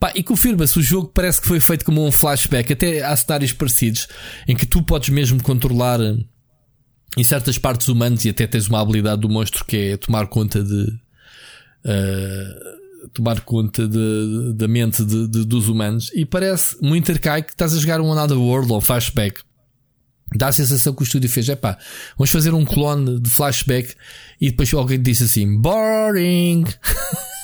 [0.00, 2.72] Pá, e confirma-se, o jogo parece que foi feito como um flashback.
[2.72, 4.08] Até há cenários parecidos
[4.48, 6.16] em que tu podes mesmo controlar eh,
[7.16, 10.62] em certas partes humanas e até tens uma habilidade do monstro que é tomar conta
[10.62, 10.82] de
[11.84, 17.54] uh, tomar conta de- da mente de- de- dos humanos e parece muito arcaico que
[17.54, 19.40] estás a jogar um Another World ou flashback.
[20.34, 21.76] Dá a sensação que o estúdio fez, é pá,
[22.16, 23.94] vamos fazer um clone de flashback
[24.40, 26.64] e depois alguém disse assim, boring.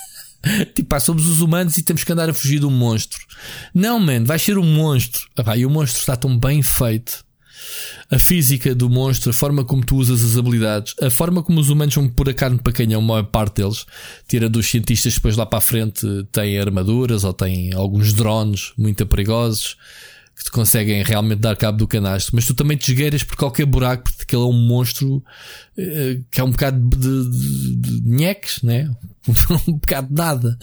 [0.75, 3.19] tipo, pá, somos os humanos e temos que andar a fugir de um monstro.
[3.75, 5.21] Não, man, vai ser um monstro.
[5.37, 7.23] Epá, e o monstro está tão bem feito.
[8.11, 11.69] A física do monstro, a forma como tu usas as habilidades, a forma como os
[11.69, 13.85] humanos vão pôr a carne para canhão, a maior parte deles,
[14.27, 19.05] tira dos cientistas depois lá para a frente têm armaduras ou têm alguns drones muito
[19.07, 19.77] perigosos
[20.39, 23.67] que te conseguem realmente dar cabo do canastro, mas tu também te esgueiras por qualquer
[23.67, 28.09] buraco, porque aquele é um monstro uh, que é um bocado de, de, de, de
[28.09, 28.89] nheques, né?
[29.67, 30.57] um bocado de nada.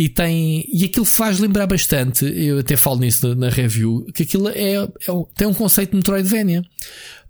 [0.00, 4.48] E tem, e aquilo faz lembrar bastante, eu até falo nisso na, review, que aquilo
[4.48, 4.88] é, é,
[5.36, 6.62] tem um conceito de Metroidvania.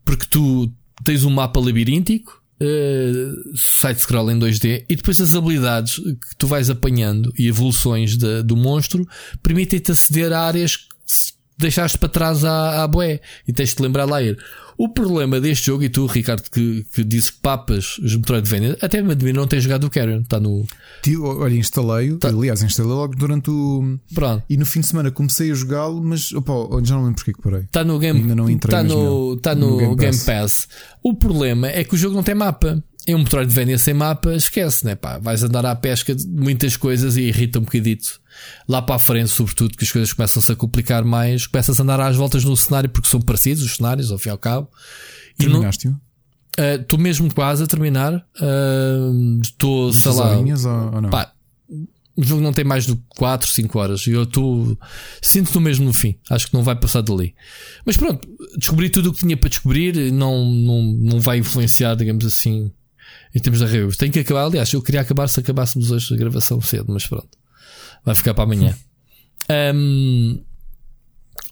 [0.04, 0.72] Porque tu
[1.04, 6.70] tens um mapa labiríntico, uh, side-scroll em 2D, e depois as habilidades que tu vais
[6.70, 9.04] apanhando e evoluções de, do monstro
[9.42, 10.86] permitem-te aceder a áreas que
[11.58, 13.20] deixaste para trás à, à boé.
[13.48, 14.38] E tens de lembrar lá ir.
[14.80, 19.12] O problema deste jogo, e tu, Ricardo, que, que disse papas os Metroidvania, até me
[19.12, 20.64] admiro não ter jogado o Carrion, está no.
[21.22, 22.28] Olha, instalei-o, tá.
[22.28, 23.98] aliás, instalei logo durante o.
[24.14, 24.42] Pronto.
[24.48, 26.52] E no fim de semana comecei a jogá-lo, mas opa,
[26.82, 27.60] já não lembro porque que parei.
[27.60, 30.24] Está no Game, Ainda não entrei, tá no, tá no, no Game, Game Pass.
[30.24, 30.68] Pass.
[31.02, 32.82] O problema é que o jogo não tem mapa.
[33.06, 34.94] Em um Metroidvania sem mapa, esquece, né?
[34.94, 38.19] Pá, vais andar à pesca de muitas coisas e irrita um bocadito
[38.68, 42.00] lá para a frente, sobretudo, que as coisas começam-se a complicar mais, começas a andar
[42.00, 44.68] às voltas no cenário porque são parecidos os cenários, ao fim e ao cabo.
[45.36, 45.96] Terminaste-o?
[46.58, 48.24] Estou uh, mesmo quase a terminar.
[49.42, 50.36] Estou, uh, sei lá.
[50.36, 51.10] Ou, ou não?
[51.10, 51.32] Pá,
[52.16, 54.76] o jogo não tem mais de 4, 5 horas e eu estou.
[55.22, 56.16] Sinto-no mesmo no fim.
[56.28, 57.34] Acho que não vai passar dali.
[57.84, 60.12] Mas pronto, descobri tudo o que tinha para descobrir.
[60.12, 62.70] Não, não, não vai influenciar, digamos assim,
[63.34, 63.96] em termos de reviews.
[63.96, 64.44] Tenho que acabar.
[64.44, 67.39] Aliás, eu queria acabar se acabássemos hoje a gravação cedo, mas pronto
[68.04, 68.76] vai ficar para amanhã.
[69.74, 70.42] Um,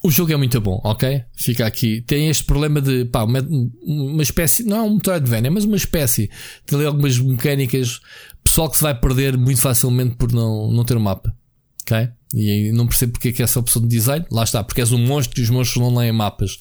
[0.03, 1.25] o jogo é muito bom, ok?
[1.37, 2.01] Fica aqui.
[2.03, 3.41] Tem este problema de pá, uma,
[3.83, 6.31] uma espécie, não é um Metroidvania, mas uma espécie.
[6.65, 8.01] Tem ali algumas mecânicas.
[8.45, 11.35] Pessoal que se vai perder muito facilmente por não, não ter um mapa,
[11.83, 12.09] ok?
[12.35, 14.25] E não percebo porque é que essa opção de design.
[14.31, 16.59] Lá está, porque és um monstro e os monstros não leem mapas.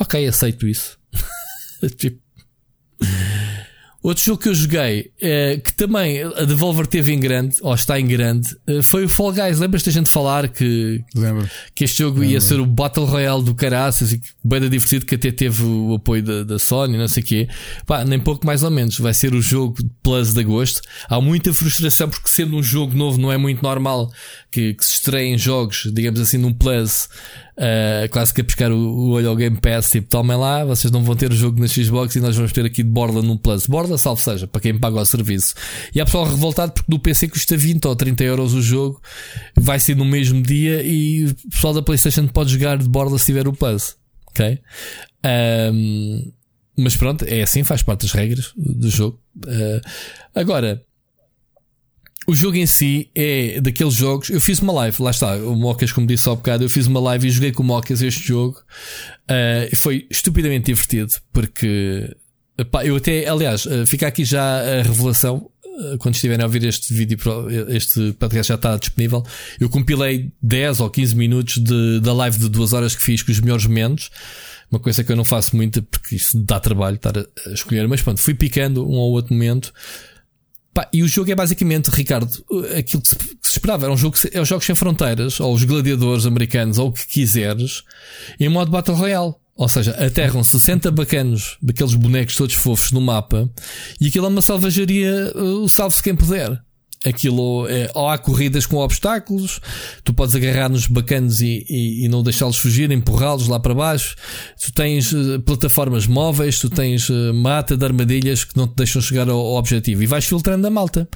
[0.00, 0.98] Ok, aceito isso.
[1.98, 2.20] tipo.
[4.08, 8.00] Outro jogo que eu joguei, eh, que também a Devolver teve em grande, ou está
[8.00, 9.58] em grande, eh, foi o Fall Guys.
[9.58, 11.46] Lembras-te a gente falar que, Lembro.
[11.74, 12.32] que este jogo Lembro.
[12.32, 16.22] ia ser o Battle Royale do caraças e bem divertido que até teve o apoio
[16.22, 17.48] da, da Sony, não sei o quê.
[17.86, 18.98] Pá, nem pouco mais ou menos.
[18.98, 20.80] Vai ser o jogo Plus de agosto.
[21.06, 24.10] Há muita frustração porque sendo um jogo novo não é muito normal
[24.50, 27.10] que, que se estreiem jogos, digamos assim, num Plus
[27.58, 30.90] uh, quase que a pescar o, o, olho ao Game Pass, tipo, tomem lá, vocês
[30.90, 33.36] não vão ter o jogo na Xbox e nós vamos ter aqui de borda num
[33.36, 33.66] Plus.
[33.66, 35.54] Borda, salvo seja, para quem paga o serviço.
[35.94, 39.00] E há pessoal revoltado porque no PC custa 20 ou 30 euros o jogo,
[39.56, 43.26] vai ser no mesmo dia e o pessoal da PlayStation pode jogar de borda se
[43.26, 43.96] tiver o Plus.
[44.28, 44.60] Ok?
[45.72, 46.32] Um,
[46.76, 49.20] mas pronto, é assim, faz parte das regras do jogo.
[49.36, 49.80] Uh,
[50.32, 50.84] agora,
[52.28, 54.28] o jogo em si é daqueles jogos.
[54.28, 57.00] Eu fiz uma live, lá está, o Mocas, como disse há bocado, eu fiz uma
[57.00, 58.60] live e joguei com o Mocas este jogo.
[59.22, 62.14] Uh, foi estupidamente divertido, porque
[62.58, 65.48] epá, eu até, aliás, uh, fica aqui já a revelação.
[65.64, 67.18] Uh, quando estiverem a ouvir este vídeo,
[67.70, 69.24] este podcast já está disponível.
[69.58, 73.32] Eu compilei 10 ou 15 minutos de, da live de 2 horas que fiz com
[73.32, 74.10] os melhores momentos.
[74.70, 78.02] Uma coisa que eu não faço muito porque isso dá trabalho estar a escolher, mas
[78.02, 79.72] pronto, fui picando um ou outro momento.
[80.78, 82.30] Pá, e o jogo é basicamente, Ricardo,
[82.78, 83.86] aquilo que se, esperava.
[83.86, 87.04] Era um jogo, é os Jogos Sem Fronteiras, ou os Gladiadores Americanos, ou o que
[87.04, 87.82] quiseres,
[88.38, 89.34] em modo Battle Royale.
[89.56, 93.50] Ou seja, aterram 60 bacanos daqueles bonecos todos fofos no mapa
[94.00, 96.62] e aquilo é uma salvajaria, uh, o salve-se quem puder.
[97.04, 99.60] Aquilo é, ou há corridas com obstáculos,
[100.02, 104.16] tu podes agarrar nos bacanos e, e, e não deixá-los fugir, empurrá-los lá para baixo.
[104.60, 109.00] Tu tens uh, plataformas móveis, tu tens uh, mata de armadilhas que não te deixam
[109.00, 111.08] chegar ao, ao, objetivo e vais filtrando a malta.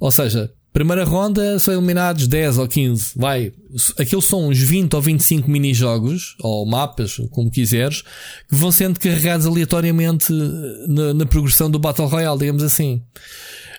[0.00, 3.52] Ou seja, primeira ronda são eliminados 10 ou 15, vai.
[3.98, 8.02] Aquilo são uns 20 ou 25 mini-jogos, ou mapas, como quiseres,
[8.48, 10.32] que vão sendo carregados aleatoriamente
[10.88, 13.02] na, na progressão do Battle Royale, digamos assim.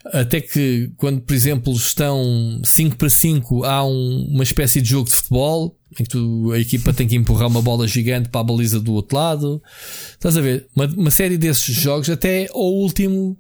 [0.06, 5.10] Até que, quando, por exemplo, estão 5 para 5, há um, uma espécie de jogo
[5.10, 8.44] de futebol em que tu, a equipa tem que empurrar uma bola gigante para a
[8.44, 9.62] baliza do outro lado.
[10.12, 10.68] Estás a ver?
[10.76, 13.38] Uma, uma série desses jogos, até ao último,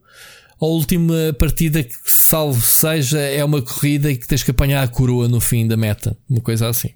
[0.64, 4.88] a última partida que, salvo seja, é uma corrida e que tens que apanhar a
[4.88, 6.18] coroa no fim da meta.
[6.30, 6.92] Uma coisa assim.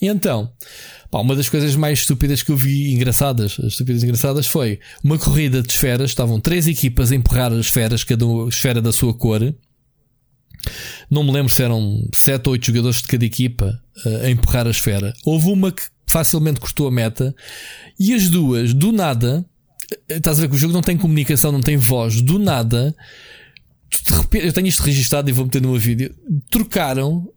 [0.00, 0.52] E então,
[1.10, 5.62] pá, uma das coisas mais estúpidas que eu vi, engraçadas, estúpidas engraçadas, foi uma corrida
[5.62, 6.10] de esferas.
[6.10, 9.52] Estavam três equipas a empurrar as esferas, cada esfera da sua cor.
[11.10, 14.66] Não me lembro se eram sete ou oito jogadores de cada equipa uh, a empurrar
[14.68, 15.12] a esfera.
[15.24, 17.34] Houve uma que facilmente cortou a meta
[17.98, 19.55] e as duas, do nada, eh,
[20.08, 22.94] estás a ver que o jogo não tem comunicação, não tem voz, do nada,
[24.32, 26.14] eu tenho isto registado e vou meter meu vídeo,
[26.50, 27.28] trocaram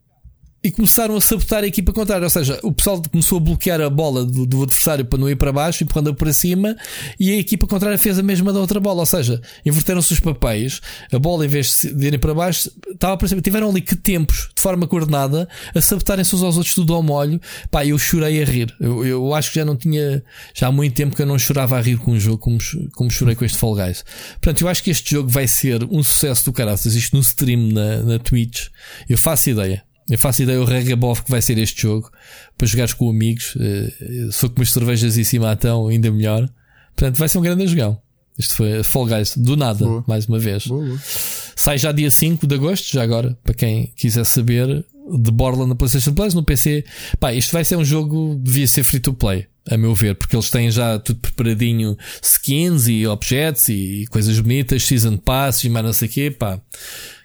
[0.64, 2.24] e começaram a sabotar a equipa contrária.
[2.24, 5.36] Ou seja, o pessoal começou a bloquear a bola do, do adversário para não ir
[5.36, 6.76] para baixo, empurrando para cima,
[7.20, 9.00] e a equipa contrária fez a mesma da outra bola.
[9.00, 10.82] Ou seja, inverteram-se os papéis,
[11.12, 13.42] a bola, em vez de irem para baixo, estava para cima.
[13.42, 17.40] Tiveram ali que tempos, de forma coordenada, a sabotarem-se uns aos outros tudo ao molho.
[17.72, 18.76] Pá, eu chorei a rir.
[18.80, 20.24] Eu, eu acho que já não tinha,
[20.54, 22.58] já há muito tempo que eu não chorava a rir com um jogo como,
[22.94, 24.04] como chorei com este Fall Guys.
[24.34, 26.96] Portanto, eu acho que este jogo vai ser um sucesso do caraças.
[26.96, 28.68] Isto no stream na, na Twitch,
[29.08, 29.89] eu faço ideia.
[30.10, 32.12] Eu faço ideia o regabov que vai ser este jogo
[32.58, 33.56] para jogares com amigos.
[33.56, 36.50] Uh, sou com umas cervejas em cima então, ainda melhor.
[36.96, 38.02] Portanto, vai ser um grande jogão.
[38.38, 40.04] Isto foi Fall Guys, do nada, boa.
[40.08, 40.66] mais uma vez.
[40.66, 41.00] Boa, boa.
[41.04, 45.76] Sai já dia 5 de agosto, já agora, para quem quiser saber, de Borla na
[45.76, 46.86] PlayStation Plus, no PC.
[47.20, 50.38] Pá, isto vai ser um jogo, devia ser free to play, a meu ver, porque
[50.38, 55.86] eles têm já tudo preparadinho, skins e objetos e coisas bonitas, season pass e mais
[55.86, 56.62] não sei o quê, pá.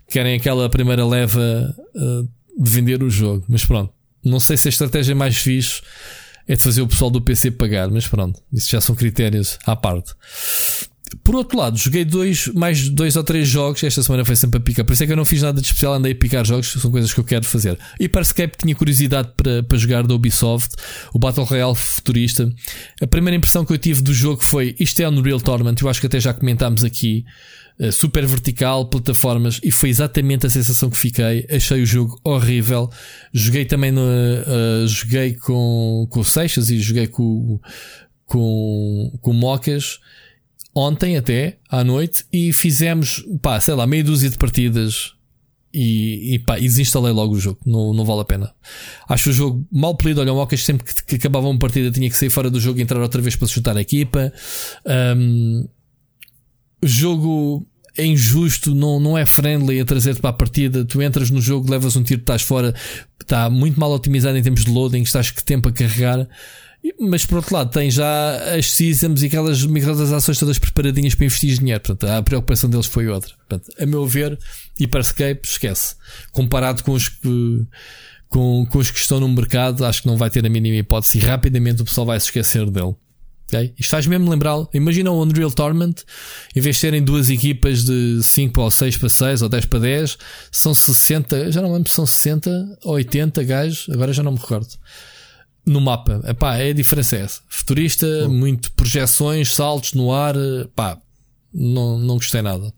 [0.09, 2.29] Querem aquela primeira leva uh,
[2.59, 3.45] vender o jogo.
[3.49, 3.93] Mas pronto,
[4.25, 5.83] não sei se a estratégia mais fixe
[6.47, 9.75] é de fazer o pessoal do PC pagar, mas pronto, isso já são critérios à
[9.75, 10.13] parte.
[11.23, 13.83] Por outro lado, joguei dois, mais dois ou três jogos.
[13.85, 14.85] Esta semana foi sempre a picar.
[14.85, 16.91] Por isso é que eu não fiz nada de especial, andei a picar jogos, são
[16.91, 17.79] coisas que eu quero fazer.
[18.01, 20.75] E para Escape tinha curiosidade para, para jogar da Ubisoft,
[21.13, 22.51] o Battle Royale futurista.
[23.01, 25.77] A primeira impressão que eu tive do jogo foi: isto é Unreal Tournament.
[25.81, 27.25] Eu acho que até já comentámos aqui.
[27.79, 31.47] Eh, super vertical, plataformas, e foi exatamente a sensação que fiquei.
[31.51, 32.89] Achei o jogo horrível.
[33.33, 37.59] Joguei também no, uh, joguei com, com o Seixas e joguei com,
[38.25, 39.99] com, com Mocas
[40.75, 45.13] ontem até à noite e fizemos, pá, sei lá, meia dúzia de partidas
[45.73, 47.59] e, e pá, desinstalei logo o jogo.
[47.67, 48.55] Não, não vale a pena.
[49.09, 50.21] Acho o jogo mal polido.
[50.21, 52.79] Olha, o Mocas sempre que, que acabava uma partida tinha que sair fora do jogo
[52.79, 54.33] e entrar outra vez para se chutar a equipa.
[55.17, 55.67] Um,
[56.87, 57.67] jogo
[57.97, 60.85] é injusto, não, não é friendly a trazer-te para a partida.
[60.85, 62.75] Tu entras no jogo, levas um tiro, estás fora,
[63.21, 66.29] está muito mal otimizado em termos de loading, estás que tempo a carregar.
[67.01, 71.59] Mas por outro lado, tem já as seasons e aquelas microtransações todas preparadinhas para investir
[71.59, 71.81] dinheiro.
[71.81, 73.35] Portanto, a preocupação deles foi outra.
[73.37, 74.39] Portanto, a meu ver,
[74.79, 75.95] Hyperscape, esquece.
[76.31, 77.67] Comparado com os que,
[78.29, 81.17] com, com os que estão no mercado, acho que não vai ter a mínima hipótese
[81.17, 82.95] e rapidamente o pessoal vai se esquecer dele.
[83.55, 83.73] Okay?
[83.79, 84.67] Isto faz mesmo lembrar.
[84.75, 85.95] Imagina o Unreal Tournament,
[86.55, 89.79] em vez de serem duas equipas de 5 ou 6 para 6 ou 10 para
[89.79, 90.19] 10,
[90.51, 94.39] são 60, já não lembro se são 60 ou 80 gajos, agora já não me
[94.39, 94.69] recordo.
[95.65, 97.41] No mapa, epá, é a diferença é essa.
[97.49, 98.29] Futurista, oh.
[98.29, 100.35] muito projeções, saltos no ar,
[100.75, 100.99] pá,
[101.53, 102.73] não, não gostei nada.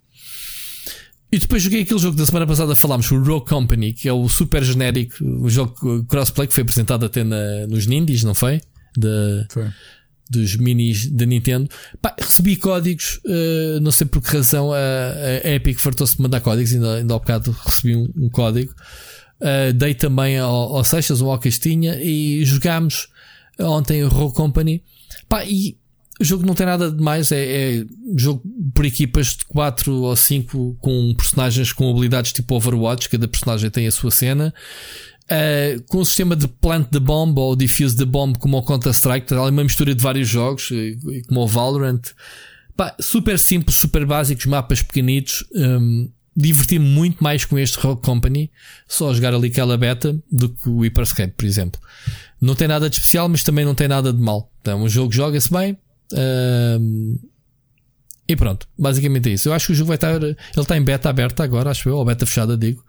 [1.32, 4.28] E depois joguei aquele jogo da semana passada falámos, o Rogue Company, que é o
[4.28, 8.60] super genérico, o jogo crossplay que foi apresentado até na, nos Nindies, não foi?
[8.96, 9.64] De, foi
[10.30, 11.68] dos minis da Nintendo.
[12.00, 14.76] Pá, recebi códigos, uh, não sei por que razão a,
[15.44, 18.74] a Epic fartou-se de mandar códigos, ainda, ainda há bocado recebi um, um código.
[19.40, 23.08] Uh, dei também ao, ao Seixas ou ao Castinha e jogámos
[23.60, 24.82] ontem o Rogue Company.
[25.28, 25.76] Pá, e
[26.20, 27.84] o jogo não tem nada de mais, é, é
[28.16, 28.42] jogo
[28.74, 33.86] por equipas de 4 ou 5 com personagens com habilidades tipo Overwatch, cada personagem tem
[33.86, 34.54] a sua cena.
[35.28, 39.26] Uh, com o sistema de plant the bomb ou diffuse the bomb como o Counter-Strike,
[39.26, 40.70] tá uma mistura de vários jogos,
[41.26, 42.00] como o Valorant.
[42.76, 45.44] Pá, super simples, super básicos, mapas pequenitos.
[45.54, 48.50] Um, Diverti-me muito mais com este Rogue Company,
[48.86, 51.80] só a jogar ali aquela beta, do que o Hyperscape, por exemplo.
[52.38, 54.52] Não tem nada de especial, mas também não tem nada de mal.
[54.60, 55.78] Então, o jogo joga-se bem.
[56.12, 57.18] Um,
[58.28, 59.48] e pronto, basicamente é isso.
[59.48, 60.22] Eu acho que o jogo vai estar.
[60.22, 62.84] Ele está em beta aberta agora, acho eu, ou beta fechada, digo.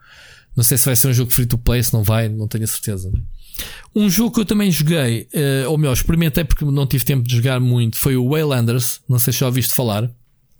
[0.58, 2.64] Não sei se vai ser um jogo free to play, se não vai, não tenho
[2.64, 3.12] a certeza.
[3.94, 7.36] Um jogo que eu também joguei, uh, ou melhor, experimentei porque não tive tempo de
[7.36, 9.00] jogar muito, foi o Waylanders.
[9.08, 10.10] Não sei se já ouviste falar.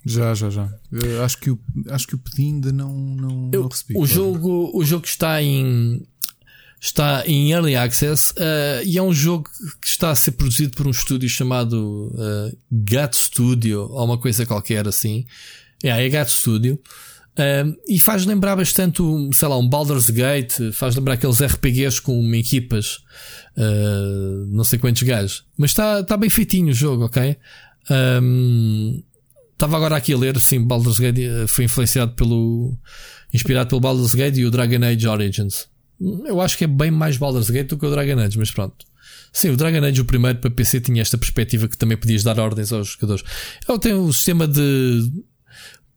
[0.07, 0.73] Já, já, já.
[0.93, 1.59] Eu acho que o,
[1.91, 3.99] acho que o pedi ainda não, não, eu, não recebi.
[3.99, 6.07] O jogo, o jogo está em
[6.81, 9.51] está em Early Access uh, e é um jogo
[9.81, 14.47] que está a ser produzido por um estúdio chamado uh, Gat Studio ou uma coisa
[14.47, 15.27] qualquer assim.
[15.83, 16.81] É, é Gat Studio.
[17.39, 19.01] Uh, e faz lembrar bastante,
[19.33, 22.97] sei lá, um Baldur's Gate, faz lembrar aqueles RPGs com equipas,
[23.57, 25.45] uh, não sei quantos gajos.
[25.57, 27.37] Mas está tá bem feitinho o jogo, ok?
[29.53, 32.77] Estava agora aqui a ler, sim, Baldur's Gate eh, foi influenciado pelo.
[33.33, 35.67] inspirado pelo Baldur's Gate e o Dragon Age Origins.
[36.27, 38.87] Eu acho que é bem mais Baldur's Gate do que o Dragon Age, mas pronto.
[39.33, 42.39] Sim, o Dragon Age, o primeiro para PC, tinha esta perspectiva que também podias dar
[42.39, 43.25] ordens aos jogadores.
[43.69, 45.11] Ele tem um sistema de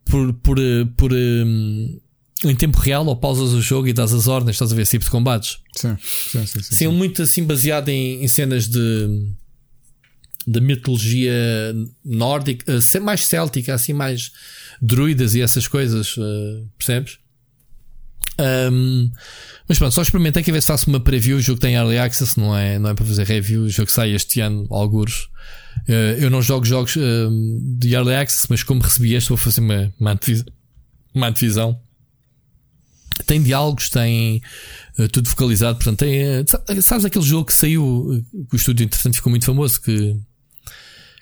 [0.05, 1.99] por, por, eh, por um,
[2.43, 4.91] em tempo real ou pausas o jogo e dás as ordens, estás a ver esse
[4.91, 5.59] tipo de combates.
[5.75, 6.61] Sim, sim, sim.
[6.61, 6.87] sim, sim.
[6.87, 9.31] muito assim baseado em, em cenas de
[10.47, 11.31] da mitologia
[12.03, 14.31] nórdica, uh, mais céltica, assim mais
[14.81, 16.15] druidas e essas coisas,
[16.79, 17.19] percebes?
[18.39, 19.11] Um,
[19.67, 21.37] Mas pronto, só experimentei que a ver se faço uma preview.
[21.37, 23.63] O jogo tem early access, não é, não é para fazer review.
[23.63, 25.29] O jogo sai este ano, alguns.
[25.87, 27.01] Uh, eu não jogo jogos uh,
[27.77, 30.45] de early access, mas como recebi este, vou fazer uma, uma, antevisão,
[31.13, 31.81] uma antevisão.
[33.25, 34.41] Tem diálogos, tem
[34.99, 35.77] uh, tudo focalizado.
[35.77, 40.13] Portanto, tem, sabes aquele jogo que saiu, que o estúdio interessante ficou muito famoso, que,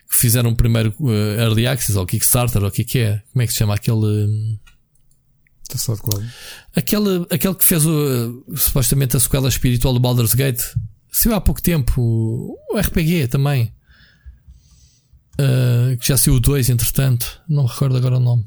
[0.10, 0.94] que fizeram primeiro
[1.38, 3.24] early access, ou Kickstarter, ou o que é que é?
[3.32, 4.58] Como é que se chama aquele.
[5.72, 6.22] Está qual?
[6.76, 10.62] Aquele, aquele que fez o, supostamente a sequela espiritual do Baldur's Gate.
[11.12, 12.58] Saiu há pouco tempo.
[12.72, 13.72] O RPG também.
[15.40, 17.41] Uh, que já saiu o 2, entretanto.
[17.48, 18.45] Não recordo agora o nome.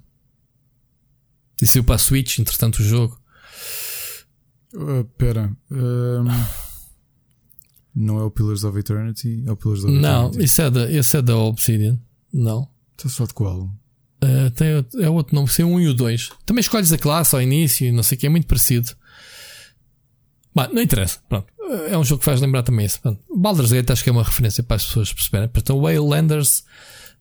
[1.61, 3.19] E saiu para a Switch, entretanto, o jogo.
[4.75, 5.57] Uh, pera.
[5.71, 6.25] Um,
[7.95, 9.43] não é o Pillars of Eternity?
[9.47, 10.45] É o Pillars of não, Eternity.
[10.45, 11.99] Isso é da, esse é da Obsidian.
[12.33, 12.69] Não.
[12.97, 13.71] Está só de qual?
[14.23, 16.31] Uh, tem, é outro nome, tem um e o dois.
[16.47, 18.93] Também escolhes a classe ao início, não sei o que, é muito parecido.
[20.55, 21.52] Bah, não interessa, pronto.
[21.89, 23.01] É um jogo que faz lembrar também isso.
[23.35, 25.49] Baldur's Gate acho que é uma referência para as pessoas perceberem.
[25.49, 26.65] Portanto, Waylanders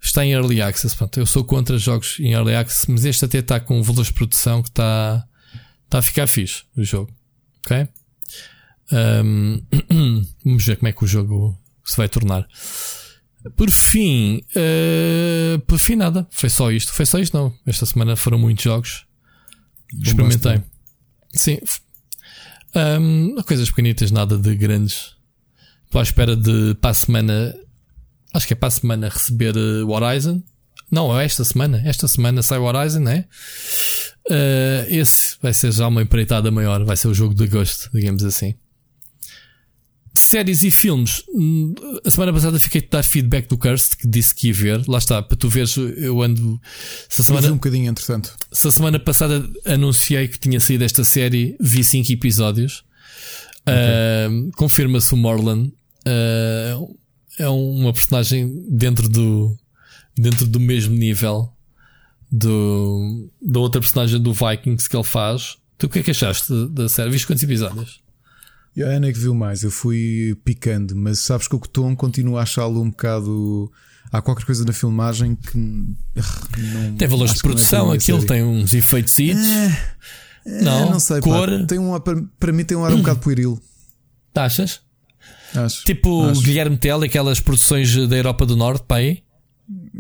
[0.02, 0.96] está em Early Access.
[1.16, 4.14] Eu sou contra jogos em Early Access, mas este até está com um valor de
[4.14, 5.26] produção que está,
[5.86, 7.12] está a ficar fixe, o jogo.
[7.66, 7.88] Ok?
[8.92, 9.62] Um,
[10.44, 12.48] vamos ver como é que o jogo se vai tornar.
[13.56, 16.28] Por fim, uh, por fim nada.
[16.30, 16.92] Foi só isto.
[16.94, 17.54] Foi só isto, não.
[17.66, 19.06] Esta semana foram muitos jogos.
[20.00, 20.62] Experimentei.
[21.34, 21.60] Sim.
[22.76, 25.16] Um, coisas pequenitas, nada de grandes.
[25.86, 27.56] Estou à espera de para a semana.
[28.34, 30.42] Acho que é para a semana receber o Horizon.
[30.90, 31.82] Não, é esta semana.
[31.86, 33.26] Esta semana sai o Horizon, né?
[34.30, 36.84] Uh, esse vai ser já uma empreitada maior.
[36.86, 38.56] Vai ser o jogo de agosto, digamos assim
[40.14, 41.24] séries e filmes.
[41.30, 41.74] Hum,
[42.06, 44.88] a semana passada fiquei a dar feedback do Kirst que disse que ia ver.
[44.88, 46.60] Lá está, para tu veres, eu ando.
[47.10, 48.36] Se a semana, um bocadinho, entretanto.
[48.52, 52.84] Se a semana passada anunciei que tinha saído esta série, vi 5 episódios.
[53.62, 54.48] Okay.
[54.48, 55.72] Uh, Confirma-se o Morlan.
[56.08, 56.98] Uh,
[57.40, 59.58] é uma personagem dentro do,
[60.18, 61.52] dentro do mesmo nível
[62.32, 65.58] do, da outra personagem do Vikings que ele faz.
[65.78, 67.10] Tu o que é que achaste da série?
[67.10, 68.01] Viste quantos episódios?
[68.76, 71.96] E a Ana é que viu mais, eu fui picando, mas sabes que o Tom
[71.96, 73.72] continua a achá-lo um bocado.
[74.12, 76.96] Há qualquer coisa na filmagem que não.
[76.98, 79.18] Tem valores de é produção, é aquilo tem uns efeitos.
[79.20, 79.94] É,
[80.46, 81.50] é, não, não sei, cor.
[81.50, 83.62] Pá, tem um, para, para mim tem um ar um bocado pueril.
[84.34, 84.82] Achas?
[85.54, 85.84] Acho.
[85.84, 86.42] Tipo acho.
[86.42, 89.24] Guilherme Tell, aquelas produções da Europa do Norte, para aí?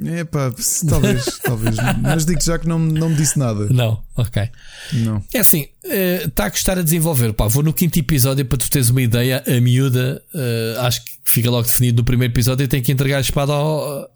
[0.05, 0.53] É pá,
[0.87, 1.75] talvez, talvez.
[2.01, 3.67] Mas digo já que não, não me disse nada.
[3.69, 4.49] Não, ok.
[4.93, 5.23] Não.
[5.33, 7.33] É assim, está uh, a gostar a desenvolver.
[7.33, 9.43] Pá, vou no quinto episódio para tu teres uma ideia.
[9.45, 12.67] A miúda, uh, acho que fica logo definido no primeiro episódio.
[12.67, 14.09] Tem que entregar a espada ao.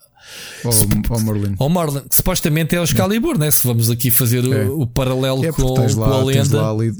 [0.63, 0.71] Ao,
[1.09, 1.55] ao Merlin.
[1.59, 3.39] Ao Merlin, que supostamente é o Excalibur, é.
[3.39, 3.51] né?
[3.51, 4.65] Se vamos aqui fazer é.
[4.65, 6.69] o, o, paralelo é com, lá, com a lenda.
[6.69, 6.93] Ali,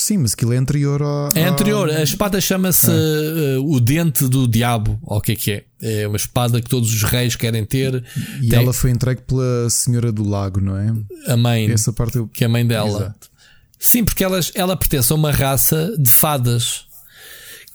[0.00, 1.28] Sim, mas aquilo é anterior ao.
[1.34, 1.90] É anterior.
[1.90, 3.58] A espada chama-se é.
[3.58, 4.98] uh, o Dente do Diabo.
[5.02, 5.64] Ou o que é que é?
[5.82, 8.02] É uma espada que todos os reis querem ter.
[8.40, 8.58] E Tem...
[8.58, 10.90] ela foi entregue pela Senhora do Lago, não é?
[11.30, 11.70] A mãe.
[11.70, 12.26] Essa parte eu...
[12.26, 12.88] Que é a mãe dela.
[12.88, 13.30] Exato.
[13.78, 16.86] Sim, porque elas, ela pertence a uma raça de fadas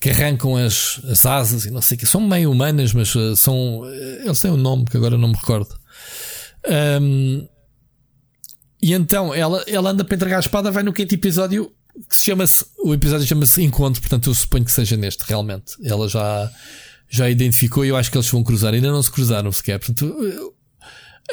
[0.02, 2.08] que arrancam as, as asas e não sei o que.
[2.08, 3.82] São meio humanas, mas uh, são.
[3.82, 3.86] Uh,
[4.26, 5.78] eles têm um nome que agora não me recordo.
[7.00, 7.48] Um,
[8.82, 11.72] e então ela, ela anda para entregar a espada, vai no quinto episódio
[12.10, 15.74] que se chama-se, o episódio chama-se Encontro, portanto eu suponho que seja neste, realmente.
[15.84, 16.52] Ela já,
[17.10, 18.74] já identificou e eu acho que eles vão cruzar.
[18.74, 19.80] Ainda não se cruzaram sequer.
[19.80, 20.16] Portanto,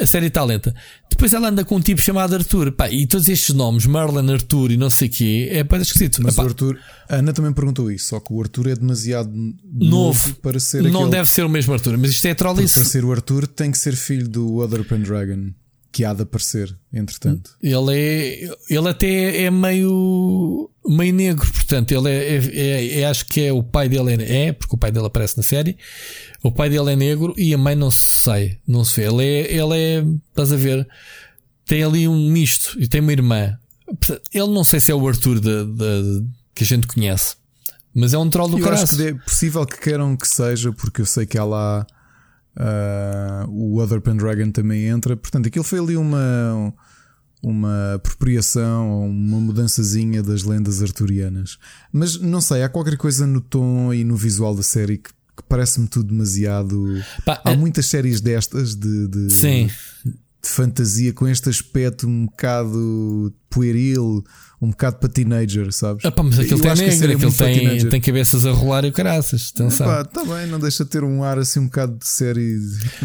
[0.00, 0.74] a série está lenta.
[1.10, 2.72] Depois ela anda com um tipo chamado Arthur.
[2.72, 6.22] Pá, e todos estes nomes, Marlon, Arthur e não sei o quê, é para esquisito.
[6.22, 9.30] Mas Epá, o Arthur, a Ana também perguntou isso, só que o Arthur é demasiado
[9.34, 11.10] novo, novo para ser Não aquele...
[11.10, 12.74] deve ser o mesmo Arthur, mas isto é trollice.
[12.74, 15.50] Para ser o Arthur tem que ser filho do Other Pendragon
[15.92, 17.54] que há de aparecer, entretanto.
[17.62, 18.54] Ele é.
[18.70, 20.70] Ele até é meio.
[20.88, 24.46] meio negro, portanto, ele é, é, é, é acho que é o pai dele é,
[24.46, 25.76] é, porque o pai dele aparece na série.
[26.42, 29.06] O pai dele é negro e a mãe não se sai, não se vê.
[29.06, 30.88] Ele é, ele é, estás a ver,
[31.66, 33.58] tem ali um misto e tem uma irmã.
[34.32, 37.36] Ele não sei se é o Arthur de, de, que a gente conhece,
[37.94, 38.84] mas é um troll do eu caraço.
[38.84, 41.86] Acho que é possível que queiram que seja, porque eu sei que há lá
[42.56, 45.16] Uh, o Other Pendragon também entra.
[45.16, 46.74] Portanto, aquilo foi ali uma,
[47.42, 51.58] uma apropriação, uma mudançazinha das lendas arturianas.
[51.92, 55.42] Mas não sei, há qualquer coisa no tom e no visual da série que, que
[55.48, 57.02] parece-me tudo demasiado.
[57.24, 57.56] Pá, há é...
[57.56, 59.66] muitas séries destas de, de, Sim.
[60.04, 64.22] de fantasia com este aspecto um bocado pueril,
[64.62, 66.04] um bocado para teenager, sabes?
[66.04, 67.32] Ah, pá, mas aquele tem acho que a negro, série é aquele
[67.80, 69.50] tem, tem cabeças a rolar e o caraças.
[69.52, 69.86] Atenção.
[69.86, 72.56] Epá, tá bem, não deixa de ter um ar assim um bocado de série.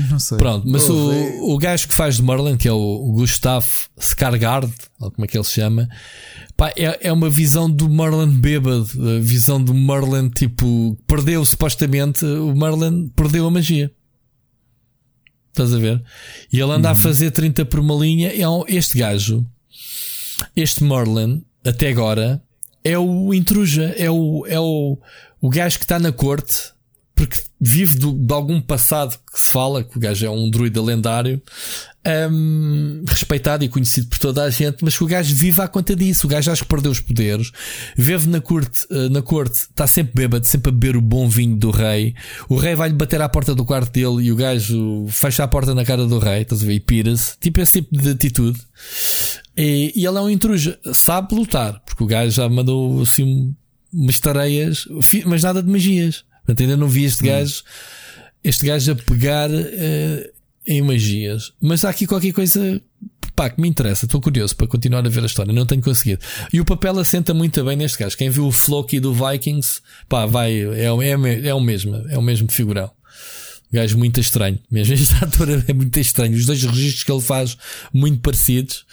[0.09, 0.37] Não sei.
[0.37, 3.65] Pronto, mas Oh, é- o, o gajo que faz de Merlin, que é o Gustav
[3.99, 5.89] Skargard, ou como é que ele se chama,
[6.55, 8.87] pá, é, é uma visão do Merlin bêbado,
[9.17, 13.91] a visão do Merlin tipo, perdeu supostamente, o Merlin perdeu a magia.
[15.49, 16.03] Estás a ver?
[16.53, 18.27] E ele anda a fazer 30 por uma linha.
[18.29, 19.43] É um- este gajo,
[20.55, 22.41] este Merlin, até agora,
[22.83, 24.97] é o intruja, é o, é o,
[25.41, 26.71] o gajo que está na corte,
[27.15, 30.81] porque vive do- de algum passado que se fala, que o gajo é um druida
[30.81, 31.41] lendário,
[32.31, 35.95] hum, respeitado e conhecido por toda a gente, mas que o gajo vive à conta
[35.95, 36.27] disso.
[36.27, 37.51] O gajo acho que perdeu os poderes,
[37.97, 41.55] vive na corte, eh, na corte, está sempre bêbado, sempre a beber o bom vinho
[41.57, 42.13] do rei.
[42.47, 45.73] O rei vai-lhe bater à porta do quarto dele e o gajo fecha a porta
[45.73, 46.73] na cara do rei, estás a ver?
[46.75, 48.59] E pira-se, tipo esse tipo de atitude.
[49.57, 53.55] E, e ele é um intruja, sabe lutar, porque o gajo já mandou assim
[53.91, 54.87] umas tareias,
[55.25, 56.23] mas nada de magias.
[56.45, 57.63] Portanto, ainda não vi este gajo,
[58.43, 60.31] este gajo a pegar eh,
[60.65, 61.53] em magias.
[61.59, 62.81] Mas há aqui qualquer coisa
[63.35, 66.21] pá, que me interessa, estou curioso para continuar a ver a história, não tenho conseguido.
[66.51, 68.17] E o papel assenta muito bem neste gajo.
[68.17, 72.21] Quem viu o Floki do Vikings, pá, vai, é, é, é o mesmo, é o
[72.21, 72.91] mesmo figurão.
[73.71, 74.59] Gajo muito estranho.
[74.71, 76.35] Mesmo este ator é muito estranho.
[76.35, 77.57] Os dois registros que ele faz,
[77.93, 78.85] muito parecidos.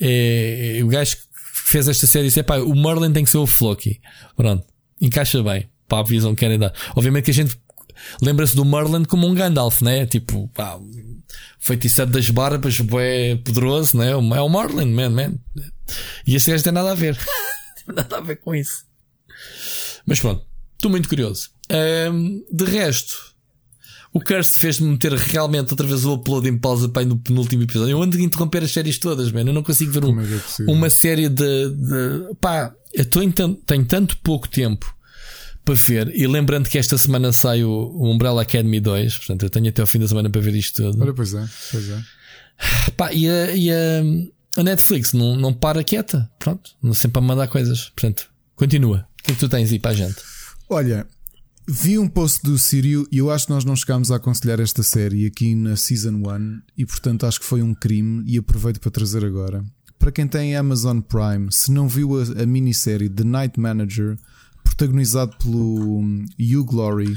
[0.00, 1.22] É, é- o gajo que
[1.66, 4.00] fez esta série disse: pá, o Merlin tem que ser o Floki.
[4.36, 4.64] Pronto.
[5.00, 5.68] Encaixa bem.
[5.88, 6.72] Para a visão que querem dar.
[6.94, 7.58] Obviamente que a gente
[8.22, 10.06] lembra-se do Merlin como um Gandalf, né?
[10.06, 10.78] Tipo, pá,
[11.58, 14.10] feiticeiro das barbas, é poderoso, né?
[14.12, 15.34] É o Merlin, man, man.
[16.26, 17.16] E esse gajo tem nada a ver.
[17.16, 18.84] tem nada a ver com isso.
[20.06, 20.44] Mas pronto.
[20.76, 21.50] Estou muito curioso.
[22.52, 23.29] De resto,
[24.12, 27.92] o Curse fez-me meter realmente outra vez o upload em pausa para no penúltimo episódio.
[27.92, 29.42] Eu ando a interromper as séries todas, man.
[29.42, 30.24] Eu não consigo ver um- é
[30.66, 34.92] é uma série de, de- pá, eu tô em tenho tanto pouco tempo
[35.64, 36.12] para ver.
[36.14, 39.80] E lembrando que esta semana sai o, o Umbrella Academy 2, portanto eu tenho até
[39.80, 41.00] ao fim da semana para ver isto tudo.
[41.02, 42.02] Olha, pois é, pois é.
[42.96, 44.02] Pá, e a, e a-
[44.56, 47.90] a Netflix não, não para quieta, pronto, não sempre a mandar coisas.
[47.94, 49.06] Portanto, continua.
[49.20, 50.16] O que é que tu tens aí para a gente?
[50.68, 51.06] Olha,
[51.68, 54.82] vi um post do Sírio e eu acho que nós não chegámos a aconselhar esta
[54.82, 58.90] série aqui na Season 1 e portanto acho que foi um crime e aproveito para
[58.90, 59.64] trazer agora.
[59.98, 64.16] Para quem tem Amazon Prime, se não viu a, a minissérie The Night Manager,
[64.64, 67.14] protagonizado pelo hum, Hugh Glory,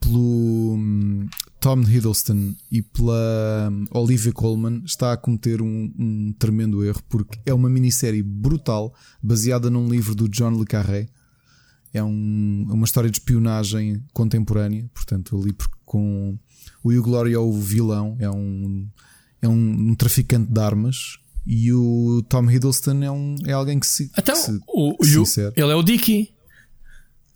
[0.00, 1.28] pelo hum,
[1.60, 7.38] Tom Hiddleston e pela hum, Olivia Colman, está a cometer um, um tremendo erro porque
[7.44, 11.06] é uma minissérie brutal baseada num livro do John Le Carré.
[11.94, 16.36] É um- uma história de espionagem contemporânea, portanto, ali com
[16.82, 18.86] o Hugh Glory é o vilão, é um,
[19.40, 23.86] é um, um traficante de armas, e o Tom Hiddleston é, um, é alguém que
[23.86, 24.10] se.
[24.18, 25.52] Então, que se- o, o que se Yu- insere.
[25.56, 26.34] ele é o Dicky.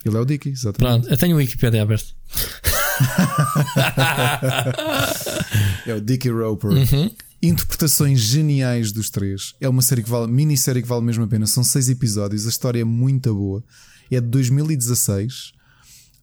[0.04, 0.78] Ele é o Dicky, exatamente.
[1.02, 2.14] Pronto, eu tenho o Wikipedia aberto.
[5.86, 6.70] É o Dickie Roper.
[6.70, 7.10] Uhum.
[7.42, 9.54] Interpretações geniais dos três.
[9.60, 11.46] É uma série que vale, minissérie que vale mesmo a pena.
[11.46, 12.46] São seis episódios.
[12.46, 13.62] A história é muito boa.
[14.10, 15.52] É de 2016.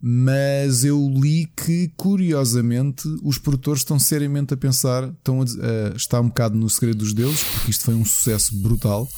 [0.01, 5.09] Mas eu li que, curiosamente, os produtores estão seriamente a pensar.
[5.09, 8.55] Estão a, a- está um bocado no segredo dos deuses, porque isto foi um sucesso
[8.57, 9.09] brutal.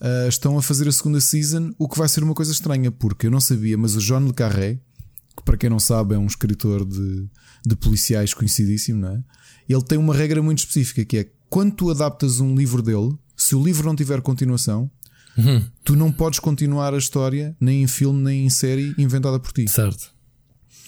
[0.00, 3.26] Uh, estão a fazer a segunda season, o que vai ser uma coisa estranha, porque
[3.26, 4.78] eu não sabia, mas o John Le Carré,
[5.36, 7.26] que para quem não sabe é um escritor de,
[7.66, 9.24] de policiais conhecidíssimo, não é?
[9.68, 13.56] Ele tem uma regra muito específica que é quando tu adaptas um livro dele, se
[13.56, 14.88] o livro não tiver continuação,
[15.84, 19.68] tu não podes continuar a história nem em filme nem em série inventada por ti.
[19.68, 20.10] Certo.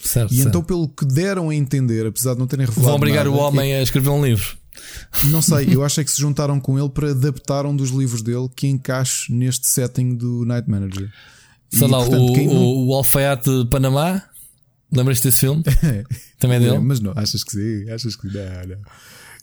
[0.03, 0.31] Certo.
[0.33, 0.49] E certo.
[0.49, 3.39] então, pelo que deram a entender, apesar de não terem revelado Vão obrigar nada, o
[3.39, 4.57] homem a escrever um livro.
[5.23, 7.91] é- não sei, eu acho é que se juntaram com ele para adaptar um dos
[7.91, 11.09] livros dele que encaixe neste setting do Night Manager.
[11.71, 14.23] Sei E, lá, portanto, o, não- o, Alfaiate de Panamá.
[14.91, 15.63] Lembras-te desse filme?
[16.39, 16.79] Também é É, dele?
[16.79, 17.89] mas não, achas que sim?
[17.91, 18.77] Achas que não, não.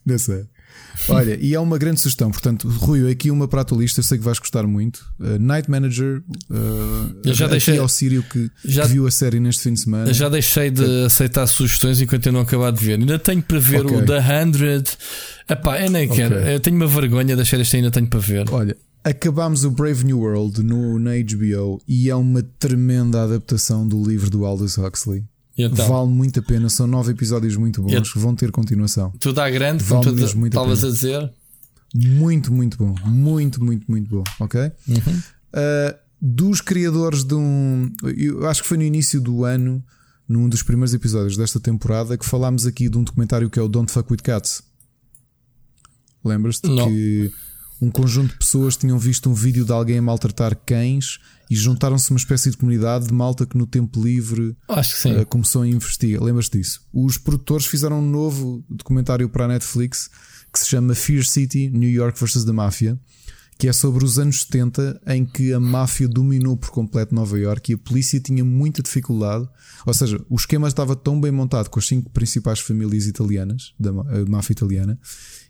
[0.05, 0.45] Não sei.
[1.09, 2.31] Olha, e é uma grande sugestão.
[2.31, 5.05] Portanto, Rui, aqui uma para a tua lista, eu sei que vais gostar muito.
[5.18, 6.23] Uh, Night Manager.
[6.51, 9.81] Uh, Eu já deixei- ao Sírio que, já- que viu a série neste fim de
[9.81, 10.09] semana.
[10.10, 12.99] Eu já deixei de aceitar sugestões enquanto eu não acabar de ver.
[12.99, 13.97] Ainda tenho para ver Ok.
[13.97, 14.85] o The 100.
[15.49, 16.35] Epá, eu nem quero.
[16.35, 18.44] Eu tenho uma vergonha de achar este ainda tenho para ver.
[18.51, 24.02] Olha, acabámos o Brave New World no, na HBO e é uma tremenda adaptação do
[24.02, 25.25] livro do Aldous Huxley.
[25.59, 29.12] Então, Vale muito a pena, são nove episódios muito bons Eu- que vão ter continuação.
[29.19, 30.91] tu dá grande, Vale como tu a estavas pena.
[30.91, 31.33] a dizer.
[31.95, 32.95] Muito, muito bom.
[33.05, 34.25] Muito, muito, muito bom.
[34.41, 34.61] Ok?
[34.87, 34.97] Uhum.
[35.55, 37.91] Uh, dos criadores de um.
[38.17, 39.83] Eu acho que foi no início do ano,
[40.28, 43.69] num dos primeiros episódios desta temporada, que falámos aqui de um documentário que é o
[43.69, 44.62] Don't Fuck with Cats.
[46.25, 47.33] Lembras-te que
[47.81, 51.18] um conjunto de pessoas tinham visto um vídeo de alguém a maltratar cães
[51.50, 54.57] e juntaram-se uma espécie de comunidade de malta que no tempo livre.
[55.23, 56.23] Uh, começou a investigar.
[56.23, 56.82] Lembras-te disso?
[56.92, 60.10] Os produtores fizeram um novo documentário para a Netflix
[60.52, 62.44] que se chama Fear City New York vs.
[62.44, 62.98] The Mafia,
[63.58, 67.70] que é sobre os anos 70 em que a máfia dominou por completo Nova York
[67.70, 69.48] e a polícia tinha muita dificuldade.
[69.84, 73.92] Ou seja, o esquema estava tão bem montado com as cinco principais famílias italianas, da
[74.28, 74.98] máfia italiana,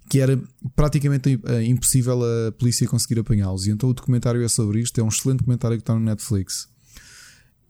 [0.09, 0.41] que era
[0.75, 3.67] praticamente eh, impossível a polícia conseguir apanhá-los.
[3.67, 4.99] E então o documentário é sobre isto.
[5.01, 6.69] É um excelente documentário que está no Netflix.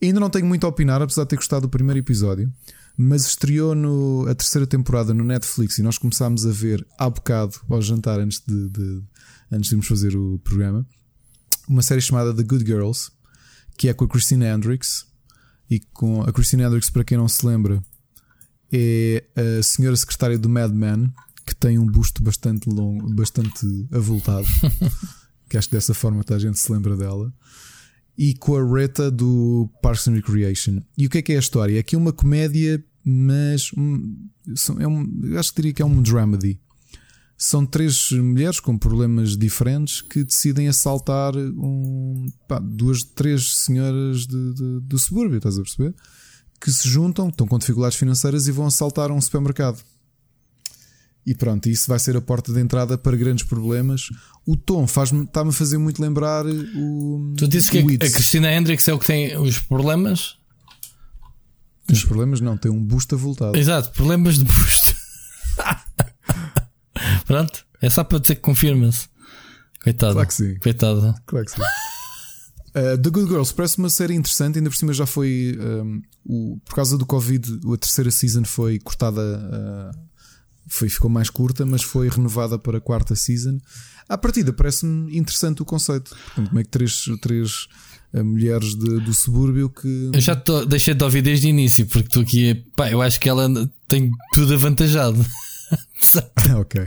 [0.03, 2.53] Ainda não tenho muito a opinar, apesar de ter gostado do primeiro episódio,
[2.97, 7.57] mas estreou no, a terceira temporada no Netflix e nós começámos a ver há bocado
[7.69, 9.03] ao jantar antes de, de-
[9.51, 10.87] antes de irmos fazer o programa
[11.69, 13.11] uma série chamada The Good Girls,
[13.77, 15.07] que é com a Christina Hendricks.
[15.71, 17.83] E com a Christina Hendricks, para quem não se lembra,
[18.73, 19.23] é
[19.59, 21.13] a senhora secretária do Mad Men,
[21.49, 24.47] que tem um busto bastante longo, bastante avultado.
[25.49, 27.33] que acho que dessa forma toda a gente se lembra dela
[28.17, 30.83] e com a Reta do Parks and Recreation.
[30.97, 31.77] E o que é que é a história?
[31.77, 34.29] É aqui uma comédia, mas um,
[34.81, 35.07] é um,
[35.39, 36.61] acho que diria que é um dramedy.
[37.41, 44.55] São três mulheres com problemas diferentes que decidem assaltar um, pá, duas, três senhoras de-
[44.55, 45.95] de- do subúrbio, estás a perceber?
[46.61, 49.81] Que se juntam, estão com dificuldades financeiras e vão assaltar um supermercado.
[51.31, 54.09] E pronto, isso vai ser a porta de entrada para grandes problemas.
[54.47, 57.35] O tom faz-me, está-me a fazer muito lembrar o.
[57.37, 57.99] Tu disse que a-.
[58.11, 60.37] Cristina Hendricks é o que tem os problemas?
[61.91, 63.57] Os problemas não, tem um busto avultado.
[63.59, 64.95] Exato, problemas de busto.
[67.27, 69.09] Pronto, é só para dizer que confirma-se.
[69.83, 70.15] Coitado.
[70.15, 70.55] Claro que sim.
[70.61, 71.15] Coitado.
[71.27, 71.61] Claro que sim.
[72.71, 76.59] Uh, The Good Girls parece uma série interessante, ainda por cima já foi um, o-
[76.65, 80.08] por causa do Covid, a terceira season foi cortada, uh,
[80.69, 83.59] foi, ficou mais curta, mas foi renovada para a quarta season.
[84.09, 86.11] À partida parece-me interessante o conceito.
[86.11, 87.67] Portanto, como é que três, três
[88.15, 91.87] uh, mulheres de- do subúrbio que Eu já te deixei de ouvir desde o início,
[91.87, 93.49] porque tu aqui, pá, eu acho que ela
[93.87, 95.25] tem tudo avantajado.
[96.59, 96.87] ok.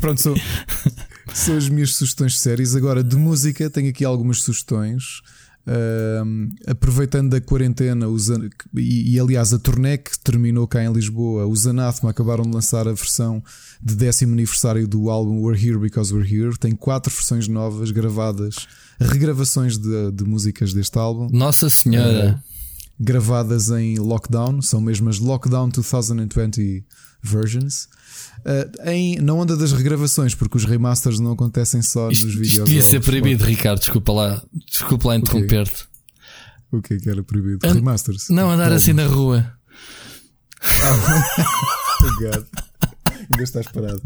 [0.00, 0.34] Pronto, são,
[1.32, 2.74] são as minhas sugestões de séries.
[2.74, 5.22] Agora, de música, tenho aqui algumas sugestões.
[5.64, 11.46] Ahm, aproveitando a quarentena, os e, e, aliás a turnê que terminou cá em Lisboa,
[11.46, 13.42] os Anathema acabaram de lançar a versão
[13.80, 16.58] de décimo aniversário do álbum We're Here Because We're Here.
[16.58, 18.66] Tem quatro versões novas gravadas,
[18.98, 22.42] regravações de, de músicas deste álbum Nossa Senhora.
[22.98, 26.84] gravadas em lockdown, são mesmo as Lockdown 2020
[27.22, 27.88] versions.
[28.44, 32.42] Uh, em, na onda das regravações, porque os remasters não acontecem só isto, nos isto
[32.42, 32.64] vídeos.
[32.68, 33.78] devia ser proibido, Ricardo.
[33.78, 34.42] Desculpa lá.
[34.68, 35.86] Desculpa lá interromper-te.
[36.72, 37.66] O que é que era proibido?
[37.66, 38.28] Remasters?
[38.30, 39.52] Não, andar assim na rua.
[42.00, 42.46] Obrigado.
[43.30, 44.02] Ainda estás parado.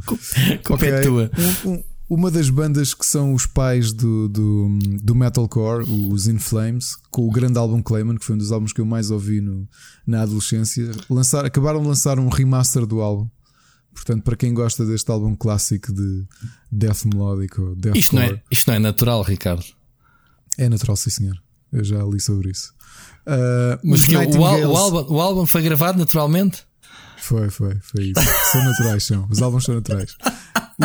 [0.64, 1.00] Com pé Ok.
[1.02, 1.30] tua.
[1.64, 6.38] Um- um- uma das bandas que são os pais do, do, do metalcore, os In
[6.38, 9.40] Flames, com o grande álbum Clayman, que foi um dos álbuns que eu mais ouvi
[9.40, 9.68] no,
[10.06, 13.28] na adolescência, lançar, acabaram de lançar um remaster do álbum.
[13.96, 16.26] Portanto, para quem gosta deste álbum clássico de
[16.70, 19.64] death melodic ou deathcore, Isto não, é, isto não é natural, Ricardo.
[20.58, 21.36] é natural, sim senhor.
[21.72, 22.74] Eu já li sobre isso.
[23.26, 26.64] Uh, Mas que o, o, álbum, o álbum foi gravado naturalmente?
[27.18, 28.52] Foi, foi, foi isso.
[28.52, 29.26] São naturais, são.
[29.28, 30.14] Os álbuns são naturais.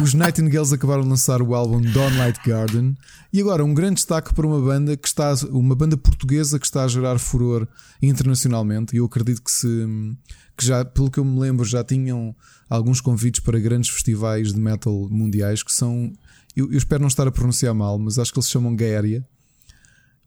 [0.02, 2.96] Os Nightingales acabaram de lançar o álbum Dawnlight Garden
[3.32, 6.86] e agora um grande destaque para uma banda que está, uma banda portuguesa que está
[6.86, 7.68] a gerar furor
[8.02, 8.96] internacionalmente.
[8.96, 9.68] E eu acredito que se
[10.58, 12.36] que já, pelo que eu me lembro, já tinham
[12.70, 16.12] alguns convites para grandes festivais de metal mundiais que são,
[16.56, 19.26] eu, eu espero não estar a pronunciar mal, mas acho que eles se chamam Gaéria.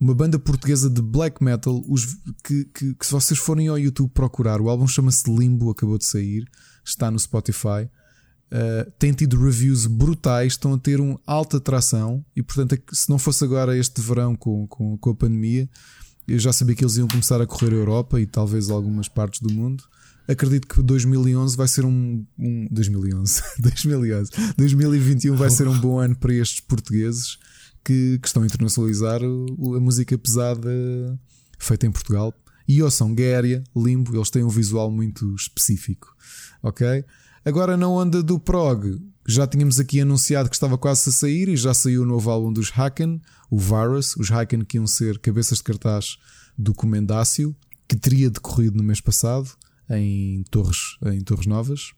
[0.00, 4.10] Uma banda portuguesa de black metal os, que, que, que se vocês forem ao YouTube
[4.10, 6.46] procurar, o álbum chama-se Limbo, acabou de sair,
[6.84, 7.88] está no Spotify.
[8.52, 13.08] Uh, tem tido reviews brutais, estão a ter um alta atração e, portanto, é se
[13.08, 15.68] não fosse agora este verão com, com, com a pandemia,
[16.26, 19.40] eu já sabia que eles iam começar a correr a Europa e talvez algumas partes
[19.40, 19.84] do mundo.
[20.26, 22.24] Acredito que 2011 vai ser um.
[22.38, 27.38] um 2011, 2011, 2021 vai ser um bom ano para estes portugueses
[27.84, 30.70] que, que estão a internacionalizar a música pesada
[31.58, 32.32] feita em Portugal.
[32.66, 36.16] E ouçam Guéria, Limbo, eles têm um visual muito específico.
[36.62, 37.04] Ok?
[37.44, 41.56] Agora na onda do prog, já tínhamos aqui anunciado que estava quase a sair e
[41.58, 43.20] já saiu o novo álbum dos Haken,
[43.50, 46.16] o Virus, os Haken que iam ser cabeças de cartaz
[46.56, 47.54] do Comendácio,
[47.86, 49.50] que teria decorrido no mês passado
[49.90, 51.92] em Torres, em Torres Novas.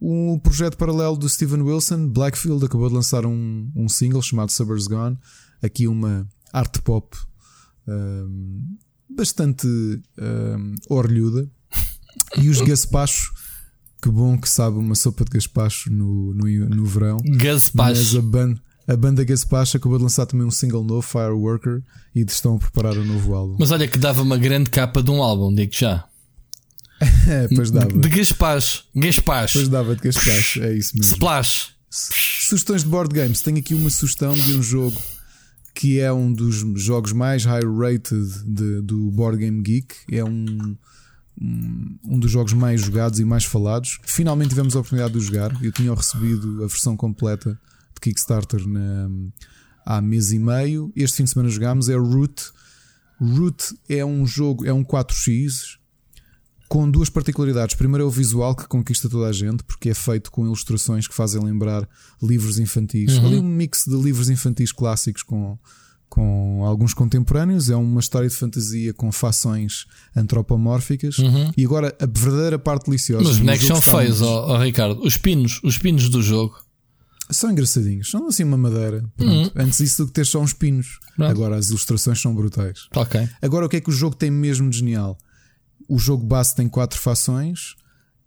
[0.00, 4.88] Um projeto paralelo do Steven Wilson, Blackfield, acabou de lançar um, um single chamado Suburbs
[4.88, 5.16] Gone.
[5.62, 7.16] Aqui uma art pop
[7.86, 8.76] hum,
[9.08, 9.66] bastante
[10.18, 11.48] hum, orlhuda.
[12.36, 13.32] E os Gaspacho
[14.02, 17.18] Que bom que sabe uma sopa de gaspacho no, no, no verão.
[17.24, 18.18] Mas Gaspacho.
[18.18, 18.54] a, ban
[18.88, 21.80] a banda Gaspacho acabou de lançar também um single novo, Fireworker,
[22.12, 23.56] e estão a preparar um novo álbum.
[23.56, 26.04] Mas olha que dava uma grande capa de um álbum, digo já.
[27.54, 27.92] Pois dava.
[27.98, 28.84] De Gaspacho.
[28.94, 29.58] Gaspacho.
[29.58, 31.12] Pois dava de Gaspacho, é isso mesmo.
[31.14, 31.70] Splash.
[31.90, 33.40] Sugestões de board games.
[33.42, 35.00] Tenho aqui uma sugestão de um jogo
[35.74, 39.94] que é um dos jogos mais high rated de- do Board Game Geek.
[40.10, 40.76] É um,
[41.40, 43.98] um, um dos jogos mais jogados e mais falados.
[44.04, 45.50] Finalmente tivemos a oportunidade de jogar.
[45.62, 47.58] Eu tinha recebido a versão completa
[47.94, 49.08] de Kickstarter na,
[49.84, 50.92] há mês e meio.
[50.96, 51.88] Este fim de semana jogámos.
[51.88, 52.42] É Root.
[53.20, 55.78] Root é um jogo, é um 4x
[56.72, 57.76] com duas particularidades.
[57.76, 61.14] Primeiro é o visual que conquista toda a gente, porque é feito com ilustrações que
[61.14, 61.86] fazem lembrar
[62.22, 63.18] livros infantis.
[63.18, 65.58] Ali um mix de livros infantis clássicos com,
[66.08, 67.68] com alguns contemporâneos.
[67.68, 69.84] É uma história de fantasia com fações
[70.16, 71.16] antropomórficas.
[71.54, 73.22] E agora a verdadeira parte deliciosa.
[73.22, 74.98] Mas os o bonecos jogo são feios, ó, ó, Ricardo.
[75.04, 76.56] Os pinos, os pinos do jogo.
[77.28, 79.04] São engraçadinhos, são assim uma madeira.
[79.18, 79.52] Pronto.
[79.56, 80.98] Antes isso do que ter só uns pinos.
[81.16, 81.30] Pronto.
[81.30, 82.88] Agora as ilustrações são brutais.
[82.96, 83.28] Ok.
[83.42, 85.18] Agora, o que é que o jogo tem mesmo de genial?
[85.92, 87.76] O jogo base tem quatro fações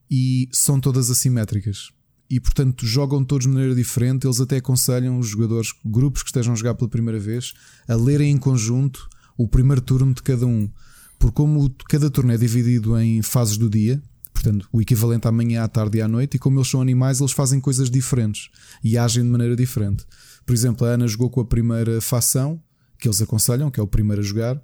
[0.08, 1.90] e são todas assimétricas.
[2.30, 4.28] E portanto jogam todos de maneira diferente.
[4.28, 7.56] Eles até aconselham os jogadores, grupos que estejam a jogar pela primeira vez,
[7.88, 10.70] a lerem em conjunto o primeiro turno de cada um.
[11.18, 14.00] Porque, como cada turno é dividido em fases do dia,
[14.32, 17.20] portanto, o equivalente à manhã, à tarde e à noite, e como eles são animais,
[17.20, 18.48] eles fazem coisas diferentes
[18.84, 20.06] e agem de maneira diferente.
[20.46, 22.62] Por exemplo, a Ana jogou com a primeira facção
[23.00, 24.62] que eles aconselham, que é o primeiro a jogar,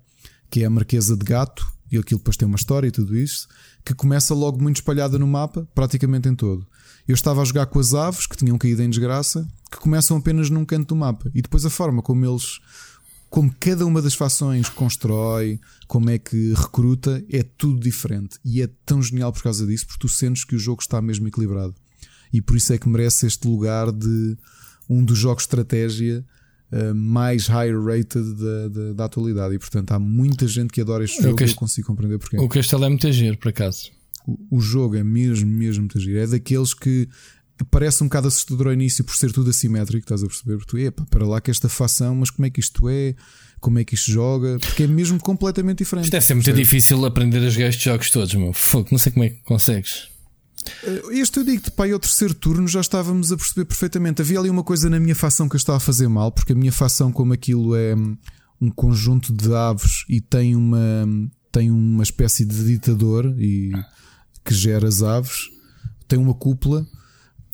[0.52, 3.48] que é a Marquesa de Gato, e aquilo depois tem uma história e tudo isso,
[3.84, 6.66] que começa logo muito espalhada no mapa, praticamente em todo.
[7.08, 10.50] Eu estava a jogar com as aves, que tinham caído em desgraça, que começam apenas
[10.50, 12.60] num canto do mapa, e depois a forma como eles,
[13.30, 18.40] como cada uma das fações constrói, como é que recruta, é tudo diferente.
[18.46, 21.28] E é tão genial por causa disso, porque tu sentes que o jogo está mesmo
[21.28, 21.76] equilibrado.
[22.32, 24.38] E por isso é que merece este lugar de
[24.90, 26.26] um dos jogos de estratégia
[26.72, 29.56] uh, mais high rated da, da, da atualidade.
[29.56, 32.18] E portanto há muita gente que adora este Eu jogo que e eu consigo compreender
[32.18, 32.38] porquê.
[32.38, 33.92] O castelo é muito giro, por acaso.
[34.26, 36.20] O, o jogo é mesmo, mesmo muito giro.
[36.20, 37.08] É daqueles que
[37.70, 40.58] parece um bocado assustador ao início por ser tudo assimétrico, estás a perceber?
[40.58, 43.16] Porque tu, epá, para lá que esta fação, mas como é que isto é?
[43.60, 44.58] Como é que isto joga?
[44.60, 46.06] Porque é mesmo completamente diferente.
[46.06, 48.54] Isto deve ser muito difícil aprender a jogar estes jogos todos, meu.
[48.54, 50.11] Fogo, não sei como é que consegues.
[51.12, 54.22] Este eu digo-te, pá, e ao terceiro turno já estávamos a perceber perfeitamente.
[54.22, 56.56] Havia ali uma coisa na minha facção que eu estava a fazer mal, porque a
[56.56, 58.18] minha facção, como aquilo é hum,
[58.60, 61.08] um conjunto de aves e tem uma,
[61.52, 63.72] tem uma espécie de ditador e
[64.44, 65.50] que gera as aves,
[66.08, 66.86] tem uma cúpula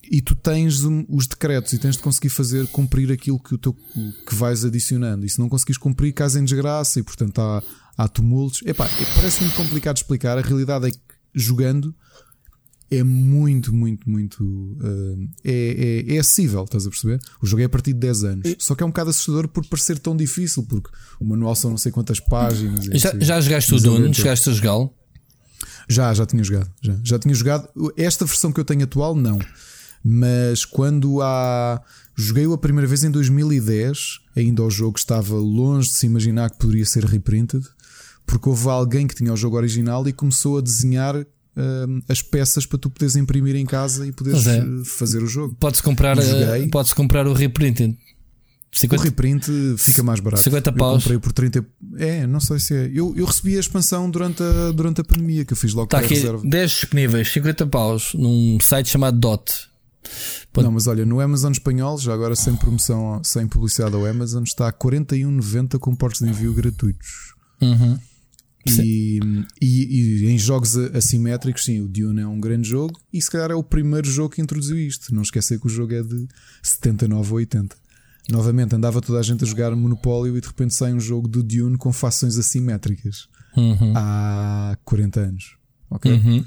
[0.10, 3.58] e tu tens um- os decretos e tens de conseguir fazer cumprir aquilo que, o
[3.58, 5.26] teu, que vais adicionando.
[5.26, 7.62] E se não conseguires cumprir, cais em desgraça e portanto há,
[7.98, 8.62] há tumultos.
[8.66, 10.38] Epá, parece muito complicado explicar.
[10.38, 11.00] A realidade é que
[11.36, 11.94] jogando
[12.90, 14.44] é muito, muito, muito.
[14.44, 17.20] uh, é, é, é acessível, estás a perceber?
[17.42, 18.56] O jogo é a partir de 10 anos.
[18.60, 21.78] Só que é um bocado assustador por parecer tão difícil, porque o manual são não
[21.78, 22.86] sei quantas páginas.
[22.86, 23.22] Já, assim.
[23.22, 24.14] já jogaste o Dune?
[24.14, 24.94] Chegaste a jogá-lo?
[25.90, 26.72] Já, já tinha jogado.
[26.82, 27.70] Já, já tinha jogado.
[27.98, 29.40] Esta versão que eu tenho atual, não.
[30.04, 31.82] Mas quando há.
[32.16, 36.58] Joguei-o a primeira vez em 2010, ainda o jogo estava longe de se imaginar que
[36.58, 37.64] poderia ser reprinted,
[38.26, 41.24] porque houve alguém que tinha o jogo original e começou a desenhar
[41.58, 44.60] hum, as peças para tu poderes imprimir em casa e poderes é.
[44.60, 45.56] eh, fazer o jogo.
[45.60, 46.64] Pode-se comprar, Joguei.
[46.66, 47.98] eh, pode comprar o reprinted.
[48.74, 49.46] O 50, reprint
[49.78, 50.44] fica mais barato.
[50.44, 51.02] 50 Eu paus.
[51.04, 51.66] comprei por 30.
[51.98, 52.92] É, não sei se é.
[52.94, 56.00] Eu, eu recebi a expansão durante a, durante a pandemia, que eu fiz logo a
[56.00, 56.44] aqui reserva.
[56.46, 59.52] 10 disponíveis, 50 paus, num site chamado Dot.
[60.54, 64.44] Pode- Não, mas olha, no Amazon espanhol, já agora sem promoção, sem publicidade ao Amazon,
[64.44, 67.34] está a 41,90 com portos de envio gratuitos.
[67.62, 67.98] Uhum.
[68.84, 69.20] E,
[69.62, 73.52] e- e em jogos assimétricos, sim, o Dune é um grande jogo e se calhar
[73.52, 75.14] é o primeiro jogo que introduziu isto.
[75.14, 76.28] Não esquecer que o jogo é de
[76.64, 77.76] 79 ou 80.
[78.30, 81.42] Novamente, andava toda a gente a jogar Monopólio e de repente sai um jogo do
[81.42, 83.94] Dune com fações assimétricas Uhum.
[83.96, 85.56] há 40 anos.
[85.90, 86.12] Ok?
[86.12, 86.44] Uhum.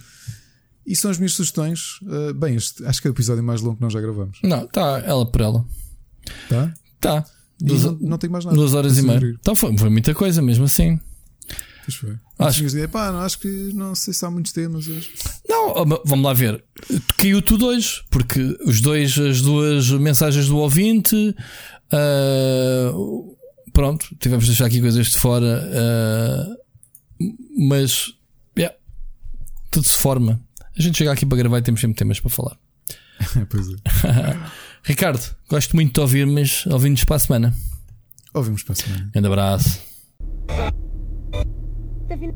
[0.87, 2.01] E são as minhas sugestões.
[2.03, 4.39] Uh, bem, este, acho que é o episódio mais longo que nós já gravamos.
[4.45, 5.65] Não, está ela por ela.
[6.49, 6.75] Tá?
[7.01, 7.25] Tá.
[7.61, 8.57] Duas, não, não tenho mais nada.
[8.57, 9.37] duas horas e meia.
[9.41, 10.99] Então foi, foi muita coisa mesmo assim.
[11.91, 12.19] Pois foi.
[12.39, 15.11] Acho- pá, não, acho que não sei se há muitos temas hoje.
[15.49, 16.63] Não, mas vamos lá ver.
[17.17, 21.35] Caiu tudo hoje, porque os dois, as duas mensagens do ouvinte.
[21.93, 22.93] ah,
[23.73, 25.69] pronto, tivemos de deixar aqui coisas de fora.
[25.75, 26.57] ah,
[27.59, 28.15] mas
[28.57, 28.75] yeah,
[29.71, 30.41] tudo se forma.
[30.79, 32.57] A gente chega aqui para gravar e temos sempre temas para falar.
[33.51, 33.75] pois é.
[34.85, 37.55] Ricardo, gosto muito de ouvir, mas ouvimos para a semana.
[38.33, 39.11] Ouvimos para a semana.
[39.13, 39.81] Grande abraço.
[42.11, 42.35] Tá vindo.